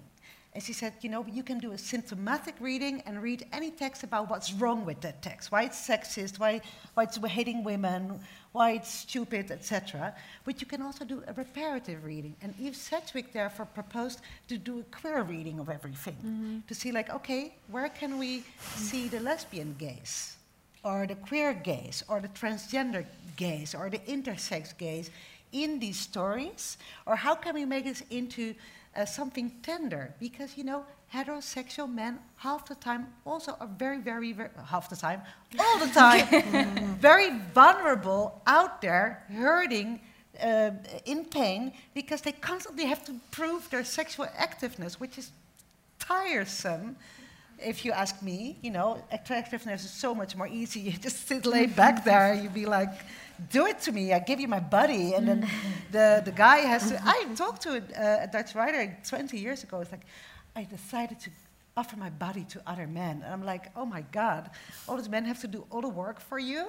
And 0.58 0.64
she 0.64 0.74
said, 0.74 0.94
you 1.02 1.10
know, 1.12 1.24
you 1.32 1.44
can 1.44 1.60
do 1.60 1.74
a 1.74 1.78
symptomatic 1.78 2.56
reading 2.60 3.04
and 3.06 3.22
read 3.22 3.46
any 3.54 3.70
text 3.70 4.02
about 4.02 4.28
what's 4.28 4.52
wrong 4.52 4.88
with 4.88 5.00
that 5.02 5.22
text, 5.22 5.52
why 5.52 5.66
it's 5.66 5.88
sexist, 5.88 6.40
why, 6.40 6.62
why 6.96 7.04
it's 7.04 7.16
hating 7.16 7.64
women, 7.64 8.20
why 8.54 8.72
it's 8.72 8.92
stupid, 8.92 9.52
etc. 9.52 10.16
But 10.46 10.60
you 10.60 10.66
can 10.66 10.82
also 10.82 11.06
do 11.06 11.22
a 11.28 11.34
reparative 11.34 12.04
reading. 12.04 12.36
And 12.42 12.56
Eve 12.60 12.76
Sedgwick 12.76 13.34
therefore 13.34 13.68
proposed 13.68 14.22
to 14.48 14.58
do 14.58 14.80
a 14.80 14.84
queer 14.86 15.22
reading 15.22 15.60
of 15.60 15.70
everything, 15.70 16.16
mm-hmm. 16.16 16.58
to 16.68 16.74
see 16.74 16.92
like, 16.92 17.12
okay, 17.12 17.54
where 17.70 17.90
can 17.90 18.18
we 18.18 18.44
see 18.78 19.08
the 19.10 19.20
lesbian 19.20 19.76
gaze, 19.78 20.38
or 20.84 21.06
the 21.06 21.14
queer 21.14 21.54
gaze, 21.54 22.04
or 22.08 22.20
the 22.20 22.30
transgender 22.30 23.06
gaze, 23.36 23.76
or 23.76 23.92
the 23.92 24.00
intersex 24.00 24.76
gaze 24.76 25.12
in 25.52 25.80
these 25.80 25.99
stories, 25.99 26.78
or 27.06 27.15
how 27.15 27.36
can 27.36 27.56
we 27.56 27.65
make 27.65 27.86
this 27.86 28.03
into 28.10 28.53
uh, 28.95 29.06
something 29.06 29.52
tender? 29.61 30.14
Because 30.19 30.57
you 30.57 30.64
know 30.64 30.86
heterosexual 31.14 31.91
men 31.91 32.19
half 32.36 32.65
the 32.68 32.76
time 32.76 33.07
also 33.26 33.56
are 33.60 33.68
very 33.68 33.99
very, 33.99 34.34
very 34.34 34.49
half 34.65 34.90
the 34.90 34.95
time 34.95 35.22
all 35.60 35.80
the 35.80 35.88
time 35.88 36.28
very 36.99 37.30
vulnerable 37.53 38.41
out 38.45 38.82
there 38.82 39.24
hurting 39.32 39.99
uh, 40.44 40.72
in 41.06 41.24
pain 41.26 41.72
because 41.94 42.22
they 42.22 42.34
constantly 42.34 42.86
have 42.86 43.03
to 43.06 43.14
prove 43.32 43.69
their 43.69 43.84
sexual 43.86 44.26
activeness 44.38 44.95
which 44.95 45.18
is 45.18 45.32
tiresome 45.98 46.95
if 47.60 47.86
you 47.86 47.91
ask 47.91 48.22
me 48.22 48.57
you 48.61 48.72
know. 48.72 49.02
Attractiveness 49.11 49.84
is 49.84 49.91
so 49.91 50.14
much 50.14 50.36
more 50.36 50.48
easy. 50.48 50.80
You 50.88 50.91
just 50.91 51.28
sit 51.28 51.45
lay 51.45 51.65
back 51.65 52.03
there. 52.03 52.34
You 52.34 52.49
be 52.49 52.65
like 52.65 52.94
do 53.49 53.65
it 53.65 53.80
to 53.81 53.91
me. 53.91 54.14
I 54.14 54.19
give 54.19 54.39
you 54.39 54.47
my 54.47 54.59
body. 54.59 55.14
And 55.14 55.27
then 55.27 55.41
mm. 55.43 55.49
the, 55.91 56.22
the 56.26 56.31
guy 56.31 56.57
has 56.57 56.89
to. 56.89 57.01
I 57.03 57.26
talked 57.35 57.61
to 57.64 57.81
a, 57.95 58.23
a 58.23 58.27
Dutch 58.27 58.55
writer 58.55 58.97
20 59.07 59.38
years 59.38 59.64
ago. 59.64 59.80
It's 59.81 59.91
like, 59.91 60.05
I 60.55 60.64
decided 60.64 61.19
to 61.22 61.30
offer 61.78 61.95
my 61.95 62.10
body 62.10 62.44
to 62.49 62.62
other 62.66 62.88
men. 62.88 63.22
And 63.24 63.32
I'm 63.32 63.45
like, 63.45 63.66
oh 63.76 63.86
my 63.86 64.04
God, 64.12 64.49
all 64.88 64.98
these 64.98 65.08
men 65.08 65.24
have 65.26 65.40
to 65.41 65.48
do 65.48 65.64
all 65.70 65.82
the 65.82 65.88
work 66.06 66.20
for 66.20 66.40
you? 66.40 66.66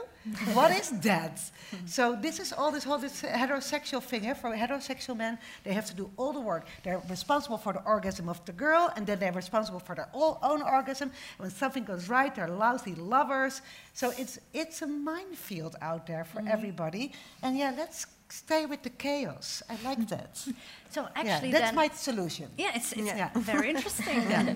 what 0.53 0.71
is 0.71 0.91
that? 1.01 1.41
so 1.87 2.15
this 2.21 2.39
is 2.39 2.53
all 2.53 2.71
this 2.71 2.85
whole 2.85 2.99
this 2.99 3.23
heterosexual 3.23 4.03
thing. 4.03 4.27
Eh? 4.27 4.35
For 4.35 4.51
heterosexual 4.55 5.17
men, 5.17 5.39
they 5.65 5.73
have 5.73 5.87
to 5.87 5.95
do 5.95 6.11
all 6.19 6.33
the 6.33 6.41
work. 6.41 6.67
They're 6.85 7.01
responsible 7.09 7.57
for 7.59 7.73
the 7.73 7.83
orgasm 7.85 8.29
of 8.29 8.45
the 8.45 8.53
girl, 8.53 8.93
and 8.95 9.07
then 9.07 9.19
they're 9.19 9.33
responsible 9.33 9.81
for 9.81 9.95
their 9.95 10.09
all, 10.13 10.39
own 10.43 10.61
orgasm. 10.63 11.09
And 11.39 11.41
when 11.45 11.51
something 11.51 11.85
goes 11.85 12.09
right, 12.09 12.35
they're 12.35 12.49
lousy 12.49 12.95
lovers. 12.95 13.63
So 13.95 14.13
it's, 14.19 14.39
it's 14.53 14.83
a 14.83 14.87
minefield 14.87 15.75
out 15.81 16.07
there 16.07 16.25
for 16.25 16.41
Mhm. 16.43 16.51
everybody. 16.53 17.13
And 17.43 17.57
yeah, 17.57 17.73
let's 17.77 18.07
stay 18.29 18.67
with 18.67 18.83
the 18.83 18.91
chaos. 18.91 19.63
I 19.71 19.77
like 19.89 20.07
that. 20.09 20.33
So 20.91 21.03
Yeah, 21.03 21.09
actually, 21.21 21.51
that's 21.53 21.67
then, 21.67 21.75
my 21.75 21.89
solution. 21.89 22.49
Yeah, 22.57 22.71
it's, 22.75 22.93
it's 22.93 23.07
Yeah. 23.07 23.31
very 23.35 23.69
interesting. 23.71 24.23
Yeah. 24.31 24.55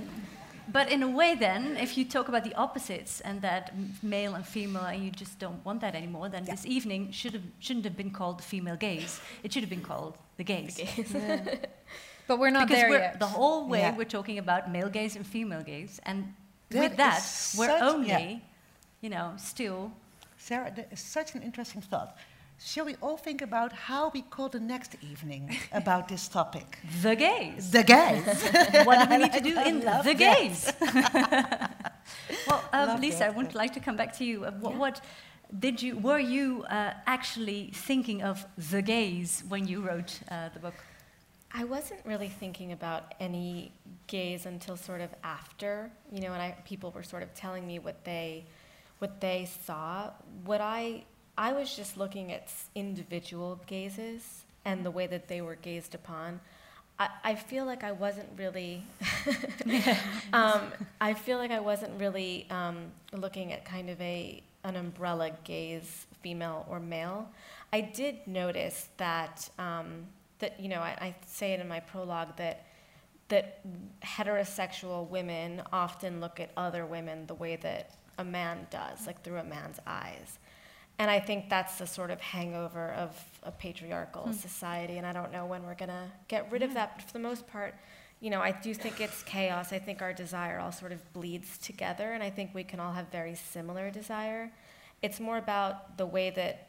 But 0.69 0.91
in 0.91 1.03
a 1.03 1.09
way, 1.09 1.35
then, 1.35 1.77
if 1.77 1.97
you 1.99 2.05
talk 2.05 2.29
about 2.29 2.45
the 2.45 2.55
opposites 2.55 3.21
and 3.21 3.41
that 3.43 3.73
male 4.03 4.35
and 4.35 4.47
female, 4.47 4.85
and 4.85 5.03
you 5.05 5.11
just 5.11 5.39
don't 5.39 5.65
want 5.65 5.81
that 5.81 5.95
anymore, 5.95 6.29
then 6.29 6.45
this 6.45 6.65
evening 6.67 7.11
should 7.13 7.33
have, 7.35 7.43
shouldn't 7.59 7.85
have 7.85 7.97
been 7.97 8.11
called 8.11 8.39
the 8.39 8.43
female 8.45 8.77
gaze. 8.77 9.21
It 9.43 9.53
should 9.53 9.63
have 9.63 9.71
been 9.71 9.83
called 9.83 10.17
the 10.37 10.45
gaze. 10.45 10.79
But 12.29 12.39
we're 12.39 12.51
not 12.51 12.69
because 12.69 12.83
there 12.83 12.91
we're, 12.91 12.99
yet. 12.99 13.19
The 13.19 13.27
whole 13.27 13.67
way 13.69 13.81
Yeah. 13.81 13.97
we're 13.97 14.05
talking 14.05 14.39
about 14.39 14.71
male 14.71 14.89
gaze 14.89 15.17
and 15.17 15.27
female 15.27 15.63
gaze, 15.63 16.01
and 16.07 16.33
That 16.71 16.81
with 16.81 16.97
that, 16.97 17.17
we're 17.59 17.67
such- 17.67 17.83
only, 17.83 18.09
yeah. 18.09 18.37
you 19.01 19.11
know, 19.11 19.35
still. 19.37 19.91
Sarah, 20.39 20.73
that 20.75 20.89
is 20.93 21.01
such 21.01 21.35
an 21.35 21.43
interesting 21.43 21.83
thought. 21.83 22.17
Shall 22.65 22.85
we 22.85 22.95
all 23.03 23.17
think 23.17 23.43
about 23.43 23.73
how 23.73 24.11
we 24.11 24.23
call 24.23 24.49
the 24.49 24.61
next 24.61 24.97
evening 25.03 25.57
about 25.73 26.09
this 26.09 26.29
topic? 26.29 26.79
The 27.03 27.17
gaze. 27.17 27.71
The 27.71 27.83
gaze. 27.83 28.85
what 28.87 28.97
do 29.03 29.11
we 29.11 29.23
need 29.23 29.33
to 29.33 29.41
do 29.41 29.59
in 29.61 29.85
Love 29.85 30.05
the 30.05 30.15
that. 30.15 30.37
gaze? 30.37 30.73
well, 32.47 32.65
um, 32.73 32.89
Love 32.89 33.01
Lisa, 33.01 33.19
that, 33.19 33.31
I 33.31 33.37
would 33.37 33.55
like 33.55 33.73
to 33.75 33.81
come 33.81 33.97
back 33.97 34.17
to 34.19 34.25
you. 34.25 34.45
Uh, 34.45 34.53
what, 34.53 34.77
what 34.77 35.01
did 35.59 35.83
you? 35.83 35.99
Were 35.99 36.21
you 36.21 36.65
uh, 36.71 36.93
actually 37.07 37.71
thinking 37.75 38.23
of 38.23 38.47
the 38.71 38.81
gaze 38.81 39.43
when 39.49 39.67
you 39.67 39.81
wrote 39.81 40.21
uh, 40.31 40.51
the 40.55 40.61
book? 40.61 40.75
I 41.53 41.65
wasn't 41.65 42.01
really 42.05 42.29
thinking 42.29 42.73
about 42.73 43.15
any 43.21 43.73
gaze 44.07 44.47
until 44.47 44.77
sort 44.77 45.01
of 45.01 45.11
after, 45.23 45.91
you 46.11 46.21
know, 46.21 46.33
and 46.33 46.41
I, 46.41 46.57
people 46.65 46.93
were 46.93 47.03
sort 47.03 47.23
of 47.23 47.35
telling 47.35 47.67
me 47.67 47.79
what 47.79 48.05
they, 48.05 48.47
what 49.01 49.21
they 49.21 49.49
saw. 49.67 50.11
What 50.45 50.61
I, 50.63 51.05
I 51.37 51.53
was 51.53 51.75
just 51.75 51.97
looking 51.97 52.33
at 52.33 52.53
individual 52.75 53.61
gazes 53.67 54.45
and 54.65 54.85
the 54.85 54.91
way 54.91 55.07
that 55.07 55.29
they 55.29 55.41
were 55.41 55.57
gazed 55.57 55.95
upon. 55.95 56.41
I, 56.99 57.09
I 57.25 57.35
feel 57.35 57.65
like 57.65 57.85
I 57.85 57.93
wasn't 57.93 58.29
really, 58.37 58.85
um, 60.33 60.61
I 61.01 61.15
feel 61.15 61.39
like 61.39 61.51
I 61.51 61.61
wasn't 61.61 61.99
really 61.99 62.47
um, 62.51 62.93
looking 63.13 63.53
at 63.53 63.65
kind 63.65 63.91
of 63.91 64.01
a 64.01 64.43
an 64.65 64.77
umbrella 64.77 65.33
gaze, 65.43 66.07
female 66.23 66.65
or 66.71 66.79
male. 66.79 67.29
I 67.73 67.81
did 67.81 68.27
notice 68.27 68.89
that 68.99 69.49
um, 69.59 70.07
that 70.39 70.61
you 70.61 70.69
know 70.69 70.81
I, 70.81 70.97
I 71.01 71.15
say 71.27 71.53
it 71.53 71.61
in 71.61 71.67
my 71.67 71.81
prologue 71.81 72.37
that 72.37 72.67
that 73.29 73.61
heterosexual 74.03 75.09
women 75.09 75.63
often 75.73 76.21
look 76.21 76.39
at 76.39 76.51
other 76.57 76.85
women 76.85 77.27
the 77.27 77.35
way 77.35 77.57
that 77.57 77.95
a 78.19 78.25
man 78.25 78.67
does, 78.71 79.07
like 79.07 79.23
through 79.23 79.39
a 79.39 79.45
man's 79.45 79.81
eyes. 79.87 80.39
And 80.99 81.11
I 81.11 81.19
think 81.21 81.49
that's 81.49 81.79
the 81.79 81.87
sort 81.87 82.11
of 82.11 82.21
hangover 82.21 82.93
of 82.93 83.17
a 83.43 83.51
patriarchal 83.51 84.25
Hmm. 84.27 84.33
society, 84.33 84.99
and 84.99 85.07
I 85.07 85.13
don't 85.13 85.33
know 85.33 85.47
when 85.47 85.65
we're 85.65 85.75
gonna 85.75 86.13
get 86.29 86.51
rid 86.51 86.63
of 86.63 86.75
that. 86.75 86.97
But 86.97 87.07
for 87.07 87.13
the 87.13 87.19
most 87.19 87.47
part, 87.49 87.75
you 88.21 88.31
know, 88.31 88.41
I 88.41 88.53
do 88.53 88.73
think 88.73 89.01
it's 89.01 89.23
chaos. 89.25 89.73
I 89.73 89.79
think 89.81 90.01
our 90.01 90.13
desire 90.13 90.61
all 90.61 90.71
sort 90.71 90.93
of 90.93 91.13
bleeds 91.13 91.59
together, 91.59 92.13
and 92.13 92.23
I 92.23 92.31
think 92.31 92.55
we 92.55 92.63
can 92.63 92.79
all 92.79 92.93
have 92.93 93.09
very 93.09 93.35
similar 93.35 93.91
desire. 93.91 94.53
It's 95.01 95.19
more 95.19 95.39
about 95.39 95.97
the 95.99 96.07
way 96.07 96.31
that 96.31 96.69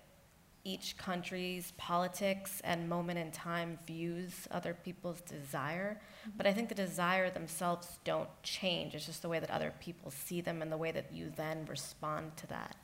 each 0.65 0.97
country's 0.97 1.71
politics 1.77 2.61
and 2.63 2.87
moment 2.87 3.19
in 3.19 3.29
time 3.31 3.77
views 3.85 4.47
other 4.49 4.73
people's 4.73 5.19
desire. 5.21 5.99
But 6.37 6.47
I 6.47 6.53
think 6.53 6.69
the 6.69 6.75
desire 6.75 7.29
themselves 7.29 7.99
don't 8.05 8.29
change. 8.43 8.95
It's 8.95 9.05
just 9.05 9.21
the 9.21 9.29
way 9.29 9.39
that 9.39 9.51
other 9.51 9.73
people 9.81 10.09
see 10.09 10.39
them 10.39 10.61
and 10.61 10.71
the 10.71 10.77
way 10.77 10.91
that 10.91 11.11
you 11.11 11.29
then 11.29 11.65
respond 11.65 12.37
to 12.37 12.47
that. 12.47 12.77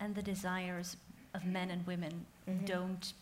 And 0.00 0.14
the 0.14 0.22
desires 0.22 0.96
of 1.34 1.44
men 1.44 1.70
and 1.70 1.86
women 1.86 2.26
Mhm. 2.48 2.66
don't 2.66 3.12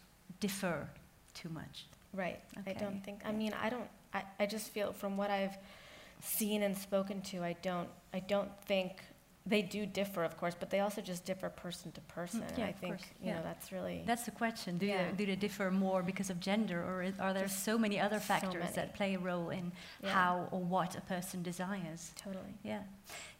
differ 0.40 0.88
too 1.34 1.48
much. 1.48 1.86
Right. 2.12 2.40
I 2.66 2.72
don't 2.72 3.02
think. 3.04 3.20
I 3.24 3.32
mean, 3.32 3.52
I 3.54 3.68
don't. 3.70 3.88
I, 4.12 4.22
I 4.38 4.46
just 4.46 4.68
feel 4.70 4.92
from 4.92 5.16
what 5.16 5.30
I've 5.30 5.56
seen 6.20 6.62
and 6.62 6.76
spoken 6.76 7.20
to, 7.22 7.42
I 7.42 7.54
don't. 7.62 7.88
I 8.12 8.20
don't 8.20 8.50
think 8.66 9.02
they 9.46 9.60
do 9.60 9.84
differ, 9.84 10.24
of 10.24 10.36
course, 10.38 10.54
but 10.58 10.70
they 10.70 10.80
also 10.80 11.02
just 11.02 11.24
differ 11.26 11.50
person 11.50 11.92
to 11.92 12.00
person. 12.02 12.40
Mm, 12.40 12.58
yeah, 12.58 12.64
I 12.64 12.68
of 12.68 12.76
think 12.76 12.96
course, 12.96 13.08
you 13.20 13.26
yeah. 13.28 13.34
know 13.36 13.42
that's 13.42 13.72
really. 13.72 14.02
That's 14.06 14.24
the 14.24 14.30
question. 14.30 14.78
Do, 14.78 14.86
Yeah. 14.86 15.10
they, 15.10 15.16
do 15.16 15.26
they 15.26 15.36
differ 15.36 15.70
more 15.70 16.02
because 16.02 16.30
of 16.30 16.40
gender, 16.40 16.82
or 16.82 17.02
is, 17.02 17.18
are 17.20 17.32
there 17.34 17.42
Just 17.42 17.62
so 17.64 17.76
many 17.76 18.00
other 18.00 18.20
so 18.20 18.24
factors 18.26 18.54
many. 18.62 18.72
that 18.76 18.94
play 18.94 19.14
a 19.14 19.18
role 19.18 19.50
in 19.50 19.72
Yeah. 20.02 20.10
how 20.12 20.48
or 20.50 20.60
what 20.60 20.96
a 20.96 21.00
person 21.02 21.42
desires? 21.42 22.12
totally. 22.16 22.54
Yeah. 22.62 22.82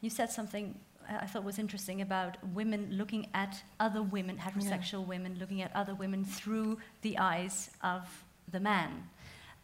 You 0.02 0.10
said 0.10 0.30
something 0.30 0.78
I 1.08 1.26
thought 1.26 1.44
was 1.44 1.58
interesting 1.58 2.00
about 2.00 2.36
women 2.54 2.88
looking 2.92 3.28
at 3.34 3.62
other 3.80 4.02
women, 4.02 4.36
heterosexual 4.38 5.06
women, 5.06 5.36
looking 5.38 5.62
at 5.62 5.74
other 5.74 5.94
women 5.94 6.24
through 6.24 6.78
the 7.02 7.18
eyes 7.18 7.70
of 7.82 8.02
the 8.50 8.60
man. 8.60 9.08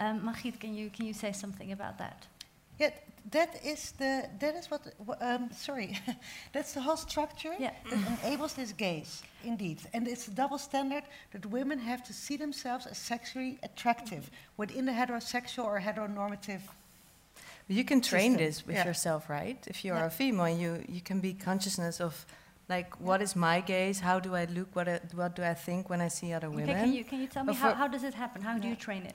Um, 0.00 0.22
Margriet, 0.24 0.58
can 0.60 0.74
you, 0.74 0.90
can 0.90 1.06
you 1.06 1.12
say 1.12 1.32
something 1.32 1.72
about 1.72 1.98
that? 1.98 2.26
Yeah, 2.78 2.90
that 3.30 3.62
is 3.62 3.92
the 3.92 4.26
that 4.38 4.54
is 4.56 4.70
what. 4.70 4.80
Um, 5.20 5.50
sorry, 5.52 5.98
that's 6.54 6.72
the 6.72 6.80
whole 6.80 6.96
structure 6.96 7.54
Yeah. 7.58 7.72
that 7.90 8.24
enables 8.24 8.54
this 8.54 8.72
gaze, 8.72 9.22
indeed, 9.44 9.82
and 9.92 10.08
it's 10.08 10.28
a 10.28 10.30
double 10.30 10.56
standard 10.56 11.04
that 11.32 11.44
women 11.44 11.78
have 11.78 12.02
to 12.04 12.14
see 12.14 12.38
themselves 12.38 12.86
as 12.86 12.96
sexually 12.96 13.58
attractive 13.62 14.30
within 14.56 14.86
the 14.86 14.92
heterosexual 14.92 15.64
or 15.64 15.78
heteronormative. 15.78 16.62
You 17.70 17.84
can 17.84 18.01
train 18.01 18.32
system. 18.32 18.47
this 18.47 18.66
with 18.66 18.76
Yeah. 18.76 18.86
yourself, 18.86 19.30
right? 19.30 19.59
If 19.66 19.84
you 19.84 19.92
are 19.94 20.01
Yeah. 20.01 20.06
a 20.06 20.10
female, 20.10 20.48
you 20.62 20.84
you 20.88 21.01
can 21.01 21.20
be 21.20 21.32
consciousness 21.34 22.01
of, 22.01 22.26
like, 22.68 22.88
what 23.01 23.20
is 23.22 23.34
my 23.34 23.60
gaze? 23.60 24.01
How 24.01 24.20
do 24.20 24.34
I 24.34 24.44
look? 24.47 24.68
What 24.74 24.88
I, 24.88 25.01
what 25.14 25.36
do 25.36 25.42
I 25.42 25.55
think 25.55 25.88
when 25.90 26.01
I 26.01 26.09
see 26.09 26.34
other 26.36 26.51
women? 26.51 26.70
Okay, 26.70 26.80
can 26.80 26.92
you, 26.92 27.05
can 27.05 27.20
you 27.20 27.28
tell 27.28 27.44
me 27.44 27.55
how, 27.55 27.74
how 27.74 27.88
does 27.88 28.02
it 28.02 28.14
happen? 28.14 28.42
How 28.42 28.59
do 28.59 28.68
you 28.68 28.76
train 28.76 29.02
it? 29.06 29.14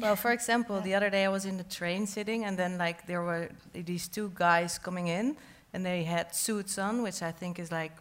Well, 0.00 0.16
for 0.16 0.32
example, 0.32 0.80
the 0.80 0.94
other 0.94 1.10
day 1.10 1.24
I 1.24 1.28
was 1.28 1.44
in 1.44 1.56
the 1.58 1.68
train 1.78 2.06
sitting, 2.06 2.44
and 2.44 2.56
then 2.56 2.78
like 2.78 3.06
there 3.06 3.22
were 3.22 3.50
these 3.72 4.08
two 4.08 4.30
guys 4.34 4.78
coming 4.78 5.08
in, 5.08 5.36
and 5.72 5.84
they 5.84 6.02
had 6.04 6.34
suits 6.34 6.78
on, 6.78 7.02
which 7.02 7.22
I 7.22 7.32
think 7.32 7.58
is 7.58 7.70
like 7.70 7.92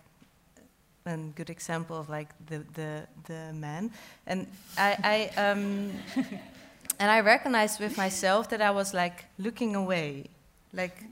a 1.05 1.17
good 1.35 1.49
example 1.49 1.97
of 1.99 2.09
like 2.09 2.29
the 2.47 2.59
the 2.73 3.07
the 3.25 3.53
man. 3.53 3.91
And 4.25 4.47
I, 4.77 5.29
I 5.37 5.41
um, 5.51 5.91
and 7.01 7.09
I 7.09 7.19
recognized 7.21 7.79
with 7.79 7.97
myself 7.97 8.49
that 8.49 8.61
I 8.61 8.69
was 8.69 8.93
like 8.93 9.25
looking 9.39 9.75
away, 9.75 10.29
like 10.71 11.03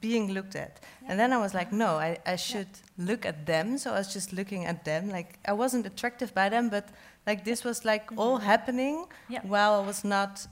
being 0.00 0.32
looked 0.32 0.56
at. 0.56 0.80
And 1.06 1.20
then 1.20 1.34
I 1.34 1.38
was 1.38 1.52
like, 1.52 1.70
no, 1.70 1.90
I, 1.96 2.18
I 2.24 2.36
should 2.36 2.72
look 2.96 3.26
at 3.26 3.44
them. 3.44 3.76
So 3.76 3.92
I 3.92 3.98
was 3.98 4.10
just 4.12 4.32
looking 4.32 4.64
at 4.64 4.84
them. 4.84 5.10
Like 5.10 5.38
I 5.46 5.52
wasn't 5.52 5.84
attractive 5.84 6.34
by 6.34 6.48
them, 6.48 6.70
but 6.70 6.88
like 7.26 7.44
this 7.44 7.62
was 7.62 7.84
like 7.84 8.06
mm-hmm. 8.06 8.18
all 8.18 8.38
happening 8.38 9.04
Yeah. 9.28 9.40
while 9.42 9.74
I 9.80 9.86
was 9.86 10.02
not 10.02 10.46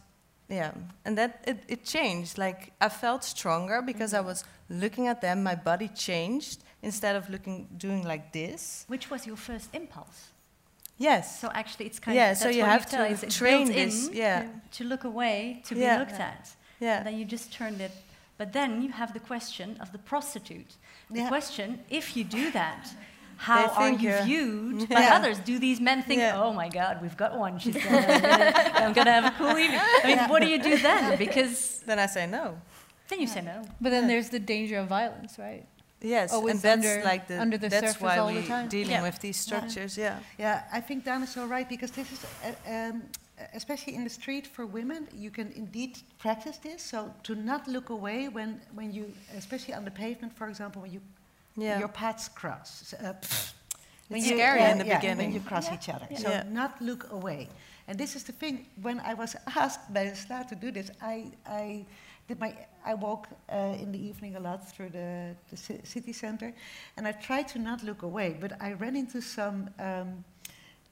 yeah. 0.49 0.73
And 1.07 1.17
that 1.17 1.43
it, 1.47 1.59
it 1.69 1.85
changed. 1.85 2.37
Like 2.37 2.73
I 2.79 2.91
felt 2.91 3.25
stronger 3.25 3.81
because 3.81 4.13
I 4.13 4.19
mm-hmm. 4.19 4.27
was 4.27 4.45
looking 4.69 5.09
at 5.09 5.23
them, 5.23 5.43
my 5.43 5.55
body 5.55 5.89
changed 5.89 6.65
instead 6.83 7.17
of 7.17 7.31
looking 7.31 7.69
doing 7.79 8.03
like 8.05 8.33
this. 8.33 8.85
Which 8.89 9.11
was 9.11 9.27
your 9.27 9.37
first 9.37 9.71
impulse? 9.73 10.32
Yes. 10.99 11.41
So 11.41 11.51
actually, 11.55 11.87
it's 11.87 11.99
kind 11.99 12.15
Yeah, 12.17 12.33
of 12.33 12.37
so 12.39 12.49
you 12.49 12.65
have 12.65 12.83
you've 12.83 12.91
to 12.91 13.03
us, 13.13 13.23
it's 13.23 13.37
train 13.37 13.67
built 13.67 13.77
this, 13.77 14.09
in 14.09 14.15
yeah. 14.15 14.47
to 14.73 14.85
look 14.85 15.05
away, 15.05 15.63
to 15.67 15.75
Yeah. 15.75 15.95
be 15.97 15.99
looked 16.05 16.21
at. 16.21 16.51
Yeah. 16.81 16.99
And 16.99 17.07
then 17.07 17.17
you 17.19 17.25
just 17.25 17.53
turned 17.53 17.81
it. 17.81 17.93
But 18.39 18.53
then 18.53 18.83
you 18.83 18.91
have 18.93 19.13
the 19.13 19.21
question 19.21 19.77
of 19.81 19.93
the 19.93 19.99
prostitute. 19.99 20.73
The 21.11 21.21
Yeah. 21.21 21.29
question: 21.29 21.81
If 21.91 22.17
you 22.17 22.25
do 22.25 22.51
that, 22.53 22.89
how 23.37 23.67
are 23.69 23.91
you 23.91 23.99
you're- 24.11 24.25
viewed 24.25 24.89
by 24.97 25.01
Yeah. 25.03 25.17
others? 25.17 25.39
Do 25.41 25.59
these 25.59 25.81
men 25.81 26.03
think, 26.03 26.21
Yeah. 26.21 26.41
"Oh 26.43 26.53
my 26.53 26.69
God, 26.69 27.01
we've 27.03 27.17
got 27.17 27.37
one. 27.39 27.59
She's 27.59 27.77
gonna, 27.77 28.53
I'm 28.83 28.93
gonna 28.93 29.13
have 29.13 29.25
a 29.33 29.35
cool 29.39 29.57
evening"? 29.59 29.81
I 30.05 30.07
mean, 30.07 30.29
what 30.29 30.41
do 30.43 30.49
you 30.49 30.61
do 30.63 30.77
then? 30.79 31.19
Because 31.19 31.81
Then 31.87 31.99
I 31.99 32.07
say 32.07 32.27
no. 32.27 32.59
then 33.09 33.21
you 33.21 33.27
say 33.27 33.43
no. 33.43 33.63
But 33.81 33.91
then 33.91 34.07
there's 34.09 34.31
the 34.31 34.39
danger 34.41 34.79
of 34.79 34.87
violence, 34.89 35.39
right? 35.39 35.67
Yes, 36.03 36.33
Always 36.33 36.55
and 36.55 36.63
that's 36.63 36.87
under- 36.87 37.05
like 37.05 37.27
the 37.29 37.41
under 37.41 37.59
the 37.59 37.69
that's 37.69 37.87
surface 37.87 38.03
why 38.03 38.19
all 38.19 38.27
we 38.33 38.41
the 38.41 38.47
time. 38.49 38.69
dealing 38.69 38.91
Yeah. 38.93 39.03
with 39.03 39.19
these 39.21 39.37
structures. 39.37 39.97
Yeah. 39.97 40.19
Yeah, 40.39 40.63
I 40.73 40.81
think 40.81 41.05
Dan 41.05 41.23
is 41.23 41.31
so 41.31 41.47
right 41.47 41.69
because 41.69 41.93
this 41.93 42.11
is, 42.13 42.25
uh, 42.25 42.71
um, 42.75 43.03
especially 43.55 43.95
in 43.95 44.03
the 44.05 44.11
street 44.11 44.47
for 44.47 44.67
women, 44.67 45.07
you 45.15 45.31
can 45.31 45.53
indeed 45.53 45.99
practice 46.19 46.59
this. 46.59 46.83
So 46.83 47.15
to 47.23 47.35
not 47.35 47.67
look 47.69 47.91
away 47.91 48.29
when, 48.29 48.61
when 48.75 48.93
you, 48.93 49.13
especially 49.37 49.75
on 49.75 49.85
the 49.85 49.91
pavement, 49.93 50.37
for 50.37 50.49
example, 50.49 50.83
when 50.83 50.93
you 50.93 51.01
Yeah. 51.57 51.79
your 51.79 51.89
paths 51.89 52.29
cross. 52.29 52.83
So, 52.89 52.97
uh, 52.97 53.13
when 54.09 54.21
It's 54.21 54.31
you- 54.31 54.37
scary 54.37 54.61
yeah, 54.61 54.73
in 54.73 54.79
the 54.79 54.87
yeah, 54.87 54.99
beginning. 54.99 55.27
when 55.27 55.35
you 55.35 55.41
cross 55.41 55.71
each 55.71 55.89
other. 55.89 56.07
So 56.17 56.29
Yeah. 56.31 56.43
not 56.49 56.81
look 56.81 57.11
away. 57.13 57.49
And 57.89 57.99
this 57.99 58.17
is 58.17 58.23
the 58.25 58.33
thing. 58.33 58.67
When 58.81 59.01
I 59.01 59.15
was 59.15 59.37
asked 59.57 59.93
by 59.93 60.05
the 60.05 60.17
Sla 60.17 60.45
to 60.49 60.55
do 60.55 60.71
this, 60.73 60.91
I, 61.01 61.31
I 61.47 61.85
did 62.29 62.41
my 62.41 62.55
I 62.85 62.95
walk 62.95 63.29
uh, 63.49 63.77
in 63.81 63.93
the 63.93 63.99
evening 63.99 64.37
a 64.37 64.41
lot 64.41 64.69
through 64.69 64.91
the, 64.91 65.37
the 65.51 65.57
city 65.57 66.13
center, 66.13 66.53
and 66.97 67.07
I 67.07 67.13
tried 67.13 67.49
to 67.49 67.59
not 67.59 67.83
look 67.85 68.03
away. 68.03 68.37
But 68.41 68.61
I 68.61 68.73
ran 68.73 68.97
into 68.97 69.21
some 69.21 69.71
um, 69.79 70.25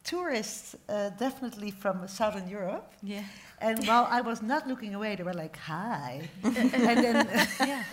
tourists, 0.04 0.76
uh, 0.88 1.10
definitely 1.10 1.70
from 1.70 2.06
Southern 2.06 2.48
Europe. 2.48 2.92
Yeah. 3.02 3.24
And 3.60 3.84
while 3.86 4.06
I 4.08 4.20
was 4.20 4.40
not 4.40 4.68
looking 4.68 4.94
away, 4.94 5.16
they 5.16 5.24
were 5.24 5.34
like, 5.34 5.56
"Hi," 5.56 6.28
and 6.44 6.72
then. 7.04 7.28
Yeah. 7.60 7.84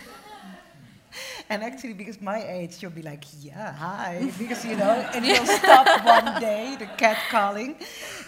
And 1.50 1.64
actually, 1.64 1.94
because 1.94 2.20
my 2.22 2.44
age, 2.44 2.82
you'll 2.82 2.92
be 2.92 3.02
like, 3.02 3.24
yeah, 3.42 3.74
hi, 3.74 4.32
because 4.40 4.66
you 4.66 4.76
know, 4.76 4.92
and 5.14 5.26
you'll 5.26 5.46
stop 5.46 5.88
one 6.06 6.42
day, 6.42 6.76
the 6.78 6.86
cat 6.98 7.18
calling, 7.30 7.76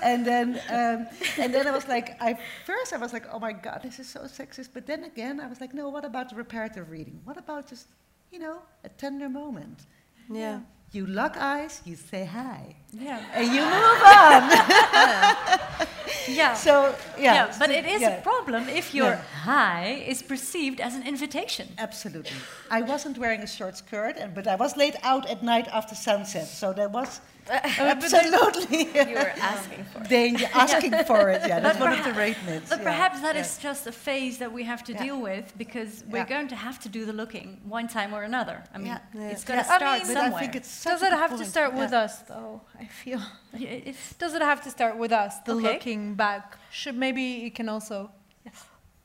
and 0.01 0.25
then, 0.25 0.47
um, 0.69 1.07
and 1.37 1.53
then 1.53 1.67
I 1.67 1.71
was 1.71 1.87
like, 1.87 2.15
I 2.21 2.37
first 2.65 2.93
I 2.93 2.97
was 2.97 3.11
like, 3.13 3.25
oh 3.33 3.39
my 3.39 3.51
god, 3.53 3.81
this 3.83 3.99
is 3.99 4.07
so 4.07 4.21
sexist, 4.21 4.69
but 4.73 4.85
then 4.85 5.03
again, 5.03 5.39
I 5.39 5.47
was 5.47 5.59
like, 5.59 5.73
no, 5.73 5.89
what 5.89 6.05
about 6.05 6.29
the 6.29 6.35
reparative 6.35 6.89
reading? 6.89 7.19
What 7.25 7.37
about 7.37 7.67
just, 7.69 7.87
you 8.31 8.39
know, 8.39 8.59
a 8.83 8.89
tender 8.89 9.27
moment? 9.29 9.79
Yeah. 10.31 10.59
You 10.91 11.05
lock 11.05 11.35
eyes, 11.37 11.81
you 11.85 11.95
say 11.95 12.25
hi, 12.25 12.75
Yeah. 12.91 13.21
and 13.33 13.47
you 13.55 13.61
move 13.61 14.01
on. 14.21 15.87
Yeah. 16.29 16.53
so 16.67 16.95
yeah, 17.17 17.33
yeah, 17.33 17.55
but 17.59 17.69
it 17.69 17.85
is 17.85 18.01
yeah. 18.01 18.17
a 18.17 18.21
problem 18.21 18.69
if 18.69 18.93
your 18.93 19.11
Yeah. 19.11 19.21
hi 19.43 20.03
is 20.07 20.21
perceived 20.21 20.79
as 20.79 20.95
an 20.95 21.03
invitation. 21.07 21.67
Absolutely. 21.77 22.37
I 22.69 22.81
wasn't 22.81 23.17
wearing 23.17 23.41
a 23.41 23.47
short 23.47 23.77
skirt, 23.77 24.17
and, 24.17 24.33
but 24.33 24.47
I 24.47 24.55
was 24.55 24.77
laid 24.77 24.95
out 25.03 25.25
at 25.29 25.43
night 25.43 25.67
after 25.67 25.95
sunset, 25.95 26.47
so 26.47 26.73
there 26.73 26.89
was 26.89 27.21
Uh, 27.49 27.59
absolutely 27.79 28.79
You 29.09 29.15
were 29.15 29.33
asking 29.53 29.83
for 29.91 30.01
it. 30.03 30.55
asking 30.55 30.91
for 31.05 31.29
it. 31.29 31.41
Yeah, 31.47 31.59
that's 31.63 31.77
But 31.79 31.89
one 31.89 31.99
of 31.99 32.03
the 32.05 32.11
perha- 32.11 32.17
rate 32.17 32.37
myths. 32.45 32.69
But 32.69 32.79
yeah. 32.79 32.83
perhaps 32.91 33.21
that 33.21 33.35
yeah. 33.35 33.41
is 33.41 33.57
just 33.57 33.87
a 33.87 33.91
phase 33.91 34.37
that 34.37 34.51
we 34.51 34.63
have 34.63 34.83
to 34.85 34.93
Yeah. 34.93 35.03
deal 35.03 35.19
with 35.29 35.45
because 35.57 36.03
we're 36.09 36.25
going 36.35 36.47
to 36.49 36.55
have 36.55 36.77
to 36.85 36.89
do 36.89 37.05
the 37.05 37.13
looking 37.13 37.59
one 37.77 37.87
time 37.87 38.13
or 38.13 38.23
another. 38.23 38.63
I 38.73 38.77
mean, 38.77 38.99
it's 39.13 39.43
going 39.43 39.59
to 39.59 39.65
Yeah, 39.65 39.73
I 39.73 39.77
start 39.77 39.97
mean, 40.03 40.13
somewhere. 40.15 40.35
I 40.35 40.39
think 40.41 40.55
it's 40.55 40.83
Does 40.83 41.01
it 41.01 41.11
have 41.11 41.31
to 41.31 41.37
point. 41.37 41.47
start 41.55 41.73
with 41.73 41.93
us, 41.93 42.13
though? 42.31 42.61
I 42.79 42.85
feel. 42.85 43.21
Does 44.19 44.33
it 44.35 44.41
have 44.41 44.61
to 44.63 44.69
start 44.69 44.97
with 44.97 45.11
us? 45.11 45.39
The 45.45 45.53
Okay. 45.55 45.73
looking 45.73 46.15
back. 46.15 46.57
Should 46.71 46.95
maybe 46.97 47.45
it 47.47 47.55
can 47.55 47.67
also. 47.69 48.11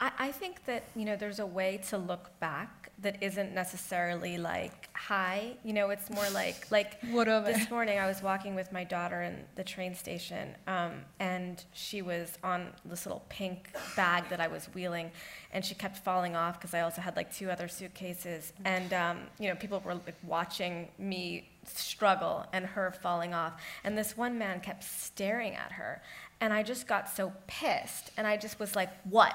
I, 0.05 0.13
I 0.19 0.33
think 0.33 0.67
that 0.67 0.85
you 0.95 1.07
know 1.07 1.17
there's 1.17 1.39
a 1.39 1.47
way 1.47 1.81
to 1.89 1.97
look 1.97 2.39
back 2.39 2.91
that 3.01 3.23
isn't 3.23 3.55
necessarily 3.55 4.37
like 4.37 4.91
hi. 4.93 5.55
You 5.65 5.73
know, 5.73 5.89
it's 5.91 6.11
more 6.11 6.29
like 6.31 6.67
like 6.71 7.01
Whatever. 7.11 7.47
this 7.47 7.71
morning 7.71 7.99
I 7.99 8.07
was 8.07 8.23
walking 8.23 8.55
with 8.55 8.71
my 8.71 8.85
daughter 8.85 9.23
in 9.23 9.45
the 9.55 9.65
train 9.65 9.95
station, 9.95 10.55
um, 10.67 10.93
and 11.21 11.65
she 11.73 12.03
was 12.03 12.37
on 12.45 12.69
this 12.85 13.07
little 13.07 13.25
pink 13.31 13.75
bag 13.97 14.29
that 14.29 14.41
I 14.41 14.47
was 14.47 14.67
wheeling, 14.75 15.11
and 15.53 15.65
she 15.65 15.75
kept 15.75 15.97
falling 16.05 16.37
off 16.37 16.61
because 16.61 16.75
I 16.75 16.83
also 16.83 17.01
had 17.01 17.17
like 17.17 17.33
two 17.35 17.51
other 17.51 17.67
suitcases, 17.67 18.53
and 18.67 18.93
um, 18.93 19.19
you 19.39 19.49
know 19.49 19.55
people 19.55 19.81
were 19.81 19.95
like 19.95 20.19
watching 20.23 20.89
me 20.99 21.49
struggle 21.67 22.45
and 22.53 22.67
her 22.67 22.93
falling 23.03 23.33
off, 23.33 23.55
and 23.85 23.97
this 23.97 24.19
one 24.19 24.37
man 24.37 24.61
kept 24.61 24.85
staring 24.85 25.55
at 25.55 25.73
her, 25.73 26.03
and 26.43 26.53
I 26.53 26.63
just 26.63 26.87
got 26.87 27.09
so 27.09 27.33
pissed, 27.47 28.11
and 28.19 28.27
I 28.27 28.37
just 28.37 28.61
was 28.61 28.77
like, 28.77 28.91
what? 29.05 29.35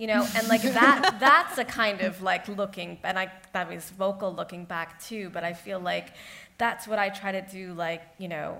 You 0.00 0.06
know 0.06 0.26
and 0.34 0.48
like 0.48 0.62
that 0.62 1.18
that's 1.20 1.58
a 1.58 1.64
kind 1.64 2.00
of 2.00 2.22
like 2.22 2.48
looking 2.48 2.98
and 3.04 3.18
i 3.18 3.30
that 3.52 3.68
was 3.70 3.90
vocal 3.90 4.34
looking 4.34 4.64
back 4.64 5.00
too 5.02 5.28
but 5.28 5.44
i 5.44 5.52
feel 5.52 5.78
like 5.78 6.14
that's 6.56 6.88
what 6.88 6.98
i 6.98 7.10
try 7.10 7.30
to 7.30 7.42
do 7.42 7.74
like 7.74 8.02
you 8.16 8.26
know 8.26 8.58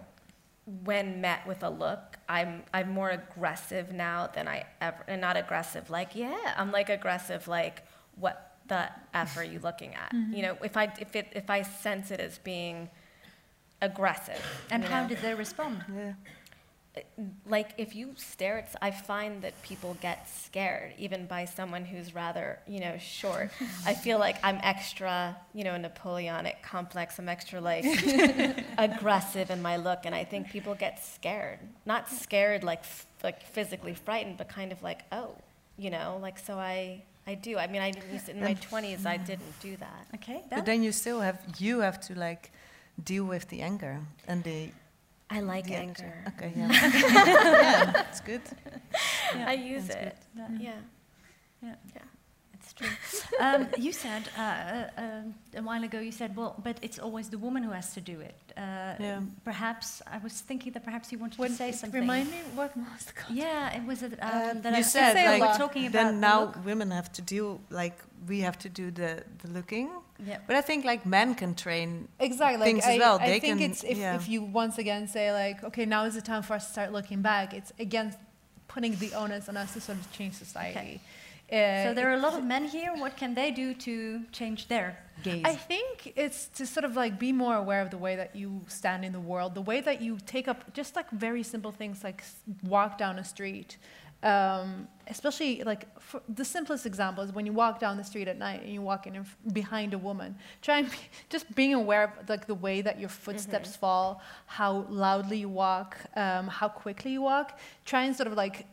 when 0.85 1.23
met 1.23 1.45
with 1.47 1.63
a 1.63 1.71
look 1.71 2.19
i'm 2.29 2.63
i'm 2.75 2.91
more 2.91 3.09
aggressive 3.09 3.91
now 3.91 4.27
than 4.27 4.47
i 4.47 4.63
ever 4.83 5.03
and 5.09 5.23
not 5.23 5.35
aggressive 5.35 5.89
like 5.89 6.15
yeah 6.15 6.55
i'm 6.59 6.71
like 6.71 6.91
aggressive 6.91 7.49
like 7.49 7.87
what 8.17 8.57
the 8.69 8.87
f 9.15 9.39
are 9.39 9.43
you 9.43 9.59
looking 9.61 9.95
at 9.95 10.13
mm-hmm. 10.15 10.35
you 10.35 10.43
know 10.43 10.59
if 10.63 10.77
i 10.77 10.93
if 11.01 11.17
it 11.17 11.27
if 11.33 11.49
i 11.49 11.63
sense 11.63 12.11
it 12.11 12.21
as 12.21 12.37
being 12.37 12.91
aggressive 13.83 14.43
and 14.71 14.85
how 14.85 15.03
know? 15.03 15.09
did 15.09 15.19
they 15.19 15.35
respond? 15.35 15.85
Yeah. 15.95 16.13
Like 17.47 17.71
if 17.79 17.95
you 17.95 18.13
stare 18.17 18.59
at 18.59 18.75
i 18.83 18.91
find 18.91 19.43
that 19.43 19.61
people 19.63 19.97
get 20.01 20.29
scared 20.29 20.93
even 20.99 21.27
by 21.27 21.45
someone 21.45 21.85
who's 21.85 22.15
rather 22.15 22.59
you 22.67 22.81
know 22.81 22.97
short 22.99 23.51
i 23.87 23.95
feel 23.95 24.19
like 24.19 24.37
i'm 24.43 24.59
extra 24.63 25.37
you 25.55 25.65
know 25.65 25.77
napoleonic 25.77 26.63
complex 26.63 27.19
i'm 27.19 27.29
extra 27.29 27.61
like 27.61 27.85
aggressive 28.79 29.51
in 29.51 29.61
my 29.63 29.77
look 29.77 30.01
and 30.05 30.15
i 30.15 30.25
think 30.25 30.51
people 30.51 30.75
get 30.75 31.05
scared 31.05 31.59
not 31.87 32.09
scared 32.09 32.63
like 32.65 32.85
like 33.23 33.43
physically 33.43 33.95
frightened, 33.95 34.37
but 34.37 34.49
kind 34.49 34.73
of 34.73 34.83
like, 34.83 35.03
oh, 35.13 35.35
you 35.77 35.91
know, 35.91 36.19
like 36.21 36.39
so 36.39 36.59
I 36.59 37.03
I 37.27 37.35
do. 37.35 37.59
I 37.59 37.67
mean, 37.67 37.83
I 37.83 37.93
used 38.13 38.29
in 38.29 38.41
my 38.41 38.55
twenties 38.55 39.07
I 39.07 39.17
didn't 39.17 39.61
do 39.61 39.77
that. 39.77 40.07
Okay. 40.17 40.43
But 40.51 40.67
then 40.67 40.83
you 40.83 40.93
still 40.93 41.21
have 41.21 41.39
you 41.59 41.81
have 41.81 42.01
to 42.03 42.15
like 42.19 42.51
deal 43.03 43.25
with 43.25 43.49
the 43.49 43.61
anger 43.63 44.01
and 44.27 44.45
the. 44.45 44.71
I 45.31 45.41
like 45.41 45.67
the 45.67 45.75
anger. 45.77 46.13
Okay, 46.29 46.53
yeah. 46.57 46.69
yeah, 46.73 48.07
it's 48.09 48.21
good. 48.21 48.43
I 49.35 49.53
use 49.55 49.89
it. 49.89 50.17
good. 50.35 50.61
Yeah. 50.61 50.73
Yeah. 51.63 51.75
Yeah. 51.95 52.03
It's 52.81 53.27
true. 53.29 53.39
um, 53.47 53.67
you 53.79 53.93
said 53.93 54.23
uh, 54.39 54.43
uh, 54.43 55.01
uh, 55.03 55.61
a 55.61 55.63
while 55.63 55.83
ago. 55.85 55.99
You 56.01 56.13
said, 56.13 56.35
"Well, 56.37 56.55
but 56.65 56.77
it's 56.83 56.99
always 56.99 57.29
the 57.29 57.39
woman 57.39 57.63
who 57.63 57.73
has 57.73 57.93
to 57.95 58.01
do 58.01 58.21
it." 58.21 58.35
Uh, 58.57 58.63
Yeah. 58.99 59.21
Perhaps 59.45 60.03
I 60.07 60.19
was 60.19 60.35
thinking 60.49 60.73
that 60.73 60.85
perhaps 60.85 61.11
you 61.13 61.19
wanted 61.19 61.39
When- 61.39 61.51
to 61.51 61.57
say 61.57 61.73
something. 61.73 62.01
Remind 62.01 62.31
me 62.31 62.39
what 62.55 62.77
was 62.77 63.05
the 63.09 63.13
context? 63.13 63.45
Yeah, 63.45 63.77
it 63.79 63.85
was. 63.87 64.03
A, 64.03 64.07
um, 64.07 64.13
Uh, 64.21 64.61
that 64.63 64.73
you 64.73 64.79
I 64.79 64.83
said 64.83 65.13
say 65.15 65.25
like 65.33 65.41
we're 65.43 65.59
talking 65.67 65.87
about 65.87 65.93
then 65.99 66.21
now 66.21 66.41
look. 66.41 66.65
women 66.65 66.91
have 66.91 67.11
to 67.13 67.23
deal 67.23 67.61
like 67.71 67.97
we 68.29 68.41
have 68.41 68.59
to 68.59 68.69
do 68.69 68.91
the 68.91 69.11
the 69.43 69.49
looking. 69.49 69.89
Yeah. 70.27 70.39
But 70.47 70.57
I 70.57 70.63
think 70.63 70.85
like 70.85 71.03
men 71.07 71.35
can 71.35 71.55
train 71.55 72.09
Exactly. 72.19 72.59
Like 72.61 72.69
things 72.71 72.85
I, 72.87 72.93
as 72.95 72.99
well. 73.05 73.17
I 73.21 73.27
they 73.27 73.41
think 73.41 73.59
can, 73.61 73.71
it's 73.71 73.83
if, 73.85 73.97
yeah. 73.99 74.17
if 74.17 74.29
you 74.29 74.43
once 74.43 74.77
again 74.79 75.07
say 75.09 75.33
like, 75.33 75.65
okay, 75.69 75.87
now 75.87 76.05
is 76.09 76.15
the 76.15 76.21
time 76.33 76.43
for 76.43 76.55
us 76.57 76.67
to 76.67 76.73
start 76.73 76.93
looking 76.93 77.23
back. 77.23 77.55
It's 77.55 77.73
again 77.79 78.15
putting 78.69 78.95
the 78.97 79.11
onus 79.15 79.49
on 79.49 79.57
us 79.57 79.73
to 79.75 79.81
sort 79.81 79.99
of 79.99 80.05
change 80.13 80.35
society. 80.35 81.01
Uh, 81.53 81.85
So 81.85 81.95
there 81.95 82.09
are 82.11 82.15
a 82.15 82.21
lot 82.21 82.35
of 82.35 82.45
men 82.55 82.65
here. 82.65 82.93
What 82.95 83.17
can 83.17 83.35
they 83.35 83.51
do 83.51 83.75
to 83.75 84.25
change 84.33 84.69
their 84.69 84.97
gaze? 85.23 85.43
I 85.45 85.55
think 85.55 86.13
it's 86.17 86.47
to 86.59 86.67
sort 86.67 86.85
of 86.85 86.97
like 86.97 87.19
be 87.19 87.33
more 87.33 87.57
aware 87.57 87.83
of 87.83 87.91
the 87.91 87.99
way 87.99 88.17
that 88.17 88.35
you 88.37 88.63
stand 88.69 89.05
in 89.05 89.13
the 89.13 89.21
world, 89.21 89.55
the 89.55 89.63
way 89.73 89.81
that 89.81 90.01
you 90.01 90.19
take 90.27 90.49
up 90.49 90.73
just 90.73 90.97
like 90.97 91.11
very 91.11 91.43
simple 91.43 91.73
things 91.73 92.05
like 92.05 92.23
walk 92.63 92.99
down 92.99 93.19
a 93.19 93.25
street. 93.25 93.77
Um, 94.23 94.87
especially 95.07 95.63
like 95.65 95.99
for 95.99 96.21
the 96.29 96.45
simplest 96.45 96.85
example 96.85 97.25
is 97.25 97.33
when 97.33 97.47
you 97.47 97.55
walk 97.55 97.81
down 97.81 97.97
the 97.97 98.05
street 98.05 98.29
at 98.29 98.37
night 98.37 98.61
and 98.63 98.71
you 98.71 98.83
walk 98.83 99.07
in 99.07 99.25
behind 99.53 99.95
a 99.95 99.99
woman. 99.99 100.37
Try 100.61 100.81
and 100.81 100.91
be, 100.91 100.99
just 101.31 101.55
being 101.55 101.73
aware 101.73 102.05
of 102.05 102.29
like 102.29 102.47
the 102.47 102.55
way 102.55 102.83
that 102.83 103.01
your 103.01 103.09
footsteps 103.09 103.77
fall, 103.77 104.21
how 104.45 104.85
loudly 104.91 105.39
you 105.39 105.49
walk, 105.49 105.97
um, 106.17 106.49
how 106.49 106.69
quickly 106.69 107.13
you 107.13 107.23
walk. 107.23 107.59
Try 107.87 108.05
and 108.05 108.15
sort 108.15 108.27
of 108.27 108.35
like 108.35 108.67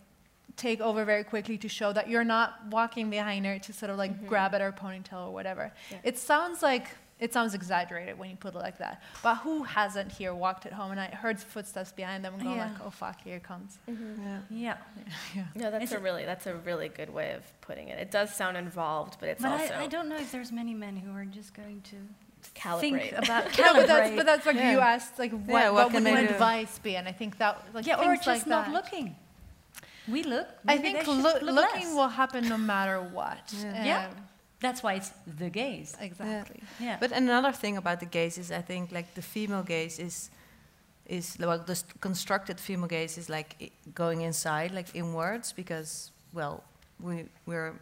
take 0.58 0.82
over 0.82 1.06
very 1.06 1.24
quickly 1.24 1.58
to 1.60 1.70
show 1.70 1.94
that 1.94 2.10
you're 2.10 2.24
not 2.24 2.66
walking 2.72 3.10
behind 3.10 3.46
her 3.46 3.60
to 3.60 3.72
sort 3.72 3.90
of 3.92 3.98
like 3.98 4.12
mm-hmm. 4.14 4.26
grab 4.28 4.54
at 4.56 4.62
her 4.62 4.72
ponytail 4.72 5.28
or 5.28 5.32
whatever. 5.34 5.72
Yeah. 5.92 5.98
It 6.04 6.18
sounds 6.18 6.62
like 6.62 6.88
it 7.20 7.34
sounds 7.34 7.56
exaggerated 7.56 8.20
when 8.20 8.30
you 8.30 8.36
put 8.36 8.54
it 8.54 8.60
like 8.60 8.78
that. 8.78 9.02
But 9.24 9.36
who 9.38 9.64
hasn't 9.64 10.12
here 10.12 10.36
walked 10.36 10.68
at 10.68 10.74
home 10.74 10.92
and 10.92 11.00
I 11.00 11.08
heard 11.08 11.40
footsteps 11.40 11.92
behind 11.92 12.24
them 12.24 12.34
and 12.36 12.44
going 12.44 12.58
Yeah. 12.58 12.68
like, 12.74 12.86
oh 12.86 12.90
fuck, 12.92 13.22
here 13.24 13.38
it 13.38 13.44
comes. 13.44 13.80
Mm-hmm. 13.90 14.38
yeah. 14.52 14.78
yeah. 15.36 15.46
No, 15.56 15.72
that's 15.72 15.86
Is 15.86 15.92
a 15.94 15.98
it- 15.98 16.02
really 16.04 16.26
that's 16.26 16.48
a 16.48 16.56
really 16.56 16.90
good 16.90 17.12
way 17.14 17.32
of 17.34 17.44
putting 17.62 17.88
it. 17.88 18.00
It 18.00 18.12
does 18.12 18.34
sound 18.34 18.58
involved, 18.58 19.18
but 19.20 19.30
it's 19.30 19.42
But 19.42 19.52
also 19.62 19.74
I, 19.76 19.84
I 19.84 19.88
don't 19.88 20.10
know 20.10 20.18
if 20.18 20.32
there's 20.32 20.52
many 20.52 20.74
men 20.74 20.96
who 20.96 21.12
are 21.16 21.26
just 21.26 21.54
going 21.56 21.82
to 21.92 21.96
calibrate. 22.56 22.80
think 22.80 23.12
about 23.14 23.46
No, 23.46 23.52
calibrate. 23.52 23.76
but 23.76 23.88
that's, 23.88 24.16
but 24.16 24.26
that's 24.26 24.46
like 24.46 24.56
you 24.56 24.62
Yeah. 24.62 24.88
asked, 24.94 25.18
like 25.20 25.32
what, 25.32 25.60
Yeah, 25.60 25.70
what 25.70 25.74
what 25.86 25.92
can 25.92 26.04
would 26.04 26.14
they 26.14 26.20
your 26.20 26.28
do? 26.28 26.34
advice 26.34 26.80
be? 26.80 26.96
And 26.98 27.08
I 27.08 27.12
think 27.14 27.38
that 27.40 27.64
like 27.74 27.86
yeah, 27.88 27.96
or 28.00 28.16
things 28.16 28.26
just 28.26 28.28
like 28.28 28.48
not 28.48 28.66
that. 28.66 28.74
looking. 28.74 29.16
We 30.08 30.24
look. 30.24 30.48
I 30.68 30.78
think 30.78 30.98
they 30.98 31.04
should 31.04 31.22
look 31.22 31.42
looking 31.42 31.88
less. 31.88 31.96
will 31.96 32.08
happen 32.08 32.48
no 32.48 32.58
matter 32.58 33.02
what. 33.02 33.54
Yeah. 33.54 33.86
Yeah. 33.86 34.08
Um, 34.08 34.16
That's 34.60 34.82
why 34.82 34.94
it's 34.94 35.12
the 35.40 35.50
gaze. 35.50 35.96
exactly. 36.00 36.62
Yeah. 36.80 36.98
But 37.00 37.12
another 37.12 37.52
thing 37.52 37.78
about 37.78 38.00
the 38.00 38.06
gaze 38.06 38.38
is 38.38 38.52
I 38.52 38.62
think 38.62 38.92
like 38.92 39.14
the 39.14 39.22
female 39.22 39.64
gaze 39.64 40.00
is 40.00 40.30
is 41.06 41.38
well 41.40 41.60
the 41.60 41.82
constructed 42.02 42.60
female 42.60 42.88
gaze 42.88 43.18
is 43.18 43.30
like 43.30 43.72
going 43.94 44.22
inside 44.22 44.72
like 44.72 44.94
inwards 44.94 45.54
because 45.54 46.12
well 46.34 46.64
we 47.00 47.26
we're 47.46 47.74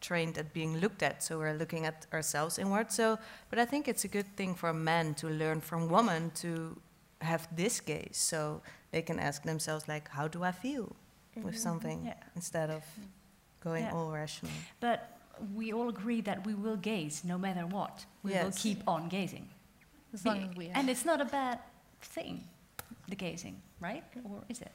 trained 0.00 0.36
at 0.36 0.52
being 0.52 0.78
looked 0.78 1.02
at 1.02 1.22
so 1.22 1.38
we're 1.38 1.54
looking 1.54 1.86
at 1.86 2.06
ourselves 2.12 2.58
inward 2.58 2.92
so 2.92 3.18
but 3.50 3.58
I 3.58 3.64
think 3.64 3.88
it's 3.88 4.04
a 4.04 4.08
good 4.08 4.26
thing 4.36 4.54
for 4.54 4.72
men 4.74 5.14
to 5.14 5.26
learn 5.28 5.60
from 5.60 5.88
women 5.88 6.30
to 6.42 6.76
have 7.22 7.48
this 7.56 7.80
gaze 7.80 8.18
so 8.18 8.60
they 8.90 9.00
can 9.00 9.18
ask 9.18 9.42
themselves 9.42 9.88
like 9.88 10.08
how 10.10 10.28
do 10.28 10.42
I 10.42 10.52
feel 10.52 10.94
with 11.36 11.54
mm-hmm. 11.54 11.62
something 11.62 12.06
Yeah. 12.06 12.14
instead 12.34 12.70
of 12.70 12.82
mm. 12.82 13.06
going 13.60 13.84
Yeah. 13.84 13.94
all 13.94 14.10
rational 14.10 14.52
But 14.80 15.18
we 15.54 15.72
all 15.72 15.88
agree 15.88 16.22
that 16.22 16.46
we 16.46 16.54
will 16.54 16.76
gaze 16.76 17.22
no 17.24 17.36
matter 17.38 17.66
what. 17.66 18.04
We 18.22 18.32
will 18.32 18.52
keep 18.52 18.82
on 18.88 19.08
gazing. 19.08 19.48
As 20.14 20.24
long 20.24 20.42
as 20.42 20.56
we 20.56 20.68
and 20.68 20.88
it's 20.88 21.04
not 21.04 21.20
a 21.20 21.26
bad 21.26 21.58
thing, 22.00 22.44
the 23.08 23.16
gazing, 23.16 23.60
right? 23.80 24.04
Mm. 24.14 24.30
Or 24.30 24.42
is 24.48 24.60
it? 24.60 24.72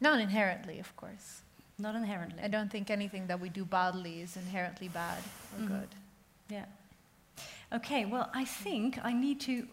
Not 0.00 0.20
inherently, 0.20 0.78
of 0.78 0.94
course. 0.96 1.42
Not 1.78 1.94
inherently. 1.94 2.42
I 2.42 2.48
don't 2.48 2.70
think 2.70 2.90
anything 2.90 3.26
that 3.26 3.40
we 3.40 3.48
do 3.48 3.64
badly 3.64 4.20
is 4.20 4.36
inherently 4.36 4.88
bad 4.88 5.22
or 5.54 5.64
Mhm. 5.64 5.68
good. 5.68 5.88
Yeah. 6.48 6.66
Okay, 7.72 8.04
well, 8.04 8.30
I 8.32 8.44
think 8.44 8.98
I 9.04 9.12
need 9.12 9.40
to 9.42 9.68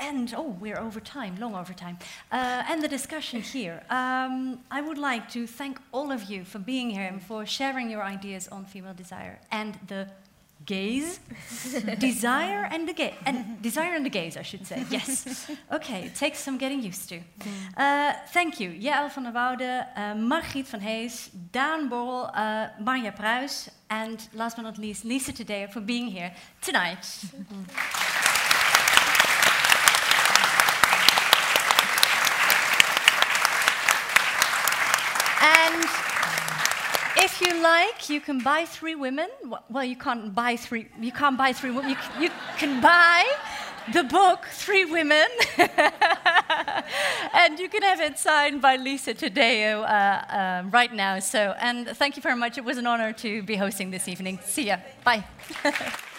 end. 0.00 0.34
Oh, 0.36 0.56
we're 0.60 0.78
over 0.78 1.00
time, 1.00 1.36
long 1.38 1.54
over 1.54 1.72
time. 1.72 1.98
Uh, 2.32 2.62
end 2.68 2.82
the 2.82 2.88
discussion 2.88 3.40
here. 3.56 3.82
Um, 3.90 4.60
I 4.70 4.80
would 4.80 4.98
like 4.98 5.28
to 5.30 5.46
thank 5.46 5.78
all 5.92 6.10
of 6.10 6.24
you 6.24 6.44
for 6.44 6.58
being 6.58 6.90
here 6.90 7.06
and 7.06 7.22
for 7.22 7.46
sharing 7.46 7.90
your 7.90 8.02
ideas 8.02 8.48
on 8.48 8.64
female 8.64 8.94
desire 8.94 9.38
and 9.50 9.78
the 9.86 10.08
gaze, 10.66 11.20
desire 11.98 12.68
and 12.70 12.88
the 12.88 12.92
gaze, 12.94 13.12
and 13.26 13.60
desire 13.62 13.94
and 13.94 14.04
the 14.04 14.10
gaze, 14.10 14.36
I 14.36 14.42
should 14.42 14.66
say. 14.66 14.84
Yes. 14.90 15.50
Okay, 15.72 16.04
it 16.04 16.14
takes 16.14 16.38
some 16.38 16.56
getting 16.58 16.82
used 16.82 17.08
to. 17.08 17.20
Uh, 17.76 18.12
thank 18.32 18.60
you, 18.60 18.70
Yael 18.70 19.10
van 19.12 19.24
der 19.24 19.32
Woude, 19.32 19.86
uh, 19.96 20.14
Margriet 20.14 20.66
van 20.68 20.80
Hees, 20.80 21.30
Daan 21.52 21.88
Borrel, 21.88 22.30
uh, 22.34 22.68
Marja 22.80 23.12
Pruis, 23.12 23.68
and 23.90 24.28
last 24.34 24.56
but 24.56 24.62
not 24.62 24.78
least, 24.78 25.04
Lisa 25.04 25.32
Taddeo 25.32 25.68
for 25.70 25.80
being 25.80 26.06
here 26.06 26.32
tonight. 26.62 27.04
And 35.40 35.84
if 37.34 37.40
you 37.40 37.62
like, 37.62 38.08
you 38.08 38.20
can 38.20 38.38
buy 38.38 38.64
three 38.64 38.94
women. 38.94 39.28
Well, 39.68 39.84
you 39.84 39.96
can't 39.96 40.34
buy 40.34 40.56
three. 40.56 40.86
You 41.00 41.10
can't 41.10 41.36
buy 41.36 41.52
three 41.52 41.72
women. 41.72 41.90
You, 41.90 41.96
you 42.20 42.30
can 42.58 42.80
buy 42.80 43.24
the 43.92 44.04
book 44.04 44.46
Three 44.52 44.84
Women, 44.84 45.26
and 45.58 47.58
you 47.58 47.68
can 47.68 47.82
have 47.82 48.00
it 48.00 48.18
signed 48.18 48.62
by 48.62 48.76
Lisa 48.76 49.14
Taddeo 49.14 49.82
uh, 49.82 50.62
um, 50.62 50.70
right 50.70 50.92
now. 50.92 51.18
So, 51.18 51.54
and 51.58 51.88
thank 51.88 52.16
you 52.16 52.22
very 52.22 52.36
much. 52.36 52.56
It 52.56 52.64
was 52.64 52.78
an 52.78 52.86
honor 52.86 53.12
to 53.14 53.42
be 53.42 53.56
hosting 53.56 53.90
this 53.90 54.06
evening. 54.06 54.38
See 54.44 54.66
ya. 54.66 54.76
Bye. 55.02 55.24